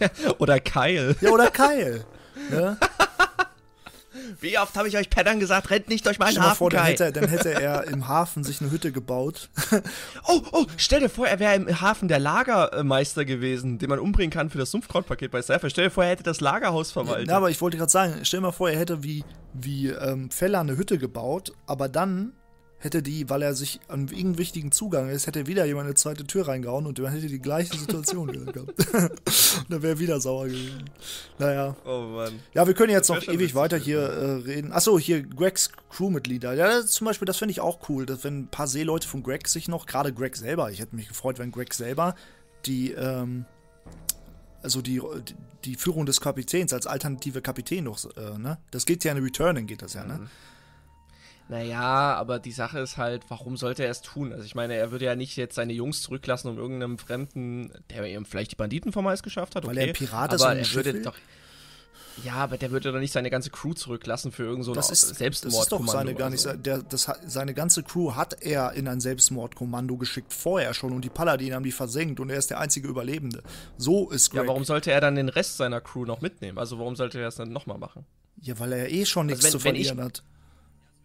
oder 0.38 0.58
Keil. 0.58 1.16
Ja, 1.20 1.30
oder 1.30 1.50
Keil. 1.50 2.04
Ne? 2.50 2.76
Wie 4.40 4.58
oft 4.58 4.76
habe 4.76 4.88
ich 4.88 4.96
euch 4.96 5.10
Pattern 5.10 5.40
gesagt, 5.40 5.70
rennt 5.70 5.88
nicht 5.88 6.06
durch 6.06 6.18
meinen 6.18 6.40
Hafen. 6.40 6.56
Vor, 6.56 6.70
dann 6.70 6.84
hätte, 6.84 7.12
dann 7.12 7.28
hätte 7.28 7.50
er 7.50 7.84
im 7.88 8.08
Hafen 8.08 8.44
sich 8.44 8.60
eine 8.60 8.70
Hütte 8.70 8.92
gebaut. 8.92 9.48
oh, 10.28 10.42
oh, 10.52 10.66
stell 10.76 11.00
dir 11.00 11.08
vor, 11.08 11.26
er 11.26 11.38
wäre 11.38 11.54
im 11.54 11.80
Hafen 11.80 12.08
der 12.08 12.18
Lagermeister 12.18 13.24
gewesen, 13.24 13.78
den 13.78 13.88
man 13.88 13.98
umbringen 13.98 14.30
kann 14.30 14.50
für 14.50 14.58
das 14.58 14.70
Sumpfkrautpaket 14.70 15.30
bei 15.30 15.42
Cypher. 15.42 15.70
Stell 15.70 15.84
dir 15.84 15.90
vor, 15.90 16.04
er 16.04 16.10
hätte 16.10 16.22
das 16.22 16.40
Lagerhaus 16.40 16.92
verwaltet. 16.92 17.28
Ja, 17.28 17.36
aber 17.36 17.50
ich 17.50 17.60
wollte 17.60 17.76
gerade 17.76 17.92
sagen, 17.92 18.20
stell 18.22 18.40
dir 18.40 18.46
mal 18.46 18.52
vor, 18.52 18.70
er 18.70 18.78
hätte 18.78 19.02
wie, 19.02 19.24
wie 19.52 19.88
ähm, 19.88 20.30
Feller 20.30 20.60
eine 20.60 20.76
Hütte 20.76 20.98
gebaut, 20.98 21.52
aber 21.66 21.88
dann 21.88 22.32
hätte 22.84 23.02
die, 23.02 23.28
weil 23.30 23.42
er 23.42 23.54
sich 23.54 23.80
an 23.88 24.02
irgendeinem 24.02 24.38
wichtigen 24.38 24.70
Zugang 24.70 25.08
ist, 25.08 25.26
hätte 25.26 25.46
wieder 25.46 25.64
jemand 25.64 25.86
eine 25.86 25.94
zweite 25.94 26.26
Tür 26.26 26.46
reingehauen 26.46 26.86
und 26.86 26.98
dann 26.98 27.06
hätte 27.06 27.26
die 27.26 27.40
gleiche 27.40 27.76
Situation 27.76 28.30
gehabt. 28.30 28.56
und 28.58 29.70
dann 29.70 29.82
wäre 29.82 29.98
wieder 29.98 30.20
sauer 30.20 30.46
gewesen. 30.46 30.90
Naja. 31.38 31.74
Oh 31.86 32.02
Mann. 32.02 32.34
Ja, 32.52 32.66
wir 32.66 32.74
können 32.74 32.92
jetzt 32.92 33.08
noch 33.08 33.26
ewig 33.26 33.54
weiter 33.54 33.78
hier 33.78 34.00
äh, 34.00 34.32
reden. 34.42 34.72
Achso, 34.72 34.98
hier 34.98 35.22
Gregs 35.22 35.70
Crewmitglieder. 35.90 36.52
Ja, 36.52 36.84
zum 36.84 37.06
Beispiel, 37.06 37.26
das 37.26 37.38
finde 37.38 37.52
ich 37.52 37.60
auch 37.60 37.88
cool, 37.88 38.04
dass 38.04 38.22
wenn 38.22 38.40
ein 38.40 38.48
paar 38.48 38.68
Seeleute 38.68 39.08
von 39.08 39.22
Greg 39.22 39.48
sich 39.48 39.66
noch, 39.66 39.86
gerade 39.86 40.12
Greg 40.12 40.36
selber, 40.36 40.70
ich 40.70 40.80
hätte 40.80 40.94
mich 40.94 41.08
gefreut, 41.08 41.38
wenn 41.38 41.50
Greg 41.50 41.72
selber 41.72 42.14
die, 42.66 42.92
ähm, 42.92 43.46
also 44.62 44.82
die, 44.82 45.00
die 45.64 45.76
Führung 45.76 46.04
des 46.04 46.20
Kapitäns 46.20 46.74
als 46.74 46.86
alternative 46.86 47.40
Kapitän 47.40 47.84
noch, 47.84 48.04
äh, 48.16 48.38
ne? 48.38 48.58
Das 48.70 48.84
geht 48.84 49.04
ja 49.04 49.12
in 49.12 49.22
Returning, 49.22 49.66
geht 49.66 49.80
das 49.80 49.94
ja, 49.94 50.04
ne? 50.04 50.18
Mhm. 50.18 50.28
Naja, 51.48 52.14
aber 52.14 52.38
die 52.38 52.52
Sache 52.52 52.78
ist 52.78 52.96
halt, 52.96 53.24
warum 53.28 53.56
sollte 53.56 53.84
er 53.84 53.90
es 53.90 54.00
tun? 54.00 54.32
Also 54.32 54.44
ich 54.44 54.54
meine, 54.54 54.74
er 54.74 54.90
würde 54.92 55.04
ja 55.04 55.14
nicht 55.14 55.36
jetzt 55.36 55.54
seine 55.54 55.74
Jungs 55.74 56.00
zurücklassen, 56.02 56.48
um 56.48 56.56
irgendeinem 56.56 56.98
Fremden, 56.98 57.70
der 57.90 58.06
ihm 58.06 58.24
vielleicht 58.24 58.52
die 58.52 58.56
Banditen 58.56 58.92
vom 58.92 59.06
Eis 59.06 59.22
geschafft 59.22 59.54
hat, 59.54 59.64
okay. 59.64 59.76
Weil 59.76 59.82
er 59.82 59.88
ein 59.88 59.92
Pirat 59.92 60.32
ist 60.32 60.42
aber 60.42 60.52
und 60.52 60.58
er 60.58 60.74
würde 60.74 61.02
doch. 61.02 61.14
Ja, 62.22 62.34
aber 62.34 62.56
der 62.56 62.70
würde 62.70 62.92
doch 62.92 62.98
nicht 62.98 63.12
seine 63.12 63.28
ganze 63.28 63.50
Crew 63.50 63.72
zurücklassen 63.74 64.30
für 64.30 64.44
irgendeinen 64.44 64.64
so 64.64 64.74
das 64.74 64.90
ist, 64.90 65.16
Selbstmord. 65.16 65.54
Das 65.54 65.62
ist 65.64 65.72
doch 65.72 65.86
seine 65.86 66.14
gar 66.14 66.30
nicht, 66.30 66.40
so. 66.40 66.52
der, 66.52 66.78
das, 66.78 67.10
seine 67.26 67.54
ganze 67.54 67.82
Crew 67.82 68.14
hat 68.14 68.42
er 68.42 68.72
in 68.72 68.86
ein 68.86 69.00
Selbstmordkommando 69.00 69.96
geschickt, 69.96 70.32
vorher 70.32 70.74
schon, 70.74 70.92
und 70.92 71.04
die 71.04 71.10
Paladine 71.10 71.56
haben 71.56 71.64
die 71.64 71.72
versenkt 71.72 72.20
und 72.20 72.30
er 72.30 72.38
ist 72.38 72.50
der 72.50 72.60
einzige 72.60 72.88
Überlebende. 72.88 73.42
So 73.76 74.10
ist 74.10 74.30
Greg. 74.30 74.42
Ja, 74.42 74.48
warum 74.48 74.64
sollte 74.64 74.92
er 74.92 75.00
dann 75.00 75.16
den 75.16 75.28
Rest 75.28 75.56
seiner 75.56 75.80
Crew 75.80 76.04
noch 76.04 76.20
mitnehmen? 76.20 76.58
Also 76.58 76.78
warum 76.78 76.94
sollte 76.94 77.18
er 77.18 77.24
das 77.24 77.36
dann 77.36 77.52
nochmal 77.52 77.78
machen? 77.78 78.06
Ja, 78.40 78.58
weil 78.58 78.72
er 78.72 78.90
eh 78.90 79.04
schon 79.06 79.26
nichts 79.26 79.44
also 79.44 79.54
wenn, 79.54 79.60
zu 79.60 79.62
verlieren 79.62 79.98
ich, 79.98 80.04
hat. 80.04 80.22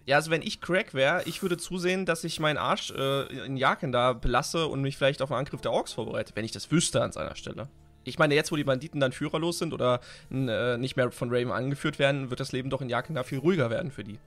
Ja, 0.10 0.16
also 0.16 0.32
wenn 0.32 0.42
ich 0.42 0.60
Crack 0.60 0.96
wäre, 0.96 1.22
ich 1.26 1.44
würde 1.44 1.56
zusehen, 1.56 2.08
dass 2.08 2.24
ich 2.24 2.40
meinen 2.40 2.58
Arsch 2.58 2.90
äh, 2.90 3.46
in 3.46 3.58
Jaken 3.58 3.92
da 3.92 4.14
belasse 4.14 4.66
und 4.66 4.82
mich 4.82 4.98
vielleicht 4.98 5.22
auf 5.22 5.32
einen 5.32 5.38
Angriff 5.46 5.62
der 5.62 5.72
Orks 5.72 5.94
vorbereite, 5.94 6.36
wenn 6.36 6.44
ich 6.44 6.52
das 6.52 6.72
wüsste 6.72 7.04
an 7.04 7.12
seiner 7.12 7.36
Stelle. 7.36 7.70
Ich 8.06 8.18
meine, 8.18 8.34
jetzt, 8.34 8.52
wo 8.52 8.56
die 8.56 8.64
Banditen 8.64 9.00
dann 9.00 9.12
führerlos 9.12 9.60
sind 9.60 9.72
oder 9.72 10.00
äh, 10.32 10.78
nicht 10.78 10.96
mehr 10.96 11.12
von 11.12 11.30
Raven 11.30 11.52
angeführt 11.52 12.00
werden, 12.00 12.32
wird 12.32 12.40
das 12.40 12.52
Leben 12.52 12.72
doch 12.72 12.82
in 12.82 12.90
Jaken 12.90 13.14
da 13.14 13.22
viel 13.22 13.38
ruhiger 13.38 13.70
werden 13.70 13.92
für 13.92 14.04
die. 14.04 14.18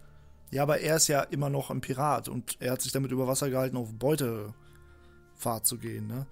Ja, 0.53 0.63
aber 0.63 0.79
er 0.79 0.95
ist 0.95 1.09
ja 1.09 1.23
immer 1.23 1.51
noch 1.51 1.73
ein 1.73 1.81
Pirat 1.81 2.29
und 2.29 2.59
er 2.61 2.71
hat 2.71 2.81
sich 2.81 2.93
damit 2.93 3.11
über 3.11 3.27
Wasser 3.27 3.51
gehalten, 3.51 3.77
auf 3.77 3.93
Beutefahrt 3.93 5.67
zu 5.67 5.79
gehen, 5.79 6.07
ne? 6.07 6.29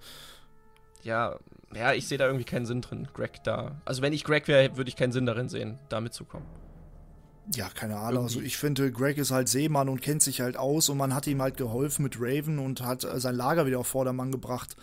ja, 1.03 1.37
ja, 1.75 1.91
ich 1.91 2.07
sehe 2.07 2.17
da 2.17 2.27
irgendwie 2.27 2.45
keinen 2.45 2.65
Sinn 2.65 2.79
drin, 2.79 3.09
Greg 3.13 3.43
da. 3.43 3.81
Also 3.83 4.01
wenn 4.01 4.13
ich 4.13 4.23
Greg 4.23 4.47
wäre, 4.47 4.77
würde 4.77 4.87
ich 4.87 4.95
keinen 4.95 5.11
Sinn 5.11 5.25
darin 5.25 5.49
sehen, 5.49 5.77
da 5.89 5.99
mitzukommen. 5.99 6.47
Ja, 7.55 7.69
keine 7.69 7.97
Ahnung. 7.97 8.23
Also 8.23 8.39
ich 8.39 8.57
finde, 8.57 8.91
Greg 8.91 9.17
ist 9.17 9.31
halt 9.31 9.49
Seemann 9.49 9.89
und 9.89 10.01
kennt 10.01 10.21
sich 10.21 10.41
halt 10.41 10.57
aus 10.57 10.89
und 10.89 10.97
man 10.97 11.13
hat 11.13 11.27
ihm 11.27 11.41
halt 11.41 11.57
geholfen 11.57 12.03
mit 12.03 12.17
Raven 12.19 12.59
und 12.59 12.81
hat 12.81 13.03
äh, 13.03 13.19
sein 13.19 13.35
Lager 13.35 13.65
wieder 13.65 13.79
auf 13.79 13.87
Vordermann 13.87 14.31
gebracht 14.31 14.75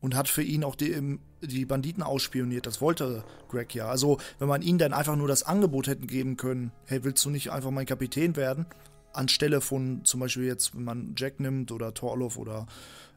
und 0.00 0.14
hat 0.14 0.28
für 0.28 0.42
ihn 0.42 0.64
auch 0.64 0.74
die, 0.74 1.18
die 1.40 1.64
Banditen 1.64 2.02
ausspioniert. 2.02 2.66
Das 2.66 2.80
wollte 2.80 3.24
Greg 3.48 3.74
ja. 3.74 3.86
Also 3.88 4.18
wenn 4.38 4.48
man 4.48 4.62
ihm 4.62 4.78
dann 4.78 4.92
einfach 4.92 5.16
nur 5.16 5.28
das 5.28 5.44
Angebot 5.44 5.86
hätten 5.86 6.06
geben 6.06 6.36
können, 6.36 6.72
hey, 6.86 7.04
willst 7.04 7.24
du 7.24 7.30
nicht 7.30 7.50
einfach 7.50 7.70
mein 7.70 7.86
Kapitän 7.86 8.36
werden? 8.36 8.66
Anstelle 9.12 9.60
von 9.60 10.04
zum 10.04 10.20
Beispiel 10.20 10.44
jetzt, 10.44 10.74
wenn 10.74 10.84
man 10.84 11.14
Jack 11.16 11.40
nimmt 11.40 11.72
oder 11.72 11.94
Torloff 11.94 12.36
oder 12.36 12.66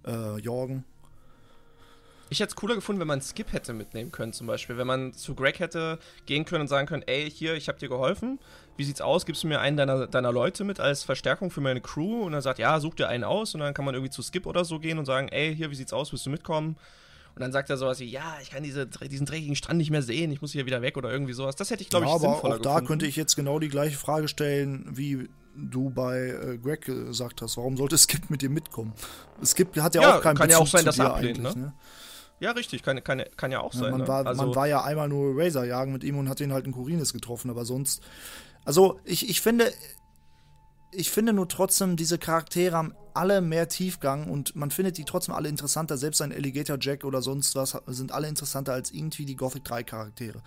äh, 0.05 0.39
Jorgen 0.39 0.86
ich 2.29 2.39
hätte 2.39 2.49
es 2.49 2.55
cooler 2.55 2.75
gefunden, 2.75 2.99
wenn 2.99 3.07
man 3.07 3.21
Skip 3.21 3.51
hätte 3.53 3.73
mitnehmen 3.73 4.11
können, 4.11 4.33
zum 4.33 4.47
Beispiel. 4.47 4.77
Wenn 4.77 4.87
man 4.87 5.13
zu 5.13 5.35
Greg 5.35 5.59
hätte 5.59 5.99
gehen 6.25 6.45
können 6.45 6.61
und 6.61 6.67
sagen 6.67 6.87
können, 6.87 7.03
ey, 7.07 7.29
hier, 7.29 7.55
ich 7.55 7.67
habe 7.67 7.79
dir 7.79 7.89
geholfen. 7.89 8.39
Wie 8.77 8.83
sieht's 8.83 9.01
aus? 9.01 9.25
Gibst 9.25 9.43
du 9.43 9.47
mir 9.47 9.59
einen 9.59 9.77
deiner, 9.77 10.07
deiner 10.07 10.31
Leute 10.31 10.63
mit 10.63 10.79
als 10.79 11.03
Verstärkung 11.03 11.49
für 11.51 11.61
meine 11.61 11.81
Crew? 11.81 12.23
Und 12.23 12.33
er 12.33 12.41
sagt, 12.41 12.59
ja, 12.59 12.79
such 12.79 12.95
dir 12.95 13.07
einen 13.09 13.23
aus. 13.23 13.55
Und 13.55 13.61
dann 13.61 13.73
kann 13.73 13.85
man 13.85 13.95
irgendwie 13.95 14.11
zu 14.11 14.21
Skip 14.21 14.45
oder 14.45 14.63
so 14.63 14.79
gehen 14.79 14.99
und 14.99 15.05
sagen, 15.05 15.27
ey, 15.29 15.55
hier, 15.55 15.71
wie 15.71 15.75
sieht's 15.75 15.93
aus? 15.93 16.11
Willst 16.11 16.25
du 16.25 16.29
mitkommen? 16.29 16.77
Und 17.35 17.41
dann 17.41 17.51
sagt 17.51 17.69
er 17.69 17.77
sowas 17.77 17.99
wie, 17.99 18.09
ja, 18.09 18.37
ich 18.41 18.51
kann 18.51 18.63
diese, 18.63 18.85
diesen 18.85 19.25
dreckigen 19.25 19.55
Strand 19.55 19.77
nicht 19.77 19.91
mehr 19.91 20.01
sehen, 20.01 20.31
ich 20.31 20.41
muss 20.41 20.51
hier 20.51 20.65
wieder 20.65 20.81
weg 20.81 20.97
oder 20.97 21.11
irgendwie 21.11 21.33
sowas. 21.33 21.55
Das 21.55 21.69
hätte 21.71 21.83
ich, 21.83 21.89
glaube 21.89 22.05
ja, 22.05 22.15
ich, 22.15 22.21
sinnvoller 22.21 22.55
aber 22.55 22.69
auch 22.69 22.81
da 22.81 22.81
könnte 22.81 23.05
ich 23.05 23.15
jetzt 23.15 23.35
genau 23.35 23.59
die 23.59 23.69
gleiche 23.69 23.97
Frage 23.97 24.27
stellen, 24.27 24.85
wie 24.91 25.29
du 25.55 25.89
bei 25.89 26.29
äh, 26.29 26.57
Greg 26.57 26.81
gesagt 26.81 27.41
hast. 27.41 27.57
Warum 27.57 27.77
sollte 27.77 27.97
Skip 27.97 28.29
mit 28.29 28.41
dir 28.41 28.49
mitkommen? 28.49 28.93
Skip 29.43 29.75
hat 29.77 29.95
ja, 29.95 30.01
ja 30.01 30.17
auch 30.17 30.21
keinen 30.21 30.37
kann 30.37 30.47
Bezug 30.47 30.59
ja 30.59 30.63
auch 30.63 30.67
sein, 30.67 30.85
dass 30.85 30.99
er 30.99 31.15
ablehnt, 31.15 31.41
ne? 31.41 31.53
ne? 31.55 31.73
Ja, 32.39 32.52
richtig, 32.52 32.84
kann, 32.84 33.04
kann, 33.04 33.23
kann 33.36 33.52
ja 33.52 33.60
auch 33.60 33.73
sein. 33.73 33.91
man, 33.91 34.02
ne? 34.02 34.08
war, 34.08 34.25
also 34.25 34.43
man 34.43 34.56
war 34.56 34.67
ja 34.67 34.84
einmal 34.84 35.10
nur 35.10 35.38
Razor 35.38 35.65
jagen 35.65 35.91
mit 35.91 36.04
ihm 36.04 36.17
und 36.17 36.30
hat 36.30 36.39
ihn 36.39 36.54
halt 36.54 36.65
in 36.65 36.71
Kurines 36.71 37.13
getroffen, 37.13 37.49
aber 37.49 37.65
sonst. 37.65 38.02
Also, 38.65 38.99
ich, 39.04 39.30
ich 39.30 39.41
finde. 39.41 39.71
Ich 40.91 41.12
finde 41.12 41.34
nur 41.34 41.47
trotzdem, 41.47 41.97
diese 41.97 42.17
Charaktere 42.17 42.75
haben 42.75 42.95
alle 43.13 43.41
mehr 43.41 43.67
Tiefgang 43.67 44.28
und 44.28 44.56
man 44.56 44.71
findet 44.71 44.97
die 44.97 45.04
trotzdem 45.04 45.36
alle 45.36 45.47
interessanter. 45.47 45.97
Selbst 45.97 46.19
ein 46.19 46.34
Alligator 46.34 46.80
Jack 46.82 47.04
oder 47.04 47.21
sonst 47.21 47.54
was 47.54 47.78
sind 47.86 48.12
alle 48.12 48.28
interessanter 48.28 48.73
als 48.73 48.89
irgendwie 48.89 49.25
die 49.25 49.36
Gothic 49.36 49.63
3 49.65 49.84
Charaktere. 49.84 50.41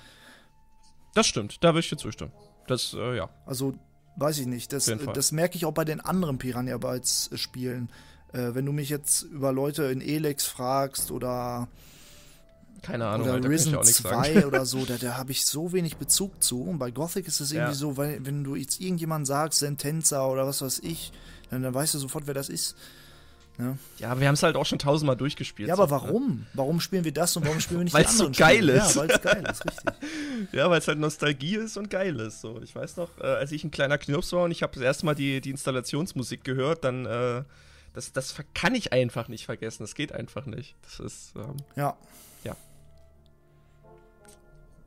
Das 1.15 1.29
stimmt, 1.29 1.63
da 1.63 1.69
würde 1.69 1.81
ich 1.81 1.91
dir 1.91 1.97
zustimmen. 1.97 2.33
Das, 2.67 2.93
äh, 2.93 3.17
ja. 3.17 3.31
Also, 3.47 3.75
weiß 4.17 4.41
ich 4.41 4.47
nicht. 4.47 4.73
Das, 4.73 4.91
das 5.15 5.31
merke 5.31 5.57
ich 5.57 5.65
auch 5.65 5.75
bei 5.75 5.85
den 5.85 6.01
anderen 6.01 6.39
Piranha 6.39 6.77
Bytes 6.77 7.31
Spielen. 7.35 7.89
Äh, 8.33 8.55
wenn 8.55 8.67
du 8.67 8.73
mich 8.73 8.89
jetzt 8.89 9.23
über 9.23 9.53
Leute 9.53 9.85
in 9.85 10.01
Elex 10.01 10.47
fragst 10.47 11.11
oder 11.11 11.69
keine 12.83 13.07
Ahnung, 13.07 13.29
oder 13.29 13.49
Risen 13.49 13.81
2 13.81 14.47
oder 14.47 14.67
so, 14.67 14.85
da, 14.87 14.97
da 14.97 15.17
habe 15.17 15.31
ich 15.31 15.45
so 15.45 15.73
wenig 15.73 15.97
Bezug 15.97 16.43
zu. 16.43 16.63
Und 16.63 16.79
bei 16.79 16.91
Gothic 16.91 17.29
ist 17.29 17.41
es 17.41 17.53
irgendwie 17.53 17.73
ja. 17.73 17.77
so, 17.77 17.97
weil 17.97 18.25
wenn 18.27 18.43
du 18.43 18.57
jetzt 18.57 18.81
irgendjemand 18.81 19.27
sagst, 19.27 19.61
Sentenza 19.61 20.27
oder 20.27 20.47
was 20.47 20.63
weiß 20.63 20.81
ich, 20.81 21.13
dann, 21.51 21.63
dann 21.63 21.73
weißt 21.73 21.95
du 21.95 21.99
sofort, 21.99 22.27
wer 22.27 22.35
das 22.35 22.49
ist. 22.49 22.77
Ja, 23.59 23.65
ne? 23.65 23.79
ja 23.99 24.11
aber 24.11 24.21
wir 24.21 24.29
haben 24.29 24.35
es 24.35 24.43
halt 24.43 24.57
auch 24.57 24.67
schon 24.67 24.81
tausendmal 24.81 25.17
durchgespielt. 25.17 25.69
Ja, 25.69 25.75
aber 25.75 25.89
so, 25.89 25.95
ne? 25.95 26.03
warum? 26.03 26.29
Ne? 26.29 26.47
Warum 26.55 26.81
spielen 26.81 27.05
wir 27.05 27.13
das 27.13 27.37
und 27.37 27.45
warum 27.47 27.61
spielen 27.61 27.81
wir 27.81 27.85
nicht 27.85 27.95
anderen? 27.95 28.19
Weil 28.19 28.31
es 28.31 28.37
so 28.37 28.45
geil 28.45 28.69
ist. 28.69 28.95
Ja, 28.95 29.01
weil 29.01 29.11
es 29.11 29.23
geil 29.23 29.45
ist, 29.49 29.65
richtig. 29.65 29.95
ja, 30.53 30.71
weil 30.71 30.79
es 30.79 30.89
halt 30.89 30.99
Nostalgie 30.99 31.57
ist 31.57 31.77
und 31.77 31.89
geil 31.89 32.19
ist. 32.19 32.41
So. 32.41 32.61
Ich 32.63 32.75
weiß 32.75 32.97
noch, 32.97 33.11
äh, 33.21 33.27
als 33.27 33.53
ich 33.53 33.63
ein 33.63 33.71
kleiner 33.71 33.99
Knirps 33.99 34.33
war 34.33 34.45
und 34.45 34.51
ich 34.51 34.63
habe 34.63 34.73
das 34.75 34.83
erste 34.83 35.07
Mal 35.07 35.15
die, 35.15 35.41
die 35.41 35.51
Installationsmusik 35.51 36.43
gehört, 36.43 36.83
dann 36.83 37.07
äh, 37.07 37.43
das, 37.95 38.13
das 38.13 38.35
kann 38.55 38.75
ich 38.75 38.93
einfach 38.93 39.29
nicht 39.29 39.45
vergessen. 39.45 39.83
Das 39.83 39.95
geht 39.95 40.13
einfach 40.13 40.47
nicht. 40.47 40.77
Das 40.83 41.01
ist. 41.01 41.35
Ähm, 41.37 41.57
ja. 41.77 41.97
Ja. 42.45 42.57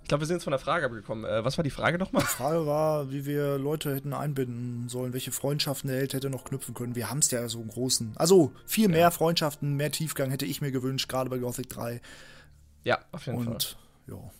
Ich 0.01 0.07
glaube, 0.09 0.21
wir 0.21 0.27
sind 0.27 0.37
jetzt 0.37 0.43
von 0.43 0.51
der 0.51 0.59
Frage 0.59 0.85
abgekommen. 0.85 1.25
Äh, 1.25 1.43
was 1.43 1.57
war 1.57 1.63
die 1.63 1.69
Frage 1.71 1.97
nochmal? 1.97 2.21
Die 2.21 2.27
Frage 2.27 2.65
war, 2.65 3.11
wie 3.11 3.25
wir 3.25 3.57
Leute 3.57 3.95
hätten 3.95 4.13
einbinden 4.13 4.87
sollen, 4.89 5.13
welche 5.13 5.31
Freundschaften 5.31 5.87
der 5.89 5.97
Held 5.97 6.13
hätte 6.13 6.29
noch 6.29 6.43
knüpfen 6.43 6.73
können. 6.73 6.95
Wir 6.95 7.09
haben 7.09 7.19
es 7.19 7.31
ja 7.31 7.47
so 7.47 7.61
im 7.61 7.69
Großen. 7.69 8.13
Also 8.15 8.51
viel 8.65 8.87
mehr 8.87 8.99
ja. 8.99 9.11
Freundschaften, 9.11 9.75
mehr 9.75 9.91
Tiefgang 9.91 10.29
hätte 10.29 10.45
ich 10.45 10.61
mir 10.61 10.71
gewünscht, 10.71 11.09
gerade 11.09 11.29
bei 11.29 11.39
Gothic 11.39 11.69
3. 11.69 12.01
Ja, 12.83 12.99
auf 13.11 13.25
jeden 13.25 13.39
Und, 13.39 13.63
Fall. 13.63 14.15
ja. 14.15 14.31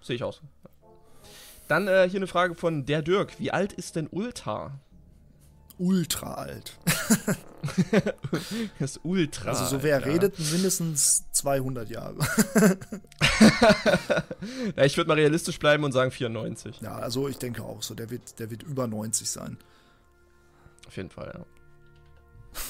Sehe 0.00 0.16
ich 0.16 0.24
aus. 0.24 0.40
Dann 1.68 1.88
äh, 1.88 2.08
hier 2.08 2.18
eine 2.18 2.26
Frage 2.26 2.54
von 2.54 2.86
der 2.86 3.02
Dirk. 3.02 3.38
Wie 3.38 3.50
alt 3.50 3.72
ist 3.72 3.96
denn 3.96 4.08
Ulta? 4.08 4.78
Ultra 5.82 6.34
alt. 6.34 6.78
das 8.78 8.92
ist 8.92 9.00
ultra. 9.02 9.50
Also 9.50 9.66
so 9.66 9.82
wer 9.82 9.96
Alter. 9.96 10.06
redet 10.06 10.38
mindestens 10.38 11.24
200 11.32 11.90
Jahre. 11.90 12.18
ja, 14.76 14.84
ich 14.84 14.96
würde 14.96 15.08
mal 15.08 15.14
realistisch 15.14 15.58
bleiben 15.58 15.82
und 15.82 15.92
sagen 15.92 16.12
94. 16.12 16.80
Ja, 16.80 16.96
also 16.96 17.28
ich 17.28 17.38
denke 17.38 17.64
auch 17.64 17.82
so. 17.82 17.94
Der 17.94 18.10
wird, 18.10 18.38
der 18.38 18.50
wird 18.50 18.62
über 18.62 18.86
90 18.86 19.28
sein. 19.28 19.58
Auf 20.86 20.96
jeden 20.96 21.10
Fall, 21.10 21.32
ja. 21.34 21.44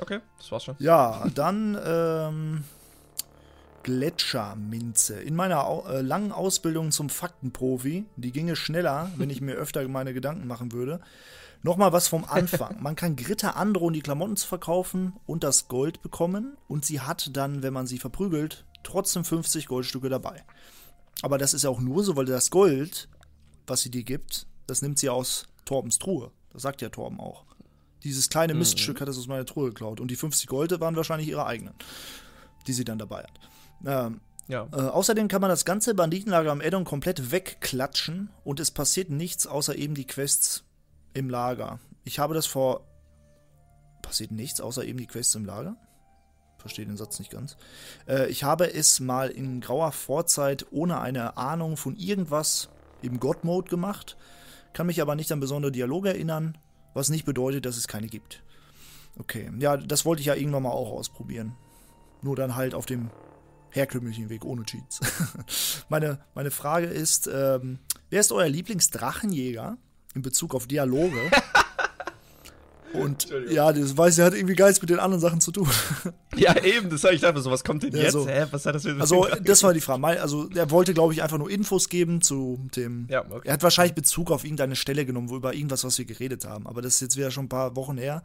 Okay, 0.00 0.20
das 0.38 0.50
war's 0.50 0.64
schon. 0.64 0.76
Ja, 0.78 1.26
dann 1.34 1.78
ähm, 1.84 2.64
Gletscherminze. 3.84 5.20
In 5.20 5.36
meiner 5.36 5.66
au 5.66 5.86
äh, 5.88 6.00
langen 6.00 6.32
Ausbildung 6.32 6.90
zum 6.90 7.08
Faktenprofi, 7.08 8.06
die 8.16 8.32
ginge 8.32 8.56
schneller, 8.56 9.10
wenn 9.16 9.30
ich 9.30 9.40
mir 9.40 9.54
öfter 9.54 9.86
meine 9.88 10.12
Gedanken 10.12 10.46
machen 10.46 10.72
würde, 10.72 11.00
Nochmal 11.62 11.92
was 11.92 12.08
vom 12.08 12.24
Anfang. 12.24 12.80
Man 12.82 12.94
kann 12.94 13.16
Gritta 13.16 13.50
androhen, 13.50 13.94
die 13.94 14.00
Klamotten 14.00 14.36
zu 14.36 14.46
verkaufen 14.46 15.14
und 15.26 15.42
das 15.42 15.68
Gold 15.68 16.02
bekommen. 16.02 16.56
Und 16.68 16.84
sie 16.84 17.00
hat 17.00 17.36
dann, 17.36 17.62
wenn 17.62 17.72
man 17.72 17.86
sie 17.86 17.98
verprügelt, 17.98 18.64
trotzdem 18.82 19.24
50 19.24 19.66
Goldstücke 19.66 20.08
dabei. 20.08 20.44
Aber 21.22 21.38
das 21.38 21.54
ist 21.54 21.64
ja 21.64 21.70
auch 21.70 21.80
nur 21.80 22.04
so, 22.04 22.16
weil 22.16 22.26
das 22.26 22.50
Gold, 22.50 23.08
was 23.66 23.82
sie 23.82 23.90
dir 23.90 24.04
gibt, 24.04 24.46
das 24.66 24.82
nimmt 24.82 24.98
sie 24.98 25.08
aus 25.08 25.46
Torbens 25.64 25.98
Truhe. 25.98 26.30
Das 26.52 26.62
sagt 26.62 26.80
ja 26.80 26.88
Torben 26.88 27.18
auch. 27.20 27.44
Dieses 28.04 28.28
kleine 28.28 28.54
mhm. 28.54 28.60
Miststück 28.60 29.00
hat 29.00 29.08
es 29.08 29.18
aus 29.18 29.26
meiner 29.26 29.44
Truhe 29.44 29.70
geklaut. 29.70 30.00
Und 30.00 30.10
die 30.10 30.16
50 30.16 30.46
Gold 30.46 30.78
waren 30.80 30.96
wahrscheinlich 30.96 31.28
ihre 31.28 31.46
eigenen, 31.46 31.74
die 32.66 32.72
sie 32.72 32.84
dann 32.84 32.98
dabei 32.98 33.24
hat. 33.24 33.32
Ähm, 33.84 34.20
ja. 34.46 34.66
Äh, 34.72 34.76
außerdem 34.76 35.28
kann 35.28 35.40
man 35.40 35.50
das 35.50 35.64
ganze 35.64 35.94
Banditenlager 35.94 36.50
am 36.50 36.60
Addon 36.60 36.84
komplett 36.84 37.32
wegklatschen 37.32 38.30
und 38.44 38.60
es 38.60 38.70
passiert 38.70 39.10
nichts, 39.10 39.46
außer 39.46 39.76
eben 39.76 39.94
die 39.94 40.06
Quests 40.06 40.64
im 41.18 41.30
Lager. 41.30 41.80
Ich 42.04 42.18
habe 42.18 42.34
das 42.34 42.46
vor. 42.46 42.84
Passiert 44.02 44.30
nichts, 44.30 44.60
außer 44.60 44.84
eben 44.84 44.98
die 44.98 45.06
Quests 45.06 45.34
im 45.34 45.44
Lager? 45.44 45.76
Verstehe 46.58 46.86
den 46.86 46.96
Satz 46.96 47.18
nicht 47.18 47.30
ganz. 47.30 47.56
Äh, 48.06 48.28
ich 48.28 48.44
habe 48.44 48.72
es 48.72 49.00
mal 49.00 49.28
in 49.28 49.60
grauer 49.60 49.92
Vorzeit 49.92 50.66
ohne 50.70 51.00
eine 51.00 51.36
Ahnung 51.36 51.76
von 51.76 51.96
irgendwas 51.96 52.68
im 53.02 53.20
God-Mode 53.20 53.68
gemacht, 53.68 54.16
kann 54.72 54.86
mich 54.86 55.02
aber 55.02 55.14
nicht 55.14 55.30
an 55.30 55.40
besondere 55.40 55.72
Dialoge 55.72 56.10
erinnern, 56.10 56.56
was 56.94 57.10
nicht 57.10 57.24
bedeutet, 57.24 57.66
dass 57.66 57.76
es 57.76 57.86
keine 57.86 58.06
gibt. 58.06 58.42
Okay, 59.18 59.50
ja, 59.58 59.76
das 59.76 60.04
wollte 60.04 60.20
ich 60.20 60.26
ja 60.26 60.34
irgendwann 60.34 60.62
mal 60.62 60.70
auch 60.70 60.92
ausprobieren. 60.92 61.54
Nur 62.22 62.36
dann 62.36 62.56
halt 62.56 62.74
auf 62.74 62.86
dem 62.86 63.10
herkömmlichen 63.70 64.28
Weg 64.28 64.44
ohne 64.44 64.64
Cheats. 64.64 65.00
meine, 65.88 66.20
meine 66.34 66.50
Frage 66.50 66.86
ist, 66.86 67.28
ähm, 67.32 67.78
wer 68.10 68.20
ist 68.20 68.32
euer 68.32 68.48
Lieblingsdrachenjäger? 68.48 69.76
In 70.18 70.22
Bezug 70.22 70.54
auf 70.54 70.66
Dialoge. 70.66 71.16
Und 72.92 73.28
ja, 73.50 73.72
das 73.72 73.96
weiß 73.96 74.18
er 74.18 74.26
hat 74.26 74.34
irgendwie 74.34 74.54
gar 74.54 74.66
nichts 74.66 74.80
mit 74.80 74.90
den 74.90 74.98
anderen 74.98 75.20
Sachen 75.20 75.40
zu 75.40 75.52
tun. 75.52 75.68
Ja, 76.36 76.56
eben, 76.62 76.88
das 76.88 77.02
habe 77.02 77.14
ich 77.14 77.20
gedacht, 77.20 77.42
so 77.42 77.50
was 77.50 77.64
kommt 77.64 77.82
denn 77.82 77.90
ja, 77.90 78.04
jetzt? 78.04 78.12
So. 78.12 78.28
Hä, 78.28 78.46
was 78.52 78.64
hat 78.64 78.72
das 78.72 78.84
mit 78.84 79.00
Also, 79.00 79.26
das 79.42 79.64
war 79.64 79.74
die 79.74 79.80
Frage. 79.80 80.22
Also, 80.22 80.48
er 80.54 80.70
wollte, 80.70 80.94
glaube 80.94 81.12
ich, 81.12 81.20
einfach 81.20 81.36
nur 81.36 81.50
Infos 81.50 81.88
geben 81.88 82.20
zu 82.20 82.60
dem. 82.76 83.08
Ja, 83.10 83.24
okay. 83.28 83.48
Er 83.48 83.54
hat 83.54 83.62
wahrscheinlich 83.64 83.96
Bezug 83.96 84.30
auf 84.30 84.44
irgendeine 84.44 84.76
Stelle 84.76 85.04
genommen, 85.04 85.30
wo 85.30 85.36
über 85.36 85.52
irgendwas, 85.52 85.82
was 85.82 85.98
wir 85.98 86.04
geredet 86.04 86.44
haben. 86.44 86.68
Aber 86.68 86.80
das 86.80 86.94
ist 86.94 87.00
jetzt 87.00 87.16
wieder 87.16 87.32
schon 87.32 87.46
ein 87.46 87.48
paar 87.48 87.74
Wochen 87.74 87.98
her. 87.98 88.22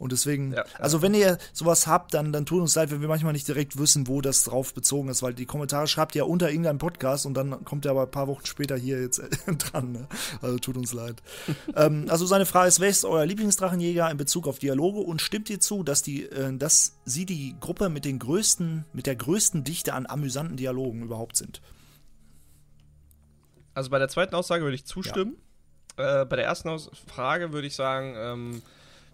Und 0.00 0.12
deswegen, 0.12 0.54
ja, 0.54 0.64
also 0.78 1.02
wenn 1.02 1.12
ihr 1.12 1.36
sowas 1.52 1.86
habt, 1.86 2.14
dann, 2.14 2.32
dann 2.32 2.46
tut 2.46 2.62
uns 2.62 2.74
leid, 2.74 2.90
wenn 2.90 3.02
wir 3.02 3.08
manchmal 3.08 3.34
nicht 3.34 3.46
direkt 3.46 3.78
wissen, 3.78 4.08
wo 4.08 4.22
das 4.22 4.44
drauf 4.44 4.72
bezogen 4.72 5.10
ist, 5.10 5.22
weil 5.22 5.34
die 5.34 5.44
Kommentare 5.44 5.86
schreibt 5.86 6.14
ihr 6.14 6.20
ja 6.20 6.24
unter 6.24 6.48
irgendeinem 6.48 6.78
Podcast 6.78 7.26
und 7.26 7.34
dann 7.34 7.66
kommt 7.66 7.84
er 7.84 7.90
aber 7.90 8.04
ein 8.04 8.10
paar 8.10 8.26
Wochen 8.26 8.46
später 8.46 8.78
hier 8.78 8.98
jetzt 8.98 9.20
dran. 9.46 9.92
Ne? 9.92 10.08
Also 10.40 10.58
tut 10.58 10.78
uns 10.78 10.94
leid. 10.94 11.22
ähm, 11.76 12.06
also 12.08 12.24
seine 12.24 12.46
Frage 12.46 12.68
ist, 12.68 12.80
wer 12.80 12.88
ist 12.88 13.04
euer 13.04 13.26
Lieblingsdrachenjäger 13.26 14.10
in 14.10 14.16
Bezug 14.16 14.48
auf 14.48 14.58
Dialoge 14.58 15.00
und 15.00 15.20
stimmt 15.20 15.50
ihr 15.50 15.60
zu, 15.60 15.82
dass, 15.82 16.00
die, 16.00 16.24
äh, 16.24 16.56
dass 16.56 16.98
sie 17.04 17.26
die 17.26 17.54
Gruppe 17.60 17.90
mit 17.90 18.06
den 18.06 18.18
größten, 18.18 18.86
mit 18.94 19.04
der 19.06 19.16
größten 19.16 19.64
Dichte 19.64 19.92
an 19.92 20.06
amüsanten 20.06 20.56
Dialogen 20.56 21.02
überhaupt 21.02 21.36
sind? 21.36 21.60
Also 23.74 23.90
bei 23.90 23.98
der 23.98 24.08
zweiten 24.08 24.34
Aussage 24.34 24.64
würde 24.64 24.76
ich 24.76 24.86
zustimmen. 24.86 25.36
Ja. 25.98 26.22
Äh, 26.22 26.24
bei 26.24 26.36
der 26.36 26.46
ersten 26.46 26.70
Aus 26.70 26.90
Frage 27.06 27.52
würde 27.52 27.66
ich 27.66 27.76
sagen, 27.76 28.14
ähm, 28.16 28.62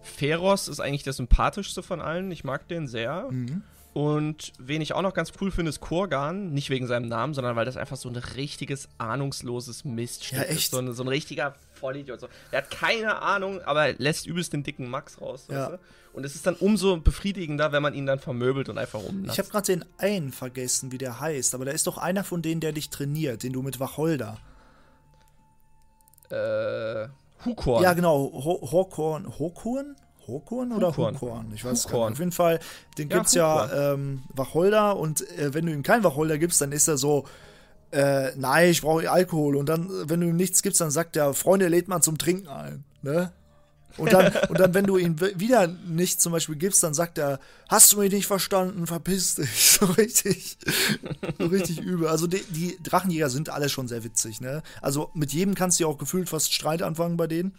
Feros 0.07 0.67
ist 0.67 0.79
eigentlich 0.79 1.03
der 1.03 1.13
sympathischste 1.13 1.83
von 1.83 2.01
allen. 2.01 2.31
Ich 2.31 2.43
mag 2.43 2.67
den 2.67 2.87
sehr. 2.87 3.27
Mhm. 3.29 3.63
Und 3.93 4.53
wen 4.59 4.81
ich 4.81 4.93
auch 4.93 5.01
noch 5.01 5.15
ganz 5.15 5.31
cool 5.41 5.49
finde, 5.49 5.69
ist 5.69 5.79
Kurgan. 5.79 6.53
Nicht 6.53 6.69
wegen 6.69 6.85
seinem 6.85 7.07
Namen, 7.07 7.33
sondern 7.33 7.55
weil 7.55 7.65
das 7.65 7.77
einfach 7.77 7.97
so 7.97 8.09
ein 8.09 8.15
richtiges, 8.15 8.89
ahnungsloses 8.99 9.85
Miststück 9.85 10.37
ja, 10.37 10.43
ist. 10.43 10.69
So 10.71 10.77
ein, 10.77 10.93
so 10.93 11.03
ein 11.03 11.07
richtiger 11.07 11.55
Vollidiot. 11.73 12.19
So. 12.19 12.27
Er 12.51 12.59
hat 12.59 12.69
keine 12.69 13.21
Ahnung, 13.23 13.59
aber 13.63 13.93
lässt 13.93 14.27
übelst 14.27 14.53
den 14.53 14.61
dicken 14.61 14.87
Max 14.87 15.19
raus. 15.19 15.47
Ja. 15.49 15.63
Weißt 15.63 15.71
du? 15.73 15.79
Und 16.13 16.25
es 16.25 16.35
ist 16.35 16.45
dann 16.47 16.55
umso 16.55 16.97
befriedigender, 16.97 17.71
wenn 17.71 17.81
man 17.83 17.93
ihn 17.93 18.05
dann 18.05 18.19
vermöbelt 18.19 18.69
und 18.69 18.77
einfach 18.77 18.99
Ich 18.99 19.07
rumnatzt. 19.07 19.37
habe 19.39 19.49
gerade 19.49 19.65
den 19.67 19.85
einen 19.97 20.31
vergessen, 20.31 20.91
wie 20.91 20.97
der 20.97 21.19
heißt, 21.19 21.53
aber 21.53 21.65
da 21.65 21.71
ist 21.71 21.85
doch 21.85 21.97
einer 21.97 22.23
von 22.23 22.41
denen, 22.41 22.61
der 22.61 22.71
dich 22.71 22.89
trainiert, 22.89 23.43
den 23.43 23.53
du 23.53 23.61
mit 23.61 23.79
Wacholder. 23.79 24.37
Äh, 26.29 27.07
Hukorn. 27.45 27.83
Ja, 27.83 27.93
genau, 27.93 28.31
Ho 28.33 28.67
Horkorn? 28.71 29.95
Horkorn 30.27 30.71
oder 30.73 30.89
Hukorn. 30.89 31.15
Hukorn? 31.21 31.51
Ich 31.55 31.63
weiß 31.63 31.85
Hukorn. 31.85 32.09
nicht. 32.09 32.17
Auf 32.17 32.19
jeden 32.19 32.31
Fall, 32.31 32.59
den 32.97 33.09
Ja, 33.09 33.17
gibt's 33.17 33.33
ja 33.33 33.63
Hukorn. 33.65 33.93
ähm, 33.99 34.23
Wacholder 34.33 34.97
und 34.97 35.21
äh, 35.37 35.53
wenn 35.53 35.65
du 35.65 35.71
ihm 35.73 35.83
kein 35.83 36.03
Wacholder 36.03 36.37
gibst, 36.37 36.59
dann 36.61 36.71
ist 36.71 36.87
er 36.87 36.97
so, 36.97 37.25
äh, 37.91 38.31
nein, 38.35 38.69
ich 38.69 38.81
brauche 38.81 39.09
Alkohol. 39.09 39.55
Und 39.55 39.67
dann, 39.69 39.89
wenn 40.09 40.19
du 40.21 40.27
ihm 40.27 40.35
nichts 40.35 40.61
gibst, 40.61 40.81
dann 40.81 40.91
sagt 40.91 41.15
er, 41.15 41.33
Freunde, 41.33 41.67
lädt 41.69 41.87
man 41.87 42.01
zum 42.01 42.17
Trinken 42.17 42.49
ein. 42.49 42.83
Ne? 43.01 43.31
Und 43.97 44.11
dann, 44.13 44.31
und 44.49 44.59
dann, 44.59 44.73
wenn 44.73 44.85
du 44.85 44.97
ihm 44.97 45.19
wi- 45.21 45.33
wieder 45.39 45.67
nichts 45.67 46.21
zum 46.21 46.33
Beispiel 46.33 46.55
gibst, 46.57 46.83
dann 46.83 46.93
sagt 46.93 47.17
er, 47.17 47.39
hast 47.69 47.93
du 47.93 47.99
mich 47.99 48.11
nicht 48.11 48.27
verstanden, 48.27 48.85
verpiss 48.87 49.35
dich. 49.35 49.47
So 49.79 49.85
richtig, 49.85 50.57
so 51.39 51.45
richtig 51.45 51.79
übel. 51.79 52.07
Also 52.07 52.27
die, 52.27 52.43
die 52.49 52.77
Drachenjäger 52.83 53.29
sind 53.29 53.49
alle 53.49 53.69
schon 53.69 53.87
sehr 53.87 54.03
witzig, 54.03 54.41
ne? 54.41 54.63
Also 54.81 55.09
mit 55.13 55.31
jedem 55.33 55.53
kannst 55.55 55.79
du 55.79 55.83
ja 55.83 55.87
auch 55.87 55.97
gefühlt 55.99 56.29
fast 56.29 56.51
Streit 56.53 56.81
anfangen 56.81 57.15
bei 57.15 57.27
denen. 57.27 57.53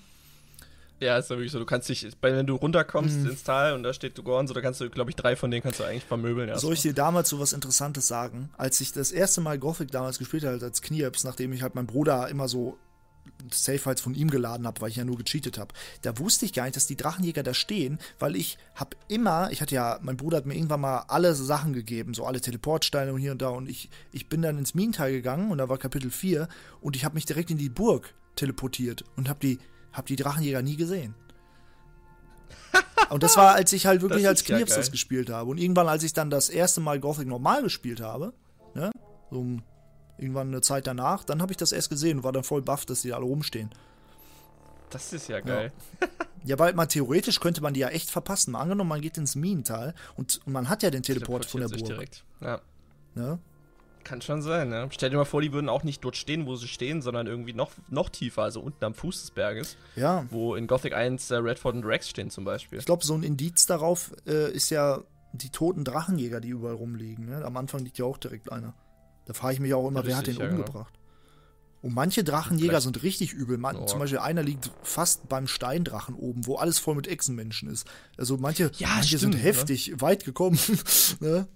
Ja, 1.01 1.17
ist 1.19 1.31
ja 1.31 1.37
wirklich 1.37 1.53
so. 1.53 1.59
Du 1.59 1.65
kannst 1.67 1.89
dich, 1.89 2.07
wenn 2.21 2.47
du 2.47 2.57
runterkommst 2.57 3.19
Mhm. 3.19 3.31
ins 3.31 3.45
Tal 3.45 3.75
und 3.75 3.83
da 3.85 3.93
steht 3.93 4.23
Gorn, 4.25 4.49
so, 4.49 4.55
da 4.55 4.61
kannst 4.61 4.81
du, 4.81 4.91
glaube 4.91 5.11
ich, 5.11 5.17
drei 5.17 5.37
von 5.37 5.51
denen 5.51 5.63
kannst 5.63 5.79
du 5.81 5.85
eigentlich 5.85 6.05
vermöbeln. 6.05 6.57
Soll 6.59 6.75
ich 6.75 6.83
dir 6.83 6.93
damals 6.95 7.29
so 7.29 7.39
was 7.39 7.53
Interessantes 7.53 8.09
sagen? 8.09 8.51
Als 8.57 8.81
ich 8.81 8.93
das 8.93 9.13
erste 9.13 9.41
Mal 9.41 9.59
Gothic 9.59 9.91
damals 9.93 10.19
gespielt 10.19 10.45
habe, 10.45 10.59
als 10.65 10.83
Knirps, 10.83 11.25
nachdem 11.25 11.53
ich 11.53 11.63
halt 11.63 11.75
meinen 11.75 11.87
Bruder 11.87 12.29
immer 12.29 12.49
so 12.49 12.79
Safe 13.53 13.79
Files 13.79 14.01
von 14.01 14.15
ihm 14.15 14.31
geladen 14.31 14.67
habe, 14.67 14.81
weil 14.81 14.89
ich 14.91 14.97
ja 14.97 15.05
nur 15.05 15.17
gecheatet 15.19 15.59
habe, 15.59 15.73
da 16.03 16.19
wusste 16.19 16.45
ich 16.47 16.53
gar 16.53 16.65
nicht, 16.65 16.75
dass 16.75 16.87
die 16.89 16.97
Drachenjäger 16.97 17.43
da 17.45 17.55
stehen, 17.55 17.99
weil 18.19 18.35
ich 18.35 18.59
habe 18.75 18.97
immer, 19.07 19.51
ich 19.53 19.61
hatte 19.61 19.75
ja, 19.77 19.99
mein 20.03 20.17
Bruder 20.17 20.39
hat 20.39 20.47
mir 20.47 20.55
irgendwann 20.55 20.81
mal 20.81 21.05
alle 21.09 21.35
Sachen 21.35 21.73
gegeben, 21.75 22.15
so 22.15 22.25
alle 22.27 22.41
Teleportsteine 22.41 23.13
und 23.13 23.21
hier 23.21 23.33
und 23.33 23.41
da 23.43 23.51
und 23.51 23.69
ich, 23.69 23.91
ich 24.13 24.29
bin 24.29 24.43
dann 24.43 24.59
ins 24.59 24.75
Minental 24.75 25.13
gegangen 25.13 25.51
und 25.53 25.59
da 25.59 25.69
war 25.69 25.79
Kapitel 25.79 26.11
4 26.11 26.49
und 26.81 26.97
ich 26.97 27.05
habe 27.05 27.15
mich 27.15 27.27
direkt 27.27 27.51
in 27.53 27.59
die 27.59 27.69
Burg 27.69 28.13
teleportiert 28.35 29.05
und 29.17 29.29
habe 29.29 29.39
die, 29.41 29.59
hab 29.93 30.07
die 30.07 30.17
Drachenjäger 30.17 30.63
nie 30.63 30.77
gesehen. 30.77 31.15
Und 33.11 33.23
das 33.23 33.37
war, 33.37 33.55
als 33.55 33.73
ich 33.73 33.87
halt 33.87 34.03
wirklich 34.03 34.27
als 34.29 34.43
ist 34.43 34.49
ja 34.49 34.57
Knirps 34.57 34.75
das 34.75 34.91
gespielt 34.91 35.31
habe. 35.31 35.51
Und 35.51 35.59
irgendwann, 35.59 35.89
als 35.89 36.03
ich 36.03 36.13
dann 36.13 36.29
das 36.31 36.51
erste 36.51 36.81
Mal 36.81 37.01
Gothic 37.01 37.27
normal 37.27 37.63
gespielt 37.63 38.01
habe, 38.01 38.35
ne, 38.75 38.91
so 39.31 39.41
um- 39.41 39.63
irgendwann 40.19 40.49
eine 40.49 40.61
Zeit 40.61 40.87
danach, 40.87 41.25
dann 41.25 41.41
habe 41.41 41.53
ich 41.53 41.57
das 41.57 41.73
erst 41.73 41.91
gesehen 41.91 42.19
und 42.19 42.25
war 42.25 42.33
dann 42.33 42.45
voll 42.45 42.61
baff, 42.61 42.85
dass 42.85 43.03
die 43.03 43.13
alle 43.13 43.25
rumstehen. 43.25 43.71
Das 44.91 45.13
ist 45.13 45.29
ja 45.29 45.41
geil. 45.41 45.73
Ja, 46.45 46.59
weil 46.59 46.75
man 46.75 46.89
theoretisch 46.89 47.41
könnte 47.41 47.61
man 47.63 47.73
die 47.75 47.81
ja 47.81 47.89
echt 47.89 48.11
verpassen. 48.11 48.53
Mal 48.53 48.61
angenommen, 48.61 48.89
man 48.89 49.01
geht 49.01 49.17
ins 49.19 49.37
Minental 49.37 49.95
und, 50.17 50.41
und 50.45 50.53
man 50.53 50.69
hat 50.69 50.83
ja 50.83 50.91
den 50.91 51.03
Teleport 51.03 51.45
von 51.45 51.61
der 51.61 51.69
Burg. 51.69 51.85
direkt. 51.85 52.25
Ja. 52.41 52.61
Ne? 53.15 53.39
Kann 54.09 54.23
schon 54.23 54.41
sein, 54.41 54.71
ne? 54.71 54.89
Stell 54.91 55.11
dir 55.11 55.17
mal 55.19 55.25
vor, 55.27 55.43
die 55.43 55.53
würden 55.53 55.69
auch 55.69 55.83
nicht 55.85 56.03
dort 56.03 56.17
stehen, 56.17 56.47
wo 56.47 56.57
sie 56.57 56.67
stehen, 56.67 57.03
sondern 57.03 57.27
irgendwie 57.27 57.53
noch, 57.53 57.71
noch 57.91 58.09
tiefer, 58.09 58.43
also 58.43 58.61
unten 58.61 58.83
am 58.85 58.95
Fuß 58.95 59.21
des 59.21 59.31
Berges, 59.33 59.77
Ja. 59.97 60.25
wo 60.31 60.55
in 60.55 60.67
Gothic 60.67 60.95
1 60.95 61.31
äh, 61.31 61.37
Redford 61.37 61.75
und 61.75 61.85
Rex 61.85 62.09
stehen 62.09 62.31
zum 62.31 62.45
Beispiel. 62.45 62.79
Ich 62.79 62.87
glaube, 62.87 63.05
so 63.05 63.13
ein 63.15 63.23
Indiz 63.23 63.67
darauf 63.67 64.13
äh, 64.27 64.51
ist 64.51 64.71
ja 64.71 65.03
die 65.35 65.51
toten 65.51 65.85
Drachenjäger, 65.85 66.41
die 66.41 66.49
überall 66.49 66.75
rumliegen. 66.77 67.27
Ne? 67.27 67.45
Am 67.45 67.57
Anfang 67.59 67.85
liegt 67.85 67.99
ja 67.99 68.07
auch 68.07 68.17
direkt 68.17 68.51
einer. 68.51 68.73
Da 69.27 69.35
frage 69.35 69.55
ich 69.55 69.61
mich 69.61 69.75
auch 69.75 69.87
immer, 69.87 70.01
Ja, 70.01 70.07
wer 70.07 70.17
hat 70.17 70.27
den 70.27 70.37
ja, 70.37 70.47
genau. 70.47 70.61
umgebracht? 70.61 70.95
Und 71.81 71.95
manche 71.95 72.25
Drachenjäger 72.25 72.71
Vielleicht- 72.71 72.83
sind 72.85 73.03
richtig 73.05 73.33
übel. 73.35 73.57
Man, 73.59 73.77
Oh. 73.77 73.85
Zum 73.85 73.99
Beispiel 74.01 74.19
einer 74.19 74.43
liegt 74.43 74.71
fast 74.83 75.29
beim 75.29 75.47
Steindrachen 75.47 76.15
oben, 76.17 76.47
wo 76.47 76.57
alles 76.57 76.79
voll 76.81 76.95
mit 76.97 77.07
Echsenmenschen 77.07 77.69
ist. 77.71 77.87
Also 78.17 78.37
manche, 78.39 78.73
Ja, 78.79 78.89
manche 78.89 79.19
stimmt, 79.19 79.21
sind 79.21 79.35
ne? 79.35 79.39
heftig 79.41 80.01
weit 80.01 80.25
gekommen. 80.25 80.59
ne? 81.21 81.47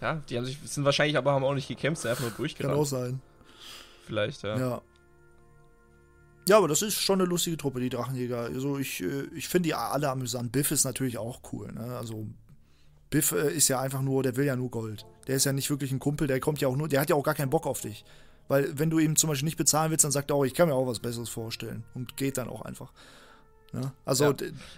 Ja, 0.00 0.22
die 0.28 0.36
haben 0.36 0.44
sich, 0.44 0.58
sind 0.64 0.84
wahrscheinlich 0.84 1.16
aber 1.16 1.32
haben 1.32 1.44
auch 1.44 1.54
nicht 1.54 1.68
gekämpft, 1.68 2.02
sind 2.02 2.10
einfach 2.10 2.22
nur 2.22 2.30
Kann 2.30 2.36
durchgerannt. 2.38 2.78
auch 2.78 2.84
sein. 2.84 3.20
Vielleicht, 4.06 4.42
ja. 4.42 4.58
Ja. 4.58 4.82
Ja, 6.48 6.58
aber 6.58 6.68
das 6.68 6.82
ist 6.82 7.00
schon 7.00 7.20
eine 7.20 7.28
lustige 7.28 7.56
Truppe, 7.56 7.80
die 7.80 7.88
Drachenjäger. 7.88 8.38
Also 8.38 8.78
ich, 8.78 9.02
äh, 9.02 9.24
ich 9.34 9.48
finde 9.48 9.68
die 9.68 9.74
alle 9.74 10.08
amüsant. 10.10 10.52
Biff 10.52 10.70
ist 10.70 10.84
natürlich 10.84 11.18
auch 11.18 11.40
cool. 11.52 11.72
Ne? 11.72 11.96
Also 11.96 12.26
Biff 13.10 13.32
äh, 13.32 13.52
ist 13.52 13.66
ja 13.68 13.80
einfach 13.80 14.02
nur, 14.02 14.22
der 14.22 14.36
will 14.36 14.46
ja 14.46 14.54
nur 14.54 14.70
Gold. 14.70 15.06
Der 15.26 15.36
ist 15.36 15.44
ja 15.44 15.52
nicht 15.52 15.70
wirklich 15.70 15.90
ein 15.90 15.98
Kumpel, 15.98 16.28
der 16.28 16.38
kommt 16.38 16.60
ja 16.60 16.68
auch 16.68 16.76
nur, 16.76 16.88
der 16.88 17.00
hat 17.00 17.10
ja 17.10 17.16
auch 17.16 17.24
gar 17.24 17.34
keinen 17.34 17.50
Bock 17.50 17.66
auf 17.66 17.80
dich. 17.80 18.04
Weil 18.46 18.78
wenn 18.78 18.90
du 18.90 19.00
ihm 19.00 19.16
zum 19.16 19.28
Beispiel 19.28 19.46
nicht 19.46 19.56
bezahlen 19.56 19.90
willst, 19.90 20.04
dann 20.04 20.12
sagt 20.12 20.30
er 20.30 20.36
auch, 20.36 20.44
ich 20.44 20.54
kann 20.54 20.68
mir 20.68 20.74
auch 20.76 20.86
was 20.86 21.00
Besseres 21.00 21.28
vorstellen. 21.28 21.82
Und 21.94 22.16
geht 22.16 22.38
dann 22.38 22.48
auch 22.48 22.62
einfach. 22.62 22.92
Ne? 23.72 23.92
Also, 24.04 24.26
Ja. 24.26 24.34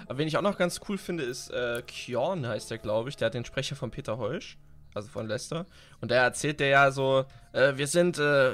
Aber 0.07 0.17
wen 0.19 0.27
ich 0.27 0.39
auch 0.39 0.43
noch 0.43 0.57
ganz 0.57 0.81
cool 0.89 0.97
finde, 0.97 1.25
ist 1.25 1.51
äh, 1.51 1.83
Kjorn 1.87 2.47
heißt 2.47 2.71
der, 2.71 2.79
glaube 2.79 3.11
ich. 3.11 3.17
Der 3.17 3.27
hat 3.27 3.35
den 3.35 3.45
Sprecher 3.45 3.77
von 3.77 3.91
Peter 3.91 4.17
Heusch, 4.17 4.57
also 4.99 5.09
von 5.09 5.27
Lester. 5.27 5.67
Und 6.01 6.11
der 6.11 6.23
erzählt 6.23 6.61
der 6.61 6.69
ja 6.69 6.91
so, 6.91 7.25
äh, 7.53 7.77
wir 7.77 7.87
sind, 7.87 8.19
äh, 8.19 8.53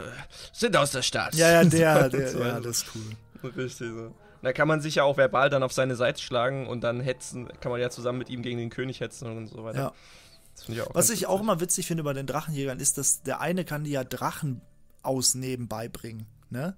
sind 0.53 0.77
aus 0.77 0.93
der 0.93 1.03
Stadt. 1.03 1.35
ja, 1.35 1.51
ja, 1.51 1.65
der, 1.65 2.09
der, 2.09 2.29
So, 2.29 2.39
ja, 2.41 2.55
also. 2.55 2.69
das 2.69 2.79
ist 2.79 2.87
cool. 2.95 3.51
Richtig 3.51 3.89
so. 3.91 4.15
Da 4.43 4.53
kann 4.53 4.69
man 4.69 4.81
sich 4.81 4.97
ja 4.97 5.05
auch 5.05 5.17
verbal 5.17 5.49
dann 5.51 5.63
auf 5.63 5.73
seine 5.73 5.97
Seite 5.97 6.21
schlagen 6.23 6.67
und 6.67 6.83
dann 6.83 7.01
hetzen, 7.01 7.49
kann 7.61 7.73
man 7.73 7.81
ja 7.81 7.89
zusammen 7.91 8.19
mit 8.19 8.29
ihm 8.29 8.43
gegen 8.43 8.59
den 8.59 8.71
König 8.71 9.01
hetzen 9.01 9.27
und 9.37 9.47
so 9.49 9.65
weiter. 9.65 9.79
Ja. 9.79 9.93
Das 10.55 10.65
finde 10.65 10.81
ich 10.81 10.87
auch 10.87 10.95
Was 10.95 11.11
ich 11.11 11.27
auch 11.27 11.33
witzig. 11.35 11.43
immer 11.43 11.61
witzig 11.61 11.87
finde 11.87 12.03
bei 12.05 12.13
den 12.13 12.27
Drachenjägern 12.27 12.79
ist, 12.79 12.99
dass 12.99 13.23
der 13.23 13.41
eine 13.41 13.65
kann 13.65 13.85
dir 13.85 13.91
ja 13.91 14.05
Drachen 14.05 14.61
aus 15.03 15.35
nebenbei 15.35 15.89
bringen, 15.89 16.27
ne? 16.51 16.77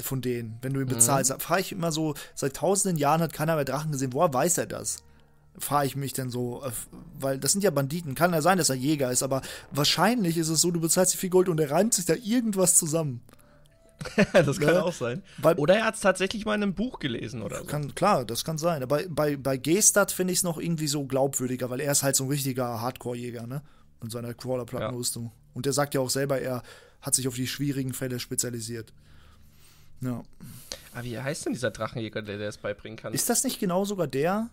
Von 0.00 0.20
denen, 0.20 0.58
wenn 0.62 0.72
du 0.72 0.80
ihn 0.80 0.86
bezahlst. 0.88 1.30
Da 1.30 1.38
frage 1.38 1.60
ich 1.60 1.72
immer 1.72 1.92
so, 1.92 2.14
seit 2.34 2.56
tausenden 2.56 2.96
Jahren 2.98 3.20
hat 3.22 3.32
keiner 3.32 3.54
mehr 3.56 3.64
Drachen 3.64 3.92
gesehen. 3.92 4.12
Woher 4.12 4.32
weiß 4.32 4.58
er 4.58 4.66
das? 4.66 5.04
Frage 5.58 5.86
ich 5.86 5.96
mich 5.96 6.12
dann 6.12 6.30
so, 6.30 6.62
äh, 6.64 6.70
weil 7.20 7.38
das 7.38 7.52
sind 7.52 7.62
ja 7.62 7.70
Banditen. 7.70 8.14
Kann 8.14 8.32
ja 8.32 8.42
sein, 8.42 8.58
dass 8.58 8.70
er 8.70 8.76
Jäger 8.76 9.10
ist, 9.10 9.22
aber 9.22 9.42
wahrscheinlich 9.70 10.38
ist 10.38 10.48
es 10.48 10.60
so, 10.60 10.70
du 10.70 10.80
bezahlst 10.80 11.14
dir 11.14 11.18
viel 11.18 11.30
Gold 11.30 11.48
und 11.48 11.60
er 11.60 11.70
reimt 11.70 11.94
sich 11.94 12.04
da 12.06 12.14
irgendwas 12.14 12.76
zusammen. 12.76 13.20
das 14.32 14.58
kann 14.58 14.74
ne? 14.74 14.82
auch 14.84 14.92
sein. 14.92 15.22
Weil- 15.38 15.56
Oder 15.56 15.76
er 15.76 15.84
hat 15.84 15.94
es 15.94 16.00
tatsächlich 16.00 16.44
mal 16.44 16.54
in 16.54 16.62
einem 16.62 16.74
Buch 16.74 16.98
gelesen 16.98 17.42
oder 17.42 17.58
so. 17.58 17.64
Kann, 17.64 17.94
klar, 17.94 18.24
das 18.24 18.44
kann 18.44 18.58
sein. 18.58 18.82
Aber 18.82 19.00
bei, 19.08 19.36
bei 19.36 19.56
Gestad 19.56 20.10
finde 20.10 20.32
ich 20.32 20.40
es 20.40 20.42
noch 20.42 20.58
irgendwie 20.58 20.88
so 20.88 21.04
glaubwürdiger, 21.04 21.70
weil 21.70 21.80
er 21.80 21.92
ist 21.92 22.02
halt 22.02 22.16
so 22.16 22.24
ein 22.24 22.30
richtiger 22.30 22.80
Hardcore-Jäger, 22.80 23.46
ne? 23.46 23.62
In 24.02 24.10
seiner 24.10 24.34
Crawler-Plattenrüstung. 24.34 25.30
Und 25.54 25.66
der 25.66 25.72
sagt 25.72 25.94
ja 25.94 26.00
auch 26.00 26.10
selber, 26.10 26.40
er 26.40 26.62
hat 27.00 27.14
sich 27.14 27.28
auf 27.28 27.36
die 27.36 27.46
schwierigen 27.46 27.92
Fälle 27.92 28.18
spezialisiert. 28.18 28.92
Ja. 30.00 30.10
Aber 30.10 30.24
Ah, 30.94 31.04
wie 31.04 31.18
heißt 31.18 31.46
denn 31.46 31.52
dieser 31.52 31.70
Drachenjäger, 31.70 32.22
der 32.22 32.38
der 32.38 32.48
es 32.48 32.58
beibringen 32.58 32.98
kann? 32.98 33.14
Ist 33.14 33.30
das 33.30 33.44
nicht 33.44 33.60
genau 33.60 33.84
sogar 33.84 34.06
der? 34.06 34.50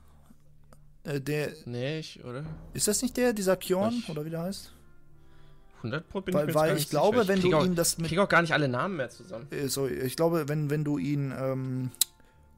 Äh, 1.10 1.22
der 1.22 1.50
nee, 1.66 2.00
ich, 2.00 2.24
oder? 2.24 2.46
ist 2.74 2.88
das 2.88 3.02
nicht 3.02 3.18
der, 3.18 3.34
dieser 3.34 3.56
Kjorn, 3.58 3.94
Ich- 4.04 4.10
oder 4.10 4.24
wie 4.26 4.30
der 4.30 4.44
heißt? 4.44 4.72
100 5.78 6.10
Pro 6.10 6.22
bin 6.22 6.34
Weil- 6.34 6.50
ich 6.50 6.54
mir 6.56 6.60
weil 6.62 6.78
ich 6.78 6.90
glaube, 6.90 7.28
wenn 7.28 7.38
ich 7.38 7.44
du 7.44 7.50
krieg 7.50 7.56
auch, 7.60 7.66
ihm 7.66 7.76
das 7.76 7.98
mit- 7.98 8.08
Ich 8.08 8.12
krieg 8.12 8.20
auch 8.20 8.30
gar 8.30 8.42
nicht 8.42 8.54
alle 8.54 8.68
Namen 8.68 8.98
mehr 8.98 9.10
zusammen. 9.10 9.48
Äh, 9.52 9.68
sorry, 9.70 9.94
ich 9.94 10.16
glaube, 10.18 10.48
wenn, 10.50 10.70
wenn 10.70 10.84
du 10.84 10.98
ihn 10.98 11.34
ähm, 11.38 11.92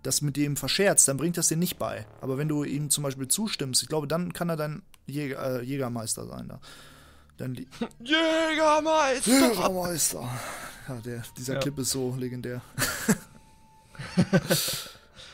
das 0.03 0.21
mit 0.23 0.35
dem 0.37 0.57
verscherzt, 0.57 1.07
dann 1.07 1.17
bringt 1.17 1.37
das 1.37 1.47
dir 1.47 1.57
nicht 1.57 1.77
bei. 1.77 2.05
Aber 2.21 2.37
wenn 2.39 2.47
du 2.47 2.63
ihm 2.63 2.89
zum 2.89 3.03
Beispiel 3.03 3.27
zustimmst, 3.27 3.83
ich 3.83 3.89
glaube, 3.89 4.07
dann 4.07 4.33
kann 4.33 4.49
er 4.49 4.55
dein 4.57 4.81
Jäger, 5.05 5.59
äh, 5.59 5.63
Jägermeister 5.63 6.25
sein 6.25 6.47
da. 6.49 6.59
Li- 7.45 7.67
Jägermeister! 8.03 9.31
Jägermeister. 9.31 10.27
Ja, 10.87 10.95
der, 11.05 11.23
dieser 11.37 11.53
Ja. 11.55 11.59
Clip 11.59 11.77
ist 11.79 11.91
so 11.91 12.15
legendär. 12.17 12.61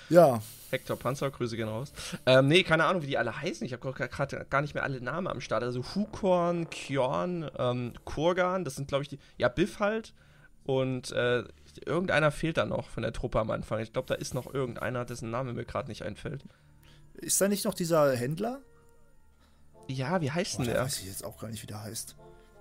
ja, 0.10 0.42
Hector 0.70 0.98
Panzer, 0.98 1.32
Grüße 1.32 1.56
gehen 1.56 1.68
raus. 1.68 1.92
Ähm, 2.26 2.48
nee, 2.48 2.64
keine 2.64 2.86
Ahnung, 2.86 3.02
wie 3.02 3.08
die 3.08 3.18
alle 3.18 3.42
heißen. 3.42 3.66
Ich 3.66 3.74
habe 3.74 3.94
gerade 3.94 4.46
gar 4.50 4.62
nicht 4.62 4.74
mehr 4.74 4.84
alle 4.84 5.02
Namen 5.02 5.28
am 5.28 5.42
Start. 5.42 5.64
Also 5.64 5.84
Hukorn, 5.96 6.70
Kjorn, 6.70 7.50
ähm, 7.58 7.94
Kurgan, 8.06 8.66
das 8.66 8.76
sind, 8.76 8.88
glaube 8.88 9.04
ich, 9.04 9.10
die. 9.10 9.20
Ja, 9.38 9.48
Biff 9.50 9.80
halt. 9.80 10.14
Und 10.66 11.12
äh, 11.14 11.46
irgendeiner 11.86 12.32
fehlt 12.32 12.58
da 12.58 12.66
noch 12.66 12.90
von 12.90 13.04
der 13.04 13.14
Truppe 13.14 13.40
am 13.40 13.52
Anfang. 13.52 13.80
Ich 13.80 13.94
glaube, 13.94 14.08
da 14.08 14.16
ist 14.16 14.34
noch 14.34 14.54
irgendeiner, 14.54 15.06
dessen 15.06 15.32
Name 15.32 15.54
mir 15.54 15.66
gerade 15.66 15.88
nicht 15.88 16.04
einfällt. 16.04 16.44
ist 17.14 17.40
da 17.40 17.48
nicht 17.48 17.66
noch 17.66 17.74
dieser 17.74 18.16
Händler? 18.16 18.62
Ja, 19.88 20.20
wie 20.20 20.32
heißt 20.32 20.58
Boah, 20.58 20.64
denn 20.64 20.74
der 20.74 20.84
weiß 20.84 21.00
ich 21.00 21.06
jetzt 21.06 21.24
auch 21.24 21.40
gar 21.40 21.50
nicht, 21.50 21.64
wie 21.64 21.68
der 21.68 21.82
heißt. 21.82 22.18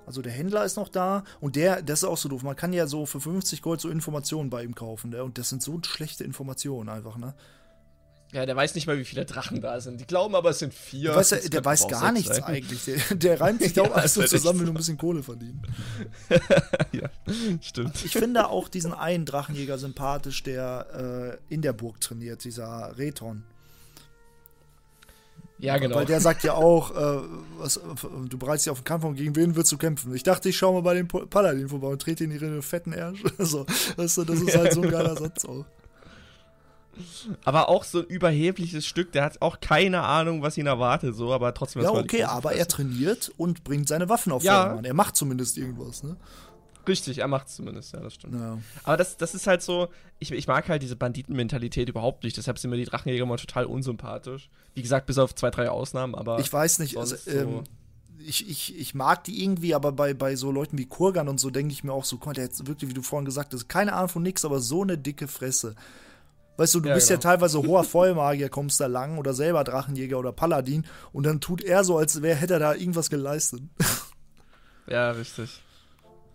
Also 0.06 0.22
der 0.22 0.32
Händler 0.32 0.64
ist 0.64 0.76
noch 0.76 0.88
da 0.88 1.24
und 1.40 1.56
der, 1.56 1.82
das 1.82 2.02
ist 2.02 2.08
auch 2.08 2.16
so 2.16 2.28
doof. 2.28 2.44
Man 2.44 2.54
kann 2.54 2.72
ja 2.72 2.86
so 2.86 3.06
für 3.06 3.20
50 3.20 3.60
Gold 3.60 3.80
so 3.80 3.90
Informationen 3.90 4.50
bei 4.50 4.62
ihm 4.62 4.76
kaufen, 4.76 5.10
ne? 5.10 5.24
Und 5.24 5.36
das 5.36 5.48
sind 5.48 5.62
so 5.62 5.80
schlechte 5.84 6.22
Informationen 6.22 6.88
einfach, 6.88 7.16
ne? 7.16 7.34
Ja, 8.32 8.44
der 8.44 8.56
weiß 8.56 8.74
nicht 8.74 8.86
mal, 8.86 8.98
wie 8.98 9.04
viele 9.04 9.24
Drachen 9.24 9.60
da 9.60 9.80
sind. 9.80 10.00
Die 10.00 10.06
glauben 10.06 10.34
aber, 10.34 10.50
es 10.50 10.58
sind 10.58 10.74
vier. 10.74 11.10
Der 11.10 11.16
weiß, 11.16 11.30
ja- 11.30 11.36
Das 11.38 11.50
der 11.50 11.64
weiß 11.64 11.88
gar 11.88 12.12
nichts 12.12 12.34
sein. 12.36 12.44
eigentlich. 12.44 12.84
Der, 12.84 12.98
der 13.16 13.40
reimt 13.40 13.62
sich 13.62 13.72
da 13.72 13.82
auch 13.82 13.90
Ja, 13.90 13.92
alles 13.94 14.14
so 14.14 14.22
zusammen, 14.24 14.58
will 14.58 14.66
nur 14.66 14.74
ein 14.74 14.78
bisschen 14.78 14.98
Kohle 14.98 15.22
verdienen. 15.22 15.62
ja, 16.92 17.08
stimmt. 17.62 18.04
Ich 18.04 18.12
finde 18.12 18.48
auch 18.48 18.68
diesen 18.68 18.92
einen 18.92 19.24
Drachenjäger 19.26 19.78
sympathisch, 19.78 20.42
der 20.42 21.38
äh, 21.48 21.54
in 21.54 21.62
der 21.62 21.72
Burg 21.72 22.00
trainiert, 22.00 22.44
dieser 22.44 22.98
Reton. 22.98 23.44
Ja, 25.58 25.78
genau. 25.78 25.96
Weil 25.96 26.04
der 26.04 26.20
sagt 26.20 26.44
ja 26.44 26.52
auch, 26.52 26.90
äh, 26.90 27.20
was, 27.58 27.80
du 28.28 28.36
bereitest 28.38 28.66
dich 28.66 28.70
auf 28.70 28.80
den 28.80 28.84
Kampf 28.84 29.04
und 29.04 29.14
gegen 29.16 29.34
wen 29.36 29.56
willst 29.56 29.72
du 29.72 29.78
kämpfen? 29.78 30.14
Ich 30.14 30.22
dachte, 30.22 30.50
ich 30.50 30.56
schau 30.58 30.74
mal 30.74 30.82
bei 30.82 30.92
dem 30.94 31.08
Paladin 31.08 31.68
vorbei 31.68 31.86
und 31.86 32.02
trete 32.02 32.24
ihn 32.24 32.30
in 32.30 32.42
ihre 32.42 32.60
fetten 32.62 32.92
Ärsch. 32.92 33.22
so, 33.38 33.64
weißt 33.96 34.18
du, 34.18 34.24
das 34.24 34.40
ist 34.42 34.54
halt 34.56 34.74
so 34.74 34.82
ein 34.82 34.90
geiler 34.90 35.16
Satz 35.16 35.46
auch. 35.46 35.64
Aber 37.44 37.68
auch 37.68 37.84
so 37.84 38.00
ein 38.00 38.04
überhebliches 38.06 38.86
Stück, 38.86 39.12
der 39.12 39.24
hat 39.24 39.42
auch 39.42 39.60
keine 39.60 40.02
Ahnung, 40.02 40.42
was 40.42 40.56
ihn 40.56 40.66
erwartet, 40.66 41.14
so, 41.14 41.32
aber 41.32 41.52
trotzdem. 41.54 41.82
Ja, 41.82 41.90
okay, 41.90 42.24
aber 42.24 42.52
er 42.54 42.66
trainiert 42.68 43.32
und 43.36 43.64
bringt 43.64 43.88
seine 43.88 44.08
Waffen 44.08 44.32
auf 44.32 44.42
Ja. 44.42 44.60
Vordermann. 44.60 44.84
Er 44.84 44.94
macht 44.94 45.16
zumindest 45.16 45.58
irgendwas, 45.58 46.02
ne? 46.02 46.16
Richtig, 46.88 47.18
er 47.18 47.26
macht 47.28 47.48
zumindest, 47.48 47.92
ja, 47.94 48.00
das 48.00 48.14
stimmt. 48.14 48.34
Ja. 48.34 48.58
Aber 48.84 48.96
das, 48.96 49.16
das 49.16 49.34
ist 49.34 49.46
halt 49.48 49.60
so, 49.60 49.88
ich, 50.20 50.30
ich 50.30 50.46
mag 50.46 50.68
halt 50.68 50.82
diese 50.82 50.94
Banditenmentalität 50.94 51.88
überhaupt 51.88 52.22
nicht, 52.22 52.36
deshalb 52.36 52.58
sind 52.58 52.70
mir 52.70 52.76
die 52.76 52.84
Drachenjäger 52.84 53.26
mal 53.26 53.36
total 53.38 53.64
unsympathisch. 53.64 54.48
Wie 54.74 54.82
gesagt, 54.82 55.06
bis 55.06 55.18
auf 55.18 55.34
zwei, 55.34 55.50
drei 55.50 55.68
Ausnahmen, 55.68 56.14
aber. 56.14 56.38
Ich 56.38 56.52
weiß 56.52 56.78
nicht, 56.78 56.96
also, 56.96 57.16
sonst 57.16 57.24
so- 57.24 57.30
ähm, 57.38 57.64
ich, 58.24 58.48
ich, 58.48 58.78
ich 58.78 58.94
mag 58.94 59.24
die 59.24 59.42
irgendwie, 59.42 59.74
aber 59.74 59.92
bei, 59.92 60.14
bei 60.14 60.36
so 60.36 60.50
Leuten 60.50 60.78
wie 60.78 60.86
Kurgan 60.86 61.28
und 61.28 61.38
so 61.38 61.50
denke 61.50 61.72
ich 61.72 61.84
mir 61.84 61.92
auch 61.92 62.04
so, 62.04 62.18
mal, 62.24 62.32
der 62.32 62.44
hat 62.44 62.66
wirklich, 62.66 62.88
wie 62.90 62.94
du 62.94 63.02
vorhin 63.02 63.24
gesagt 63.26 63.52
hast, 63.52 63.68
keine 63.68 63.92
Ahnung 63.92 64.08
von 64.08 64.22
nix, 64.22 64.44
aber 64.44 64.60
so 64.60 64.82
eine 64.82 64.96
dicke 64.96 65.28
Fresse. 65.28 65.74
Weißt 66.56 66.74
du, 66.74 66.80
du 66.80 66.88
Ja, 66.88 66.94
bist 66.94 67.10
ja 67.10 67.16
genau. 67.16 67.22
teilweise 67.30 67.62
hoher 67.62 67.84
Vollmagier, 67.92 68.48
kommst 68.48 68.80
da 68.80 68.86
lang 68.86 69.18
oder 69.18 69.34
selber 69.34 69.62
Drachenjäger 69.64 70.18
oder 70.18 70.32
Paladin 70.32 70.86
und 71.12 71.24
dann 71.26 71.40
tut 71.40 71.62
er 71.62 71.84
so, 71.84 71.98
als 71.98 72.22
wäre, 72.22 72.36
hätte 72.36 72.54
er 72.54 72.60
da 72.60 72.74
irgendwas 72.74 73.10
geleistet. 73.10 73.62
Ja, 74.88 75.10
richtig. 75.10 75.60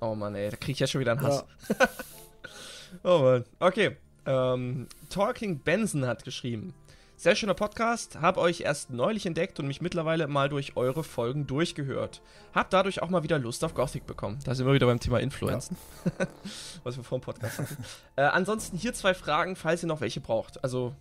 Oh 0.02 0.14
Mann, 0.14 0.36
ey, 0.36 0.50
da 0.50 0.58
krieg 0.58 0.74
ich 0.74 0.80
ja 0.80 0.86
schon 0.88 1.00
wieder 1.00 1.14
einen 1.14 1.22
Hass. 1.22 1.46
Ja. 1.80 1.88
Oh 3.04 3.20
Mann. 3.20 3.46
Okay. 3.60 3.96
Ähm, 4.26 4.88
Talking 5.10 5.60
Benson 5.60 6.06
hat 6.06 6.26
geschrieben. 6.26 6.74
Sehr 7.22 7.36
schöner 7.36 7.54
Podcast, 7.54 8.20
hab 8.20 8.38
euch 8.38 8.62
erst 8.62 8.90
neulich 8.90 9.28
entdeckt 9.28 9.60
und 9.60 9.68
mich 9.68 9.80
mittlerweile 9.80 10.26
mal 10.26 10.50
durch 10.50 10.76
eure 10.76 11.04
Folgen 11.04 11.46
durchgehört. 11.46 12.20
Hab 12.52 12.72
dadurch 12.72 13.04
auch 13.04 13.12
mal 13.12 13.22
wieder 13.22 13.38
Lust 13.38 13.64
auf 13.64 13.76
Gothic 13.76 14.08
bekommen. 14.08 14.40
Da 14.44 14.56
sind 14.56 14.66
wir 14.66 14.74
wieder 14.74 14.88
beim 14.88 15.00
Thema 15.00 15.20
Influenzen. 15.20 15.78
Was 16.84 16.98
wir 16.98 17.04
vor 17.04 17.20
dem 17.20 17.24
Podcast 17.24 17.60
hatten. 17.60 17.78
äh, 18.16 18.24
ansonsten 18.24 18.76
hier 18.76 18.96
zwei 18.96 19.14
Fragen, 19.14 19.56
falls 19.56 19.84
ihr 19.84 19.88
noch 19.88 20.02
welche 20.02 20.20
braucht. 20.20 20.64
Also, 20.64 20.96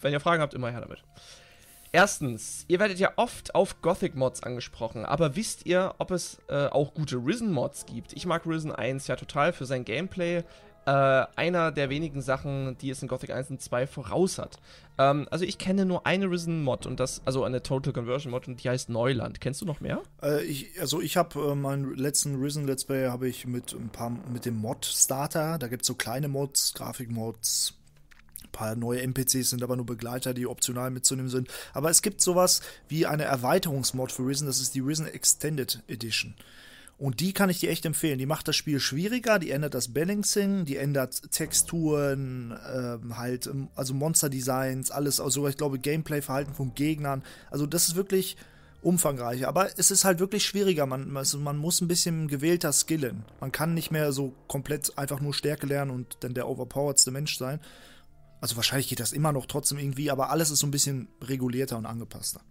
wenn 0.00 0.12
ihr 0.12 0.18
Fragen 0.18 0.42
habt, 0.42 0.54
immer 0.54 0.72
her 0.72 0.80
damit. 0.80 1.04
Erstens, 1.92 2.64
ihr 2.66 2.80
werdet 2.80 2.98
ja 2.98 3.12
oft 3.14 3.54
auf 3.54 3.80
Gothic-Mods 3.80 4.42
angesprochen, 4.42 5.04
aber 5.04 5.36
wisst 5.36 5.66
ihr, 5.66 5.94
ob 5.98 6.10
es 6.10 6.38
äh, 6.48 6.66
auch 6.66 6.94
gute 6.94 7.14
Risen-Mods 7.16 7.86
gibt? 7.86 8.12
Ich 8.12 8.26
mag 8.26 8.44
Risen 8.44 8.72
1 8.72 9.06
ja 9.06 9.14
total 9.14 9.52
für 9.52 9.66
sein 9.66 9.84
Gameplay. 9.84 10.42
Äh, 10.86 11.26
einer 11.36 11.72
der 11.72 11.90
wenigen 11.90 12.22
Sachen, 12.22 12.76
die 12.78 12.88
es 12.88 13.02
in 13.02 13.08
Gothic 13.08 13.30
1 13.30 13.50
und 13.50 13.60
2 13.60 13.86
voraus 13.86 14.38
hat. 14.38 14.58
Ähm, 14.96 15.28
also 15.30 15.44
ich 15.44 15.58
kenne 15.58 15.84
nur 15.84 16.06
eine 16.06 16.30
Risen-Mod 16.30 16.86
und 16.86 16.98
das, 17.00 17.20
also 17.26 17.44
eine 17.44 17.62
Total 17.62 17.92
Conversion-Mod 17.92 18.48
und 18.48 18.64
die 18.64 18.70
heißt 18.70 18.88
Neuland. 18.88 19.40
Kennst 19.40 19.60
du 19.60 19.66
noch 19.66 19.80
mehr? 19.80 20.02
Äh, 20.22 20.42
ich, 20.44 20.80
also 20.80 21.02
ich 21.02 21.18
habe 21.18 21.52
äh, 21.52 21.54
meinen 21.54 21.96
letzten 21.96 22.40
Risen 22.42 22.66
Let's 22.66 22.84
Play 22.84 23.08
habe 23.08 23.28
ich 23.28 23.46
mit 23.46 23.74
ein 23.74 23.90
paar 23.90 24.10
mit 24.32 24.46
dem 24.46 24.56
Mod 24.56 24.86
Starter. 24.86 25.58
Da 25.58 25.68
gibt 25.68 25.82
es 25.82 25.86
so 25.86 25.94
kleine 25.94 26.28
Mods, 26.28 26.72
Grafikmods, 26.72 27.74
ein 28.44 28.52
paar 28.52 28.74
neue 28.74 29.02
NPCs 29.02 29.50
sind 29.50 29.62
aber 29.62 29.76
nur 29.76 29.86
Begleiter, 29.86 30.34
die 30.34 30.46
optional 30.46 30.90
mitzunehmen 30.90 31.30
sind. 31.30 31.48
Aber 31.74 31.90
es 31.90 32.02
gibt 32.02 32.20
sowas 32.20 32.62
wie 32.88 33.06
eine 33.06 33.24
Erweiterungsmod 33.24 34.12
für 34.12 34.26
Risen. 34.26 34.46
Das 34.46 34.60
ist 34.60 34.74
die 34.74 34.80
Risen 34.80 35.06
Extended 35.06 35.82
Edition. 35.88 36.34
Und 37.00 37.20
die 37.20 37.32
kann 37.32 37.48
ich 37.48 37.58
dir 37.58 37.70
echt 37.70 37.86
empfehlen. 37.86 38.18
Die 38.18 38.26
macht 38.26 38.46
das 38.46 38.56
Spiel 38.56 38.78
schwieriger, 38.78 39.38
die 39.38 39.50
ändert 39.50 39.72
das 39.72 39.94
Balancing, 39.94 40.66
die 40.66 40.76
ändert 40.76 41.32
Texturen, 41.32 42.54
ähm, 42.70 43.16
halt, 43.16 43.46
ähm, 43.46 43.68
also 43.74 43.94
Monster-Designs, 43.94 44.90
alles, 44.90 45.18
also 45.18 45.48
ich 45.48 45.56
glaube 45.56 45.78
Gameplay-Verhalten 45.78 46.52
von 46.52 46.74
Gegnern. 46.74 47.22
Also 47.50 47.64
das 47.64 47.88
ist 47.88 47.96
wirklich 47.96 48.36
umfangreich. 48.82 49.48
Aber 49.48 49.70
es 49.78 49.90
ist 49.90 50.04
halt 50.04 50.20
wirklich 50.20 50.44
schwieriger. 50.44 50.84
Man, 50.84 51.16
also 51.16 51.38
man 51.38 51.56
muss 51.56 51.80
ein 51.80 51.88
bisschen 51.88 52.28
gewählter 52.28 52.70
skillen. 52.70 53.24
Man 53.40 53.50
kann 53.50 53.72
nicht 53.72 53.90
mehr 53.90 54.12
so 54.12 54.34
komplett 54.46 54.98
einfach 54.98 55.20
nur 55.20 55.32
Stärke 55.32 55.66
lernen 55.66 55.90
und 55.92 56.18
dann 56.20 56.34
der 56.34 56.48
overpoweredste 56.48 57.10
Mensch 57.10 57.38
sein. 57.38 57.60
Also 58.42 58.56
wahrscheinlich 58.56 58.88
geht 58.88 59.00
das 59.00 59.12
immer 59.12 59.32
noch 59.32 59.46
trotzdem 59.46 59.78
irgendwie, 59.78 60.10
aber 60.10 60.28
alles 60.28 60.50
ist 60.50 60.58
so 60.58 60.66
ein 60.66 60.70
bisschen 60.70 61.08
regulierter 61.22 61.78
und 61.78 61.86
angepasster. 61.86 62.42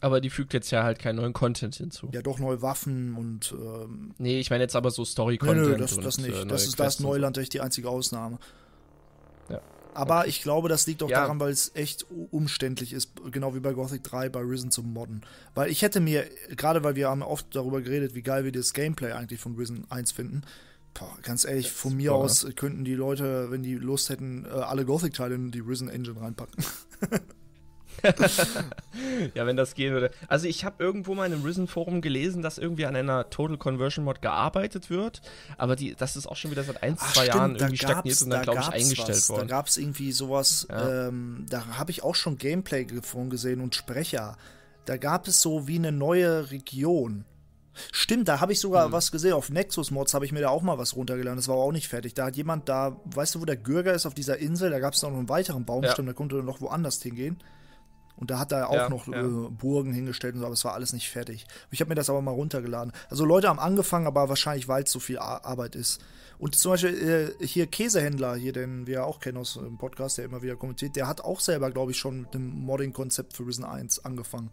Aber 0.00 0.20
die 0.20 0.28
fügt 0.30 0.52
jetzt 0.52 0.70
ja 0.70 0.82
halt 0.84 0.98
keinen 0.98 1.16
neuen 1.16 1.32
Content 1.32 1.74
hinzu. 1.74 2.10
Ja, 2.12 2.20
doch 2.22 2.38
neue 2.38 2.60
Waffen 2.60 3.14
und 3.16 3.54
ähm, 3.58 4.14
Nee, 4.18 4.38
ich 4.40 4.50
meine 4.50 4.62
jetzt 4.62 4.76
aber 4.76 4.90
so 4.90 5.02
Nö, 5.02 5.06
Story-Content. 5.06 5.68
nö, 5.68 5.76
das, 5.76 5.94
und, 5.94 6.04
das 6.04 6.18
äh, 6.18 6.22
nicht. 6.22 6.34
neue 6.34 6.46
das 6.46 6.66
ist 6.66 6.78
das. 6.78 7.00
Neuland 7.00 7.38
echt 7.38 7.54
die 7.54 7.60
einzige 7.62 7.88
Ausnahme. 7.88 8.38
Ja. 9.48 9.60
Aber 9.94 10.26
ich 10.26 10.42
glaube, 10.42 10.68
das 10.68 10.86
liegt 10.86 11.02
auch 11.02 11.08
Ja. 11.08 11.22
daran, 11.22 11.40
weil 11.40 11.50
es 11.50 11.74
echt 11.74 12.04
umständlich 12.30 12.92
ist, 12.92 13.12
genau 13.32 13.54
wie 13.54 13.60
bei 13.60 13.72
Gothic 13.72 14.04
3, 14.04 14.28
bei 14.28 14.40
Risen 14.40 14.70
zu 14.70 14.82
modden. 14.82 15.22
Weil 15.54 15.70
ich 15.70 15.80
hätte 15.80 16.00
mir, 16.00 16.26
gerade 16.54 16.84
weil 16.84 16.94
wir 16.94 17.08
haben 17.08 17.22
oft 17.22 17.46
darüber 17.56 17.80
geredet, 17.80 18.14
wie 18.14 18.22
geil 18.22 18.44
wir 18.44 18.52
das 18.52 18.74
Gameplay 18.74 19.12
eigentlich 19.12 19.40
von 19.40 19.54
Risen 19.56 19.86
1 19.90 20.12
finden. 20.12 20.42
Boah, 20.92 21.16
ganz 21.22 21.44
ehrlich, 21.46 21.70
von 21.72 21.94
mir 21.96 22.10
super, 22.10 22.16
aus 22.16 22.46
könnten 22.56 22.84
die 22.84 22.94
Leute, 22.94 23.50
wenn 23.50 23.62
die 23.62 23.74
Lust 23.74 24.10
hätten, 24.10 24.44
äh, 24.44 24.48
alle 24.48 24.84
Gothic-Teile 24.84 25.34
in 25.34 25.50
die 25.50 25.60
Risen 25.60 25.88
Engine 25.88 26.20
reinpacken. 26.20 26.62
Ja, 29.34 29.46
wenn 29.46 29.56
das 29.56 29.74
gehen 29.74 29.92
würde. 29.92 30.10
Also 30.28 30.46
ich 30.46 30.64
habe 30.64 30.82
irgendwo 30.82 31.14
mal 31.14 31.26
in 31.26 31.32
einem 31.34 31.42
Risen-Forum 31.44 32.00
gelesen, 32.00 32.42
dass 32.42 32.56
irgendwie 32.58 32.86
an 32.86 32.96
einer 32.96 33.28
Total 33.30 33.58
Conversion 33.58 34.04
Mod 34.04 34.22
gearbeitet 34.22 34.88
wird, 34.90 35.20
aber 35.58 35.76
die, 35.76 35.94
das 35.94 36.16
ist 36.16 36.26
auch 36.26 36.36
schon 36.36 36.50
wieder 36.50 36.64
seit 36.64 36.82
ein, 36.82 36.96
Ach, 36.98 37.12
zwei 37.12 37.24
stimmt, 37.24 37.34
Jahren 37.36 37.54
da 37.54 37.60
irgendwie 37.60 37.76
stagniert 37.78 38.22
und 38.22 38.30
dann, 38.30 38.44
da 38.46 38.52
glaube 38.52 38.60
ich, 38.68 38.82
eingestellt 38.84 39.08
was. 39.18 39.26
Da 39.28 39.34
worden. 39.34 39.48
gab 39.48 39.66
es 39.66 39.76
irgendwie 39.76 40.12
sowas, 40.12 40.66
Ja. 40.70 41.08
ähm, 41.08 41.44
da 41.48 41.66
habe 41.78 41.90
ich 41.90 42.02
auch 42.02 42.14
schon 42.14 42.38
Gameplay 42.38 42.84
davon 42.86 43.28
gesehen 43.30 43.60
und 43.60 43.74
Sprecher. 43.74 44.36
Da 44.86 44.96
gab 44.96 45.28
es 45.28 45.42
so 45.42 45.66
wie 45.68 45.76
eine 45.76 45.92
neue 45.92 46.50
Region. 46.50 47.24
Stimmt, 47.92 48.28
da 48.28 48.40
habe 48.40 48.52
ich 48.52 48.58
Hm. 48.58 48.62
sogar 48.62 48.92
was 48.92 49.12
gesehen. 49.12 49.34
Auf 49.34 49.50
Nexus 49.50 49.90
Mods 49.90 50.14
habe 50.14 50.24
ich 50.24 50.32
mir 50.32 50.40
da 50.40 50.48
auch 50.48 50.62
mal 50.62 50.78
was 50.78 50.96
runtergeladen. 50.96 51.36
Das 51.36 51.48
war 51.48 51.56
aber 51.56 51.64
auch 51.64 51.72
nicht 51.72 51.88
fertig. 51.88 52.14
Da 52.14 52.26
hat 52.26 52.36
jemand 52.36 52.68
da, 52.70 52.96
weißt 53.04 53.34
du, 53.34 53.40
wo 53.42 53.44
der 53.44 53.56
Gürger 53.58 53.92
ist 53.92 54.06
auf 54.06 54.14
dieser 54.14 54.38
Insel? 54.38 54.70
Da 54.70 54.78
gab 54.78 54.94
es 54.94 55.02
noch 55.02 55.10
einen 55.10 55.28
weiteren 55.28 55.66
Baumstamm, 55.66 56.06
Ja. 56.06 56.12
da 56.12 56.16
konnte 56.16 56.36
er 56.36 56.42
noch 56.42 56.62
woanders 56.62 57.02
hingehen. 57.02 57.36
Und 58.16 58.30
da 58.30 58.38
hat 58.38 58.50
er 58.52 58.70
auch 58.70 58.74
Ja, 58.74 58.88
noch 58.88 59.06
ja. 59.08 59.20
Äh, 59.20 59.50
Burgen 59.50 59.92
hingestellt 59.92 60.34
und 60.34 60.40
so, 60.40 60.46
aber 60.46 60.54
es 60.54 60.64
war 60.64 60.72
alles 60.72 60.92
nicht 60.94 61.10
fertig. 61.10 61.46
Ich 61.70 61.80
habe 61.80 61.90
mir 61.90 61.94
das 61.96 62.08
aber 62.08 62.22
mal 62.22 62.30
runtergeladen. 62.30 62.92
Also 63.10 63.24
Leute 63.26 63.48
haben 63.48 63.58
angefangen, 63.58 64.06
aber 64.06 64.28
wahrscheinlich, 64.30 64.68
weil 64.68 64.84
es 64.84 64.90
so 64.92 65.00
viel 65.00 65.18
Ar- 65.18 65.44
Arbeit 65.44 65.74
ist. 65.76 66.00
Und 66.38 66.54
zum 66.54 66.72
Beispiel 66.72 67.34
äh, 67.40 67.46
hier 67.46 67.66
Käsehändler, 67.66 68.34
hier, 68.36 68.52
den 68.52 68.86
wir 68.86 69.04
auch 69.06 69.20
kennen 69.20 69.38
aus 69.38 69.54
dem 69.54 69.76
Podcast, 69.78 70.16
der 70.18 70.24
immer 70.24 70.42
wieder 70.42 70.56
kommentiert, 70.56 70.96
der 70.96 71.06
hat 71.08 71.20
auch 71.22 71.40
selber, 71.40 71.70
glaube 71.70 71.92
ich, 71.92 71.98
schon 71.98 72.22
mit 72.22 72.34
dem 72.34 72.48
Modding-Konzept 72.60 73.34
für 73.34 73.46
Risen 73.46 73.64
1 73.64 74.04
angefangen. 74.04 74.50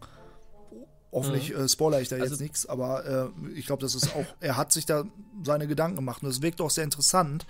Hoffentlich 1.12 1.54
äh, 1.54 1.68
spoiler 1.68 2.00
ich 2.00 2.08
da 2.08 2.16
Also- 2.16 2.34
jetzt 2.34 2.40
nichts, 2.40 2.66
aber 2.66 3.32
äh, 3.44 3.50
ich 3.54 3.66
glaube, 3.66 3.82
das 3.82 3.94
ist 3.94 4.14
auch, 4.16 4.24
er 4.40 4.56
hat 4.56 4.72
sich 4.72 4.84
da 4.84 5.04
seine 5.42 5.66
Gedanken 5.68 5.96
gemacht 5.96 6.22
und 6.22 6.28
es 6.28 6.42
wirkt 6.42 6.60
auch 6.60 6.70
sehr 6.70 6.84
interessant. 6.84 7.46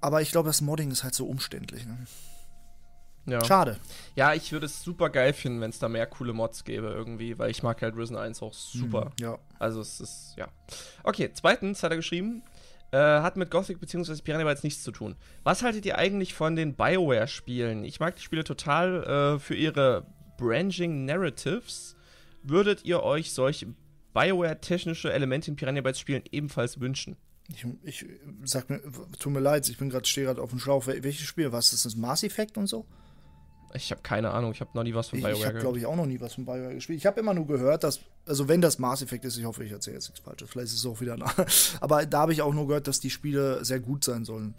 Aber 0.00 0.22
ich 0.22 0.30
glaube, 0.30 0.48
das 0.48 0.60
Modding 0.60 0.90
ist 0.90 1.02
halt 1.04 1.14
so 1.14 1.26
umständlich. 1.26 1.86
Ne? 1.86 2.06
ja. 3.26 3.44
Schade. 3.44 3.78
Ja, 4.14 4.34
ich 4.34 4.52
würde 4.52 4.66
es 4.66 4.82
super 4.82 5.10
geil 5.10 5.32
finden, 5.32 5.60
wenn 5.60 5.70
es 5.70 5.78
da 5.78 5.88
mehr 5.88 6.06
coole 6.06 6.32
Mods 6.32 6.64
gäbe 6.64 6.88
irgendwie, 6.88 7.38
weil 7.38 7.50
ich 7.50 7.62
mag 7.62 7.80
halt 7.82 7.96
Risen 7.96 8.16
1 8.16 8.42
auch 8.42 8.52
super. 8.52 9.06
Mhm, 9.18 9.24
Ja. 9.24 9.38
Also 9.58 9.80
es 9.80 10.00
ist, 10.00 10.34
ja. 10.36 10.48
Okay, 11.04 11.30
zweitens 11.32 11.82
hat 11.82 11.90
er 11.92 11.96
geschrieben, 11.96 12.42
äh, 12.90 12.98
hat 12.98 13.36
mit 13.36 13.50
Gothic 13.50 13.80
bzw. 13.80 14.20
Piranha 14.22 14.44
Bytes 14.44 14.62
nichts 14.64 14.82
zu 14.82 14.92
tun. 14.92 15.16
Was 15.44 15.62
haltet 15.62 15.86
ihr 15.86 15.96
eigentlich 15.98 16.34
von 16.34 16.56
den 16.56 16.74
BioWare-Spielen? 16.74 17.84
Ich 17.84 18.00
mag 18.00 18.16
die 18.16 18.22
Spiele 18.22 18.44
total 18.44 19.04
äh, 19.04 19.38
für 19.38 19.54
ihre 19.54 20.06
Branching 20.36 21.04
Narratives. 21.06 21.96
Würdet 22.42 22.84
ihr 22.84 23.02
euch 23.02 23.32
solche 23.32 23.68
BioWare-technische 24.14 25.12
Elemente 25.12 25.50
in 25.50 25.56
Piranha 25.56 25.80
Bytes 25.80 25.98
Spielen 26.00 26.22
ebenfalls 26.32 26.80
wünschen? 26.80 27.16
Ich, 27.48 27.66
ich 27.82 28.06
sag 28.44 28.70
mir, 28.70 28.80
tut 29.18 29.32
mir 29.32 29.40
leid, 29.40 29.68
ich 29.68 29.76
bin 29.76 29.90
gerade 29.90 30.06
stehe 30.06 30.26
gerade 30.26 30.40
auf 30.40 30.50
dem 30.50 30.58
Schlauch. 30.58 30.86
Wel- 30.86 31.02
Welches 31.02 31.26
Spiel? 31.26 31.52
Was 31.52 31.72
ist 31.72 31.84
das? 31.84 31.96
Mass 31.96 32.22
Effect 32.22 32.56
und 32.56 32.66
so? 32.66 32.86
Ich 33.74 33.90
habe 33.90 34.02
keine 34.02 34.30
Ahnung, 34.32 34.52
ich 34.52 34.60
habe 34.60 34.70
noch 34.74 34.82
nie 34.82 34.94
was 34.94 35.08
von 35.08 35.18
Ich, 35.18 35.24
BioWare 35.24 35.38
ich 35.38 35.44
habe, 35.44 35.52
gehört. 35.54 35.62
glaube 35.64 35.78
ich, 35.78 35.86
auch 35.86 35.96
noch 35.96 36.06
nie 36.06 36.20
was 36.20 36.34
von 36.34 36.44
BioWare 36.44 36.74
gespielt. 36.74 36.98
Ich 36.98 37.06
habe 37.06 37.18
immer 37.20 37.32
nur 37.34 37.46
gehört, 37.46 37.84
dass, 37.84 38.00
also 38.26 38.48
wenn 38.48 38.60
das 38.60 38.78
Mass 38.78 39.02
Effect 39.02 39.24
ist, 39.24 39.36
ich 39.38 39.44
hoffe, 39.44 39.64
ich 39.64 39.72
erzähle 39.72 39.96
jetzt 39.96 40.08
nichts 40.08 40.20
Falsches. 40.24 40.50
Vielleicht 40.50 40.66
ist 40.68 40.74
es 40.74 40.86
auch 40.86 41.00
wieder 41.00 41.16
nah. 41.16 41.32
Aber 41.80 42.04
da 42.06 42.20
habe 42.20 42.32
ich 42.32 42.42
auch 42.42 42.52
nur 42.52 42.66
gehört, 42.66 42.86
dass 42.88 43.00
die 43.00 43.10
Spiele 43.10 43.64
sehr 43.64 43.80
gut 43.80 44.04
sein 44.04 44.24
sollen. 44.24 44.54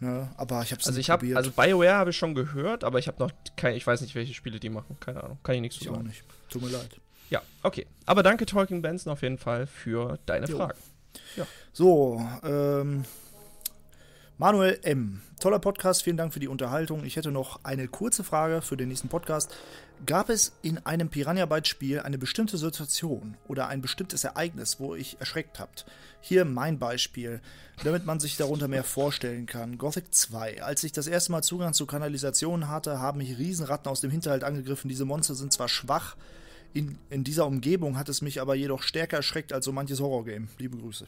Ne? 0.00 0.28
Aber 0.36 0.62
ich 0.62 0.72
habe 0.72 0.80
es 0.80 0.86
Also 0.88 0.96
nicht 0.96 1.06
ich 1.06 1.10
habe, 1.10 1.20
probiert. 1.20 1.36
also 1.38 1.50
BioWare 1.52 1.94
habe 1.94 2.10
ich 2.10 2.16
schon 2.16 2.34
gehört, 2.34 2.82
aber 2.82 2.98
ich 2.98 3.06
habe 3.06 3.22
noch 3.22 3.30
kein, 3.56 3.76
ich 3.76 3.86
weiß 3.86 4.00
nicht, 4.00 4.14
welche 4.16 4.34
Spiele 4.34 4.58
die 4.58 4.68
machen. 4.70 4.96
Keine 4.98 5.22
Ahnung, 5.22 5.38
kann 5.44 5.54
ich 5.54 5.60
nichts 5.60 5.76
zu 5.78 5.84
ich 5.84 5.90
auch 5.90 5.94
sagen. 5.94 6.08
nicht. 6.08 6.24
Tut 6.48 6.62
mir 6.62 6.68
leid. 6.70 6.90
Ja, 7.30 7.40
okay. 7.62 7.86
Aber 8.06 8.22
danke 8.22 8.44
Talking 8.44 8.82
Benson 8.82 9.12
auf 9.12 9.22
jeden 9.22 9.38
Fall 9.38 9.66
für 9.66 10.18
deine 10.26 10.46
Jo. 10.46 10.56
Fragen. 10.58 10.78
So, 11.72 12.20
ähm, 12.42 13.04
Manuel 14.38 14.78
M. 14.82 15.20
Toller 15.40 15.58
Podcast, 15.58 16.02
vielen 16.02 16.16
Dank 16.16 16.32
für 16.32 16.40
die 16.40 16.48
Unterhaltung. 16.48 17.04
Ich 17.04 17.16
hätte 17.16 17.30
noch 17.30 17.60
eine 17.64 17.86
kurze 17.86 18.24
Frage 18.24 18.62
für 18.62 18.76
den 18.76 18.88
nächsten 18.88 19.08
Podcast. 19.08 19.54
Gab 20.06 20.30
es 20.30 20.52
in 20.62 20.78
einem 20.86 21.10
Piranha 21.10 21.46
Bytes 21.46 21.68
Spiel 21.68 22.00
eine 22.00 22.16
bestimmte 22.16 22.56
Situation 22.56 23.36
oder 23.46 23.68
ein 23.68 23.82
bestimmtes 23.82 24.24
Ereignis, 24.24 24.80
wo 24.80 24.94
ich 24.94 25.20
erschreckt 25.20 25.60
habt? 25.60 25.84
Hier 26.20 26.44
mein 26.44 26.78
Beispiel, 26.78 27.40
damit 27.84 28.06
man 28.06 28.20
sich 28.20 28.36
darunter 28.36 28.68
mehr 28.68 28.84
vorstellen 28.84 29.46
kann. 29.46 29.76
Gothic 29.76 30.14
2. 30.14 30.62
Als 30.62 30.82
ich 30.82 30.92
das 30.92 31.06
erste 31.06 31.30
Mal 31.32 31.42
Zugang 31.42 31.74
zu 31.74 31.86
Kanalisationen 31.86 32.68
hatte, 32.68 33.00
haben 33.00 33.18
mich 33.18 33.38
Riesenratten 33.38 33.90
aus 33.90 34.00
dem 34.00 34.10
Hinterhalt 34.10 34.44
angegriffen. 34.44 34.88
Diese 34.88 35.04
Monster 35.04 35.34
sind 35.34 35.52
zwar 35.52 35.68
schwach, 35.68 36.16
in, 36.74 36.96
in 37.10 37.22
dieser 37.22 37.46
Umgebung 37.46 37.98
hat 37.98 38.08
es 38.08 38.22
mich 38.22 38.40
aber 38.40 38.54
jedoch 38.54 38.82
stärker 38.82 39.18
erschreckt 39.18 39.52
als 39.52 39.66
so 39.66 39.72
manches 39.72 40.00
Horrorgame. 40.00 40.48
Liebe 40.58 40.78
Grüße. 40.78 41.06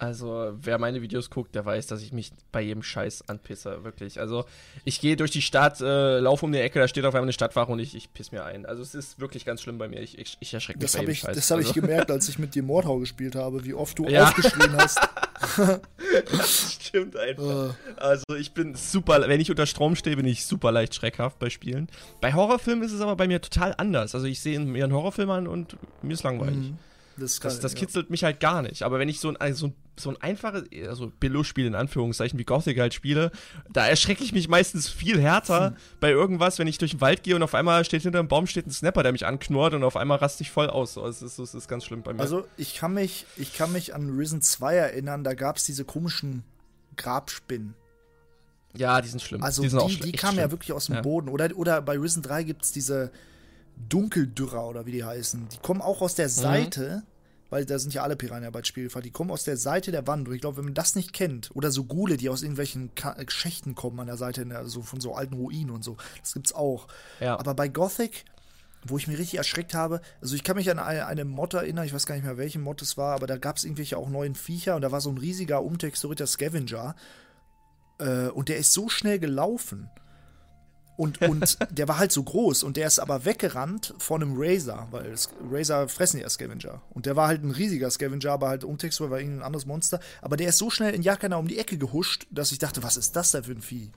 Also, 0.00 0.52
wer 0.54 0.78
meine 0.78 1.02
Videos 1.02 1.28
guckt, 1.28 1.56
der 1.56 1.64
weiß, 1.64 1.88
dass 1.88 2.02
ich 2.02 2.12
mich 2.12 2.30
bei 2.52 2.60
jedem 2.60 2.84
Scheiß 2.84 3.28
anpisse, 3.28 3.82
wirklich. 3.82 4.20
Also, 4.20 4.44
ich 4.84 5.00
gehe 5.00 5.16
durch 5.16 5.32
die 5.32 5.42
Stadt, 5.42 5.80
äh, 5.80 6.20
laufe 6.20 6.46
um 6.46 6.52
die 6.52 6.58
Ecke, 6.60 6.78
da 6.78 6.86
steht 6.86 7.04
auf 7.04 7.14
einmal 7.16 7.24
eine 7.24 7.32
Stadtwache 7.32 7.72
und 7.72 7.80
ich, 7.80 7.96
ich 7.96 8.12
piss 8.12 8.30
mir 8.30 8.44
ein. 8.44 8.64
Also, 8.64 8.80
es 8.82 8.94
ist 8.94 9.18
wirklich 9.18 9.44
ganz 9.44 9.60
schlimm 9.60 9.76
bei 9.76 9.88
mir. 9.88 10.00
Ich, 10.00 10.16
ich, 10.16 10.36
ich 10.38 10.54
erschrecke 10.54 10.78
mich 10.78 10.84
Das 10.84 10.92
bei 10.92 10.98
habe 10.98 11.06
jedem 11.06 11.12
ich, 11.14 11.20
Scheiß. 11.20 11.34
das 11.36 11.50
hab 11.50 11.58
also, 11.58 11.68
ich 11.70 11.74
gemerkt, 11.74 12.10
als 12.12 12.28
ich 12.28 12.38
mit 12.38 12.54
dir 12.54 12.62
Mordhau 12.62 12.98
gespielt 12.98 13.34
habe, 13.34 13.64
wie 13.64 13.74
oft 13.74 13.98
du 13.98 14.06
Ja. 14.06 14.28
aufgeschrien 14.28 14.76
hast. 14.76 15.00
das 16.30 16.72
stimmt 16.80 17.16
einfach. 17.16 17.70
Äh, 17.70 18.00
Also, 18.00 18.36
ich 18.38 18.52
bin 18.54 18.76
super, 18.76 19.20
wenn 19.28 19.40
ich 19.40 19.50
unter 19.50 19.66
Strom 19.66 19.96
stehe, 19.96 20.14
bin 20.16 20.26
ich 20.26 20.46
super 20.46 20.70
leicht 20.70 20.94
schreckhaft 20.94 21.40
bei 21.40 21.50
Spielen. 21.50 21.88
Bei 22.20 22.32
Horrorfilmen 22.34 22.84
ist 22.84 22.92
es 22.92 23.00
aber 23.00 23.16
bei 23.16 23.26
mir 23.26 23.40
total 23.40 23.74
anders. 23.78 24.14
Also, 24.14 24.28
ich 24.28 24.38
sehe 24.38 24.60
mir 24.60 24.84
einen 24.84 24.92
Horrorfilm 24.92 25.30
an 25.30 25.48
und 25.48 25.76
mir 26.02 26.14
ist 26.14 26.22
langweilig. 26.22 26.70
Mhm. 26.70 26.78
Das, 27.18 27.38
Das, 27.40 27.60
das 27.60 27.72
ja. 27.72 27.78
kitzelt 27.78 28.10
mich 28.10 28.24
halt 28.24 28.40
gar 28.40 28.62
nicht. 28.62 28.82
Aber 28.82 28.98
wenn 28.98 29.08
ich 29.08 29.20
so 29.20 29.28
ein, 29.28 29.36
also 29.36 29.72
so 29.98 30.10
ein 30.10 30.16
einfaches, 30.22 30.64
also 30.88 31.10
Billo-Spiel 31.20 31.66
in 31.66 31.74
Anführungszeichen 31.74 32.38
wie 32.38 32.44
Gothic 32.44 32.78
halt 32.78 32.94
spiele, 32.94 33.30
da 33.72 33.86
erschrecke 33.86 34.22
ich 34.22 34.32
mich 34.32 34.48
meistens 34.48 34.88
viel 34.88 35.20
härter 35.20 35.70
Hm. 35.70 35.76
bei 36.00 36.10
irgendwas, 36.10 36.58
wenn 36.58 36.68
ich 36.68 36.78
durch 36.78 36.92
den 36.92 37.00
Wald 37.00 37.22
gehe 37.24 37.34
und 37.36 37.42
auf 37.42 37.54
einmal 37.54 37.84
steht 37.84 38.02
hinter 38.02 38.20
einem 38.20 38.28
Baum 38.28 38.46
steht 38.46 38.66
ein 38.66 38.70
Snapper, 38.70 39.02
der 39.02 39.12
mich 39.12 39.26
anknurrt 39.26 39.74
und 39.74 39.82
auf 39.84 39.96
einmal 39.96 40.18
raste 40.18 40.42
ich 40.44 40.50
voll 40.50 40.70
aus. 40.70 40.94
So, 40.94 41.06
Es 41.06 41.20
ist, 41.22 41.38
es 41.38 41.52
ist 41.54 41.68
ganz 41.68 41.84
schlimm 41.84 42.02
bei 42.02 42.12
mir. 42.12 42.20
Also 42.20 42.46
ich 42.56 42.76
kann 42.76 42.94
mich, 42.94 43.26
ich 43.36 43.54
kann 43.54 43.72
mich 43.72 43.94
an 43.94 44.16
Risen 44.16 44.40
2 44.40 44.74
erinnern, 44.76 45.24
da 45.24 45.34
gab 45.34 45.56
es 45.56 45.64
diese 45.64 45.84
komischen 45.84 46.44
Grabspinnen. 46.96 47.74
ja, 48.76 49.00
die 49.00 49.08
sind 49.08 49.20
schlimm. 49.22 49.42
Also 49.42 49.62
die 49.62 49.68
die, 49.68 49.70
sind 49.76 49.88
die, 49.88 49.94
schlimm, 49.94 50.12
kamen 50.12 50.38
ja 50.38 50.50
wirklich 50.50 50.72
aus 50.72 50.86
dem 50.86 50.96
Ja. 50.96 51.00
Boden. 51.02 51.28
Oder, 51.28 51.50
oder 51.56 51.82
bei 51.82 51.98
Risen 51.98 52.22
3 52.22 52.44
gibt 52.44 52.64
es 52.64 52.72
diese 52.72 53.10
Dunkeldürrer 53.88 54.68
oder 54.68 54.86
wie 54.86 54.92
die 54.92 55.04
heißen. 55.04 55.48
Die 55.48 55.58
kommen 55.58 55.80
auch 55.80 56.00
aus 56.02 56.12
Mhm. 56.14 56.16
der 56.16 56.28
Seite, 56.28 57.02
weil 57.50 57.64
da 57.64 57.78
sind 57.78 57.94
ja 57.94 58.02
alle 58.02 58.16
Piranha 58.16 58.50
bei 58.50 58.62
Spielfall, 58.62 59.02
die 59.02 59.10
kommen 59.10 59.30
aus 59.30 59.44
der 59.44 59.56
Seite 59.56 59.90
der 59.90 60.06
Wand. 60.06 60.28
Und 60.28 60.34
ich 60.34 60.40
glaube, 60.40 60.58
wenn 60.58 60.64
man 60.66 60.74
das 60.74 60.94
nicht 60.94 61.12
kennt, 61.12 61.50
oder 61.54 61.70
so 61.70 61.84
Gule, 61.84 62.16
die 62.16 62.28
aus 62.28 62.42
irgendwelchen 62.42 62.94
Ka 62.94 63.16
Schächten 63.28 63.74
kommen 63.74 63.98
an 64.00 64.06
der 64.06 64.16
Seite, 64.16 64.42
in 64.42 64.50
der, 64.50 64.66
so 64.66 64.82
von 64.82 65.00
so 65.00 65.14
alten 65.14 65.34
Ruinen 65.34 65.70
und 65.70 65.82
so, 65.84 65.96
das 66.20 66.34
gibt's 66.34 66.52
auch. 66.52 66.88
Ja. 67.20 67.38
Aber 67.38 67.54
bei 67.54 67.68
Gothic, 67.68 68.24
wo 68.86 68.96
ich 68.98 69.08
mich 69.08 69.18
richtig 69.18 69.38
erschreckt 69.38 69.74
habe, 69.74 70.00
also 70.20 70.34
ich 70.36 70.44
kann 70.44 70.56
mich 70.56 70.70
an 70.70 70.78
eine, 70.78 71.06
eine 71.06 71.24
Mod 71.24 71.54
erinnern, 71.54 71.84
ich 71.86 71.94
weiß 71.94 72.06
gar 72.06 72.14
nicht 72.14 72.24
mehr, 72.24 72.36
welche 72.36 72.58
Mod 72.58 72.82
es 72.82 72.96
war, 72.96 73.14
aber 73.14 73.26
da 73.26 73.36
gab 73.38 73.56
es 73.56 73.64
irgendwelche 73.64 73.96
auch 73.96 74.08
neuen 74.08 74.34
Viecher 74.34 74.76
und 74.76 74.82
da 74.82 74.92
war 74.92 75.00
so 75.00 75.10
ein 75.10 75.18
riesiger 75.18 75.62
umtexturierter 75.62 76.26
Scavenger. 76.26 76.94
Äh, 77.98 78.28
und 78.28 78.48
der 78.48 78.58
ist 78.58 78.72
so 78.72 78.88
schnell 78.88 79.18
gelaufen. 79.18 79.88
Und, 80.98 81.22
und 81.22 81.58
der 81.70 81.86
war 81.86 81.98
halt 81.98 82.10
so 82.10 82.24
groß 82.24 82.64
und 82.64 82.76
der 82.76 82.88
ist 82.88 82.98
aber 82.98 83.24
weggerannt 83.24 83.94
von 83.98 84.20
einem 84.20 84.34
Razor, 84.36 84.88
weil 84.90 85.14
Razor 85.48 85.88
fressen 85.88 86.18
ja 86.18 86.28
Scavenger. 86.28 86.82
Und 86.90 87.06
der 87.06 87.14
war 87.14 87.28
halt 87.28 87.44
ein 87.44 87.52
riesiger 87.52 87.88
Scavenger, 87.88 88.32
aber 88.32 88.48
halt 88.48 88.64
umtexturiert 88.64 89.12
war 89.12 89.20
irgendein 89.20 89.46
anderes 89.46 89.64
Monster. 89.64 90.00
Aber 90.20 90.36
der 90.36 90.48
ist 90.48 90.58
so 90.58 90.70
schnell 90.70 90.92
in 90.92 91.02
Jakana 91.02 91.36
um 91.36 91.46
die 91.46 91.58
Ecke 91.58 91.78
gehuscht, 91.78 92.26
dass 92.32 92.50
ich 92.50 92.58
dachte, 92.58 92.82
was 92.82 92.96
ist 92.96 93.14
das 93.14 93.30
da 93.30 93.42
für 93.42 93.52
ein 93.52 93.62
Vieh? 93.62 93.92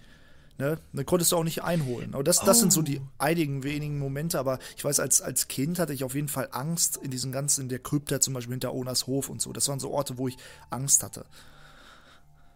Ne? 0.60 0.78
Dann 0.94 1.06
konntest 1.08 1.32
du 1.32 1.38
auch 1.38 1.44
nicht 1.44 1.64
einholen. 1.64 2.14
Aber 2.14 2.24
das, 2.24 2.42
das 2.42 2.60
sind 2.60 2.72
so 2.72 2.84
die 2.84 3.02
einigen 3.18 3.64
wenigen 3.64 3.98
Momente. 3.98 4.38
Aber 4.38 4.60
ich 4.78 4.86
weiß, 4.86 5.00
als, 5.00 5.24
als 5.24 5.48
Kind 5.48 5.80
hatte 5.80 5.94
ich 5.94 6.04
auf 6.04 6.14
jeden 6.14 6.28
Fall 6.28 6.50
Angst 6.52 6.98
in 6.98 7.10
diesen 7.10 7.32
ganzen, 7.32 7.62
in 7.62 7.70
der 7.70 7.80
Krypta 7.80 8.20
zum 8.20 8.36
Beispiel 8.36 8.54
hinter 8.54 8.76
Onas 8.76 9.08
Hof 9.08 9.30
und 9.30 9.42
so. 9.42 9.54
Das 9.54 9.68
waren 9.70 9.80
so 9.80 9.90
Orte, 9.90 10.20
wo 10.20 10.28
ich 10.28 10.38
Angst 10.70 11.02
hatte. 11.02 11.26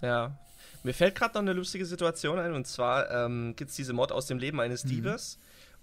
Ja. 0.04 0.38
Mir 0.86 0.94
fällt 0.94 1.16
gerade 1.16 1.34
noch 1.34 1.42
eine 1.42 1.54
lustige 1.54 1.84
Situation 1.84 2.38
ein, 2.38 2.54
und 2.54 2.68
zwar 2.68 3.10
ähm, 3.10 3.56
gibt 3.56 3.72
es 3.72 3.76
diese 3.76 3.92
Mod 3.92 4.12
aus 4.12 4.28
dem 4.28 4.38
Leben 4.38 4.60
eines 4.60 4.84
Diebes. 4.84 5.40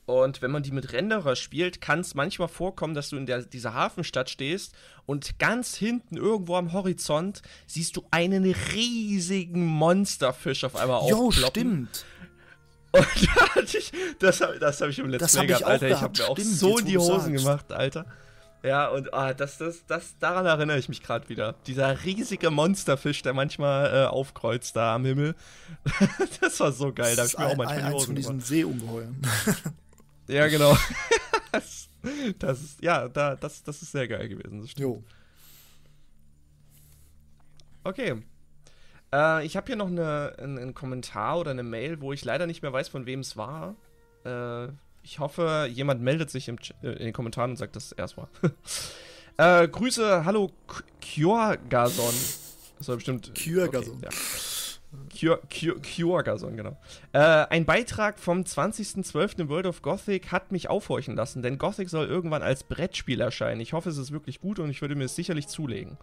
Und 0.06 0.42
wenn 0.42 0.52
man 0.52 0.62
die 0.62 0.70
mit 0.70 0.92
Renderer 0.92 1.34
spielt, 1.34 1.80
kann 1.80 2.00
es 2.00 2.14
manchmal 2.14 2.46
vorkommen, 2.46 2.94
dass 2.94 3.08
du 3.10 3.16
in 3.16 3.26
der, 3.26 3.42
dieser 3.42 3.74
Hafenstadt 3.74 4.30
stehst 4.30 4.74
und 5.04 5.40
ganz 5.40 5.74
hinten 5.74 6.16
irgendwo 6.16 6.54
am 6.54 6.72
Horizont 6.72 7.42
siehst 7.66 7.96
du 7.96 8.04
einen 8.12 8.44
riesigen 8.74 9.66
Monsterfisch 9.66 10.62
auf 10.62 10.76
einmal 10.76 11.08
Jo, 11.10 11.28
aufploppen. 11.28 11.88
stimmt. 11.90 12.04
Und 12.94 13.82
das 14.18 14.42
habe 14.42 14.58
das 14.58 14.80
hab 14.82 14.88
ich 14.90 14.98
im 14.98 15.10
hab 15.10 15.22
ich 15.22 15.32
gehabt, 15.48 15.64
Alter. 15.64 15.88
Ich 15.88 16.00
habe 16.02 16.18
mir 16.18 16.28
auch 16.28 16.36
stimmt, 16.38 16.54
so 16.54 16.78
in 16.78 16.84
die 16.84 16.98
Hosen 16.98 17.32
sagst. 17.32 17.44
gemacht, 17.44 17.72
Alter. 17.72 18.06
Ja, 18.62 18.88
und 18.88 19.12
ah, 19.12 19.34
das, 19.34 19.58
das, 19.58 19.84
das, 19.86 20.16
daran 20.20 20.46
erinnere 20.46 20.78
ich 20.78 20.88
mich 20.88 21.02
gerade 21.02 21.28
wieder. 21.28 21.56
Dieser 21.66 22.04
riesige 22.04 22.50
Monsterfisch, 22.50 23.22
der 23.22 23.34
manchmal 23.34 23.86
äh, 23.92 24.06
aufkreuzt 24.06 24.76
da 24.76 24.94
am 24.94 25.04
Himmel. 25.04 25.34
das 26.40 26.60
war 26.60 26.70
so 26.70 26.92
geil, 26.92 27.16
da 27.16 27.22
habe 27.22 27.28
ich 27.28 27.38
mir 27.38 27.46
auch 27.46 27.50
ein, 27.50 27.56
manchmal 27.56 27.78
ein, 27.78 27.92
eins 27.92 28.04
von 28.04 28.14
diesen. 28.14 28.40
Seeungeheuern. 28.40 29.20
Ja, 30.28 30.46
genau. 30.46 30.76
das, 31.52 31.88
das 32.38 32.62
ist, 32.62 32.82
ja, 32.82 33.08
da, 33.08 33.34
das, 33.36 33.64
das 33.64 33.82
ist 33.82 33.92
sehr 33.92 34.06
geil 34.06 34.28
gewesen. 34.28 34.64
Jo. 34.76 35.02
Okay. 37.84 38.22
Äh, 39.12 39.44
ich 39.44 39.56
habe 39.56 39.66
hier 39.66 39.76
noch 39.76 39.88
eine, 39.88 40.34
einen, 40.38 40.58
einen 40.58 40.74
Kommentar 40.74 41.38
oder 41.38 41.50
eine 41.50 41.64
Mail, 41.64 42.00
wo 42.00 42.12
ich 42.12 42.24
leider 42.24 42.46
nicht 42.46 42.62
mehr 42.62 42.72
weiß, 42.72 42.88
von 42.88 43.04
wem 43.04 43.20
es 43.20 43.36
war. 43.36 43.74
Äh, 44.24 44.68
ich 45.02 45.18
hoffe, 45.18 45.68
jemand 45.72 46.00
meldet 46.02 46.30
sich 46.30 46.48
im, 46.48 46.56
äh, 46.82 46.88
in 46.92 47.04
den 47.06 47.12
Kommentaren 47.12 47.52
und 47.52 47.56
sagt, 47.56 47.76
dass 47.76 47.86
es 47.86 47.92
erst 47.92 48.16
war. 48.16 48.28
äh, 49.36 49.68
Grüße, 49.68 50.24
hallo 50.24 50.50
K- 50.66 50.82
Kjorgason. 51.00 52.14
Das 52.78 52.88
war 52.88 52.96
bestimmt. 52.96 53.34
Kjörgason. 53.34 53.96
Okay, 53.96 54.06
ja. 54.06 54.10
Kjör- 55.22 55.38
Kjör- 55.48 55.78
Kjörgason, 55.80 56.56
genau. 56.56 56.76
Äh, 57.12 57.18
ein 57.20 57.64
Beitrag 57.64 58.18
vom 58.18 58.42
20.12. 58.42 59.38
in 59.42 59.48
World 59.48 59.66
of 59.66 59.80
Gothic 59.80 60.32
hat 60.32 60.50
mich 60.50 60.68
aufhorchen 60.68 61.14
lassen, 61.14 61.42
denn 61.42 61.58
Gothic 61.58 61.88
soll 61.90 62.06
irgendwann 62.08 62.42
als 62.42 62.64
Brettspiel 62.64 63.20
erscheinen. 63.20 63.60
Ich 63.60 63.72
hoffe, 63.72 63.88
es 63.88 63.98
ist 63.98 64.10
wirklich 64.10 64.40
gut 64.40 64.58
und 64.58 64.68
ich 64.68 64.80
würde 64.80 64.96
mir 64.96 65.04
es 65.04 65.14
sicherlich 65.14 65.46
zulegen. 65.46 65.96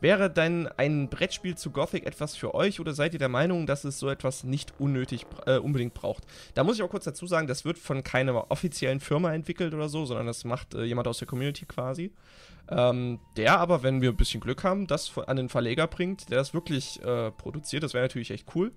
Wäre 0.00 0.28
denn 0.28 0.68
ein 0.76 1.08
Brettspiel 1.08 1.56
zu 1.56 1.70
Gothic 1.70 2.04
etwas 2.04 2.34
für 2.34 2.52
euch 2.52 2.80
oder 2.80 2.94
seid 2.94 3.12
ihr 3.12 3.20
der 3.20 3.28
Meinung, 3.28 3.66
dass 3.66 3.84
es 3.84 4.00
so 4.00 4.08
etwas 4.10 4.42
nicht 4.42 4.74
unnötig 4.80 5.24
äh, 5.46 5.58
unbedingt 5.58 5.94
braucht? 5.94 6.24
Da 6.54 6.64
muss 6.64 6.74
ich 6.74 6.82
auch 6.82 6.90
kurz 6.90 7.04
dazu 7.04 7.28
sagen, 7.28 7.46
das 7.46 7.64
wird 7.64 7.78
von 7.78 8.02
keiner 8.02 8.50
offiziellen 8.50 8.98
Firma 8.98 9.32
entwickelt 9.32 9.72
oder 9.72 9.88
so, 9.88 10.04
sondern 10.04 10.26
das 10.26 10.42
macht 10.44 10.74
äh, 10.74 10.82
jemand 10.82 11.06
aus 11.06 11.18
der 11.18 11.28
Community 11.28 11.64
quasi. 11.64 12.10
Ähm, 12.68 13.20
der 13.36 13.58
aber, 13.58 13.82
wenn 13.82 14.00
wir 14.00 14.10
ein 14.10 14.16
bisschen 14.16 14.40
Glück 14.40 14.64
haben, 14.64 14.86
das 14.86 15.16
an 15.18 15.36
den 15.36 15.48
Verleger 15.48 15.86
bringt, 15.86 16.30
der 16.30 16.38
das 16.38 16.54
wirklich 16.54 17.02
äh, 17.02 17.30
produziert. 17.30 17.82
Das 17.82 17.94
wäre 17.94 18.04
natürlich 18.04 18.30
echt 18.30 18.54
cool. 18.54 18.72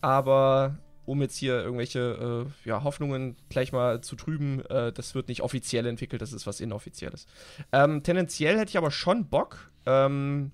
Aber 0.00 0.78
um 1.04 1.22
jetzt 1.22 1.36
hier 1.36 1.62
irgendwelche 1.62 2.46
äh, 2.64 2.68
ja, 2.68 2.84
Hoffnungen 2.84 3.36
gleich 3.48 3.72
mal 3.72 4.00
zu 4.02 4.14
trüben, 4.14 4.64
äh, 4.66 4.92
das 4.92 5.14
wird 5.14 5.28
nicht 5.28 5.42
offiziell 5.42 5.86
entwickelt, 5.86 6.20
das 6.20 6.32
ist 6.32 6.46
was 6.46 6.60
Inoffizielles. 6.60 7.26
Ähm, 7.72 8.02
tendenziell 8.02 8.58
hätte 8.58 8.68
ich 8.70 8.76
aber 8.76 8.90
schon 8.90 9.26
Bock, 9.26 9.70
ähm, 9.86 10.52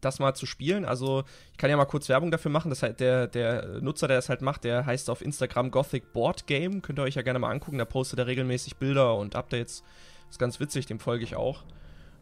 das 0.00 0.20
mal 0.20 0.34
zu 0.34 0.46
spielen. 0.46 0.84
Also 0.84 1.24
ich 1.50 1.58
kann 1.58 1.70
ja 1.70 1.76
mal 1.76 1.86
kurz 1.86 2.08
Werbung 2.08 2.30
dafür 2.30 2.50
machen. 2.50 2.70
Das 2.70 2.84
halt 2.84 3.00
der, 3.00 3.26
der 3.26 3.80
Nutzer, 3.80 4.06
der 4.06 4.18
das 4.18 4.28
halt 4.28 4.42
macht, 4.42 4.62
der 4.64 4.86
heißt 4.86 5.10
auf 5.10 5.22
Instagram 5.22 5.72
Gothic 5.72 6.12
Board 6.12 6.46
Game. 6.46 6.82
Könnt 6.82 7.00
ihr 7.00 7.02
euch 7.02 7.16
ja 7.16 7.22
gerne 7.22 7.40
mal 7.40 7.50
angucken. 7.50 7.78
Da 7.78 7.84
postet 7.84 8.20
er 8.20 8.28
regelmäßig 8.28 8.76
Bilder 8.76 9.16
und 9.16 9.34
Updates. 9.34 9.82
Ist 10.30 10.38
ganz 10.38 10.60
witzig, 10.60 10.86
dem 10.86 10.98
folge 11.00 11.24
ich 11.24 11.36
auch. 11.36 11.64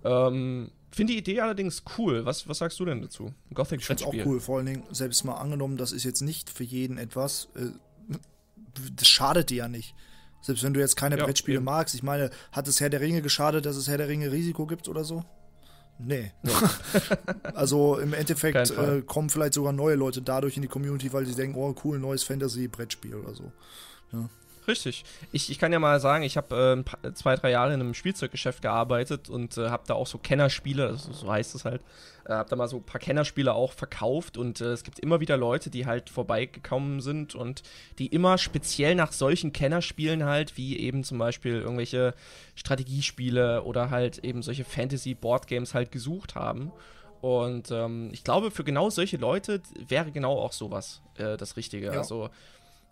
Ähm, 0.05 0.71
Finde 0.91 1.13
die 1.13 1.19
Idee 1.19 1.41
allerdings 1.41 1.83
cool. 1.99 2.25
Was, 2.25 2.49
was 2.49 2.59
sagst 2.59 2.79
du 2.81 2.85
denn 2.85 3.03
dazu? 3.03 3.35
Gothic 3.53 3.81
Ich 3.81 3.87
finde 3.87 4.05
es 4.05 4.09
auch 4.09 4.27
cool, 4.27 4.41
vor 4.41 4.59
allen 4.59 4.67
Dingen, 4.67 4.85
selbst 4.93 5.25
mal 5.25 5.35
angenommen, 5.35 5.77
das 5.77 5.93
ist 5.93 6.05
jetzt 6.05 6.23
nicht 6.23 6.49
für 6.49 6.65
jeden 6.65 6.97
etwas, 6.97 7.49
äh, 7.55 7.71
das 8.95 9.09
schadet 9.09 9.51
dir 9.51 9.57
ja 9.57 9.69
nicht. 9.69 9.95
Selbst 10.41 10.63
wenn 10.63 10.75
du 10.75 10.81
jetzt 10.81 10.97
keine 10.97 11.19
Ja, 11.19 11.25
Brettspiele 11.25 11.57
eben. 11.57 11.65
magst, 11.65 11.95
ich 11.95 12.03
meine, 12.03 12.31
hat 12.53 12.69
es 12.69 12.81
Herr 12.81 12.89
der 12.89 13.01
Ringe 13.01 13.21
geschadet, 13.21 13.67
dass 13.67 13.77
es 13.77 13.89
Herr 13.89 13.99
der 13.99 14.09
Ringe 14.09 14.31
Risiko 14.31 14.67
gibt 14.67 14.89
oder 14.89 15.03
so? 15.03 15.25
Nee. 15.99 16.33
also 17.55 17.99
im 17.99 18.13
Endeffekt 18.13 18.71
äh, 18.71 19.03
kommen 19.03 19.31
vielleicht 19.31 19.55
sogar 19.55 19.73
neue 19.73 19.97
Leute 19.97 20.23
dadurch 20.23 20.57
in 20.57 20.63
die 20.63 20.69
Community, 20.69 21.13
weil 21.13 21.27
sie 21.27 21.35
denken, 21.35 21.59
oh 21.59 21.75
cool, 21.85 21.99
neues 21.99 22.23
Fantasy-Brettspiel 22.23 23.17
oder 23.17 23.35
so. 23.35 23.51
Richtig. 24.69 25.05
Ich, 25.33 25.51
ich 25.51 25.59
kann 25.59 25.73
ja 25.73 25.79
mal 25.79 26.01
sagen, 26.01 26.25
ich 26.25 26.37
habe 26.37 26.85
äh, 27.03 27.12
zwei, 27.14 27.37
drei 27.37 27.51
Jahre 27.51 27.73
in 27.73 27.81
einem 27.81 27.95
Spielzeuggeschäft 27.95 28.62
gearbeitet 28.62 29.29
und 29.29 29.57
äh, 29.59 29.69
habe 29.69 29.85
da 29.87 29.95
auch 29.95 30.07
so 30.07 30.19
Kennerspiele, 30.19 30.89
also 30.89 31.12
so 31.12 31.31
heißt 31.31 31.55
es 31.55 31.64
halt, 31.64 31.83
äh, 32.25 32.33
habe 32.33 32.49
da 32.49 32.57
mal 32.57 32.69
so 32.69 32.79
ein 32.79 32.83
paar 32.83 33.01
Kennerspiele 33.01 33.55
auch 33.55 33.73
verkauft 33.73 34.37
und 34.37 34.61
äh, 34.61 34.73
es 34.73 34.83
gibt 34.83 34.99
immer 34.99 35.21
wieder 35.21 35.37
Leute, 35.37 35.71
die 35.71 35.87
halt 35.87 36.11
vorbeigekommen 36.11 37.01
sind 37.01 37.35
und 37.35 37.62
die 37.99 38.07
immer 38.07 38.39
speziell 38.39 38.95
nach 38.95 39.12
solchen 39.12 39.53
Kennerspielen 39.53 40.25
halt, 40.25 40.57
wie 40.57 40.79
eben 40.79 41.05
zum 41.05 41.19
Beispiel 41.19 41.61
irgendwelche 41.61 42.14
Strategiespiele 42.57 43.62
oder 43.62 43.91
halt 43.91 44.19
eben 44.19 44.43
solche 44.43 44.64
Fantasy-Boardgames 44.64 45.75
halt 45.75 45.93
gesucht 45.93 46.35
haben. 46.35 46.73
Und 47.21 47.71
ähm, 47.71 48.11
ich 48.12 48.25
glaube, 48.25 48.51
für 48.51 48.62
genau 48.62 48.91
solche 48.91 49.17
Leute 49.17 49.62
wäre 49.89 50.12
genau 50.12 50.39
auch 50.39 50.53
sowas 50.53 51.01
äh, 51.17 51.37
das 51.37 51.57
Richtige. 51.57 51.87
Ja. 51.87 51.93
Also, 51.93 52.31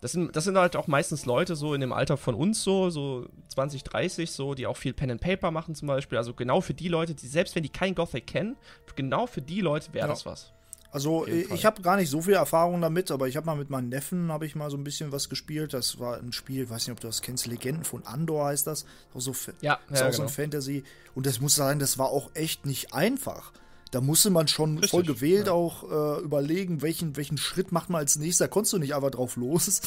das 0.01 0.11
sind, 0.11 0.35
das 0.35 0.43
sind 0.43 0.57
halt 0.57 0.75
auch 0.75 0.87
meistens 0.87 1.25
Leute 1.25 1.55
so 1.55 1.73
in 1.73 1.81
dem 1.81 1.93
Alter 1.93 2.17
von 2.17 2.35
uns 2.35 2.63
so, 2.63 2.89
so 2.89 3.27
20, 3.49 3.83
30 3.83 4.31
so, 4.31 4.53
die 4.53 4.67
auch 4.67 4.77
viel 4.77 4.93
Pen 4.93 5.11
and 5.11 5.21
Paper 5.21 5.51
machen 5.51 5.73
zum 5.75 5.87
Beispiel. 5.87 6.17
Also 6.17 6.33
genau 6.33 6.61
für 6.61 6.73
die 6.73 6.87
Leute, 6.89 7.15
die, 7.15 7.27
selbst 7.27 7.55
wenn 7.55 7.63
die 7.63 7.69
kein 7.69 7.95
Gothic 7.95 8.27
kennen, 8.27 8.55
genau 8.95 9.25
für 9.27 9.41
die 9.41 9.61
Leute 9.61 9.93
wäre 9.93 10.07
Ja. 10.07 10.13
das 10.13 10.25
was. 10.25 10.51
Also 10.91 11.27
ich 11.27 11.65
habe 11.65 11.81
gar 11.81 11.97
nicht 11.97 12.09
so 12.09 12.21
viel 12.21 12.35
Erfahrung 12.35 12.79
damit, 12.79 13.11
aber 13.11 13.27
ich 13.27 13.35
habe 13.35 13.45
mal 13.45 13.57
mit 13.57 13.69
meinem 13.69 13.89
Neffen 13.89 14.31
habe 14.31 14.45
ich 14.45 14.55
mal 14.55 14.69
so 14.69 14.77
ein 14.77 14.85
bisschen 14.85 15.11
was 15.11 15.27
gespielt. 15.27 15.73
Das 15.73 15.99
war 15.99 16.17
ein 16.19 16.31
Spiel, 16.31 16.69
weiß 16.69 16.87
nicht, 16.87 16.93
ob 16.93 17.01
du 17.01 17.07
das 17.07 17.21
kennst, 17.21 17.47
Legenden 17.47 17.83
von 17.83 18.05
Andor 18.05 18.45
heißt 18.45 18.65
das. 18.65 18.85
Auch 19.13 19.19
so 19.19 19.33
Ja, 19.59 19.79
ist 19.89 19.99
ja, 19.99 20.07
auch 20.07 20.13
so 20.13 20.19
genau. 20.21 20.23
ein 20.23 20.29
Fantasy. 20.29 20.83
Und 21.13 21.25
das 21.25 21.41
muss 21.41 21.53
sagen, 21.53 21.79
das 21.79 21.97
war 21.97 22.07
auch 22.11 22.29
echt 22.33 22.65
nicht 22.65 22.93
einfach. 22.93 23.51
Da 23.95 24.01
musste 24.01 24.29
man 24.29 24.49
schon 24.49 24.73
Richtig, 24.73 24.91
voll 24.91 25.03
gewählt 25.03 25.47
ja. 25.47 25.53
auch 25.53 25.89
äh, 25.89 26.21
überlegen, 26.21 26.81
welchen, 26.81 27.15
welchen 27.15 27.37
Schritt 27.37 27.71
macht 27.71 27.89
man 27.89 27.99
als 27.99 28.17
nächster. 28.17 28.43
Da 28.45 28.49
konntest 28.49 28.73
du 28.73 28.77
nicht 28.77 28.93
einfach 28.93 29.11
drauf 29.11 29.37
los. 29.37 29.79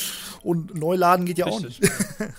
Und 0.43 0.75
Neuladen 0.75 1.27
geht 1.27 1.37
ja 1.37 1.45
auch 1.45 1.63
Richtig. 1.63 1.81
nicht. 1.81 1.93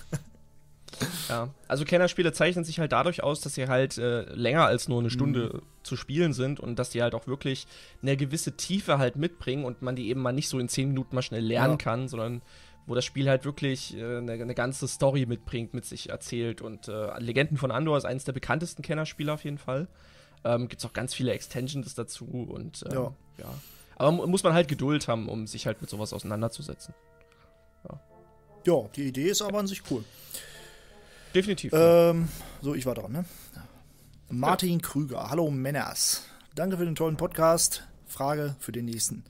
Ja, 1.30 1.48
also 1.68 1.84
Kennerspiele 1.84 2.32
zeichnen 2.32 2.64
sich 2.64 2.78
halt 2.78 2.92
dadurch 2.92 3.22
aus, 3.22 3.40
dass 3.40 3.54
sie 3.54 3.68
halt 3.68 3.96
äh, 3.98 4.22
länger 4.34 4.66
als 4.66 4.88
nur 4.88 4.98
eine 4.98 5.08
Stunde 5.10 5.62
zu 5.82 5.96
spielen 5.96 6.32
sind 6.34 6.60
und 6.60 6.78
dass 6.78 6.90
die 6.90 7.02
halt 7.02 7.14
auch 7.14 7.26
wirklich 7.26 7.66
eine 8.02 8.16
gewisse 8.16 8.56
Tiefe 8.56 8.98
halt 8.98 9.16
mitbringen 9.16 9.64
und 9.64 9.80
man 9.80 9.96
die 9.96 10.08
eben 10.08 10.20
mal 10.20 10.32
nicht 10.32 10.48
so 10.48 10.58
in 10.58 10.68
10 10.68 10.88
Minuten 10.88 11.14
mal 11.14 11.22
schnell 11.22 11.44
lernen 11.44 11.74
Ja. 11.74 11.76
kann, 11.78 12.08
sondern 12.08 12.42
wo 12.86 12.94
das 12.94 13.04
Spiel 13.04 13.30
halt 13.30 13.44
wirklich 13.44 13.96
äh, 13.96 14.18
eine, 14.18 14.32
eine 14.32 14.54
ganze 14.54 14.88
Story 14.88 15.24
mitbringt, 15.24 15.72
mit 15.72 15.84
sich 15.86 16.10
erzählt. 16.10 16.60
Und 16.60 16.88
äh, 16.88 17.18
Legenden 17.18 17.56
von 17.56 17.70
Andor 17.70 17.96
ist 17.96 18.04
eines 18.04 18.24
der 18.24 18.32
bekanntesten 18.32 18.82
Kennerspiele 18.82 19.32
auf 19.32 19.44
jeden 19.44 19.58
Fall. 19.58 19.86
Ähm, 20.44 20.68
Gibt 20.68 20.82
es 20.82 20.88
auch 20.88 20.92
ganz 20.92 21.12
viele 21.14 21.32
Extensions 21.32 21.94
dazu 21.94 22.24
und 22.24 22.82
ähm, 22.86 22.92
Ja. 22.94 23.14
ja. 23.38 23.54
Aber 23.96 24.12
mu- 24.12 24.26
muss 24.26 24.42
man 24.42 24.54
halt 24.54 24.68
Geduld 24.68 25.08
haben, 25.08 25.28
um 25.28 25.46
sich 25.46 25.66
halt 25.66 25.80
mit 25.80 25.90
sowas 25.90 26.12
auseinanderzusetzen. 26.12 26.94
Ja, 28.66 28.88
die 28.94 29.04
Idee 29.08 29.28
ist 29.30 29.40
aber 29.40 29.58
an 29.58 29.66
sich 29.66 29.82
cool. 29.90 30.04
Definitiv. 31.34 31.72
Ähm, 31.74 32.28
so, 32.60 32.74
ich 32.74 32.84
war 32.84 32.94
dran, 32.94 33.12
ne? 33.12 33.24
Martin 34.28 34.82
Krüger. 34.82 35.30
Hallo 35.30 35.50
Männers. 35.50 36.24
Danke 36.54 36.76
für 36.76 36.84
den 36.84 36.94
tollen 36.94 37.16
Podcast. 37.16 37.84
Frage 38.06 38.56
für 38.58 38.72
den 38.72 38.84
nächsten. 38.84 39.24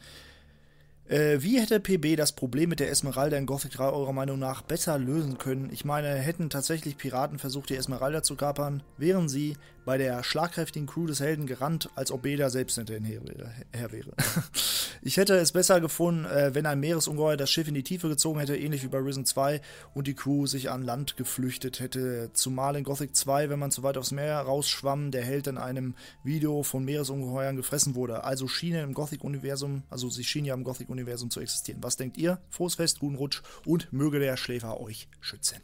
Äh, 1.09 1.43
wie 1.43 1.61
hätte 1.61 1.79
PB 1.81 2.17
das 2.17 2.33
Problem 2.33 2.71
mit 2.71 2.81
der 2.81 2.91
Esmeralda 2.91 3.37
in 3.37 3.47
Gothic 3.47 3.73
3 3.73 3.85
eurer 3.91 4.13
Meinung 4.13 4.39
nach 4.39 4.63
besser 4.63 4.99
lösen 4.99 5.39
können? 5.39 5.71
Ich 5.73 5.85
meine, 5.85 6.09
hätten 6.15 6.51
tatsächlich 6.51 6.97
Piraten 6.97 7.39
versucht, 7.39 7.71
die 7.71 7.77
Esmeralda 7.77 8.23
zu 8.25 8.35
kapern, 8.37 8.83
wären 8.97 9.29
sie 9.29 9.57
bei 9.91 9.99
der 9.99 10.23
schlagkräftigen 10.23 10.87
Crew 10.87 11.09
des 11.09 11.19
Helden 11.19 11.49
gerannt, 11.49 11.91
als 11.97 12.13
ob 12.13 12.23
Beda 12.23 12.49
selbst 12.49 12.77
hinterher 12.77 13.25
wäre- 13.25 13.51
her 13.73 13.91
wäre. 13.91 14.13
ich 15.03 15.17
hätte 15.17 15.35
es 15.35 15.51
besser 15.51 15.81
gefunden, 15.81 16.27
äh, 16.27 16.55
wenn 16.55 16.65
ein 16.65 16.79
Meeresungeheuer 16.79 17.37
das 17.37 17.51
Schiff 17.51 17.67
in 17.67 17.75
die 17.75 17.83
Tiefe 17.83 18.09
gezogen 18.09 18.39
hätte, 18.39 18.57
ähnlich 18.57 18.85
wie 18.85 18.87
bei 18.87 18.99
Risen 18.99 19.25
2, 19.25 19.61
und 19.93 20.07
die 20.07 20.15
Crew 20.15 20.47
sich 20.47 20.71
an 20.71 20.83
Land 20.83 21.17
geflüchtet 21.17 21.81
hätte. 21.81 22.31
Zumal 22.35 22.77
in 22.77 22.85
Gothic 22.85 23.17
2, 23.17 23.51
wenn 23.51 23.59
man 23.59 23.73
zu 23.73 23.83
weit 23.83 23.97
aufs 23.97 24.13
Meer 24.13 24.39
rausschwamm, 24.39 25.11
der 25.11 25.25
Held 25.25 25.49
in 25.49 25.59
einem 25.59 25.97
Video 26.23 26.63
von 26.63 26.85
Meeresungeheuern 26.85 27.57
gefressen 27.57 27.97
wurde. 27.97 28.23
Also 28.23 28.47
schienen 28.47 28.85
im 28.85 28.95
Gothic-Universum, 28.95 29.83
also 29.91 30.09
sie 30.09 30.23
schienen 30.23 30.47
ja 30.47 30.55
im 30.55 30.63
Gothic-Universum 30.63 31.31
zu 31.31 31.41
existieren. 31.41 31.83
Was 31.83 31.97
denkt 31.97 32.17
ihr? 32.17 32.39
Frohes 32.49 32.77
Fest, 32.77 33.01
guten 33.01 33.17
Rutsch 33.17 33.43
und 33.67 33.93
möge 33.93 34.21
der 34.21 34.37
Schläfer 34.37 34.81
euch 34.81 35.09
schützen. 35.21 35.57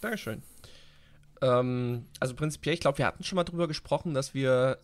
Dankeschön. 0.00 0.42
Ähm, 1.42 2.06
also 2.20 2.34
prinzipiell, 2.34 2.74
ich 2.74 2.80
glaube, 2.80 2.98
wir 2.98 3.06
hatten 3.06 3.24
schon 3.24 3.36
mal 3.36 3.44
drüber 3.44 3.68
gesprochen, 3.68 4.14
dass 4.14 4.34
wir 4.34 4.78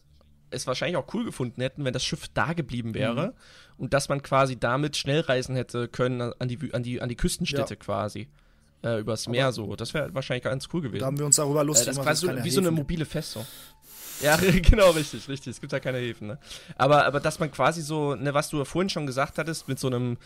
es 0.50 0.66
wahrscheinlich 0.66 0.96
auch 0.96 1.12
cool 1.14 1.24
gefunden 1.24 1.62
hätten, 1.62 1.84
wenn 1.84 1.94
das 1.94 2.04
Schiff 2.04 2.28
da 2.34 2.52
geblieben 2.52 2.92
wäre 2.94 3.28
Mhm. 3.28 3.32
und 3.78 3.94
dass 3.94 4.08
man 4.10 4.22
quasi 4.22 4.58
damit 4.58 4.96
schnell 4.98 5.20
reisen 5.20 5.56
hätte 5.56 5.88
können 5.88 6.20
an 6.38 6.48
die, 6.48 6.74
an 6.74 6.82
die, 6.82 7.00
an 7.00 7.08
die 7.08 7.16
Küstenstädte 7.16 7.74
Ja. 7.74 7.80
quasi. 7.80 8.28
Äh, 8.84 8.98
übers 8.98 9.28
Meer 9.28 9.52
so. 9.52 9.76
Das 9.76 9.94
wäre 9.94 10.12
wahrscheinlich 10.12 10.42
ganz 10.42 10.68
cool 10.72 10.80
gewesen. 10.82 11.00
Da 11.00 11.06
haben 11.06 11.18
wir 11.18 11.24
uns 11.24 11.36
darüber 11.36 11.60
Äh, 11.60 11.64
lustig 11.64 11.86
das 11.86 11.92
ist 11.96 12.00
gemacht, 12.02 12.08
quasi 12.20 12.26
so, 12.26 12.44
wie 12.44 12.50
so 12.50 12.60
eine 12.60 12.68
Häfen 12.68 12.74
mobile 12.76 13.04
Festung. 13.06 13.46
Ja, 14.22 14.36
genau, 14.62 14.90
richtig, 14.90 15.28
richtig. 15.28 15.52
Es 15.52 15.60
gibt 15.60 15.72
ja 15.72 15.80
keine 15.80 15.98
Häfen, 15.98 16.28
ne? 16.28 16.38
Aber, 16.76 17.04
aber 17.04 17.20
dass 17.20 17.38
man 17.40 17.50
quasi 17.50 17.82
so, 17.82 18.14
ne, 18.14 18.32
was 18.34 18.48
du 18.48 18.58
ja 18.58 18.64
vorhin 18.64 18.88
schon 18.88 19.06
gesagt 19.06 19.38
hattest, 19.38 19.68
mit 19.68 19.78
so 19.78 19.88
einem, 19.88 20.16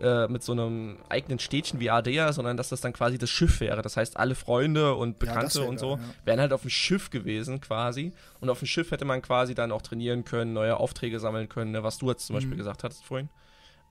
äh, 0.00 0.26
mit 0.28 0.42
so 0.42 0.52
einem 0.52 0.98
eigenen 1.08 1.38
Städtchen 1.38 1.78
wie 1.80 1.88
Ardea, 1.90 2.32
sondern 2.32 2.56
dass 2.56 2.68
das 2.68 2.80
dann 2.80 2.92
quasi 2.92 3.16
das 3.16 3.30
Schiff 3.30 3.60
wäre. 3.60 3.80
Das 3.82 3.96
heißt, 3.96 4.16
alle 4.16 4.34
Freunde 4.34 4.94
und 4.94 5.12
Ja, 5.12 5.18
Bekannte 5.18 5.60
wär 5.60 5.68
und 5.68 5.78
so 5.78 5.96
geil, 5.96 6.04
ja. 6.06 6.26
wären 6.26 6.40
halt 6.40 6.52
auf 6.52 6.62
dem 6.62 6.70
Schiff 6.70 7.10
gewesen 7.10 7.60
quasi. 7.60 8.12
Und 8.40 8.50
auf 8.50 8.58
dem 8.58 8.66
Schiff 8.66 8.90
hätte 8.90 9.04
man 9.04 9.22
quasi 9.22 9.54
dann 9.54 9.70
auch 9.72 9.82
trainieren 9.82 10.24
können, 10.24 10.52
neue 10.52 10.76
Aufträge 10.78 11.20
sammeln 11.20 11.48
können, 11.48 11.70
ne, 11.70 11.82
was 11.82 11.98
du 11.98 12.10
jetzt 12.10 12.26
zum 12.26 12.34
Beispiel 12.34 12.56
gesagt 12.56 12.82
hattest 12.84 13.04
vorhin. 13.04 13.28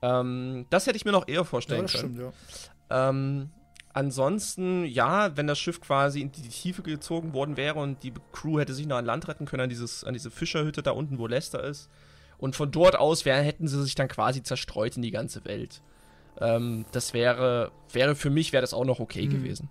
Ähm, 0.02 0.66
das 0.70 0.86
hätte 0.86 0.96
ich 0.96 1.04
mir 1.06 1.12
noch 1.12 1.26
eher 1.26 1.36
Ja, 1.36 1.44
vorstellen 1.44 1.82
das 1.82 1.92
können. 1.92 2.14
stimmt, 2.16 2.32
ja. 2.90 3.08
Ähm, 3.08 3.50
ansonsten, 3.94 4.84
ja, 4.84 5.36
wenn 5.36 5.46
das 5.46 5.58
Schiff 5.58 5.80
quasi 5.80 6.20
in 6.20 6.32
die 6.32 6.42
Tiefe 6.42 6.82
gezogen 6.82 7.32
worden 7.32 7.56
wäre 7.56 7.78
und 7.78 8.02
die 8.02 8.12
Crew 8.32 8.58
hätte 8.58 8.74
sich 8.74 8.86
noch 8.86 8.96
an 8.96 9.06
Land 9.06 9.26
retten 9.28 9.46
können, 9.46 9.62
an, 9.62 9.68
dieses, 9.70 10.04
an 10.04 10.12
diese 10.12 10.30
Fischerhütte 10.30 10.82
da 10.82 10.90
unten, 10.90 11.18
wo 11.18 11.26
Lester 11.26 11.64
ist. 11.64 11.88
Und 12.36 12.56
von 12.56 12.70
dort 12.70 12.96
aus 12.96 13.24
wär, 13.24 13.40
hätten 13.40 13.68
sie 13.68 13.82
sich 13.82 13.94
dann 13.94 14.08
quasi 14.08 14.42
zerstreut 14.42 14.96
in 14.96 15.02
die 15.02 15.12
ganze 15.12 15.44
Welt. 15.44 15.80
Ähm, 16.40 16.84
das 16.92 17.14
wäre, 17.14 17.70
wäre 17.92 18.16
für 18.16 18.30
mich, 18.30 18.52
wäre 18.52 18.60
das 18.60 18.74
auch 18.74 18.84
noch 18.84 18.98
okay 18.98 19.26
gewesen. 19.26 19.70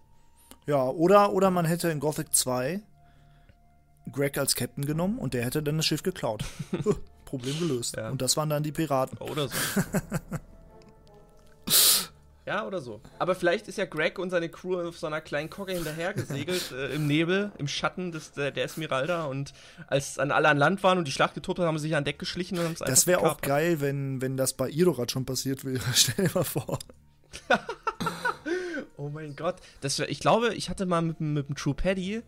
Ja, 0.65 0.87
oder, 0.87 1.33
oder 1.33 1.51
man 1.51 1.65
hätte 1.65 1.89
in 1.89 1.99
Gothic 1.99 2.33
2 2.33 2.81
Greg 4.11 4.37
als 4.37 4.55
Captain 4.55 4.85
genommen 4.85 5.19
und 5.19 5.33
der 5.33 5.43
hätte 5.43 5.61
dann 5.61 5.77
das 5.77 5.85
Schiff 5.85 6.03
geklaut. 6.03 6.43
Problem 7.25 7.57
gelöst. 7.59 7.97
Ja. 7.97 8.09
Und 8.09 8.21
das 8.21 8.37
waren 8.37 8.49
dann 8.49 8.63
die 8.63 8.71
Piraten. 8.71 9.17
Oder 9.17 9.49
so. 9.49 9.55
ja, 12.45 12.65
oder 12.67 12.81
so. 12.81 13.01
Aber 13.19 13.35
vielleicht 13.35 13.67
ist 13.67 13.77
ja 13.77 13.85
Greg 13.85 14.19
und 14.19 14.29
seine 14.29 14.49
Crew 14.49 14.79
auf 14.87 14.97
so 14.97 15.07
einer 15.07 15.21
kleinen 15.21 15.49
Kogge 15.49 15.73
hinterhergesegelt 15.73 16.71
äh, 16.77 16.93
im 16.95 17.07
Nebel, 17.07 17.51
im 17.57 17.67
Schatten 17.67 18.11
des, 18.11 18.31
der, 18.33 18.51
der 18.51 18.65
Esmeralda. 18.65 19.25
Und 19.25 19.53
als 19.87 20.19
an 20.19 20.31
alle 20.31 20.49
an 20.49 20.57
Land 20.57 20.83
waren 20.83 20.97
und 20.97 21.07
die 21.07 21.11
Schlacht 21.11 21.33
getobt 21.35 21.59
haben, 21.59 21.67
haben 21.67 21.77
sie 21.79 21.87
sich 21.87 21.95
an 21.95 22.03
Deck 22.03 22.19
geschlichen 22.19 22.57
und 22.57 22.65
haben 22.65 22.73
es 22.73 22.81
einfach 22.81 22.93
Das 22.93 23.07
wäre 23.07 23.21
auch 23.21 23.39
geil, 23.41 23.79
wenn, 23.81 24.21
wenn 24.21 24.35
das 24.37 24.53
bei 24.53 24.69
Irorat 24.69 25.11
schon 25.11 25.25
passiert 25.25 25.63
wäre. 25.63 25.83
Stell 25.93 26.25
dir 26.27 26.31
mal 26.33 26.43
vor. 26.43 26.79
Oh 28.97 29.09
mein 29.09 29.35
Gott. 29.35 29.55
Das 29.81 29.99
wär, 29.99 30.09
ich 30.09 30.19
glaube, 30.19 30.53
ich 30.53 30.69
hatte 30.69 30.85
mal 30.85 31.01
mit, 31.01 31.19
dem- 31.19 31.33
mit 31.33 31.49
dem 31.49 31.55
True 31.55 31.73
Paddy, 31.73 32.21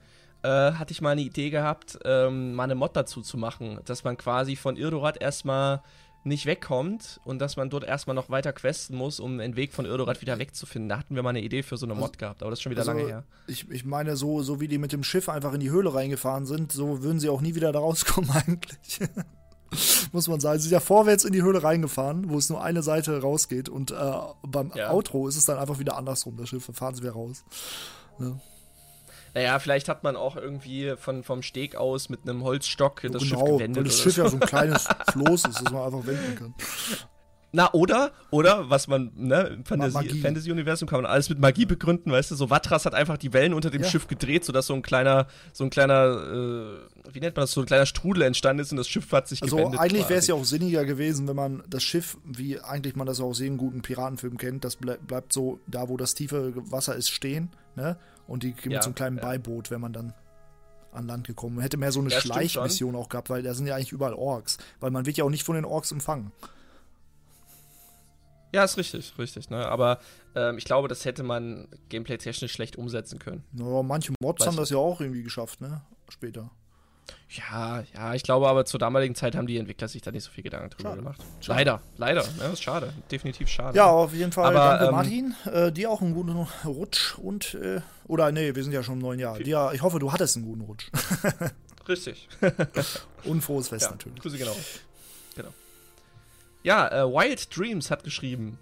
äh, 0.43 0.47
hatte 0.47 0.91
ich 0.91 1.01
mal 1.01 1.11
eine 1.11 1.21
Idee 1.21 1.49
gehabt, 1.49 1.97
ähm, 2.03 2.53
mal 2.53 2.63
eine 2.63 2.75
Mod 2.75 2.95
dazu 2.95 3.21
zu 3.21 3.37
machen, 3.37 3.79
dass 3.85 4.03
man 4.03 4.17
quasi 4.17 4.55
von 4.55 4.75
Irdorat 4.75 5.21
erstmal 5.21 5.83
nicht 6.25 6.45
wegkommt 6.45 7.19
und 7.23 7.39
dass 7.39 7.55
man 7.55 7.69
dort 7.69 7.83
erstmal 7.83 8.15
noch 8.15 8.29
weiter 8.29 8.51
questen 8.51 8.95
muss, 8.95 9.19
um 9.19 9.37
den 9.37 9.55
Weg 9.55 9.73
von 9.73 9.85
Irdorat 9.85 10.21
wieder 10.21 10.39
wegzufinden. 10.39 10.89
Da 10.89 10.97
hatten 10.99 11.15
wir 11.15 11.23
mal 11.23 11.29
eine 11.29 11.41
Idee 11.41 11.61
für 11.63 11.77
so 11.77 11.85
eine 11.85 11.95
Mod 11.95 12.17
gehabt, 12.17 12.41
aber 12.41 12.49
das 12.49 12.59
ist 12.59 12.63
schon 12.63 12.71
wieder 12.71 12.81
Also, 12.81 12.91
lange 12.93 13.05
her. 13.07 13.23
Ich, 13.47 13.69
ich 13.69 13.85
meine, 13.85 14.15
so, 14.17 14.41
so 14.41 14.59
wie 14.59 14.67
die 14.67 14.77
mit 14.79 14.91
dem 14.91 15.03
Schiff 15.03 15.29
einfach 15.29 15.53
in 15.53 15.59
die 15.59 15.69
Höhle 15.69 15.93
reingefahren 15.93 16.45
sind, 16.45 16.71
so 16.71 17.03
würden 17.03 17.19
sie 17.19 17.29
auch 17.29 17.41
nie 17.41 17.53
wieder 17.55 17.71
da 17.71 17.79
rauskommen 17.79 18.29
eigentlich. 18.33 18.99
Muss 20.11 20.27
man 20.27 20.39
sagen. 20.39 20.57
Sie 20.59 20.63
sind 20.69 20.73
ja 20.73 20.79
vorwärts 20.79 21.25
in 21.25 21.33
die 21.33 21.43
Höhle 21.43 21.61
reingefahren, 21.63 22.29
wo 22.29 22.37
es 22.37 22.49
nur 22.49 22.63
eine 22.63 22.81
Seite 22.81 23.21
rausgeht. 23.21 23.67
Und 23.69 23.91
äh, 23.91 23.95
beim 24.43 24.71
Ja. 24.75 24.91
Outro 24.91 25.27
ist 25.27 25.35
es 25.37 25.45
dann 25.45 25.57
einfach 25.57 25.79
wieder 25.79 25.97
andersrum. 25.97 26.37
Das 26.37 26.49
Schiff, 26.49 26.69
fahren 26.73 26.95
sie 26.95 27.01
wieder 27.03 27.13
raus. 27.13 27.43
Naja, 29.35 29.59
vielleicht 29.59 29.89
hat 29.89 30.03
man 30.03 30.15
auch 30.15 30.35
irgendwie 30.37 30.93
von, 30.97 31.23
vom 31.23 31.41
Steg 31.43 31.75
aus 31.75 32.09
mit 32.09 32.21
einem 32.27 32.43
Holzstock 32.43 33.01
das 33.11 33.21
Schiff 33.21 33.37
genau, 33.37 33.57
gewendet. 33.57 33.77
weil 33.77 33.83
das 33.83 33.99
Schiff 33.99 34.15
so. 34.15 34.23
ja 34.23 34.29
so 34.29 34.37
ein 34.37 34.39
kleines 34.39 34.87
Floß 35.11 35.45
ist, 35.45 35.61
das 35.61 35.71
man 35.73 35.83
einfach 35.83 36.07
wenden 36.07 36.35
kann. 36.35 36.53
Na, 37.51 37.73
oder, 37.73 38.11
oder, 38.31 38.69
was 38.69 38.87
man, 38.89 39.11
ne, 39.15 39.57
im 39.69 39.77
Magie. 39.77 39.89
Fantasy- 39.93 40.21
Fantasy-Universum 40.21 40.89
kann 40.89 41.01
man 41.01 41.09
alles 41.09 41.29
mit 41.29 41.39
Magie 41.39 41.65
begründen, 41.65 42.11
weißt 42.11 42.31
du, 42.31 42.35
so 42.35 42.49
Watras 42.49 42.85
hat 42.85 42.93
einfach 42.93 43.17
die 43.17 43.31
Wellen 43.31 43.53
unter 43.53 43.69
dem 43.69 43.81
Ja. 43.83 43.87
Schiff 43.89 44.07
gedreht, 44.07 44.43
sodass 44.43 44.67
so 44.67 44.73
ein 44.73 44.81
kleiner, 44.81 45.27
so 45.53 45.63
ein 45.63 45.69
kleiner, 45.69 46.03
äh, 46.05 47.13
wie 47.13 47.19
nennt 47.21 47.35
man 47.37 47.43
das, 47.43 47.51
so 47.51 47.61
ein 47.61 47.65
kleiner 47.65 47.85
Strudel 47.85 48.23
entstanden 48.23 48.61
ist 48.61 48.71
und 48.71 48.77
das 48.77 48.89
Schiff 48.89 49.09
hat 49.13 49.29
sich 49.29 49.41
Also 49.41 49.55
gewendet. 49.55 49.79
eigentlich 49.79 50.09
wäre 50.09 50.19
es 50.19 50.27
ja 50.27 50.35
auch 50.35 50.43
sinniger 50.43 50.83
gewesen, 50.83 51.29
wenn 51.29 51.35
man 51.37 51.63
das 51.69 51.81
Schiff, 51.83 52.17
wie 52.25 52.59
eigentlich 52.59 52.97
man 52.97 53.07
das 53.07 53.21
aus 53.21 53.39
jedem 53.39 53.55
guten 53.57 53.81
Piratenfilm 53.81 54.37
kennt, 54.37 54.65
das 54.65 54.75
ble 54.75 54.97
bleibt 55.07 55.31
so 55.31 55.59
da, 55.65 55.87
wo 55.87 55.95
das 55.95 56.13
tiefe 56.13 56.53
Wasser 56.71 56.95
ist, 56.95 57.09
stehen, 57.09 57.51
ne? 57.75 57.97
Und 58.27 58.43
die 58.43 58.53
gehen 58.53 58.71
Ja, 58.71 58.77
mit 58.77 58.83
so 58.83 58.89
einem 58.89 58.95
kleinen 58.95 59.17
ja. 59.17 59.23
Beiboot, 59.23 59.71
wenn 59.71 59.81
man 59.81 59.93
dann 59.93 60.13
an 60.91 61.07
Land 61.07 61.27
gekommen. 61.27 61.59
Hätte 61.59 61.77
mehr 61.77 61.91
so 61.91 61.99
eine 61.99 62.09
Ja, 62.09 62.19
Schleichmission 62.19 62.95
auch 62.95 63.09
gehabt, 63.09 63.29
weil 63.29 63.43
da 63.43 63.53
sind 63.53 63.67
ja 63.67 63.75
eigentlich 63.75 63.91
überall 63.91 64.13
Orks. 64.13 64.57
Weil 64.79 64.91
man 64.91 65.05
wird 65.05 65.17
ja 65.17 65.25
auch 65.25 65.29
nicht 65.29 65.43
von 65.43 65.55
den 65.55 65.65
Orks 65.65 65.91
empfangen. 65.91 66.31
Ja, 68.53 68.63
ist 68.63 68.77
richtig, 68.77 69.13
richtig, 69.17 69.49
ne, 69.49 69.67
aber 69.67 69.99
ähm, 70.33 70.57
ich 70.57 70.63
glaube, 70.63 70.87
das 70.87 71.03
hätte 71.03 71.23
man 71.23 71.67
gameplay-technisch 71.89 72.53
schlecht 72.53 72.77
umsetzen 72.77 73.19
können. 73.19 73.43
Naja, 73.51 73.83
manche 73.83 74.13
Mods 74.21 74.39
Weiß 74.39 74.47
haben 74.47 74.55
das 74.55 74.69
ja 74.69 74.77
auch 74.77 75.01
irgendwie 75.01 75.23
geschafft, 75.23 75.59
ne? 75.59 75.81
Später. 76.07 76.49
Ja, 77.29 77.83
ja, 77.93 78.13
ich 78.13 78.23
glaube 78.23 78.47
aber 78.47 78.65
zur 78.65 78.79
damaligen 78.79 79.15
Zeit 79.15 79.35
haben 79.35 79.47
die 79.47 79.57
Entwickler 79.57 79.87
sich 79.87 80.01
da 80.01 80.11
nicht 80.11 80.23
so 80.23 80.31
viel 80.31 80.43
Gedanken 80.43 80.69
drüber 80.69 80.89
Schade. 80.89 81.01
gemacht. 81.01 81.21
Schade. 81.41 81.59
Leider, 81.59 81.81
leider, 81.97 82.21
ne, 82.21 82.33
das 82.39 82.53
ist 82.53 82.63
schade, 82.63 82.93
definitiv 83.11 83.49
schade. 83.49 83.77
Ja, 83.77 83.87
auf 83.87 84.13
jeden 84.13 84.31
Fall 84.31 84.45
Aber, 84.55 84.77
danke 84.77 84.85
ähm, 84.85 84.91
Martin. 84.91 85.35
Äh, 85.51 85.71
dir 85.71 85.91
auch 85.91 86.01
einen 86.01 86.13
guten 86.13 86.31
Rutsch 86.65 87.17
und, 87.17 87.55
äh, 87.55 87.81
oder 88.07 88.31
nee, 88.31 88.55
wir 88.55 88.63
sind 88.63 88.71
ja 88.71 88.83
schon 88.83 88.95
im 88.95 89.01
neuen 89.01 89.19
Jahr. 89.19 89.37
Dir, 89.37 89.71
ich 89.73 89.81
hoffe, 89.81 89.99
du 89.99 90.11
hattest 90.13 90.37
einen 90.37 90.45
guten 90.45 90.61
Rutsch. 90.61 90.89
Richtig. 91.87 92.27
Unfrohes 93.25 93.69
Fest 93.69 93.85
ja, 93.85 93.91
natürlich. 93.91 94.19
Grüße 94.19 94.37
genau. 94.37 94.55
genau. 95.35 95.53
Ja, 96.63 96.87
äh, 96.87 97.05
Wild 97.05 97.55
Dreams 97.55 97.91
hat 97.91 98.03
geschrieben. 98.03 98.57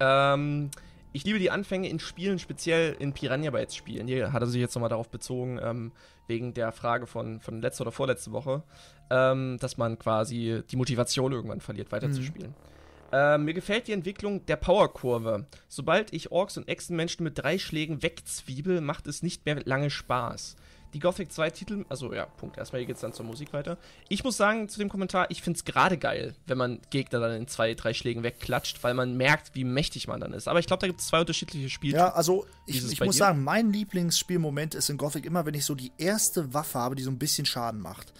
Ähm, 0.00 0.70
ich 1.12 1.24
liebe 1.24 1.38
die 1.38 1.50
Anfänge 1.50 1.88
in 1.88 1.98
Spielen, 1.98 2.38
speziell 2.38 2.96
in 2.98 3.12
Piranha 3.12 3.50
Bytes 3.50 3.74
Spielen. 3.74 4.06
Hier 4.06 4.32
hat 4.32 4.42
er 4.42 4.46
sich 4.46 4.60
jetzt 4.60 4.74
nochmal 4.74 4.90
darauf 4.90 5.08
bezogen, 5.08 5.58
ähm, 5.62 5.92
wegen 6.26 6.54
der 6.54 6.72
Frage 6.72 7.06
von, 7.06 7.40
von 7.40 7.60
letzter 7.60 7.82
oder 7.82 7.92
vorletzte 7.92 8.32
Woche, 8.32 8.62
ähm, 9.10 9.58
dass 9.60 9.76
man 9.76 9.98
quasi 9.98 10.62
die 10.70 10.76
Motivation 10.76 11.32
irgendwann 11.32 11.60
verliert, 11.60 11.92
weiterzuspielen. 11.92 12.50
Mhm. 12.50 12.76
Äh, 13.12 13.38
mir 13.38 13.54
gefällt 13.54 13.86
die 13.86 13.92
Entwicklung 13.92 14.44
der 14.46 14.56
Powerkurve. 14.56 15.46
Sobald 15.68 16.12
ich 16.12 16.32
Orks 16.32 16.56
und 16.56 16.68
Echsenmenschen 16.68 17.22
mit 17.22 17.38
drei 17.38 17.58
Schlägen 17.58 18.02
wegzwiebel, 18.02 18.80
macht 18.80 19.06
es 19.06 19.22
nicht 19.22 19.46
mehr 19.46 19.60
lange 19.64 19.90
Spaß 19.90 20.56
die 20.96 21.00
Gothic 21.00 21.30
2 21.30 21.50
Titel, 21.50 21.84
also 21.90 22.14
ja, 22.14 22.24
Punkt. 22.24 22.56
Erstmal 22.56 22.82
geht 22.86 22.96
es 22.96 23.02
dann 23.02 23.12
zur 23.12 23.26
Musik 23.26 23.52
weiter. 23.52 23.76
Ich 24.08 24.24
muss 24.24 24.38
sagen 24.38 24.66
zu 24.70 24.78
dem 24.78 24.88
Kommentar, 24.88 25.30
ich 25.30 25.42
finde 25.42 25.58
es 25.58 25.64
gerade 25.66 25.98
geil, 25.98 26.34
wenn 26.46 26.56
man 26.56 26.80
Gegner 26.88 27.20
dann 27.20 27.32
in 27.32 27.48
zwei, 27.48 27.74
drei 27.74 27.92
Schlägen 27.92 28.22
wegklatscht, 28.22 28.82
weil 28.82 28.94
man 28.94 29.14
merkt, 29.14 29.54
wie 29.54 29.64
mächtig 29.64 30.08
man 30.08 30.20
dann 30.20 30.32
ist. 30.32 30.48
Aber 30.48 30.58
ich 30.58 30.66
glaube, 30.66 30.80
da 30.80 30.86
gibt 30.86 31.00
es 31.00 31.08
zwei 31.08 31.20
unterschiedliche 31.20 31.68
Spiele. 31.68 31.98
Ja, 31.98 32.14
also 32.14 32.46
ich, 32.64 32.76
ich 32.90 33.00
muss 33.00 33.16
dir? 33.16 33.18
sagen, 33.18 33.44
mein 33.44 33.74
Lieblingsspielmoment 33.74 34.74
ist 34.74 34.88
in 34.88 34.96
Gothic 34.96 35.26
immer, 35.26 35.44
wenn 35.44 35.52
ich 35.52 35.66
so 35.66 35.74
die 35.74 35.92
erste 35.98 36.54
Waffe 36.54 36.78
habe, 36.78 36.94
die 36.94 37.02
so 37.02 37.10
ein 37.10 37.18
bisschen 37.18 37.44
Schaden 37.44 37.80
macht. 37.80 38.14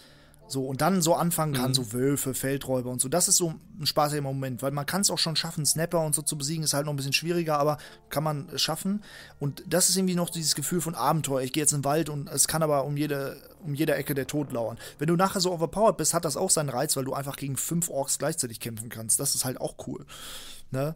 So, 0.49 0.65
und 0.65 0.81
dann 0.81 1.03
so 1.03 1.15
anfangen 1.15 1.55
kann, 1.55 1.71
mhm. 1.71 1.75
so 1.75 1.93
Wölfe, 1.93 2.33
Feldräuber 2.33 2.91
und 2.91 3.01
so. 3.01 3.09
Das 3.09 3.27
ist 3.27 3.37
so 3.37 3.55
ein 3.81 3.87
spaßiger 3.87 4.23
Moment, 4.23 4.63
weil 4.63 4.71
man 4.71 4.87
kann 4.87 5.01
es 5.01 5.11
auch 5.11 5.19
schon 5.19 5.35
schaffen, 5.35 5.67
Snapper 5.67 6.01
und 6.01 6.15
so 6.15 6.23
zu 6.23 6.39
besiegen, 6.39 6.63
ist 6.63 6.73
halt 6.73 6.87
noch 6.87 6.93
ein 6.93 6.97
bisschen 6.97 7.13
schwieriger, 7.13 7.59
aber 7.59 7.79
kann 8.11 8.23
man 8.23 8.49
schaffen. 8.57 9.03
Und 9.41 9.65
das 9.67 9.89
ist 9.89 9.97
irgendwie 9.97 10.15
noch 10.15 10.31
dieses 10.31 10.55
Gefühl 10.55 10.81
von 10.81 10.95
Abenteuer. 10.95 11.43
Ich 11.43 11.53
gehe 11.53 11.63
jetzt 11.63 11.73
in 11.73 11.81
den 11.81 11.85
Wald 11.85 12.09
und 12.09 12.29
es 12.29 12.47
kann 12.47 12.63
aber 12.63 12.85
um 12.85 12.97
jede, 12.97 13.37
um 13.65 13.75
jede 13.75 13.95
Ecke 13.97 14.15
der 14.15 14.29
Tod 14.29 14.53
lauern. 14.53 14.79
Wenn 14.99 15.09
du 15.09 15.17
nachher 15.17 15.41
so 15.41 15.53
overpowered 15.53 15.97
bist, 15.97 16.15
hat 16.15 16.25
das 16.25 16.37
auch 16.37 16.51
seinen 16.51 16.69
Reiz, 16.69 16.97
weil 16.97 17.05
du 17.05 17.15
einfach 17.15 17.37
gegen 17.37 17.57
fünf 17.57 17.91
Orks 17.91 18.19
gleichzeitig 18.19 18.61
kämpfen 18.61 18.89
kannst. 18.89 19.19
Das 19.19 19.35
ist 19.35 19.45
halt 19.45 19.61
auch 19.61 19.75
cool. 19.89 20.07
Ne? 20.71 20.95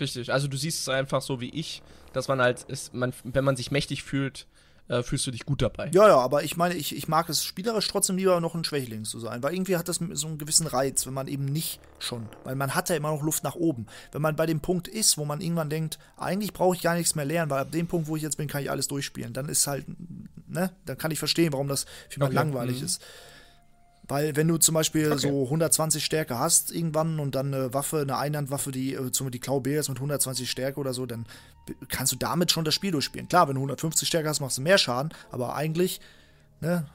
Richtig, 0.00 0.32
also 0.32 0.46
du 0.46 0.56
siehst 0.56 0.80
es 0.80 0.88
einfach 0.88 1.22
so 1.22 1.40
wie 1.40 1.50
ich, 1.50 1.82
dass 2.12 2.28
man 2.28 2.40
halt, 2.40 2.62
ist, 2.64 2.94
man, 2.94 3.12
wenn 3.24 3.44
man 3.44 3.56
sich 3.56 3.70
mächtig 3.70 4.04
fühlt, 4.04 4.46
äh, 4.88 5.02
fühlst 5.02 5.26
du 5.26 5.30
dich 5.30 5.46
gut 5.46 5.62
dabei. 5.62 5.90
Ja, 5.92 6.08
ja, 6.08 6.18
aber 6.18 6.42
ich 6.42 6.56
meine, 6.56 6.74
ich, 6.74 6.94
ich 6.94 7.08
mag 7.08 7.28
es 7.28 7.44
spielerisch 7.44 7.88
trotzdem 7.88 8.16
lieber 8.16 8.40
noch 8.40 8.54
ein 8.54 8.64
Schwächling 8.64 9.04
zu 9.04 9.18
sein, 9.18 9.42
weil 9.42 9.54
irgendwie 9.54 9.76
hat 9.76 9.88
das 9.88 10.00
so 10.12 10.26
einen 10.26 10.38
gewissen 10.38 10.66
Reiz, 10.66 11.06
wenn 11.06 11.14
man 11.14 11.26
eben 11.26 11.46
nicht 11.46 11.80
schon, 11.98 12.28
weil 12.44 12.54
man 12.54 12.74
hat 12.74 12.90
ja 12.90 12.96
immer 12.96 13.10
noch 13.10 13.22
Luft 13.22 13.44
nach 13.44 13.54
oben. 13.54 13.86
Wenn 14.12 14.22
man 14.22 14.36
bei 14.36 14.46
dem 14.46 14.60
Punkt 14.60 14.88
ist, 14.88 15.16
wo 15.16 15.24
man 15.24 15.40
irgendwann 15.40 15.70
denkt, 15.70 15.98
eigentlich 16.16 16.52
brauche 16.52 16.76
ich 16.76 16.82
gar 16.82 16.94
nichts 16.94 17.14
mehr 17.14 17.24
lernen, 17.24 17.50
weil 17.50 17.60
ab 17.60 17.72
dem 17.72 17.86
Punkt, 17.86 18.08
wo 18.08 18.16
ich 18.16 18.22
jetzt 18.22 18.36
bin, 18.36 18.48
kann 18.48 18.62
ich 18.62 18.70
alles 18.70 18.88
durchspielen, 18.88 19.32
dann 19.32 19.48
ist 19.48 19.66
halt, 19.66 19.86
ne, 20.46 20.70
dann 20.84 20.98
kann 20.98 21.10
ich 21.10 21.18
verstehen, 21.18 21.52
warum 21.52 21.68
das 21.68 21.86
für 22.08 22.20
mich 22.20 22.28
okay. 22.28 22.34
langweilig 22.34 22.80
mhm. 22.80 22.86
ist. 22.86 23.02
Weil 24.06 24.36
wenn 24.36 24.48
du 24.48 24.58
zum 24.58 24.74
Beispiel 24.74 25.12
okay. 25.12 25.18
so 25.18 25.44
120 25.44 26.04
Stärke 26.04 26.38
hast 26.38 26.70
irgendwann 26.72 27.18
und 27.18 27.34
dann 27.34 27.54
eine 27.54 27.72
Waffe, 27.72 28.00
eine 28.00 28.18
Einhandwaffe, 28.18 28.70
die 28.70 28.94
äh, 28.94 29.10
zum 29.12 29.30
die 29.30 29.40
Klau 29.40 29.60
B 29.60 29.76
ist 29.76 29.88
mit 29.88 29.98
120 29.98 30.50
Stärke 30.50 30.78
oder 30.78 30.92
so, 30.92 31.06
dann 31.06 31.26
kannst 31.88 32.12
du 32.12 32.16
damit 32.16 32.52
schon 32.52 32.64
das 32.64 32.74
Spiel 32.74 32.90
durchspielen. 32.90 33.28
Klar, 33.28 33.48
wenn 33.48 33.54
du 33.54 33.60
150 33.60 34.06
Stärke 34.06 34.28
hast, 34.28 34.40
machst 34.40 34.58
du 34.58 34.62
mehr 34.62 34.76
Schaden, 34.76 35.14
aber 35.30 35.54
eigentlich 35.54 36.00
ne, 36.60 36.86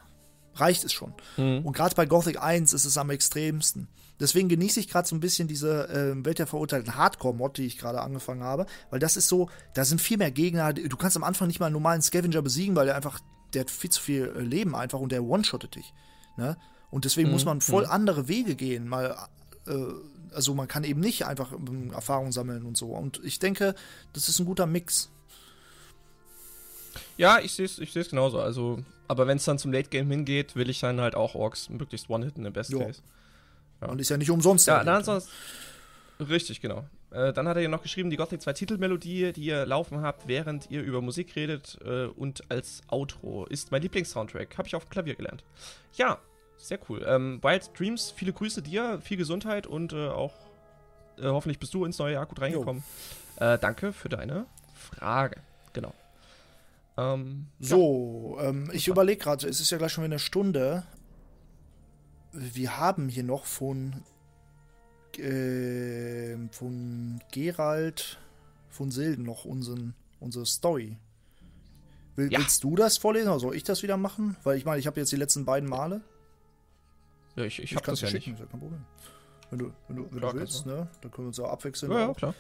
reicht 0.56 0.84
es 0.84 0.94
schon. 0.94 1.14
Mhm. 1.38 1.66
Und 1.66 1.76
gerade 1.76 1.96
bei 1.96 2.06
Gothic 2.06 2.42
1 2.42 2.74
ist 2.74 2.86
es 2.86 2.98
am 2.98 3.10
extremsten. 3.10 3.88
Deswegen 4.20 4.50
genieße 4.50 4.80
ich 4.80 4.90
gerade 4.90 5.08
so 5.08 5.16
ein 5.16 5.22
bisschen 5.22 5.48
diese 5.48 5.88
äh, 5.90 6.26
Welt 6.26 6.40
der 6.40 6.48
verurteilten 6.48 6.96
Hardcore-Mod, 6.96 7.58
die 7.58 7.66
ich 7.66 7.78
gerade 7.78 8.02
angefangen 8.02 8.44
habe, 8.44 8.66
weil 8.90 9.00
das 9.00 9.16
ist 9.16 9.30
so, 9.30 9.50
da 9.74 9.86
sind 9.86 10.02
viel 10.02 10.18
mehr 10.18 10.32
Gegner. 10.32 10.74
Du 10.74 10.98
kannst 10.98 11.16
am 11.16 11.24
Anfang 11.24 11.48
nicht 11.48 11.60
mal 11.60 11.68
einen 11.68 11.74
normalen 11.74 12.02
Scavenger 12.02 12.42
besiegen, 12.42 12.76
weil 12.76 12.86
der 12.86 12.96
einfach, 12.96 13.20
der 13.54 13.62
hat 13.62 13.72
viel 13.72 13.90
zu 13.90 14.02
viel 14.02 14.34
äh, 14.36 14.42
Leben 14.42 14.76
einfach 14.76 15.00
und 15.00 15.12
der 15.12 15.24
one-shottet 15.24 15.76
dich. 15.76 15.94
Ne? 16.36 16.58
Und 16.92 17.06
deswegen 17.06 17.30
mhm. 17.30 17.34
muss 17.34 17.46
man 17.46 17.62
voll 17.62 17.86
mhm. 17.86 17.92
andere 17.92 18.28
Wege 18.28 18.56
gehen. 18.56 18.88
Mal, 18.88 19.16
äh, 19.68 19.74
also 20.34 20.54
man 20.54 20.68
kann 20.68 20.84
eben 20.84 21.00
nicht 21.00 21.26
einfach 21.26 21.52
ähm, 21.54 21.92
Erfahrung 21.92 22.32
sammeln 22.32 22.66
und 22.66 22.78
so. 22.78 22.88
Und 22.88 23.22
ich 23.24 23.40
denke, 23.40 23.76
das 24.14 24.30
ist 24.30 24.40
ein 24.40 24.46
guter 24.46 24.66
Mix. 24.66 25.10
Ja, 27.18 27.40
ich 27.40 27.54
sehe 27.54 27.66
es 27.66 27.80
ich 27.80 27.94
genauso. 27.94 28.40
Also, 28.40 28.84
aber 29.08 29.28
wenn 29.28 29.38
es 29.38 29.46
dann 29.46 29.60
zum 29.60 29.72
Late 29.72 29.90
Game 29.90 30.10
hingeht, 30.10 30.56
will 30.56 30.70
ich 30.70 30.80
dann 30.80 31.02
halt 31.02 31.16
auch 31.16 31.36
Orks 31.36 31.70
möglichst 31.70 32.10
One-Hitten 32.10 32.46
im 32.46 32.54
Best 32.54 32.72
Case. 32.72 33.02
Ja. 33.82 33.88
Und 33.88 34.00
ist 34.00 34.10
ja 34.10 34.18
nicht 34.18 34.32
umsonst. 34.32 34.68
Ja, 34.68 34.84
dann 34.84 35.04
sonst. 35.04 35.30
Richtig, 36.20 36.62
genau. 36.62 36.86
Äh, 37.12 37.34
dann 37.34 37.48
hat 37.48 37.56
er 37.56 37.64
ja 37.64 37.70
noch 37.70 37.82
geschrieben, 37.82 38.10
die 38.10 38.18
Gothic 38.18 38.42
2 38.42 38.54
Titelmelodie, 38.54 39.32
die 39.34 39.46
ihr 39.46 39.66
laufen 39.66 40.02
habt, 40.02 40.28
während 40.28 40.70
ihr 40.70 40.82
über 40.82 41.02
Musik 41.02 41.36
redet 41.36 41.78
äh, 41.84 42.06
und 42.06 42.50
als 42.52 42.82
Outro, 42.88 43.46
ist 43.46 43.72
mein 43.72 43.82
Lieblingssoundtrack. 43.82 44.58
Habe 44.58 44.68
ich 44.68 44.76
auf 44.76 44.90
Klavier 44.90 45.16
gelernt. 45.16 45.44
Ja, 45.96 46.20
sehr 46.60 46.80
cool. 46.90 47.06
Ähm, 47.08 47.40
Wild 47.42 47.72
Dreams, 47.78 48.12
viele 48.12 48.34
Grüße 48.34 48.62
dir, 48.62 49.00
viel 49.02 49.18
Gesundheit 49.18 49.66
und 49.66 49.94
äh, 49.94 50.10
auch 50.10 50.34
äh, 51.18 51.24
hoffentlich 51.24 51.60
bist 51.60 51.74
du 51.74 51.86
ins 51.86 51.98
neue 51.98 52.14
Jahr 52.14 52.26
gut 52.26 52.42
reingekommen. 52.42 52.84
Äh, 53.38 53.58
danke 53.58 53.94
für 53.94 54.10
deine 54.10 54.46
Frage. 54.74 55.38
Genau. 55.74 55.94
Ähm, 56.98 57.48
so, 57.60 58.38
ja. 58.38 58.50
ähm, 58.50 58.70
ich 58.74 58.88
überlege 58.88 59.22
gerade, 59.24 59.48
es 59.48 59.60
ist 59.60 59.70
ja 59.70 59.78
gleich 59.78 59.94
schon 59.94 60.04
wieder 60.04 60.14
eine 60.14 60.20
Stunde. 60.20 60.84
Wir 62.32 62.78
haben 62.78 63.10
hier 63.10 63.24
noch 63.24 63.46
von, 63.46 64.04
äh, 65.18 66.36
von 66.52 67.22
Gerald 67.32 68.20
von 68.70 68.92
Silden 68.92 69.26
noch 69.26 69.46
unseren, 69.46 69.96
unsere 70.20 70.46
Story. 70.46 70.98
Will, 72.16 72.32
ja. 72.32 72.40
Willst 72.40 72.64
du 72.64 72.76
das 72.76 72.98
vorlesen 72.98 73.30
oder 73.30 73.40
soll 73.40 73.56
ich 73.56 73.64
das 73.64 73.82
wieder 73.82 73.98
machen? 73.98 74.36
Weil 74.44 74.58
ich 74.58 74.66
meine, 74.66 74.80
ich 74.80 74.88
habe 74.88 75.00
jetzt 75.00 75.12
die 75.12 75.18
letzten 75.18 75.46
beiden 75.46 75.68
Male. 75.68 76.02
Ja, 77.40 77.46
ich, 77.46 77.58
ich, 77.60 77.72
ich 77.72 77.76
hab 77.78 77.86
das 77.86 78.02
ja 78.02 78.10
schicken, 78.10 78.32
nicht. 78.32 78.42
Ist 78.42 78.46
ja 78.46 78.52
kein 78.52 78.60
Problem. 78.60 78.86
Wenn 79.50 79.60
du, 79.60 79.72
wenn 79.88 79.96
du, 79.96 80.12
wenn 80.12 80.20
klar, 80.20 80.34
du 80.34 80.40
willst, 80.40 80.66
ne? 80.66 80.90
Dann 81.00 81.12
können 81.12 81.26
wir 81.26 81.30
uns 81.30 81.40
auch 81.40 81.52
abwechseln. 81.52 81.90
Ja, 81.90 82.00
ja 82.00 82.14
klar. 82.14 82.36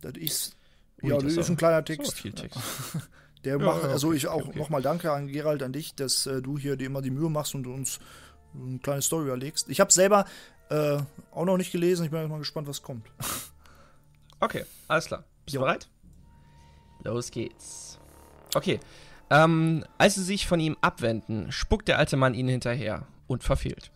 Das 0.00 0.14
ist. 0.14 0.56
Ui, 1.02 1.10
ja, 1.10 1.18
das 1.18 1.36
ist 1.36 1.48
ein 1.48 1.56
kleiner 1.56 1.84
Text. 1.84 2.14
viel 2.14 2.32
Text. 2.32 2.58
Der 3.44 3.58
ja, 3.58 3.64
macht, 3.64 3.84
also 3.84 4.12
ich 4.12 4.26
auch 4.26 4.48
okay. 4.48 4.58
nochmal 4.58 4.82
danke 4.82 5.12
an 5.12 5.28
Gerald, 5.28 5.62
an 5.62 5.72
dich, 5.72 5.94
dass 5.94 6.26
äh, 6.26 6.42
du 6.42 6.58
hier 6.58 6.76
dir 6.76 6.86
immer 6.86 7.00
die 7.00 7.10
Mühe 7.10 7.30
machst 7.30 7.54
und 7.54 7.66
uns 7.68 8.00
eine 8.54 8.78
kleine 8.80 9.02
Story 9.02 9.26
überlegst. 9.26 9.68
Ich 9.68 9.80
habe 9.80 9.92
selber 9.92 10.26
äh, 10.68 10.98
auch 11.30 11.44
noch 11.44 11.56
nicht 11.56 11.70
gelesen, 11.70 12.04
ich 12.04 12.10
bin 12.10 12.28
mal 12.28 12.38
gespannt, 12.38 12.66
was 12.66 12.82
kommt. 12.82 13.06
Okay, 14.40 14.64
alles 14.88 15.06
klar. 15.06 15.24
Bist 15.44 15.56
du 15.56 15.60
bereit? 15.60 15.88
Los 17.04 17.30
geht's. 17.30 17.98
Okay, 18.54 18.80
ähm, 19.32 19.82
als 19.96 20.16
sie 20.16 20.22
sich 20.22 20.46
von 20.46 20.60
ihm 20.60 20.76
abwenden, 20.82 21.50
spuckt 21.50 21.88
der 21.88 21.98
alte 21.98 22.18
Mann 22.18 22.34
ihnen 22.34 22.50
hinterher 22.50 23.06
und 23.26 23.42
verfehlt. 23.42 23.90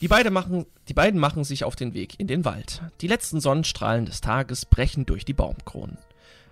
Die, 0.00 0.06
beide 0.06 0.30
machen, 0.30 0.64
die 0.88 0.94
beiden 0.94 1.18
machen 1.18 1.42
sich 1.42 1.64
auf 1.64 1.74
den 1.74 1.92
Weg 1.92 2.20
in 2.20 2.28
den 2.28 2.44
Wald. 2.44 2.82
Die 3.00 3.08
letzten 3.08 3.40
Sonnenstrahlen 3.40 4.06
des 4.06 4.20
Tages 4.20 4.64
brechen 4.64 5.04
durch 5.04 5.24
die 5.24 5.34
Baumkronen. 5.34 5.98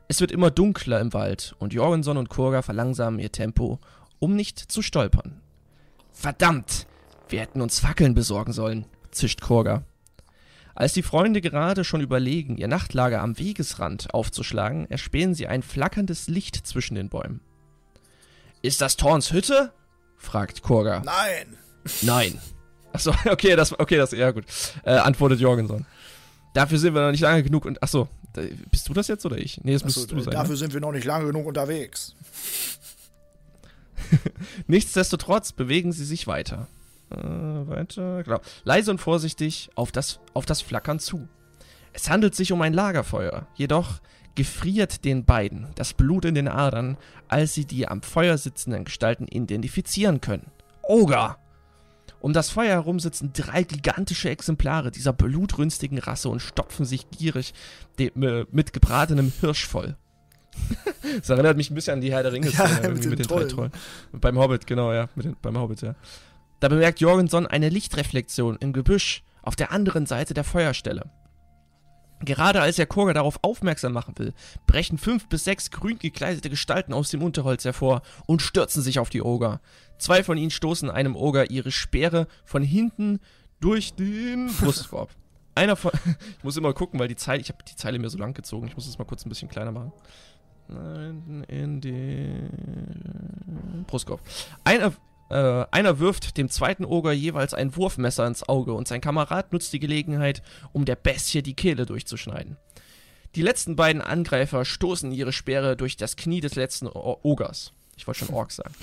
Es 0.09 0.20
wird 0.20 0.32
immer 0.32 0.51
dunkler 0.51 1.01
im 1.01 1.12
Wald 1.12 1.55
und 1.61 1.72
Jorgenson 1.72 2.16
und 2.16 2.28
Kurga 2.28 2.62
verlangsamen 2.62 3.20
ihr 3.20 3.30
Tempo, 3.30 3.78
um 4.18 4.35
nicht 4.35 4.59
zu 4.59 4.82
stolpern. 4.82 5.41
Verdammt! 6.11 6.89
Wir 7.28 7.41
hätten 7.41 7.61
uns 7.61 7.78
Fackeln 7.78 8.14
besorgen 8.14 8.53
sollen, 8.53 8.85
zischt 9.12 9.43
Kurga. 9.43 9.85
Als 10.74 10.93
die 10.93 11.03
Freunde 11.03 11.41
gerade 11.41 11.85
schon 11.85 12.01
überlegen, 12.01 12.57
ihr 12.57 12.66
Nachtlager 12.66 13.22
am 13.22 13.39
Wegesrand 13.39 14.12
aufzuschlagen, 14.12 14.91
erspähen 14.91 15.35
sie 15.35 15.47
ein 15.47 15.62
flackerndes 15.62 16.26
Licht 16.26 16.66
zwischen 16.66 16.97
den 16.97 17.09
Bäumen. 17.09 17.41
Ist 18.65 18.81
das 18.81 18.97
Thorns 18.97 19.31
Hütte? 19.31 19.75
fragt 20.17 20.62
Kurga. 20.62 21.03
Nein. 21.05 21.59
Nein. 22.01 22.41
Achso, 22.95 23.12
okay, 23.31 23.57
das, 23.57 23.79
okay, 23.79 23.99
das, 23.99 24.12
ja 24.12 24.31
gut. 24.31 24.47
Äh, 24.85 24.93
antwortet 24.93 25.39
Jorgenson. 25.39 25.85
Dafür 26.55 26.79
sind 26.79 26.95
wir 26.95 27.03
noch 27.03 27.11
nicht 27.11 27.21
lange 27.21 27.43
genug 27.43 27.67
und, 27.67 27.83
achso, 27.83 28.09
bist 28.71 28.89
du 28.89 28.95
das 28.95 29.09
jetzt 29.09 29.27
oder 29.27 29.37
ich? 29.37 29.62
Nee, 29.62 29.75
das 29.75 29.85
müsstest 29.85 30.11
du 30.11 30.19
sein. 30.19 30.33
Dafür 30.33 30.53
ne? 30.53 30.57
sind 30.57 30.73
wir 30.73 30.81
noch 30.81 30.93
nicht 30.93 31.05
lange 31.05 31.27
genug 31.27 31.47
unterwegs. 31.47 32.15
Nichtsdestotrotz 34.67 35.53
bewegen 35.53 35.93
sie 35.93 36.07
sich 36.07 36.27
weiter. 36.27 36.67
Äh, 37.11 37.17
weiter, 37.17 38.23
genau. 38.23 38.41
Leise 38.65 38.93
und 38.93 38.99
vorsichtig 38.99 39.69
auf 39.75 39.93
das, 39.93 40.21
auf 40.33 40.47
das 40.47 40.62
Flackern 40.62 41.01
zu. 41.01 41.29
Es 41.93 42.09
handelt 42.09 42.35
sich 42.35 42.51
um 42.51 42.62
ein 42.62 42.73
Lagerfeuer, 42.73 43.47
jedoch 43.57 44.01
gefriert 44.35 45.05
den 45.05 45.24
beiden 45.24 45.68
das 45.74 45.95
Blut 45.95 46.24
in 46.24 46.35
den 46.35 46.49
Adern, 46.49 46.97
als 47.28 47.55
sie 47.55 47.64
die 47.64 47.89
am 47.89 48.03
Feuer 48.03 48.39
sitzenden 48.39 48.85
Gestalten 48.85 49.26
identifizieren 49.26 50.20
können. 50.20 50.51
Oger! 50.82 51.39
Um 52.20 52.32
das 52.32 52.49
Feuer 52.49 52.70
herum 52.70 53.01
sitzen 53.01 53.32
drei 53.35 53.64
gigantische 53.64 54.30
Exemplare 54.30 54.91
dieser 54.91 55.12
blutrünstigen 55.12 55.99
Rasse 55.99 56.30
und 56.30 56.41
stopfen 56.41 56.87
sich 56.87 57.11
gierig 57.11 57.53
äh, 57.99 58.11
mit 58.51 58.72
gebratenem 58.72 59.30
Hirsch 59.41 59.66
voll. 59.66 59.97
das 61.18 61.28
erinnert 61.28 61.57
mich 61.57 61.70
ein 61.70 61.74
bisschen 61.74 61.95
an 61.95 62.01
die 62.01 62.12
Herr 62.12 62.22
der 62.22 62.32
Ringe 62.32 62.49
ja, 62.49 62.66
mit, 62.82 62.95
mit, 62.95 63.05
den, 63.05 63.16
den 63.16 63.26
drei 63.26 63.45
Trollen. 63.45 63.72
Beim 64.12 64.39
Hobbit, 64.39 64.66
genau, 64.66 64.93
ja. 64.93 65.09
Den, 65.16 65.37
beim 65.43 65.59
Hobbit, 65.59 65.82
ja. 65.82 65.97
Da 66.61 66.68
bemerkt 66.68 67.01
Jorgenson 67.01 67.47
eine 67.47 67.68
Lichtreflexion 67.68 68.57
im 68.59 68.72
Gebüsch 68.72 69.22
auf 69.43 69.57
der 69.57 69.70
anderen 69.70 70.07
Seite 70.07 70.32
der 70.32 70.45
Feuerstelle. 70.45 71.11
Gerade 72.21 72.61
als 72.61 72.77
der 72.77 72.87
Kurger 72.87 73.12
darauf 73.12 73.39
aufmerksam 73.43 73.93
machen 73.93 74.15
will, 74.19 74.33
brechen 74.67 74.99
fünf 74.99 75.29
bis 75.29 75.45
sechs 75.45 75.71
grün 75.71 75.99
gekleidete 75.99 76.49
Gestalten 76.49 76.93
aus 76.93 77.11
dem 77.11 77.23
Unterholz 77.23 77.65
hervor 77.65 78.03
und 78.27 78.41
stürzen 78.41 78.83
sich 78.83 78.99
auf 78.99 79.11
die 79.11 79.23
Oger. 79.23 79.61
Zwei 79.99 80.23
von 80.25 80.39
ihnen 80.39 80.51
stoßen 80.51 80.91
einem 80.91 81.17
Oger 81.17 81.51
ihre 81.51 81.71
Speere 81.71 82.27
von 82.45 82.62
hinten 82.62 83.21
durch 83.61 83.95
den 83.95 84.47
Brustkorb. 84.61 85.11
Einer 85.55 85.77
von. 85.77 85.93
Ich 86.39 86.45
muss 86.45 86.57
immer 86.57 86.73
gucken, 86.73 86.99
weil 87.01 87.09
die 87.09 87.17
Zeile. 87.17 87.41
Ich 87.41 87.49
habe 87.49 87.65
die 87.65 87.77
Zeile 87.77 87.99
mir 87.99 88.11
so 88.11 88.19
lang 88.19 88.35
gezogen. 88.35 88.67
Ich 88.67 88.75
muss 88.75 88.87
es 88.87 88.99
mal 88.99 89.05
kurz 89.05 89.25
ein 89.25 89.29
bisschen 89.29 89.49
kleiner 89.49 89.73
machen. 89.73 89.93
Nein, 90.69 91.45
in 91.49 91.81
den 91.81 92.49
Brustkorb. 93.87 94.21
Einer, 94.65 94.93
äh, 95.31 95.64
einer 95.70 95.99
wirft 95.99 96.37
dem 96.37 96.49
zweiten 96.49 96.85
Oger 96.85 97.12
jeweils 97.12 97.55
ein 97.55 97.77
Wurfmesser 97.77 98.27
ins 98.27 98.49
Auge 98.49 98.72
und 98.75 98.89
sein 98.89 99.01
Kamerad 99.01 99.53
nutzt 99.53 99.72
die 99.72 99.81
Gelegenheit, 99.81 100.43
um 100.72 100.85
der 100.85 100.97
Bestie 100.97 101.43
die 101.43 101.55
Kehle 101.55 101.87
durchzuschneiden. 101.87 102.57
Die 103.35 103.43
letzten 103.43 103.75
beiden 103.75 104.03
Angreifer 104.03 104.64
stoßen 104.64 105.11
ihre 105.11 105.33
Speere 105.33 105.77
durch 105.77 105.97
das 105.97 106.16
Knie 106.16 106.41
des 106.41 106.55
letzten 106.55 106.87
o 106.87 107.18
Ogers. 107.22 107.72
Ich 107.97 108.07
wollte 108.07 108.25
schon 108.25 108.35
Ork 108.35 108.53
sagen. 108.53 108.75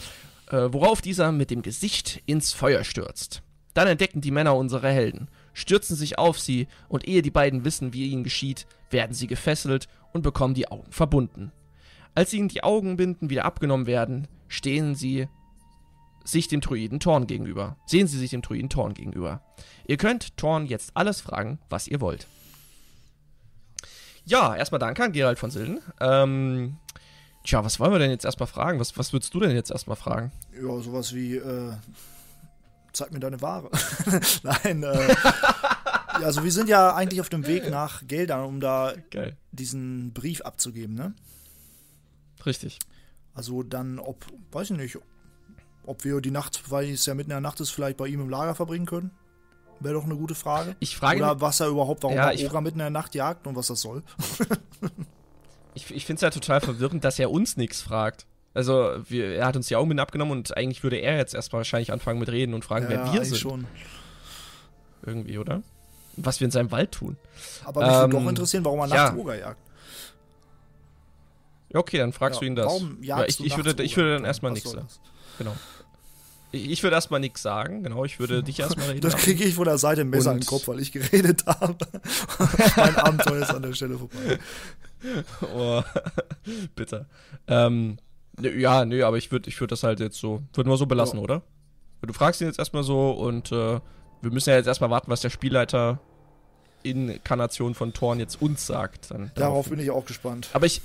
Äh, 0.49 0.73
worauf 0.73 1.01
dieser 1.01 1.31
mit 1.31 1.51
dem 1.51 1.61
Gesicht 1.61 2.21
ins 2.25 2.51
Feuer 2.51 2.83
stürzt. 2.83 3.43
Dann 3.73 3.87
entdecken 3.87 4.19
die 4.19 4.31
Männer 4.31 4.55
unsere 4.57 4.89
Helden, 4.89 5.29
stürzen 5.53 5.95
sich 5.95 6.17
auf 6.17 6.37
sie 6.37 6.67
und 6.89 7.07
ehe 7.07 7.21
die 7.21 7.31
beiden 7.31 7.63
wissen, 7.63 7.93
wie 7.93 8.07
ihnen 8.07 8.25
geschieht, 8.25 8.67
werden 8.89 9.13
sie 9.13 9.27
gefesselt 9.27 9.87
und 10.11 10.23
bekommen 10.23 10.53
die 10.53 10.67
Augen 10.67 10.91
verbunden. 10.91 11.53
Als 12.13 12.33
ihnen 12.33 12.49
die 12.49 12.63
Augenbinden 12.63 13.29
wieder 13.29 13.45
abgenommen 13.45 13.87
werden, 13.87 14.27
stehen 14.49 14.95
sie 14.95 15.29
sich 16.23 16.47
dem 16.47 16.61
Druiden 16.61 16.99
Thorn 16.99 17.27
gegenüber. 17.27 17.77
Sehen 17.85 18.07
sie 18.07 18.17
sich 18.17 18.31
dem 18.31 18.41
Druiden 18.41 18.69
Thorn 18.69 18.93
gegenüber. 18.93 19.41
Ihr 19.87 19.97
könnt 19.97 20.37
Thorn 20.37 20.65
jetzt 20.65 20.91
alles 20.93 21.21
fragen, 21.21 21.59
was 21.69 21.87
ihr 21.87 22.01
wollt. 22.01 22.27
Ja, 24.25 24.55
erstmal 24.55 24.79
danke 24.79 25.03
an 25.03 25.11
Gerald 25.11 25.39
von 25.39 25.51
Silden. 25.51 25.79
Ähm, 25.99 26.77
tja, 27.43 27.63
was 27.65 27.79
wollen 27.79 27.91
wir 27.91 27.99
denn 27.99 28.11
jetzt 28.11 28.25
erstmal 28.25 28.47
fragen? 28.47 28.79
Was, 28.79 28.97
was 28.97 29.13
würdest 29.13 29.33
du 29.33 29.39
denn 29.39 29.51
jetzt 29.51 29.71
erstmal 29.71 29.97
fragen? 29.97 30.31
Ja, 30.53 30.79
sowas 30.79 31.13
wie, 31.13 31.37
äh, 31.37 31.73
zeig 32.93 33.11
mir 33.11 33.19
deine 33.19 33.41
Ware. 33.41 33.69
Nein, 34.43 34.83
äh, 34.83 35.07
ja, 35.13 36.21
also 36.21 36.43
wir 36.43 36.51
sind 36.51 36.69
ja 36.69 36.93
eigentlich 36.95 37.21
auf 37.21 37.29
dem 37.29 37.47
Weg 37.47 37.69
nach 37.69 38.07
Geldern, 38.07 38.45
um 38.45 38.59
da 38.59 38.93
Geil. 39.09 39.37
diesen 39.51 40.13
Brief 40.13 40.41
abzugeben, 40.41 40.95
ne? 40.95 41.13
Richtig. 42.45 42.79
Also 43.33 43.63
dann, 43.63 43.99
ob, 43.99 44.25
weiß 44.51 44.71
ich 44.71 44.77
nicht, 44.77 44.97
ob 45.85 46.03
wir 46.03 46.21
die 46.21 46.31
Nacht, 46.31 46.69
weil 46.71 46.89
es 46.91 47.05
ja 47.05 47.13
mitten 47.13 47.31
in 47.31 47.35
der 47.35 47.41
Nacht 47.41 47.59
ist, 47.59 47.69
vielleicht 47.71 47.97
bei 47.97 48.07
ihm 48.07 48.21
im 48.21 48.29
Lager 48.29 48.55
verbringen 48.55 48.85
können? 48.85 49.11
Wäre 49.79 49.95
doch 49.95 50.03
eine 50.05 50.15
gute 50.15 50.35
Frage. 50.35 50.75
Ich 50.79 50.95
frage 50.95 51.19
Oder 51.19 51.41
was 51.41 51.59
er 51.59 51.67
überhaupt, 51.67 52.03
warum 52.03 52.15
Ja, 52.15 52.27
er 52.27 52.33
ich- 52.33 52.45
Ogra 52.45 52.61
mitten 52.61 52.75
in 52.79 52.83
der 52.83 52.89
Nacht 52.91 53.15
jagt 53.15 53.47
und 53.47 53.55
was 53.55 53.67
das 53.67 53.81
soll. 53.81 54.03
Ich, 55.73 55.89
ich 55.89 56.05
finde 56.05 56.17
es 56.17 56.21
ja 56.21 56.29
total 56.31 56.59
verwirrend, 56.59 57.05
dass 57.05 57.17
er 57.17 57.31
uns 57.31 57.55
nichts 57.55 57.81
fragt. 57.81 58.25
Also, 58.53 58.97
wir, 59.07 59.35
er 59.35 59.45
hat 59.45 59.55
uns 59.55 59.67
die 59.67 59.77
Augenbinden 59.77 60.01
abgenommen 60.01 60.33
und 60.33 60.57
eigentlich 60.57 60.83
würde 60.83 60.97
er 60.97 61.15
jetzt 61.15 61.33
erstmal 61.33 61.59
wahrscheinlich 61.61 61.93
anfangen 61.93 62.19
mit 62.19 62.27
Reden 62.29 62.53
und 62.53 62.65
fragen, 62.65 62.87
wer 62.89 63.13
wir 63.13 63.23
sind. 63.23 63.37
schon. 63.37 63.67
Irgendwie, 65.05 65.37
oder? 65.37 65.63
Was 66.17 66.41
wir 66.41 66.45
in 66.45 66.51
seinem 66.51 66.71
Wald 66.71 66.91
tun. 66.91 67.15
Aber 67.63 67.79
mich 67.87 67.89
würde 67.89 68.03
Ähm, 68.17 68.23
doch 68.23 68.29
interessieren, 68.29 68.65
warum 68.65 68.79
er 68.81 68.87
ja. 68.87 68.95
nachts 68.95 69.17
Ogra 69.17 69.35
jagt. 69.35 69.59
Ja, 71.73 71.79
okay, 71.79 71.99
dann 71.99 72.11
fragst 72.11 72.35
Ja, 72.35 72.39
du 72.41 72.45
ihn 72.47 72.55
das. 72.57 72.65
Warum 72.65 72.97
Ja, 73.01 73.19
jagst 73.19 73.29
ich, 73.29 73.37
du 73.37 73.43
ich, 73.45 73.65
würde, 73.65 73.83
ich 73.83 73.95
würde 73.95 74.15
dann 74.15 74.25
erstmal 74.25 74.51
nichts 74.51 74.71
sagen. 74.71 74.85
das? 74.87 74.99
Genau. 75.37 75.55
Ich, 76.53 76.83
würde 76.83 76.95
erstmal 76.95 77.21
nichts 77.21 77.41
sagen, 77.41 77.81
genau. 77.83 78.03
Ich 78.03 78.19
würde 78.19 78.43
dich 78.43 78.59
erstmal 78.59 78.87
reden. 78.87 79.01
Das 79.01 79.15
kriege 79.15 79.43
ich 79.45 79.55
von 79.55 79.63
der 79.63 79.77
Seite 79.77 80.01
ein 80.01 80.09
Messer 80.09 80.33
den 80.33 80.45
Kopf, 80.45 80.67
weil 80.67 80.81
ich 80.81 80.91
geredet 80.91 81.45
habe. 81.45 81.77
mein 82.75 82.95
Abenteuer 82.97 83.43
ist 83.43 83.53
an 83.53 83.61
der 83.61 83.73
Stelle 83.73 83.97
vorbei. 83.97 84.39
Oh, 85.55 85.81
bitter. 86.75 87.05
Ähm, 87.47 87.97
ja, 88.41 88.83
nö, 88.83 89.03
aber 89.05 89.17
ich 89.17 89.31
würde 89.31 89.49
ich 89.49 89.59
würd 89.61 89.71
das 89.71 89.83
halt 89.83 90.01
jetzt 90.01 90.19
so, 90.19 90.41
würden 90.53 90.69
wir 90.69 90.77
so 90.77 90.85
belassen, 90.87 91.19
Ja. 91.19 91.23
oder? 91.23 91.41
Du 92.01 92.13
fragst 92.13 92.41
ihn 92.41 92.47
jetzt 92.47 92.59
erstmal 92.59 92.83
so 92.83 93.11
und 93.11 93.51
äh, 93.51 93.79
wir 94.21 94.31
müssen 94.31 94.49
ja 94.49 94.57
jetzt 94.57 94.67
erstmal 94.67 94.89
warten, 94.89 95.09
was 95.09 95.21
der 95.21 95.29
Spielleiter 95.29 95.99
Inkarnation 96.83 97.75
von 97.75 97.93
Thorn 97.93 98.19
jetzt 98.19 98.41
uns 98.41 98.65
sagt. 98.65 99.11
Dann, 99.11 99.31
Darauf 99.35 99.69
bin 99.69 99.79
ich 99.79 99.91
auch 99.91 100.05
gespannt. 100.05 100.49
Aber 100.53 100.65
ich, 100.65 100.81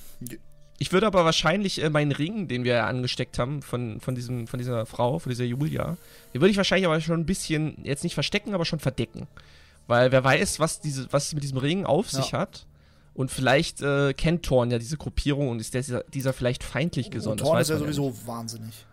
ich 0.79 0.93
würde 0.93 1.07
aber 1.07 1.25
wahrscheinlich 1.25 1.83
äh, 1.83 1.91
meinen 1.91 2.13
Ring, 2.13 2.49
den 2.49 2.65
wir 2.65 2.75
ja 2.75 2.87
angesteckt 2.87 3.39
haben 3.39 3.63
von, 3.63 4.01
von, 4.01 4.15
diesem, 4.15 4.47
von 4.47 4.59
dieser 4.59 4.87
Frau, 4.87 5.19
von 5.19 5.31
dieser 5.31 5.45
Julia, 5.45 5.97
den 6.35 6.41
würde 6.41 6.51
ich 6.51 6.57
wahrscheinlich 6.57 6.87
aber 6.87 7.01
schon 7.01 7.21
ein 7.21 7.27
bisschen, 7.27 7.79
jetzt 7.85 8.05
nicht 8.05 8.15
verstecken, 8.15 8.55
aber 8.55 8.65
schon 8.65 8.79
verdecken. 8.79 9.27
Weil 9.87 10.13
wer 10.13 10.23
weiß, 10.23 10.59
was, 10.61 10.81
diese, 10.81 11.13
was 11.13 11.27
es 11.27 11.35
mit 11.35 11.43
diesem 11.43 11.59
Ring 11.59 11.85
auf 11.85 12.11
sich 12.11 12.33
hat. 12.33 12.67
Und 13.15 13.31
vielleicht 13.31 13.81
äh, 13.81 14.13
kennt 14.13 14.43
Thorn 14.45 14.71
ja 14.71 14.79
diese 14.79 14.99
Gruppierung 14.99 15.49
und 15.49 15.59
ist 15.59 15.73
dieser, 15.73 16.05
dieser 16.05 16.35
vielleicht 16.35 16.63
feindlich 16.63 17.11
gesonnen. 17.11 17.33
Und 17.33 17.41
das 17.41 17.49
Thorn 17.49 17.61
ist 17.63 17.71
ja 17.71 17.79
sowieso 17.79 18.27
wahnsinnig. 18.27 18.67
nicht. 18.67 18.87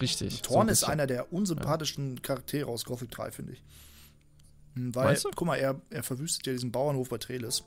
Richtig. 0.00 0.42
Thorn 0.42 0.66
so 0.66 0.72
ist 0.72 0.80
bisschen. 0.80 0.92
einer 0.92 1.06
der 1.06 1.32
unsympathischsten 1.32 2.22
Charaktere 2.22 2.68
aus 2.68 2.84
Gothic 2.84 3.10
3, 3.12 3.30
finde 3.30 3.52
ich. 3.52 3.62
Hm, 4.74 4.94
Weil, 4.94 5.04
Meinst 5.04 5.24
du? 5.24 5.30
guck 5.34 5.46
mal, 5.46 5.56
er, 5.56 5.80
er 5.90 6.02
verwüstet 6.02 6.46
ja 6.46 6.52
diesen 6.52 6.72
Bauernhof 6.72 7.08
bei 7.08 7.18
Trelis. 7.18 7.64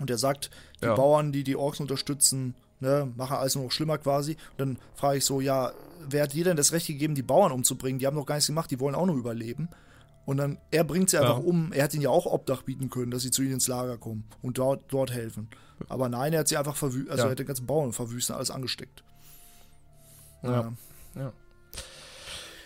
Und 0.00 0.10
er 0.10 0.18
sagt, 0.18 0.50
die 0.80 0.86
Ja. 0.86 0.94
Bauern, 0.94 1.32
die 1.32 1.44
die 1.44 1.56
Orks 1.56 1.80
unterstützen, 1.80 2.54
ne, 2.80 3.12
machen 3.16 3.36
alles 3.36 3.54
nur 3.54 3.64
noch 3.64 3.72
schlimmer 3.72 3.98
quasi. 3.98 4.32
Und 4.52 4.58
dann 4.58 4.78
frage 4.94 5.18
ich 5.18 5.24
so, 5.24 5.40
ja, 5.40 5.72
wer 6.08 6.24
hat 6.24 6.32
dir 6.32 6.44
denn 6.44 6.56
das 6.56 6.72
Recht 6.72 6.86
gegeben, 6.86 7.14
die 7.14 7.22
Bauern 7.22 7.52
umzubringen? 7.52 7.98
Die 7.98 8.06
haben 8.06 8.16
doch 8.16 8.26
gar 8.26 8.34
nichts 8.36 8.46
gemacht, 8.48 8.70
die 8.70 8.80
wollen 8.80 8.94
auch 8.94 9.06
nur 9.06 9.16
überleben. 9.16 9.68
Und 10.24 10.36
dann, 10.36 10.58
er 10.70 10.84
bringt 10.84 11.10
sie 11.10 11.18
einfach 11.18 11.38
Ja. 11.38 11.44
um. 11.44 11.72
Er 11.72 11.82
hätte 11.84 11.96
ihnen 11.96 12.04
ja 12.04 12.10
auch 12.10 12.26
Obdach 12.26 12.62
bieten 12.62 12.90
können, 12.90 13.10
dass 13.10 13.22
sie 13.22 13.30
zu 13.30 13.42
ihnen 13.42 13.54
ins 13.54 13.66
Lager 13.68 13.98
kommen 13.98 14.24
und 14.40 14.58
dort, 14.58 14.84
dort 14.88 15.10
helfen. 15.12 15.48
Aber 15.88 16.08
nein, 16.08 16.32
er 16.32 16.40
hat 16.40 16.48
sie 16.48 16.56
einfach 16.56 16.76
verwüstet, 16.76 17.10
also 17.10 17.22
Ja. 17.24 17.28
er 17.28 17.32
hat 17.32 17.38
den 17.40 17.46
ganzen 17.46 17.66
Bauern 17.66 17.92
verwüstet, 17.92 18.36
alles 18.36 18.50
angesteckt. 18.52 19.02
Ja. 20.44 20.72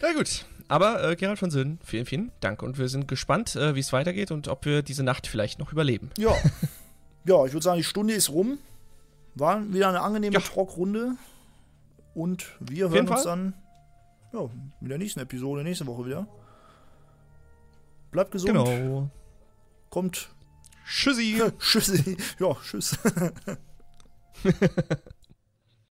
Na 0.02 0.12
gut. 0.14 0.44
Aber 0.68 1.02
äh, 1.10 1.16
Gerald 1.16 1.38
von 1.38 1.50
Sinn, 1.50 1.78
vielen, 1.84 2.06
vielen 2.06 2.32
Dank. 2.40 2.62
Und 2.62 2.76
wir 2.78 2.88
sind 2.88 3.06
gespannt, 3.08 3.54
äh, 3.56 3.74
wie 3.74 3.80
es 3.80 3.92
weitergeht 3.92 4.30
und 4.30 4.48
ob 4.48 4.64
wir 4.66 4.82
diese 4.82 5.02
Nacht 5.02 5.26
vielleicht 5.26 5.58
noch 5.58 5.72
überleben. 5.72 6.10
Ja. 6.18 6.34
ja, 7.26 7.44
ich 7.44 7.52
würde 7.52 7.64
sagen, 7.64 7.78
die 7.78 7.84
Stunde 7.84 8.14
ist 8.14 8.30
rum. 8.30 8.58
War 9.34 9.72
wieder 9.72 9.88
eine 9.88 10.00
angenehme 10.00 10.34
Ja. 10.34 10.40
Und 12.14 12.56
wir 12.60 12.86
Auf 12.86 12.92
hören 12.92 13.08
uns 13.08 13.22
Fall. 13.22 13.24
dann 13.24 13.54
ja, 14.32 14.48
in 14.80 14.88
der 14.88 14.98
nächsten 14.98 15.20
Episode, 15.20 15.62
nächste 15.62 15.86
Woche 15.86 16.06
wieder. 16.06 16.26
Bleibt 18.10 18.30
gesund. 18.30 18.52
Genau. 18.54 19.10
Kommt. 19.90 20.30
Tschüssi. 20.86 21.42
Tschüssi. 21.58 22.16
Ja, 22.38 22.56
tschüss. 22.62 22.98